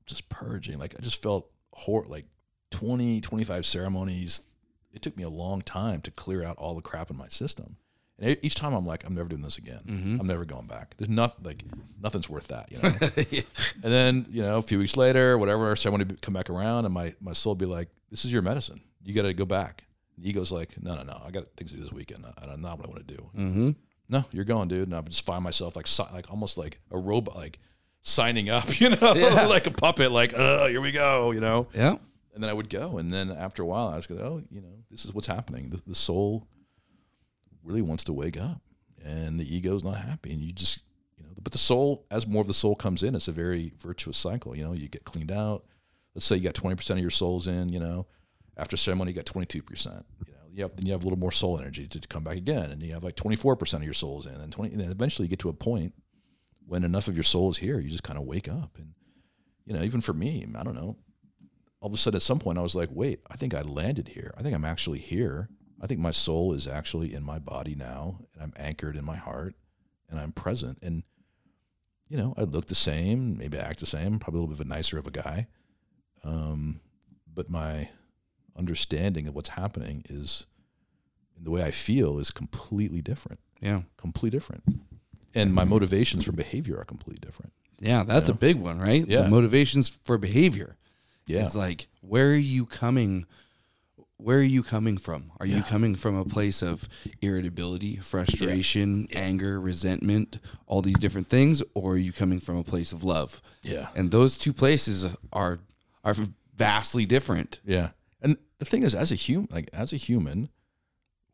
just 0.07 0.29
purging. 0.29 0.79
Like 0.79 0.95
I 0.97 1.03
just 1.03 1.21
felt 1.21 1.51
hor 1.73 2.05
like 2.05 2.27
20, 2.71 3.21
25 3.21 3.67
ceremonies. 3.67 4.43
It 4.93 5.03
took 5.03 5.17
me 5.17 5.23
a 5.25 5.29
long 5.31 5.63
time 5.63 6.01
to 6.03 6.11
clear 6.11 6.45
out 6.45 6.57
all 6.59 6.75
the 6.75 6.83
crap 6.83 7.11
in 7.11 7.17
my 7.17 7.29
system. 7.29 7.77
And 8.19 8.37
each 8.43 8.55
time 8.55 8.75
I'm 8.75 8.85
like, 8.85 9.07
I'm 9.07 9.15
never 9.15 9.29
doing 9.29 9.41
this 9.41 9.57
again. 9.57 9.81
Mm-hmm. 9.87 10.21
I'm 10.21 10.27
never 10.27 10.45
going 10.45 10.67
back. 10.67 10.95
There's 10.99 11.09
nothing 11.09 11.43
like 11.45 11.65
nothing's 12.03 12.29
worth 12.29 12.49
that, 12.49 12.71
you 12.71 12.79
know. 12.83 12.93
and 13.83 13.93
then 13.93 14.27
you 14.31 14.43
know, 14.43 14.59
a 14.59 14.63
few 14.63 14.79
weeks 14.79 14.97
later, 14.97 15.39
whatever, 15.39 15.75
so 15.77 15.89
I 15.89 15.93
want 15.93 16.07
to 16.09 16.17
come 16.17 16.35
back 16.35 16.51
around, 16.51 16.85
and 16.85 16.93
my 16.93 17.15
my 17.21 17.33
soul 17.33 17.55
be 17.55 17.65
like, 17.67 17.89
"This 18.11 18.25
is 18.27 18.33
your 18.33 18.43
medicine. 18.43 18.81
You 19.03 19.15
got 19.15 19.23
to 19.23 19.33
go 19.33 19.47
back. 19.47 19.85
The 20.19 20.29
ego's 20.29 20.53
like, 20.53 20.83
no, 20.83 20.95
no, 20.97 21.03
no. 21.03 21.19
I 21.25 21.31
got 21.31 21.47
things 21.57 21.71
to 21.71 21.77
do 21.79 21.83
this 21.83 21.93
weekend. 21.93 22.27
I 22.43 22.45
don't 22.45 22.61
know 22.61 22.69
what 22.77 22.85
I 22.85 22.89
want 22.91 23.09
to 23.09 23.15
do. 23.15 23.31
Mm-hmm. 23.39 23.71
No, 24.11 24.25
you're 24.33 24.45
going, 24.45 24.69
dude. 24.69 24.89
And 24.89 24.95
I 24.95 25.01
just 25.01 25.25
find 25.25 25.43
myself 25.43 25.77
like, 25.77 25.87
si- 25.87 26.03
like 26.13 26.31
almost 26.31 26.59
like 26.59 26.79
a 26.91 26.99
robot, 26.99 27.37
like 27.37 27.59
signing 28.03 28.51
up, 28.51 28.79
you 28.81 28.91
know, 28.91 29.15
Yeah. 29.15 29.47
like 29.49 29.67
a 29.67 29.71
puppet, 29.71 30.13
like, 30.13 30.35
oh, 30.37 30.67
here 30.69 30.83
we 30.83 30.93
go, 30.93 31.31
you 31.31 31.41
know. 31.41 31.69
Yeah. 31.75 31.97
And 32.33 32.43
then 32.43 32.51
I 32.51 32.53
would 32.55 32.71
go, 32.71 32.99
and 32.99 33.13
then 33.13 33.31
after 33.31 33.63
a 33.63 33.67
while, 33.67 33.89
I 33.89 33.97
was 33.97 34.07
going, 34.07 34.21
oh, 34.21 34.41
you 34.51 34.61
know, 34.61 34.85
this 34.91 35.05
is 35.05 35.13
what's 35.13 35.27
happening. 35.27 35.71
The, 35.71 35.83
the 35.85 35.97
soul 35.97 36.47
really 37.65 37.83
wants 37.83 38.05
to 38.05 38.13
wake 38.13 38.41
up, 38.41 38.63
and 39.05 39.39
the 39.39 39.55
ego's 39.57 39.83
not 39.83 39.97
happy, 39.97 40.33
and 40.33 40.41
you 40.41 40.53
just, 40.53 40.83
you 41.19 41.25
know, 41.25 41.31
but 41.43 41.53
the 41.53 41.59
soul, 41.59 42.07
as 42.11 42.29
more 42.29 42.41
of 42.41 42.47
the 42.47 42.55
soul 42.55 42.77
comes 42.77 43.03
in, 43.03 43.17
it's 43.17 43.29
a 43.29 43.33
very 43.33 43.73
virtuous 43.81 44.17
cycle. 44.17 44.57
You 44.57 44.65
know, 44.65 44.73
you 44.73 44.89
get 44.89 45.05
cleaned 45.05 45.33
out. 45.33 45.65
Let's 46.15 46.25
say 46.25 46.37
you 46.37 46.43
got 46.43 46.55
twenty 46.55 46.77
percent 46.77 46.99
of 46.99 47.03
your 47.03 47.11
souls 47.11 47.49
in. 47.49 47.69
You 47.69 47.81
know, 47.81 48.07
after 48.57 48.77
ceremony, 48.77 49.11
you 49.11 49.17
got 49.17 49.27
twenty 49.27 49.47
two 49.47 49.63
percent. 49.63 50.07
You 50.25 50.33
know, 50.33 50.39
you 50.53 50.63
have 50.63 50.77
then 50.77 50.87
you 50.87 50.93
have 50.93 51.03
a 51.03 51.05
little 51.05 51.19
more 51.19 51.33
soul 51.33 51.59
energy 51.59 51.89
to 51.89 52.01
come 52.09 52.23
back 52.23 52.37
again, 52.37 52.71
and 52.71 52.81
you 52.81 52.93
have 52.93 53.05
like 53.05 53.17
twenty 53.17 53.37
four 53.37 53.57
percent 53.57 53.83
of 53.83 53.87
your 53.87 53.95
souls 53.95 54.27
in, 54.27 54.35
and 54.35 54.53
twenty, 54.53 54.73
and 54.73 54.81
then 54.81 54.93
eventually 54.93 55.27
you 55.27 55.31
get 55.31 55.41
to 55.41 55.49
a 55.49 55.55
point 55.55 55.95
when 56.67 56.85
enough 56.85 57.09
of 57.09 57.17
your 57.17 57.25
soul 57.25 57.51
is 57.51 57.59
here, 57.59 57.81
you 57.81 57.91
just 57.91 58.05
kind 58.05 58.19
of 58.19 58.25
wake 58.25 58.49
up, 58.49 58.77
and 58.79 58.95
you 59.67 59.75
know, 59.75 59.83
even 59.83 60.01
for 60.01 60.13
me, 60.13 60.47
I 60.57 60.63
don't 60.63 60.77
know 60.77 60.97
all 61.81 61.89
of 61.89 61.95
a 61.95 61.97
sudden 61.97 62.17
at 62.17 62.23
some 62.23 62.39
point 62.39 62.59
I 62.59 62.63
was 62.63 62.75
like, 62.75 62.91
wait, 62.93 63.21
I 63.31 63.37
think 63.37 63.55
I 63.55 63.63
landed 63.63 64.09
here. 64.09 64.33
I 64.37 64.43
think 64.43 64.55
I'm 64.55 64.65
actually 64.65 64.99
here. 64.99 65.49
I 65.81 65.87
think 65.87 66.01
my 66.01 66.11
soul 66.11 66.53
is 66.53 66.67
actually 66.67 67.15
in 67.15 67.23
my 67.25 67.39
body 67.39 67.75
now 67.75 68.19
and 68.35 68.43
I'm 68.43 68.53
anchored 68.57 68.97
in 68.97 69.05
my 69.05 69.17
heart 69.17 69.55
and 70.11 70.21
I'm 70.21 70.33
present. 70.33 70.79
And, 70.83 71.05
you 72.09 72.19
know, 72.19 72.35
I 72.37 72.43
look 72.43 72.67
the 72.67 72.75
same, 72.75 73.39
maybe 73.39 73.59
I 73.59 73.63
act 73.63 73.81
the 73.81 73.87
same, 73.87 74.19
probably 74.19 74.39
a 74.39 74.43
little 74.43 74.55
bit 74.55 74.61
of 74.61 74.67
a 74.67 74.75
nicer 74.75 74.99
of 74.99 75.07
a 75.07 75.11
guy. 75.11 75.47
Um, 76.23 76.81
but 77.33 77.49
my 77.49 77.89
understanding 78.57 79.27
of 79.27 79.35
what's 79.35 79.51
happening 79.51 80.03
is 80.11 80.47
and 81.37 81.47
the 81.47 81.51
way 81.51 81.63
I 81.63 81.71
feel 81.71 82.19
is 82.19 82.31
completely 82.31 83.01
different, 83.01 83.41
Yeah. 83.63 83.83
completely 83.97 84.37
different. 84.37 84.65
And 85.35 85.55
my 85.55 85.65
motivations 85.65 86.25
for 86.27 86.33
behavior 86.33 86.79
are 86.79 86.85
completely 86.85 87.21
different. 87.25 87.53
Yeah. 87.79 88.03
That's 88.03 88.29
a 88.29 88.35
big 88.35 88.57
one, 88.57 88.79
right? 88.79 89.07
Yeah. 89.07 89.23
The 89.23 89.29
motivations 89.31 89.89
for 89.89 90.19
behavior. 90.19 90.77
Yeah. 91.27 91.45
It's 91.45 91.55
like, 91.55 91.89
where 92.01 92.31
are 92.31 92.35
you 92.35 92.67
coming? 92.67 93.27
Where 94.17 94.39
are 94.39 94.43
you 94.43 94.63
coming 94.63 94.99
from? 94.99 95.33
Are 95.41 95.47
you 95.47 95.63
coming 95.63 95.95
from 95.95 96.15
a 96.15 96.27
place 96.27 96.61
of 96.61 96.87
irritability, 97.23 97.97
frustration, 97.97 99.09
anger, 99.15 99.59
resentment, 99.59 100.39
all 100.67 100.83
these 100.83 100.99
different 100.99 101.29
things, 101.29 101.63
or 101.75 101.93
are 101.93 101.99
you 101.99 102.13
coming 102.13 102.39
from 102.39 102.57
a 102.57 102.65
place 102.65 102.93
of 102.93 103.03
love? 103.03 103.41
Yeah. 103.63 103.89
And 103.95 104.11
those 104.11 104.37
two 104.37 104.53
places 104.53 105.07
are 105.33 105.61
are 106.05 106.15
vastly 106.55 107.07
different. 107.07 107.61
Yeah. 107.65 107.91
And 108.21 108.37
the 108.59 108.67
thing 108.67 108.83
is, 108.83 108.95
as 108.95 109.11
a 109.11 109.15
human, 109.15 109.49
like 109.51 109.71
as 109.73 109.95
a 109.95 109.97
human, 109.97 110.51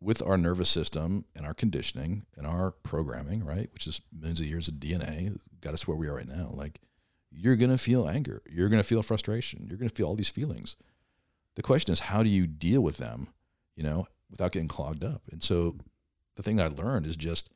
with 0.01 0.23
our 0.23 0.37
nervous 0.37 0.69
system 0.69 1.25
and 1.35 1.47
our 1.47 1.55
conditioning 1.55 2.27
and 2.37 2.47
our 2.47 2.71
programming, 2.71 3.45
right, 3.45 3.69
which 3.73 3.87
is 3.87 4.01
millions 4.17 4.41
of 4.41 4.47
years 4.47 4.69
of 4.69 4.75
DNA, 4.75 5.37
got 5.61 5.75
us 5.75 5.89
where 5.89 5.97
we 5.97 6.07
are 6.07 6.15
right 6.15 6.29
now. 6.29 6.51
Like, 6.53 6.81
you're 7.37 7.57
gonna 7.57 7.79
feel 7.79 8.09
anger, 8.09 8.43
you're 8.51 8.69
gonna 8.69 8.83
feel 8.83 9.03
frustration, 9.03 9.67
you're 9.69 9.79
gonna 9.79 9.89
feel 9.89 10.07
all 10.07 10.17
these 10.17 10.29
feelings. 10.29 10.77
The 11.55 11.63
question 11.63 11.93
is, 11.93 12.01
how 12.01 12.23
do 12.23 12.29
you 12.29 12.47
deal 12.47 12.81
with 12.81 12.99
them, 12.99 13.29
you 13.75 13.83
know, 13.83 14.07
without 14.31 14.53
getting 14.53 14.69
clogged 14.69 15.05
up? 15.05 15.23
And 15.31 15.43
so, 15.43 15.77
the 16.37 16.43
thing 16.43 16.57
that 16.57 16.73
I 16.73 16.83
learned 16.83 17.07
is 17.07 17.17
just 17.17 17.51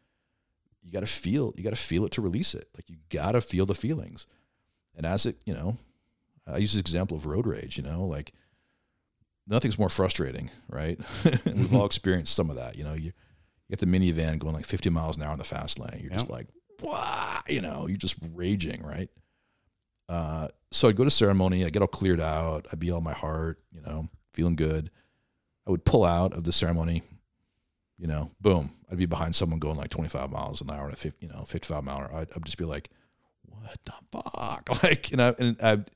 you 0.82 0.90
got 0.90 1.00
to 1.00 1.06
feel, 1.06 1.52
you 1.56 1.62
got 1.62 1.70
to 1.70 1.76
feel 1.76 2.04
it 2.04 2.12
to 2.12 2.22
release 2.22 2.54
it. 2.54 2.68
Like 2.74 2.88
you 2.88 2.96
got 3.10 3.32
to 3.32 3.40
feel 3.40 3.66
the 3.66 3.74
feelings, 3.74 4.26
and 4.96 5.04
as 5.04 5.26
it, 5.26 5.36
you 5.44 5.54
know, 5.54 5.76
I 6.46 6.58
use 6.58 6.72
this 6.72 6.80
example 6.80 7.16
of 7.16 7.26
road 7.26 7.46
rage. 7.46 7.76
You 7.76 7.84
know, 7.84 8.04
like 8.04 8.32
nothing's 9.46 9.78
more 9.78 9.88
frustrating, 9.88 10.50
right? 10.68 10.98
We've 11.46 11.74
all 11.74 11.86
experienced 11.86 12.34
some 12.34 12.50
of 12.50 12.56
that. 12.56 12.76
You 12.76 12.84
know, 12.84 12.94
you, 12.94 13.12
you 13.68 13.76
get 13.76 13.80
the 13.80 13.86
minivan 13.86 14.38
going 14.38 14.54
like 14.54 14.66
50 14.66 14.90
miles 14.90 15.16
an 15.16 15.22
hour 15.22 15.32
in 15.32 15.38
the 15.38 15.44
fast 15.44 15.78
lane. 15.78 16.00
You're 16.00 16.12
just 16.12 16.30
like, 16.30 16.46
wow, 16.82 17.40
you 17.48 17.60
know, 17.60 17.86
you're 17.86 17.96
just 17.96 18.16
raging, 18.34 18.82
right? 18.82 19.10
Uh, 20.10 20.48
so 20.72 20.88
I'd 20.88 20.96
go 20.96 21.04
to 21.04 21.10
ceremony, 21.10 21.64
I'd 21.64 21.72
get 21.72 21.82
all 21.82 21.88
cleared 21.88 22.20
out, 22.20 22.66
I'd 22.72 22.80
be 22.80 22.90
all 22.90 23.00
my 23.00 23.12
heart, 23.12 23.60
you 23.70 23.80
know, 23.80 24.08
feeling 24.32 24.56
good. 24.56 24.90
I 25.66 25.70
would 25.70 25.84
pull 25.84 26.04
out 26.04 26.32
of 26.32 26.42
the 26.42 26.52
ceremony, 26.52 27.02
you 27.96 28.08
know, 28.08 28.32
boom, 28.40 28.72
I'd 28.90 28.98
be 28.98 29.06
behind 29.06 29.36
someone 29.36 29.60
going 29.60 29.76
like 29.76 29.90
25 29.90 30.30
miles 30.32 30.60
an 30.62 30.70
hour 30.70 30.86
and 30.86 30.92
a 30.92 30.96
50, 30.96 31.24
you 31.24 31.32
know, 31.32 31.44
55 31.44 31.84
mile 31.84 31.98
an 31.98 32.02
hour. 32.02 32.14
I'd, 32.14 32.28
I'd 32.34 32.44
just 32.44 32.58
be 32.58 32.64
like, 32.64 32.90
what 33.42 33.78
the 33.84 33.92
fuck? 34.10 34.68
Like, 34.82 35.12
you 35.12 35.16
know, 35.16 35.32
and 35.38 35.56
I, 35.62 35.72
and 35.72 35.86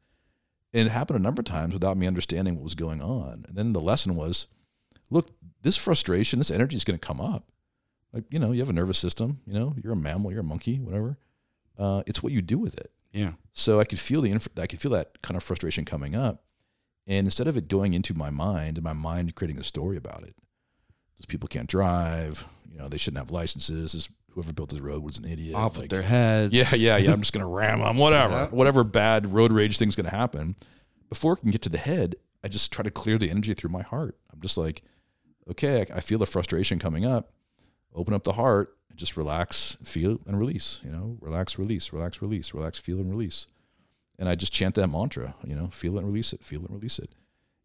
it 0.72 0.90
happened 0.90 1.18
a 1.18 1.22
number 1.22 1.40
of 1.40 1.46
times 1.46 1.72
without 1.72 1.96
me 1.96 2.06
understanding 2.06 2.54
what 2.54 2.62
was 2.62 2.76
going 2.76 3.02
on. 3.02 3.44
And 3.48 3.56
then 3.56 3.72
the 3.72 3.80
lesson 3.80 4.14
was, 4.14 4.46
look, 5.10 5.28
this 5.62 5.76
frustration, 5.76 6.38
this 6.38 6.52
energy 6.52 6.76
is 6.76 6.84
going 6.84 6.98
to 6.98 7.04
come 7.04 7.20
up. 7.20 7.50
Like, 8.12 8.24
you 8.30 8.38
know, 8.38 8.52
you 8.52 8.60
have 8.60 8.70
a 8.70 8.74
nervous 8.74 8.98
system, 8.98 9.40
you 9.44 9.58
know, 9.58 9.74
you're 9.82 9.92
a 9.92 9.96
mammal, 9.96 10.30
you're 10.30 10.42
a 10.42 10.44
monkey, 10.44 10.78
whatever. 10.78 11.18
Uh, 11.76 12.04
it's 12.06 12.22
what 12.22 12.32
you 12.32 12.42
do 12.42 12.58
with 12.58 12.78
it. 12.78 12.92
Yeah. 13.12 13.32
So 13.56 13.78
I 13.80 13.84
could 13.84 14.00
feel 14.00 14.20
the 14.20 14.30
inf- 14.32 14.48
I 14.58 14.66
could 14.66 14.80
feel 14.80 14.90
that 14.92 15.22
kind 15.22 15.36
of 15.36 15.42
frustration 15.44 15.84
coming 15.84 16.14
up, 16.16 16.42
and 17.06 17.26
instead 17.26 17.46
of 17.46 17.56
it 17.56 17.68
going 17.68 17.94
into 17.94 18.12
my 18.12 18.28
mind 18.30 18.76
and 18.78 18.84
my 18.84 18.92
mind 18.92 19.34
creating 19.36 19.58
a 19.60 19.64
story 19.64 19.96
about 19.96 20.22
it, 20.24 20.34
these 21.16 21.26
people 21.26 21.48
can't 21.48 21.68
drive. 21.68 22.44
You 22.70 22.78
know, 22.78 22.88
they 22.88 22.98
shouldn't 22.98 23.18
have 23.18 23.30
licenses. 23.30 23.92
This, 23.92 24.08
whoever 24.32 24.52
built 24.52 24.70
this 24.70 24.80
road 24.80 25.04
was 25.04 25.18
an 25.18 25.24
idiot. 25.26 25.54
Off 25.54 25.78
with 25.78 25.88
their 25.88 26.02
heads. 26.02 26.52
yeah, 26.52 26.74
yeah, 26.74 26.96
yeah. 26.96 27.12
I'm 27.12 27.20
just 27.20 27.32
gonna 27.32 27.46
ram 27.46 27.78
them. 27.78 27.96
Whatever, 27.96 28.34
Yeah. 28.34 28.46
whatever 28.48 28.82
bad 28.82 29.32
road 29.32 29.52
rage 29.52 29.78
thing's 29.78 29.94
gonna 29.94 30.10
happen. 30.10 30.56
Before 31.08 31.34
it 31.34 31.36
can 31.36 31.52
get 31.52 31.62
to 31.62 31.68
the 31.68 31.78
head, 31.78 32.16
I 32.42 32.48
just 32.48 32.72
try 32.72 32.82
to 32.82 32.90
clear 32.90 33.16
the 33.18 33.30
energy 33.30 33.54
through 33.54 33.70
my 33.70 33.82
heart. 33.82 34.18
I'm 34.32 34.40
just 34.40 34.58
like, 34.58 34.82
okay, 35.48 35.82
I, 35.92 35.98
I 35.98 36.00
feel 36.00 36.18
the 36.18 36.26
frustration 36.26 36.80
coming 36.80 37.06
up. 37.06 37.30
Open 37.94 38.12
up 38.14 38.24
the 38.24 38.32
heart 38.32 38.76
just 38.94 39.16
relax, 39.16 39.76
feel 39.82 40.20
and 40.26 40.38
release. 40.38 40.80
You 40.84 40.90
know, 40.90 41.16
relax, 41.20 41.58
release, 41.58 41.92
relax, 41.92 42.22
release, 42.22 42.54
relax, 42.54 42.78
feel 42.78 42.98
and 42.98 43.10
release. 43.10 43.46
And 44.18 44.28
I 44.28 44.34
just 44.34 44.52
chant 44.52 44.74
that 44.76 44.88
mantra. 44.88 45.34
You 45.44 45.54
know, 45.54 45.68
feel 45.68 45.98
and 45.98 46.06
release 46.06 46.32
it, 46.32 46.42
feel 46.42 46.60
and 46.60 46.70
release 46.70 46.98
it, 46.98 47.10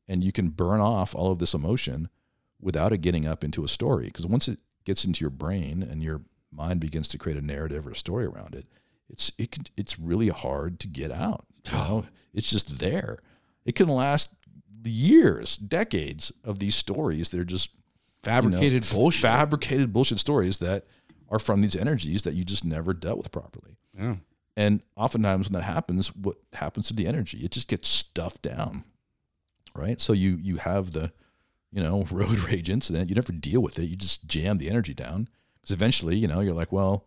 and 0.07 0.23
you 0.23 0.31
can 0.31 0.49
burn 0.49 0.81
off 0.81 1.13
all 1.15 1.31
of 1.31 1.39
this 1.39 1.53
emotion 1.53 2.09
without 2.61 2.91
it 2.91 2.99
getting 2.99 3.25
up 3.25 3.43
into 3.43 3.63
a 3.63 3.69
story. 3.69 4.05
Because 4.05 4.25
once 4.25 4.47
it 4.47 4.59
gets 4.85 5.05
into 5.05 5.21
your 5.21 5.29
brain 5.29 5.83
and 5.83 6.03
your 6.03 6.21
mind 6.51 6.79
begins 6.79 7.07
to 7.09 7.17
create 7.17 7.37
a 7.37 7.45
narrative 7.45 7.85
or 7.85 7.91
a 7.91 7.95
story 7.95 8.25
around 8.25 8.55
it, 8.55 8.67
it's 9.09 9.31
it 9.37 9.51
can, 9.51 9.65
it's 9.77 9.99
really 9.99 10.29
hard 10.29 10.79
to 10.81 10.87
get 10.87 11.11
out. 11.11 11.45
You 11.65 11.71
know, 11.77 12.05
it's 12.33 12.49
just 12.49 12.79
there. 12.79 13.19
It 13.65 13.75
can 13.75 13.87
last 13.87 14.31
years, 14.83 15.57
decades 15.57 16.31
of 16.43 16.59
these 16.59 16.75
stories 16.75 17.29
that 17.29 17.39
are 17.39 17.45
just 17.45 17.71
you 17.73 17.79
know, 18.31 18.41
Fabricated 18.41 18.89
bullshit. 18.91 19.21
fabricated 19.21 19.93
bullshit 19.93 20.19
stories 20.19 20.59
that 20.59 20.85
are 21.29 21.39
from 21.39 21.61
these 21.61 21.75
energies 21.75 22.23
that 22.23 22.33
you 22.33 22.43
just 22.43 22.65
never 22.65 22.93
dealt 22.93 23.17
with 23.17 23.31
properly. 23.31 23.77
yeah. 23.97 24.15
And 24.57 24.83
oftentimes 24.97 25.47
when 25.47 25.53
that 25.53 25.63
happens, 25.65 26.13
what 26.15 26.35
happens 26.51 26.87
to 26.87 26.93
the 26.93 27.07
energy? 27.07 27.37
It 27.37 27.51
just 27.51 27.69
gets 27.69 27.87
stuffed 27.87 28.41
down. 28.41 28.83
Right? 29.73 30.01
So 30.01 30.11
you 30.11 30.37
you 30.41 30.57
have 30.57 30.91
the, 30.91 31.13
you 31.71 31.81
know, 31.81 32.05
road 32.11 32.37
rage 32.39 32.69
incident, 32.69 33.09
you 33.09 33.15
never 33.15 33.31
deal 33.31 33.61
with 33.61 33.79
it. 33.79 33.85
You 33.85 33.95
just 33.95 34.27
jam 34.27 34.57
the 34.57 34.69
energy 34.69 34.93
down. 34.93 35.29
Because 35.61 35.73
eventually, 35.73 36.17
you 36.17 36.27
know, 36.27 36.41
you're 36.41 36.53
like, 36.53 36.73
well, 36.73 37.05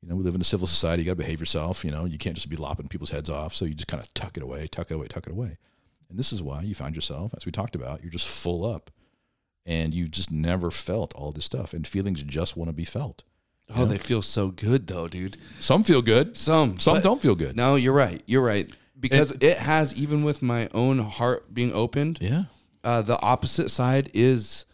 you 0.00 0.08
know, 0.08 0.16
we 0.16 0.22
live 0.22 0.34
in 0.34 0.40
a 0.40 0.44
civil 0.44 0.66
society, 0.66 1.02
you 1.02 1.06
gotta 1.06 1.16
behave 1.16 1.40
yourself, 1.40 1.84
you 1.84 1.90
know, 1.90 2.04
you 2.06 2.16
can't 2.16 2.36
just 2.36 2.48
be 2.48 2.56
lopping 2.56 2.88
people's 2.88 3.10
heads 3.10 3.28
off. 3.28 3.54
So 3.54 3.64
you 3.64 3.74
just 3.74 3.88
kind 3.88 4.02
of 4.02 4.12
tuck 4.14 4.36
it 4.36 4.42
away, 4.42 4.66
tuck 4.66 4.90
it 4.90 4.94
away, 4.94 5.08
tuck 5.08 5.26
it 5.26 5.32
away. 5.32 5.58
And 6.08 6.18
this 6.18 6.32
is 6.32 6.42
why 6.42 6.62
you 6.62 6.74
find 6.74 6.94
yourself, 6.94 7.34
as 7.36 7.44
we 7.44 7.52
talked 7.52 7.74
about, 7.74 8.02
you're 8.02 8.12
just 8.12 8.26
full 8.26 8.64
up 8.64 8.90
and 9.66 9.92
you 9.92 10.08
just 10.08 10.30
never 10.30 10.70
felt 10.70 11.14
all 11.14 11.32
this 11.32 11.44
stuff. 11.44 11.74
And 11.74 11.86
feelings 11.86 12.22
just 12.22 12.56
want 12.56 12.70
to 12.70 12.74
be 12.74 12.86
felt. 12.86 13.24
Oh, 13.74 13.84
they 13.84 13.98
feel 13.98 14.22
so 14.22 14.48
good 14.48 14.86
though, 14.86 15.08
dude. 15.08 15.36
Some 15.60 15.84
feel 15.84 16.02
good, 16.02 16.36
Some, 16.36 16.78
some 16.78 16.94
but- 16.96 17.02
don't 17.02 17.20
feel 17.22 17.34
good. 17.34 17.56
No, 17.56 17.74
you're 17.76 17.92
right. 17.92 18.22
You're 18.26 18.44
right. 18.44 18.68
Because 18.98 19.30
it 19.32 19.58
has, 19.58 19.94
even 19.94 20.24
with 20.24 20.42
my 20.42 20.68
own 20.74 20.98
heart 20.98 21.52
being 21.54 21.72
opened, 21.72 22.18
Yeah. 22.20 22.44
uh, 22.82 23.02
the 23.02 23.20
opposite 23.20 23.70
side 23.70 24.10
is, 24.12 24.64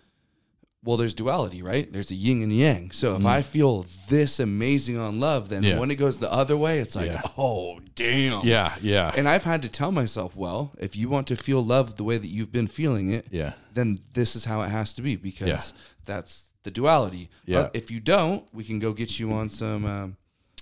well, 0.83 0.97
there's 0.97 1.13
duality, 1.15 1.61
right? 1.63 1.93
There's 1.93 2.11
a 2.11 2.15
yin 2.15 2.43
and 2.43 2.53
yang. 2.53 2.91
So 2.91 3.17
if 3.17 3.27
I 3.27 3.43
feel 3.43 3.85
this 4.09 4.39
amazing 4.41 4.97
on 4.99 5.21
love, 5.21 5.49
then 5.51 5.63
Mm. 5.63 5.67
Yeah. 5.69 5.79
when 5.79 5.91
it 5.91 5.97
goes 5.97 6.19
the 6.19 6.33
other 6.33 6.57
way, 6.57 6.79
it's 6.79 6.95
like, 6.97 7.07
Yeah. 7.11 7.21
oh, 7.37 7.81
damn. 7.95 8.47
Yeah, 8.47 8.75
yeah. 8.81 9.13
And 9.17 9.29
I've 9.29 9.45
had 9.45 9.61
to 9.63 9.69
tell 9.69 9.93
myself, 9.93 10.35
well, 10.37 10.73
if 10.79 10.97
you 10.97 11.09
want 11.11 11.27
to 11.29 11.37
feel 11.37 11.63
love 11.65 11.97
the 11.97 12.05
way 12.05 12.17
that 12.17 12.29
you've 12.29 12.53
been 12.53 12.67
feeling 12.67 13.11
it, 13.11 13.27
Yeah. 13.31 13.55
then 13.75 13.99
this 14.15 14.35
is 14.37 14.45
how 14.47 14.63
it 14.63 14.69
has 14.69 14.93
to 14.95 15.03
be 15.03 15.17
because 15.17 15.49
Yeah. 15.49 15.61
that's 16.07 16.51
the 16.65 16.71
duality. 16.71 17.31
Yeah. 17.47 17.63
But 17.63 17.77
if 17.77 17.91
you 17.91 18.01
don't, 18.01 18.45
we 18.53 18.65
can 18.65 18.79
go 18.81 18.93
get 18.93 19.19
you 19.21 19.31
on 19.31 19.49
some, 19.51 19.85
um, 19.85 20.17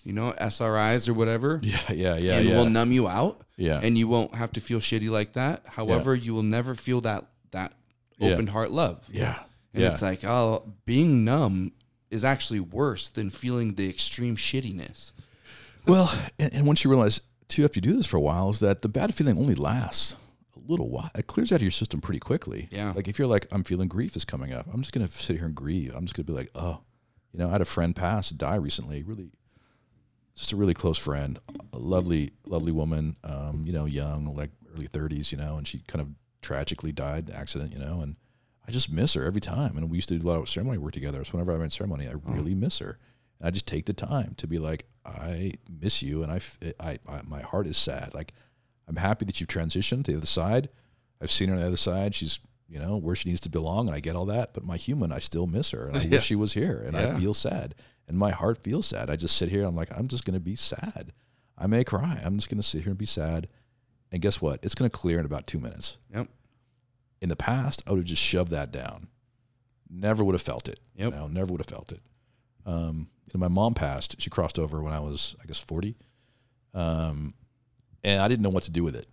you 0.04 0.12
know, 0.12 0.32
SRIs 0.38 1.08
or 1.08 1.14
whatever, 1.14 1.58
Yeah, 1.62 1.78
yeah, 1.92 2.16
yeah, 2.16 2.36
and 2.38 2.48
yeah. 2.48 2.56
we'll 2.56 2.68
numb 2.68 2.92
you 2.92 3.08
out. 3.08 3.40
Yeah. 3.56 3.80
And 3.82 3.96
you 3.96 4.08
won't 4.08 4.34
have 4.34 4.52
to 4.52 4.60
feel 4.60 4.80
shitty 4.80 5.08
like 5.10 5.32
that. 5.34 5.62
However, 5.66 6.14
you 6.14 6.34
will 6.34 6.42
never 6.42 6.74
feel 6.74 7.00
that 7.02 7.24
that 7.52 7.72
Yeah. 8.18 8.30
open 8.34 8.48
heart 8.48 8.70
love. 8.70 9.04
yeah. 9.08 9.38
And 9.74 9.82
yeah. 9.82 9.92
it's 9.92 10.02
like, 10.02 10.22
oh, 10.24 10.70
being 10.84 11.24
numb 11.24 11.72
is 12.10 12.24
actually 12.24 12.60
worse 12.60 13.08
than 13.08 13.30
feeling 13.30 13.74
the 13.76 13.88
extreme 13.88 14.36
shittiness. 14.36 15.12
well, 15.86 16.12
and, 16.38 16.52
and 16.52 16.66
once 16.66 16.84
you 16.84 16.90
realize 16.90 17.22
too, 17.48 17.64
after 17.64 17.78
you 17.78 17.82
do 17.82 17.94
this 17.96 18.06
for 18.06 18.16
a 18.18 18.20
while, 18.20 18.50
is 18.50 18.60
that 18.60 18.82
the 18.82 18.88
bad 18.88 19.14
feeling 19.14 19.38
only 19.38 19.54
lasts 19.54 20.14
little 20.66 20.90
while. 20.90 21.10
It 21.16 21.26
clears 21.26 21.52
out 21.52 21.56
of 21.56 21.62
your 21.62 21.70
system 21.70 22.00
pretty 22.00 22.20
quickly. 22.20 22.68
Yeah. 22.70 22.92
Like 22.94 23.08
if 23.08 23.18
you're 23.18 23.28
like, 23.28 23.46
I'm 23.52 23.64
feeling 23.64 23.88
grief 23.88 24.16
is 24.16 24.24
coming 24.24 24.52
up. 24.52 24.66
I'm 24.72 24.80
just 24.80 24.92
gonna 24.92 25.08
sit 25.08 25.36
here 25.36 25.46
and 25.46 25.54
grieve. 25.54 25.94
I'm 25.94 26.04
just 26.04 26.14
gonna 26.14 26.24
be 26.24 26.32
like, 26.32 26.50
oh, 26.54 26.82
you 27.32 27.38
know, 27.38 27.48
I 27.48 27.52
had 27.52 27.60
a 27.60 27.66
friend 27.66 27.94
pass, 27.94 28.30
die 28.30 28.56
recently. 28.56 29.02
Really, 29.02 29.30
just 30.34 30.52
a 30.52 30.56
really 30.56 30.74
close 30.74 30.98
friend, 30.98 31.38
a 31.72 31.78
lovely, 31.78 32.32
lovely 32.46 32.72
woman. 32.72 33.16
Um, 33.24 33.64
you 33.66 33.72
know, 33.72 33.84
young, 33.84 34.24
like 34.34 34.50
early 34.74 34.88
30s. 34.88 35.32
You 35.32 35.38
know, 35.38 35.56
and 35.56 35.66
she 35.66 35.80
kind 35.86 36.00
of 36.00 36.08
tragically 36.42 36.92
died, 36.92 37.30
accident. 37.30 37.72
You 37.72 37.78
know, 37.78 38.00
and 38.02 38.16
I 38.66 38.70
just 38.70 38.90
miss 38.90 39.14
her 39.14 39.24
every 39.24 39.40
time. 39.40 39.76
And 39.76 39.90
we 39.90 39.96
used 39.96 40.08
to 40.10 40.18
do 40.18 40.26
a 40.26 40.28
lot 40.28 40.40
of 40.40 40.48
ceremony 40.48 40.78
work 40.78 40.92
together. 40.92 41.24
So 41.24 41.32
whenever 41.32 41.52
I'm 41.52 41.62
in 41.62 41.70
ceremony, 41.70 42.08
I 42.08 42.14
really 42.24 42.54
miss 42.54 42.78
her. 42.78 42.98
And 43.40 43.48
I 43.48 43.50
just 43.50 43.66
take 43.66 43.86
the 43.86 43.92
time 43.92 44.34
to 44.36 44.46
be 44.46 44.58
like, 44.58 44.86
I 45.04 45.52
miss 45.68 46.02
you, 46.02 46.22
and 46.22 46.30
I, 46.30 46.40
I, 46.78 46.98
my 47.26 47.42
heart 47.42 47.66
is 47.66 47.76
sad. 47.76 48.14
Like, 48.14 48.32
I'm 48.92 49.02
happy 49.02 49.24
that 49.24 49.40
you've 49.40 49.48
transitioned 49.48 50.04
to 50.04 50.12
the 50.12 50.18
other 50.18 50.26
side. 50.26 50.68
I've 51.20 51.30
seen 51.30 51.48
her 51.48 51.54
on 51.54 51.60
the 51.60 51.66
other 51.66 51.76
side. 51.78 52.14
She's, 52.14 52.40
you 52.68 52.78
know, 52.78 52.98
where 52.98 53.16
she 53.16 53.28
needs 53.30 53.40
to 53.42 53.48
belong, 53.48 53.86
and 53.86 53.96
I 53.96 54.00
get 54.00 54.16
all 54.16 54.26
that. 54.26 54.52
But 54.52 54.64
my 54.64 54.76
human, 54.76 55.12
I 55.12 55.18
still 55.18 55.46
miss 55.46 55.70
her, 55.70 55.86
and 55.86 55.96
I 55.96 56.00
Yeah. 56.02 56.10
wish 56.10 56.24
she 56.24 56.34
was 56.36 56.52
here, 56.52 56.82
and 56.84 56.94
Yeah. 56.94 57.14
I 57.16 57.18
feel 57.18 57.32
sad, 57.32 57.74
and 58.06 58.18
my 58.18 58.30
heart 58.32 58.62
feels 58.62 58.86
sad. 58.86 59.08
I 59.08 59.16
just 59.16 59.36
sit 59.36 59.48
here. 59.48 59.64
I'm 59.64 59.74
like, 59.74 59.88
I'm 59.96 60.08
just 60.08 60.24
gonna 60.26 60.40
be 60.40 60.56
sad. 60.56 61.12
I 61.56 61.66
may 61.68 61.84
cry. 61.84 62.20
I'm 62.22 62.36
just 62.36 62.50
gonna 62.50 62.62
sit 62.62 62.82
here 62.82 62.90
and 62.90 62.98
be 62.98 63.06
sad. 63.06 63.48
And 64.10 64.20
guess 64.20 64.42
what? 64.42 64.60
It's 64.62 64.74
gonna 64.74 64.90
clear 64.90 65.18
in 65.18 65.24
about 65.24 65.46
two 65.46 65.58
minutes. 65.58 65.96
Yep. 66.14 66.28
In 67.22 67.30
the 67.30 67.36
past, 67.36 67.82
I 67.86 67.92
would 67.92 67.98
have 68.00 68.04
just 68.06 68.22
shoved 68.22 68.50
that 68.50 68.72
down. 68.72 69.08
Never 69.88 70.22
would 70.22 70.34
have 70.34 70.42
felt 70.42 70.68
it. 70.68 70.80
Yep. 70.96 71.12
You 71.14 71.18
know, 71.18 71.28
never 71.28 71.50
would 71.52 71.60
have 71.60 71.66
felt 71.66 71.92
it. 71.92 72.00
Um, 72.66 73.08
you 73.32 73.38
know, 73.38 73.40
my 73.40 73.48
mom 73.48 73.72
passed. 73.74 74.20
She 74.20 74.28
crossed 74.28 74.58
over 74.58 74.82
when 74.82 74.92
I 74.92 75.00
was, 75.00 75.34
I 75.42 75.46
guess, 75.46 75.60
40. 75.60 75.96
Um, 76.74 77.34
and 78.04 78.20
I 78.20 78.28
didn't 78.28 78.42
know 78.42 78.50
what 78.50 78.64
to 78.64 78.70
do 78.70 78.84
with 78.84 78.96
it, 78.96 79.06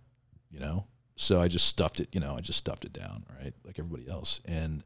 you 0.50 0.60
know? 0.60 0.86
So 1.16 1.40
I 1.40 1.48
just 1.48 1.66
stuffed 1.66 2.00
it, 2.00 2.08
you 2.12 2.20
know, 2.20 2.34
I 2.34 2.40
just 2.40 2.58
stuffed 2.58 2.84
it 2.84 2.92
down, 2.92 3.24
right? 3.38 3.52
Like 3.64 3.78
everybody 3.78 4.08
else. 4.08 4.40
And 4.46 4.82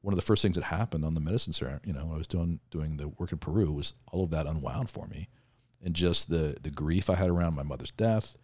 one 0.00 0.12
of 0.12 0.18
the 0.18 0.26
first 0.26 0.42
things 0.42 0.56
that 0.56 0.64
happened 0.64 1.04
on 1.04 1.14
the 1.14 1.20
medicine 1.20 1.52
center, 1.52 1.80
you 1.84 1.92
know, 1.92 2.04
when 2.06 2.14
I 2.14 2.18
was 2.18 2.28
doing, 2.28 2.60
doing 2.70 2.96
the 2.96 3.08
work 3.08 3.32
in 3.32 3.38
Peru 3.38 3.72
was 3.72 3.94
all 4.10 4.24
of 4.24 4.30
that 4.30 4.46
unwound 4.46 4.90
for 4.90 5.06
me. 5.06 5.28
And 5.84 5.94
just 5.94 6.28
the, 6.28 6.56
the 6.60 6.70
grief 6.70 7.08
I 7.08 7.14
had 7.14 7.30
around 7.30 7.54
my 7.54 7.62
mother's 7.62 7.92
death, 7.92 8.36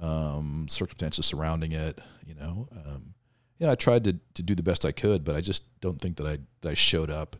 um, 0.00 0.66
circumstances 0.68 1.26
surrounding 1.26 1.72
it, 1.72 1.98
you 2.24 2.34
know, 2.34 2.68
um, 2.86 3.14
yeah, 3.58 3.72
I 3.72 3.74
tried 3.74 4.04
to, 4.04 4.16
to 4.34 4.42
do 4.42 4.54
the 4.54 4.62
best 4.62 4.84
I 4.84 4.92
could, 4.92 5.24
but 5.24 5.34
I 5.34 5.40
just 5.40 5.64
don't 5.80 6.00
think 6.00 6.16
that 6.18 6.26
I, 6.26 6.38
that 6.60 6.70
I 6.70 6.74
showed 6.74 7.10
up 7.10 7.36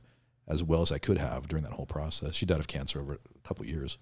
as 0.48 0.64
well 0.64 0.82
as 0.82 0.90
I 0.90 0.98
could 0.98 1.18
have 1.18 1.46
during 1.46 1.62
that 1.64 1.74
whole 1.74 1.86
process. 1.86 2.34
She 2.34 2.46
died 2.46 2.58
of 2.58 2.66
cancer 2.66 3.00
over 3.00 3.14
a 3.14 3.48
couple 3.48 3.64
of 3.64 3.68
years, 3.68 3.98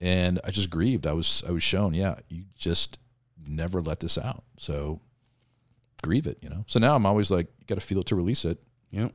and 0.00 0.40
I 0.44 0.50
just 0.50 0.70
grieved. 0.70 1.06
I 1.06 1.12
was 1.12 1.42
I 1.48 1.52
was 1.52 1.62
shown, 1.62 1.94
yeah, 1.94 2.16
you 2.28 2.44
just 2.56 2.98
never 3.48 3.80
let 3.80 4.00
this 4.00 4.18
out. 4.18 4.44
So 4.58 5.00
grieve 6.02 6.26
it, 6.26 6.38
you 6.42 6.48
know. 6.48 6.64
So 6.66 6.78
now 6.78 6.94
I'm 6.96 7.06
always 7.06 7.30
like, 7.30 7.46
you 7.58 7.66
got 7.66 7.76
to 7.76 7.80
feel 7.80 8.00
it 8.00 8.06
to 8.06 8.16
release 8.16 8.44
it, 8.44 8.62
Yep. 8.90 9.12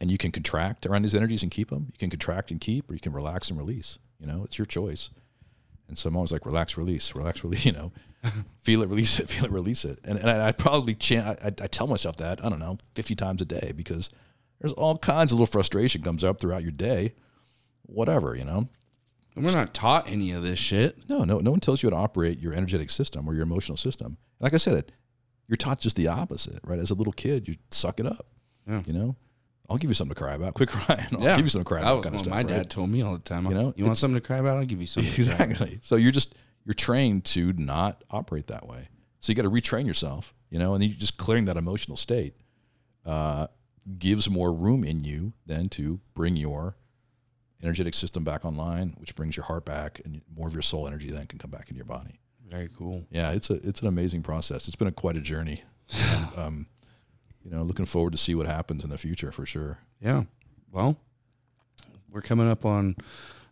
and 0.00 0.10
you 0.10 0.18
can 0.18 0.30
contract 0.32 0.86
around 0.86 1.02
these 1.02 1.14
energies 1.14 1.42
and 1.42 1.50
keep 1.52 1.70
them. 1.70 1.86
You 1.92 1.98
can 1.98 2.10
contract 2.10 2.50
and 2.50 2.60
keep, 2.60 2.90
or 2.90 2.94
you 2.94 3.00
can 3.00 3.12
relax 3.12 3.50
and 3.50 3.58
release. 3.58 3.98
You 4.18 4.26
know, 4.26 4.44
it's 4.44 4.58
your 4.58 4.66
choice. 4.66 5.10
And 5.88 5.98
so 5.98 6.08
I'm 6.08 6.16
always 6.16 6.32
like, 6.32 6.46
relax, 6.46 6.78
release, 6.78 7.14
relax, 7.14 7.44
release. 7.44 7.64
You 7.66 7.72
know, 7.72 7.92
feel 8.58 8.82
it, 8.82 8.88
release 8.88 9.20
it, 9.20 9.28
feel 9.28 9.44
it, 9.44 9.50
release 9.50 9.84
it. 9.84 9.98
And 10.04 10.18
and 10.18 10.30
I, 10.30 10.48
I 10.48 10.52
probably 10.52 10.94
chant. 10.94 11.38
I, 11.42 11.48
I 11.48 11.66
tell 11.66 11.86
myself 11.86 12.16
that 12.16 12.42
I 12.44 12.48
don't 12.48 12.58
know, 12.58 12.78
50 12.94 13.14
times 13.14 13.42
a 13.42 13.44
day 13.44 13.72
because 13.76 14.08
there's 14.60 14.72
all 14.72 14.96
kinds 14.96 15.30
of 15.32 15.38
little 15.38 15.50
frustration 15.52 16.00
comes 16.02 16.24
up 16.24 16.40
throughout 16.40 16.62
your 16.62 16.72
day. 16.72 17.12
Whatever, 17.82 18.34
you 18.34 18.44
know. 18.44 18.68
And 19.36 19.44
we're 19.44 19.52
not 19.52 19.74
taught 19.74 20.08
any 20.08 20.30
of 20.32 20.42
this 20.42 20.58
shit. 20.58 21.08
No, 21.08 21.24
no, 21.24 21.38
no 21.38 21.50
one 21.50 21.60
tells 21.60 21.82
you 21.82 21.88
how 21.90 21.96
to 21.96 22.02
operate 22.02 22.38
your 22.40 22.52
energetic 22.54 22.90
system 22.90 23.28
or 23.28 23.34
your 23.34 23.42
emotional 23.42 23.76
system. 23.76 24.06
And 24.06 24.16
like 24.40 24.54
I 24.54 24.58
said, 24.58 24.92
you're 25.48 25.56
taught 25.56 25.80
just 25.80 25.96
the 25.96 26.08
opposite, 26.08 26.60
right? 26.64 26.78
As 26.78 26.90
a 26.90 26.94
little 26.94 27.12
kid, 27.12 27.48
you 27.48 27.56
suck 27.70 27.98
it 28.00 28.06
up. 28.06 28.26
Yeah. 28.68 28.82
You 28.86 28.92
know, 28.92 29.16
I'll 29.68 29.76
give 29.76 29.90
you 29.90 29.94
something 29.94 30.14
to 30.14 30.20
cry 30.22 30.34
about. 30.34 30.54
Quit 30.54 30.68
crying. 30.68 31.06
I'll 31.12 31.20
Yeah. 31.22 31.36
give 31.36 31.44
you 31.46 31.50
something 31.50 31.64
to 31.64 31.68
cry 31.68 31.80
about. 31.80 31.96
was 31.96 32.04
Kind 32.04 32.14
of 32.14 32.20
stuff, 32.20 32.30
my 32.30 32.36
right? 32.38 32.46
dad 32.46 32.70
told 32.70 32.90
me 32.90 33.02
all 33.02 33.12
the 33.14 33.18
time. 33.18 33.46
You 33.46 33.54
know, 33.54 33.74
you 33.76 33.84
want 33.84 33.98
something 33.98 34.20
to 34.20 34.26
cry 34.26 34.38
about? 34.38 34.58
I'll 34.58 34.64
give 34.64 34.80
you 34.80 34.86
something. 34.86 35.12
to 35.12 35.22
cry 35.24 35.34
about. 35.34 35.46
Exactly. 35.50 35.80
So 35.82 35.96
you're 35.96 36.12
just 36.12 36.34
you're 36.64 36.74
trained 36.74 37.24
to 37.26 37.52
not 37.54 38.04
operate 38.10 38.46
that 38.46 38.66
way. 38.66 38.88
So 39.20 39.32
you 39.32 39.36
got 39.36 39.42
to 39.42 39.50
retrain 39.50 39.84
yourself, 39.86 40.32
you 40.48 40.58
know, 40.58 40.74
and 40.74 40.82
then 40.82 40.88
you 40.90 40.94
just 40.94 41.16
clearing 41.18 41.44
that 41.46 41.56
emotional 41.56 41.96
state 41.96 42.34
uh, 43.04 43.48
gives 43.98 44.30
more 44.30 44.52
room 44.52 44.84
in 44.84 45.02
you 45.04 45.32
then 45.44 45.68
to 45.70 46.00
bring 46.14 46.36
your 46.36 46.76
energetic 47.64 47.94
system 47.94 48.22
back 48.24 48.44
online, 48.44 48.94
which 48.98 49.14
brings 49.16 49.36
your 49.36 49.44
heart 49.44 49.64
back, 49.64 50.00
and 50.04 50.20
more 50.36 50.46
of 50.46 50.52
your 50.52 50.62
soul 50.62 50.86
energy 50.86 51.10
then 51.10 51.26
can 51.26 51.38
come 51.38 51.50
back 51.50 51.68
into 51.68 51.76
your 51.76 51.86
body. 51.86 52.20
Very 52.48 52.68
cool. 52.76 53.06
Yeah, 53.10 53.32
it's 53.32 53.50
a 53.50 53.54
it's 53.54 53.80
an 53.80 53.88
amazing 53.88 54.22
process. 54.22 54.68
It's 54.68 54.76
been 54.76 54.88
a, 54.88 54.92
quite 54.92 55.16
a 55.16 55.20
journey. 55.20 55.62
And, 55.98 56.28
um, 56.38 56.66
you 57.44 57.50
know, 57.50 57.62
looking 57.62 57.84
forward 57.86 58.12
to 58.12 58.18
see 58.18 58.34
what 58.34 58.46
happens 58.46 58.84
in 58.84 58.90
the 58.90 58.98
future 58.98 59.32
for 59.32 59.44
sure. 59.44 59.78
Yeah. 60.00 60.24
Well, 60.70 60.96
we're 62.10 62.22
coming 62.22 62.48
up 62.48 62.64
on, 62.64 62.96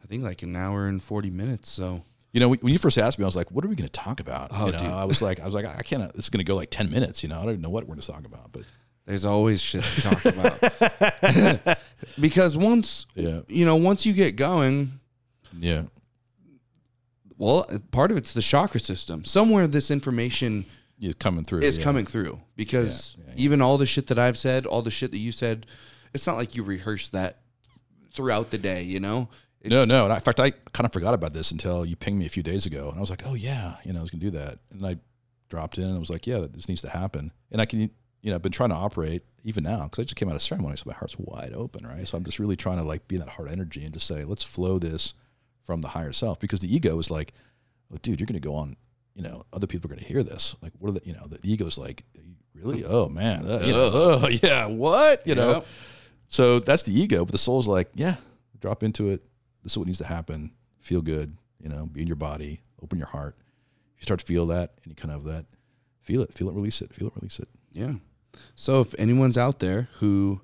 I 0.03 0.07
think 0.07 0.23
like 0.23 0.43
an 0.43 0.57
hour 0.57 0.87
and 0.87 1.03
forty 1.03 1.31
minutes. 1.31 1.71
So 1.71 2.03
You 2.33 2.41
know, 2.41 2.49
when 2.49 2.59
when 2.61 2.73
you 2.73 2.79
first 2.79 2.97
asked 2.99 3.19
me, 3.19 3.25
I 3.25 3.27
was 3.27 3.37
like, 3.37 3.51
"What 3.51 3.65
are 3.65 3.69
we 3.69 3.77
going 3.77 3.89
to 3.89 3.93
talk 3.93 4.19
about?" 4.21 4.49
Oh, 4.53 4.67
you 4.67 4.73
know, 4.73 4.79
dude. 4.79 4.89
I 4.89 5.05
was 5.05 5.21
like, 5.21 5.41
"I 5.41 5.45
was 5.45 5.55
like, 5.55 5.67
I 5.67 5.83
can't. 5.83 6.03
It's 6.15 6.31
going 6.31 6.39
to 6.39 6.45
go 6.45 6.57
like 6.57 6.71
ten 6.71 6.91
minutes." 6.91 7.23
You 7.23 7.29
know, 7.29 7.39
I 7.39 7.43
don't 7.43 7.51
even 7.53 7.63
know 7.63 7.71
what 7.71 7.85
we're 7.85 7.95
going 7.95 8.01
to 8.01 8.13
talk 8.13 8.25
about, 8.25 8.53
but 8.53 8.63
there's 9.07 9.25
always 9.25 9.61
shit 9.61 9.83
to 9.83 10.03
talk 10.03 10.25
about. 10.25 11.79
because 12.21 12.57
once 12.57 13.07
yeah, 13.15 13.41
you 13.49 13.65
know, 13.65 13.77
once 13.77 14.07
you 14.07 14.13
get 14.13 14.37
going, 14.37 15.01
yeah, 15.59 15.85
well, 17.43 17.67
part 17.91 18.11
of 18.11 18.17
it's 18.17 18.33
the 18.33 18.43
chakra 18.43 18.81
system. 18.81 19.25
Somewhere 19.25 19.67
this 19.67 19.91
information 19.91 20.65
is 21.01 21.15
coming 21.17 21.45
through. 21.45 21.61
is 21.61 21.79
yeah. 21.79 21.85
coming 21.85 22.07
through 22.07 22.41
because 22.55 23.17
Yeah, 23.19 23.35
even 23.37 23.61
all 23.61 23.79
the 23.79 23.87
shit 23.87 24.07
that 24.09 24.19
I've 24.19 24.39
said, 24.39 24.65
all 24.65 24.83
the 24.83 24.91
shit 24.91 25.11
that 25.11 25.19
you 25.19 25.33
said, 25.33 25.67
it's 26.15 26.27
not 26.27 26.37
like 26.37 26.55
you 26.55 26.63
rehearse 26.63 27.11
that 27.11 27.39
throughout 28.15 28.51
the 28.51 28.59
day, 28.59 28.83
you 28.83 29.01
know? 29.01 29.29
It- 29.61 29.71
No, 29.71 29.85
no. 29.85 30.05
And 30.05 30.13
I, 30.13 30.17
in 30.17 30.23
fact, 30.23 30.39
I 30.39 30.51
kind 30.51 30.87
of 30.87 30.93
forgot 30.93 31.15
about 31.15 31.33
this 31.33 31.51
until 31.51 31.85
you 31.85 31.97
pinged 31.97 32.19
me 32.19 32.27
a 32.27 32.29
few 32.29 32.43
days 32.43 32.67
ago, 32.67 32.89
and 32.89 32.97
I 32.97 33.01
was 33.01 33.11
like, 33.11 33.23
"Oh 33.27 33.35
yeah, 33.35 33.77
you 33.85 33.93
know, 33.93 33.99
I 33.99 34.03
was 34.03 34.11
going 34.11 34.21
to 34.21 34.31
do 34.31 34.39
that." 34.39 34.59
And 34.71 34.87
I 34.87 34.99
dropped 35.49 35.79
in 35.79 35.85
and 35.85 35.97
I 35.97 35.99
was 35.99 36.11
like, 36.11 36.27
"Yeah, 36.27 36.47
this 36.51 36.69
needs 36.69 36.83
to 36.83 36.91
happen." 36.91 37.33
And 37.51 37.61
I 37.61 37.67
can, 37.67 37.91
you 38.23 38.31
know, 38.31 38.37
I've 38.37 38.43
been 38.43 38.53
trying 38.53 38.71
to 38.71 38.77
operate 38.77 39.23
even 39.45 39.65
now 39.65 39.83
because 39.85 39.99
I 39.99 40.03
just 40.05 40.17
came 40.17 40.29
out 40.29 40.37
of 40.37 40.43
ceremony, 40.43 40.77
so 40.77 40.85
my 40.87 40.95
heart's 40.95 41.17
wide 41.19 41.53
open, 41.55 41.85
right? 41.87 42.07
So 42.07 42.17
I'm 42.17 42.25
just 42.25 42.39
really 42.39 42.57
trying 42.57 42.79
to 42.79 42.85
like 42.85 43.07
be 43.09 43.17
in 43.17 43.21
that 43.21 43.31
heart 43.31 43.51
energy 43.51 43.83
and 43.85 43.93
just 43.93 44.07
say, 44.07 44.25
"Let's 44.25 44.45
flow 44.45 44.79
this 44.79 45.15
from 45.63 45.81
the 45.81 45.89
higher 45.89 46.13
self," 46.13 46.39
because 46.41 46.61
the 46.61 46.73
ego 46.75 46.99
is 46.99 47.11
like, 47.11 47.33
"Oh, 47.93 47.99
dude, 48.01 48.21
you're 48.21 48.27
going 48.27 48.41
to 48.41 48.49
go 48.49 48.55
on." 48.55 48.77
You 49.15 49.23
know, 49.23 49.43
other 49.53 49.67
people 49.67 49.91
are 49.91 49.95
going 49.95 50.05
to 50.07 50.11
hear 50.11 50.23
this. 50.23 50.57
Like, 50.63 50.73
what 50.79 50.89
are 50.89 50.93
the, 50.93 51.03
you 51.05 51.13
know, 51.13 51.27
the 51.27 51.39
ego's 51.43 51.77
like, 51.77 52.03
really? 52.55 52.83
Oh 52.85 53.09
man, 53.11 53.45
uh, 53.47 53.61
you 53.63 53.73
know, 53.73 53.91
oh 53.93 54.29
yeah, 54.43 54.67
what? 54.67 55.27
You 55.27 55.35
know, 55.35 55.51
Yep. 55.53 55.67
so 56.29 56.59
that's 56.61 56.85
the 56.85 56.99
ego, 56.99 57.25
but 57.27 57.33
the 57.33 57.39
soul's 57.39 57.69
like, 57.69 57.91
yeah, 57.95 58.17
drop 58.61 58.83
into 58.83 59.11
it. 59.11 59.23
This 59.63 59.73
is 59.73 59.79
what 59.79 59.87
needs 59.87 59.99
to 59.99 60.07
happen. 60.07 60.53
Feel 60.79 61.03
good, 61.03 61.37
you 61.61 61.69
know, 61.69 61.85
be 61.87 62.01
in 62.01 62.07
your 62.07 62.17
body, 62.17 62.63
open 62.83 62.99
your 62.99 63.09
heart. 63.09 63.37
If 63.97 64.01
you 64.01 64.05
start 64.05 64.21
to 64.21 64.27
feel 64.27 64.47
that, 64.47 64.71
and 64.83 64.91
you 64.91 64.95
kind 64.95 65.13
of 65.13 65.25
that, 65.25 65.45
feel 66.01 66.23
it, 66.23 66.33
feel 66.33 66.49
it, 66.49 66.55
release 66.55 66.81
it, 66.81 66.95
feel 66.95 67.09
it, 67.09 67.15
release 67.17 67.39
it. 67.39 67.49
Yeah. 67.73 67.95
So 68.55 68.81
if 68.81 68.95
anyone's 68.99 69.39
out 69.39 69.59
there 69.59 69.89
who 69.95 70.41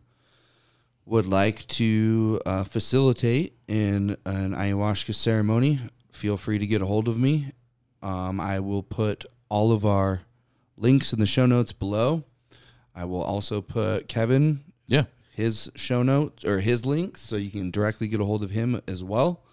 would 1.04 1.26
like 1.26 1.66
to 1.68 2.40
uh, 2.44 2.64
facilitate 2.64 3.56
in 3.66 4.16
an 4.24 4.54
ayahuasca 4.54 5.14
ceremony, 5.14 5.80
feel 6.12 6.36
free 6.36 6.58
to 6.58 6.66
get 6.66 6.82
a 6.82 6.86
hold 6.86 7.08
of 7.08 7.18
me. 7.18 7.52
Um, 8.02 8.40
I 8.40 8.60
will 8.60 8.82
put 8.82 9.24
all 9.48 9.72
of 9.72 9.86
our 9.86 10.20
links 10.76 11.12
in 11.12 11.18
the 11.18 11.26
show 11.26 11.46
notes 11.46 11.72
below. 11.72 12.24
I 12.94 13.04
will 13.04 13.22
also 13.22 13.60
put 13.60 14.08
Kevin 14.08 14.64
Yeah, 14.86 15.04
his 15.34 15.70
show 15.74 16.02
notes 16.02 16.44
or 16.44 16.60
his 16.60 16.84
links 16.84 17.20
so 17.20 17.36
you 17.36 17.50
can 17.50 17.70
directly 17.70 18.08
get 18.08 18.20
a 18.20 18.24
hold 18.24 18.42
of 18.42 18.50
him 18.50 18.80
as 18.86 19.02
well. 19.02 19.44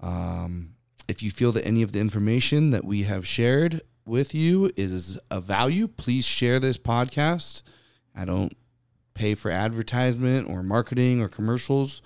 Um, 0.00 0.74
if 1.08 1.22
you 1.22 1.30
feel 1.30 1.52
that 1.52 1.66
any 1.66 1.82
of 1.82 1.92
the 1.92 2.00
information 2.00 2.70
that 2.70 2.84
we 2.84 3.04
have 3.04 3.26
shared 3.26 3.80
with 4.06 4.34
you 4.34 4.70
is 4.76 5.18
a 5.30 5.40
value, 5.40 5.88
please 5.88 6.24
share 6.24 6.60
this 6.60 6.78
podcast. 6.78 7.62
I 8.14 8.24
don't 8.24 8.52
pay 9.14 9.34
for 9.34 9.50
advertisement 9.50 10.48
or 10.48 10.62
marketing 10.62 11.20
or 11.22 11.28
commercials. 11.28 12.02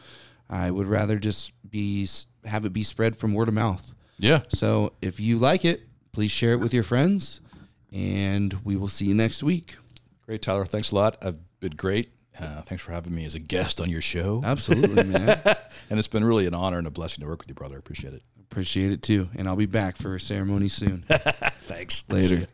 I 0.48 0.70
would 0.70 0.86
rather 0.86 1.18
just 1.18 1.52
be 1.68 2.08
have 2.44 2.64
it 2.64 2.72
be 2.72 2.82
spread 2.82 3.16
from 3.16 3.34
word 3.34 3.48
of 3.48 3.54
mouth. 3.54 3.94
yeah. 4.18 4.40
So 4.48 4.92
if 5.02 5.20
you 5.20 5.38
like 5.38 5.64
it, 5.64 5.82
please 6.12 6.30
share 6.30 6.52
it 6.52 6.58
with 6.58 6.72
your 6.74 6.82
friends, 6.82 7.40
and 7.92 8.54
we 8.64 8.76
will 8.76 8.88
see 8.88 9.04
you 9.06 9.14
next 9.14 9.42
week. 9.42 9.76
Great, 10.26 10.42
Tyler. 10.42 10.64
Thanks 10.64 10.90
a 10.90 10.94
lot. 10.96 11.16
I've 11.22 11.38
been 11.60 11.72
great. 11.76 12.10
Uh, 12.38 12.62
thanks 12.62 12.82
for 12.82 12.92
having 12.92 13.14
me 13.14 13.26
as 13.26 13.34
a 13.34 13.38
guest 13.40 13.80
on 13.80 13.90
your 13.90 14.00
show. 14.00 14.40
Absolutely, 14.44 15.04
man. 15.04 15.40
And 15.90 15.98
it's 15.98 16.08
been 16.08 16.24
really 16.24 16.46
an 16.46 16.54
honor 16.54 16.78
and 16.78 16.86
a 16.86 16.90
blessing 16.90 17.22
to 17.22 17.28
work 17.28 17.40
with 17.40 17.48
you, 17.48 17.54
brother. 17.54 17.74
I 17.74 17.78
appreciate 17.78 18.14
it. 18.14 18.22
Appreciate 18.50 18.90
it 18.90 19.02
too. 19.02 19.28
And 19.36 19.48
I'll 19.48 19.56
be 19.56 19.66
back 19.66 19.96
for 19.96 20.14
a 20.14 20.20
ceremony 20.20 20.68
soon. 20.68 21.02
Thanks. 21.66 22.04
Later. 22.08 22.46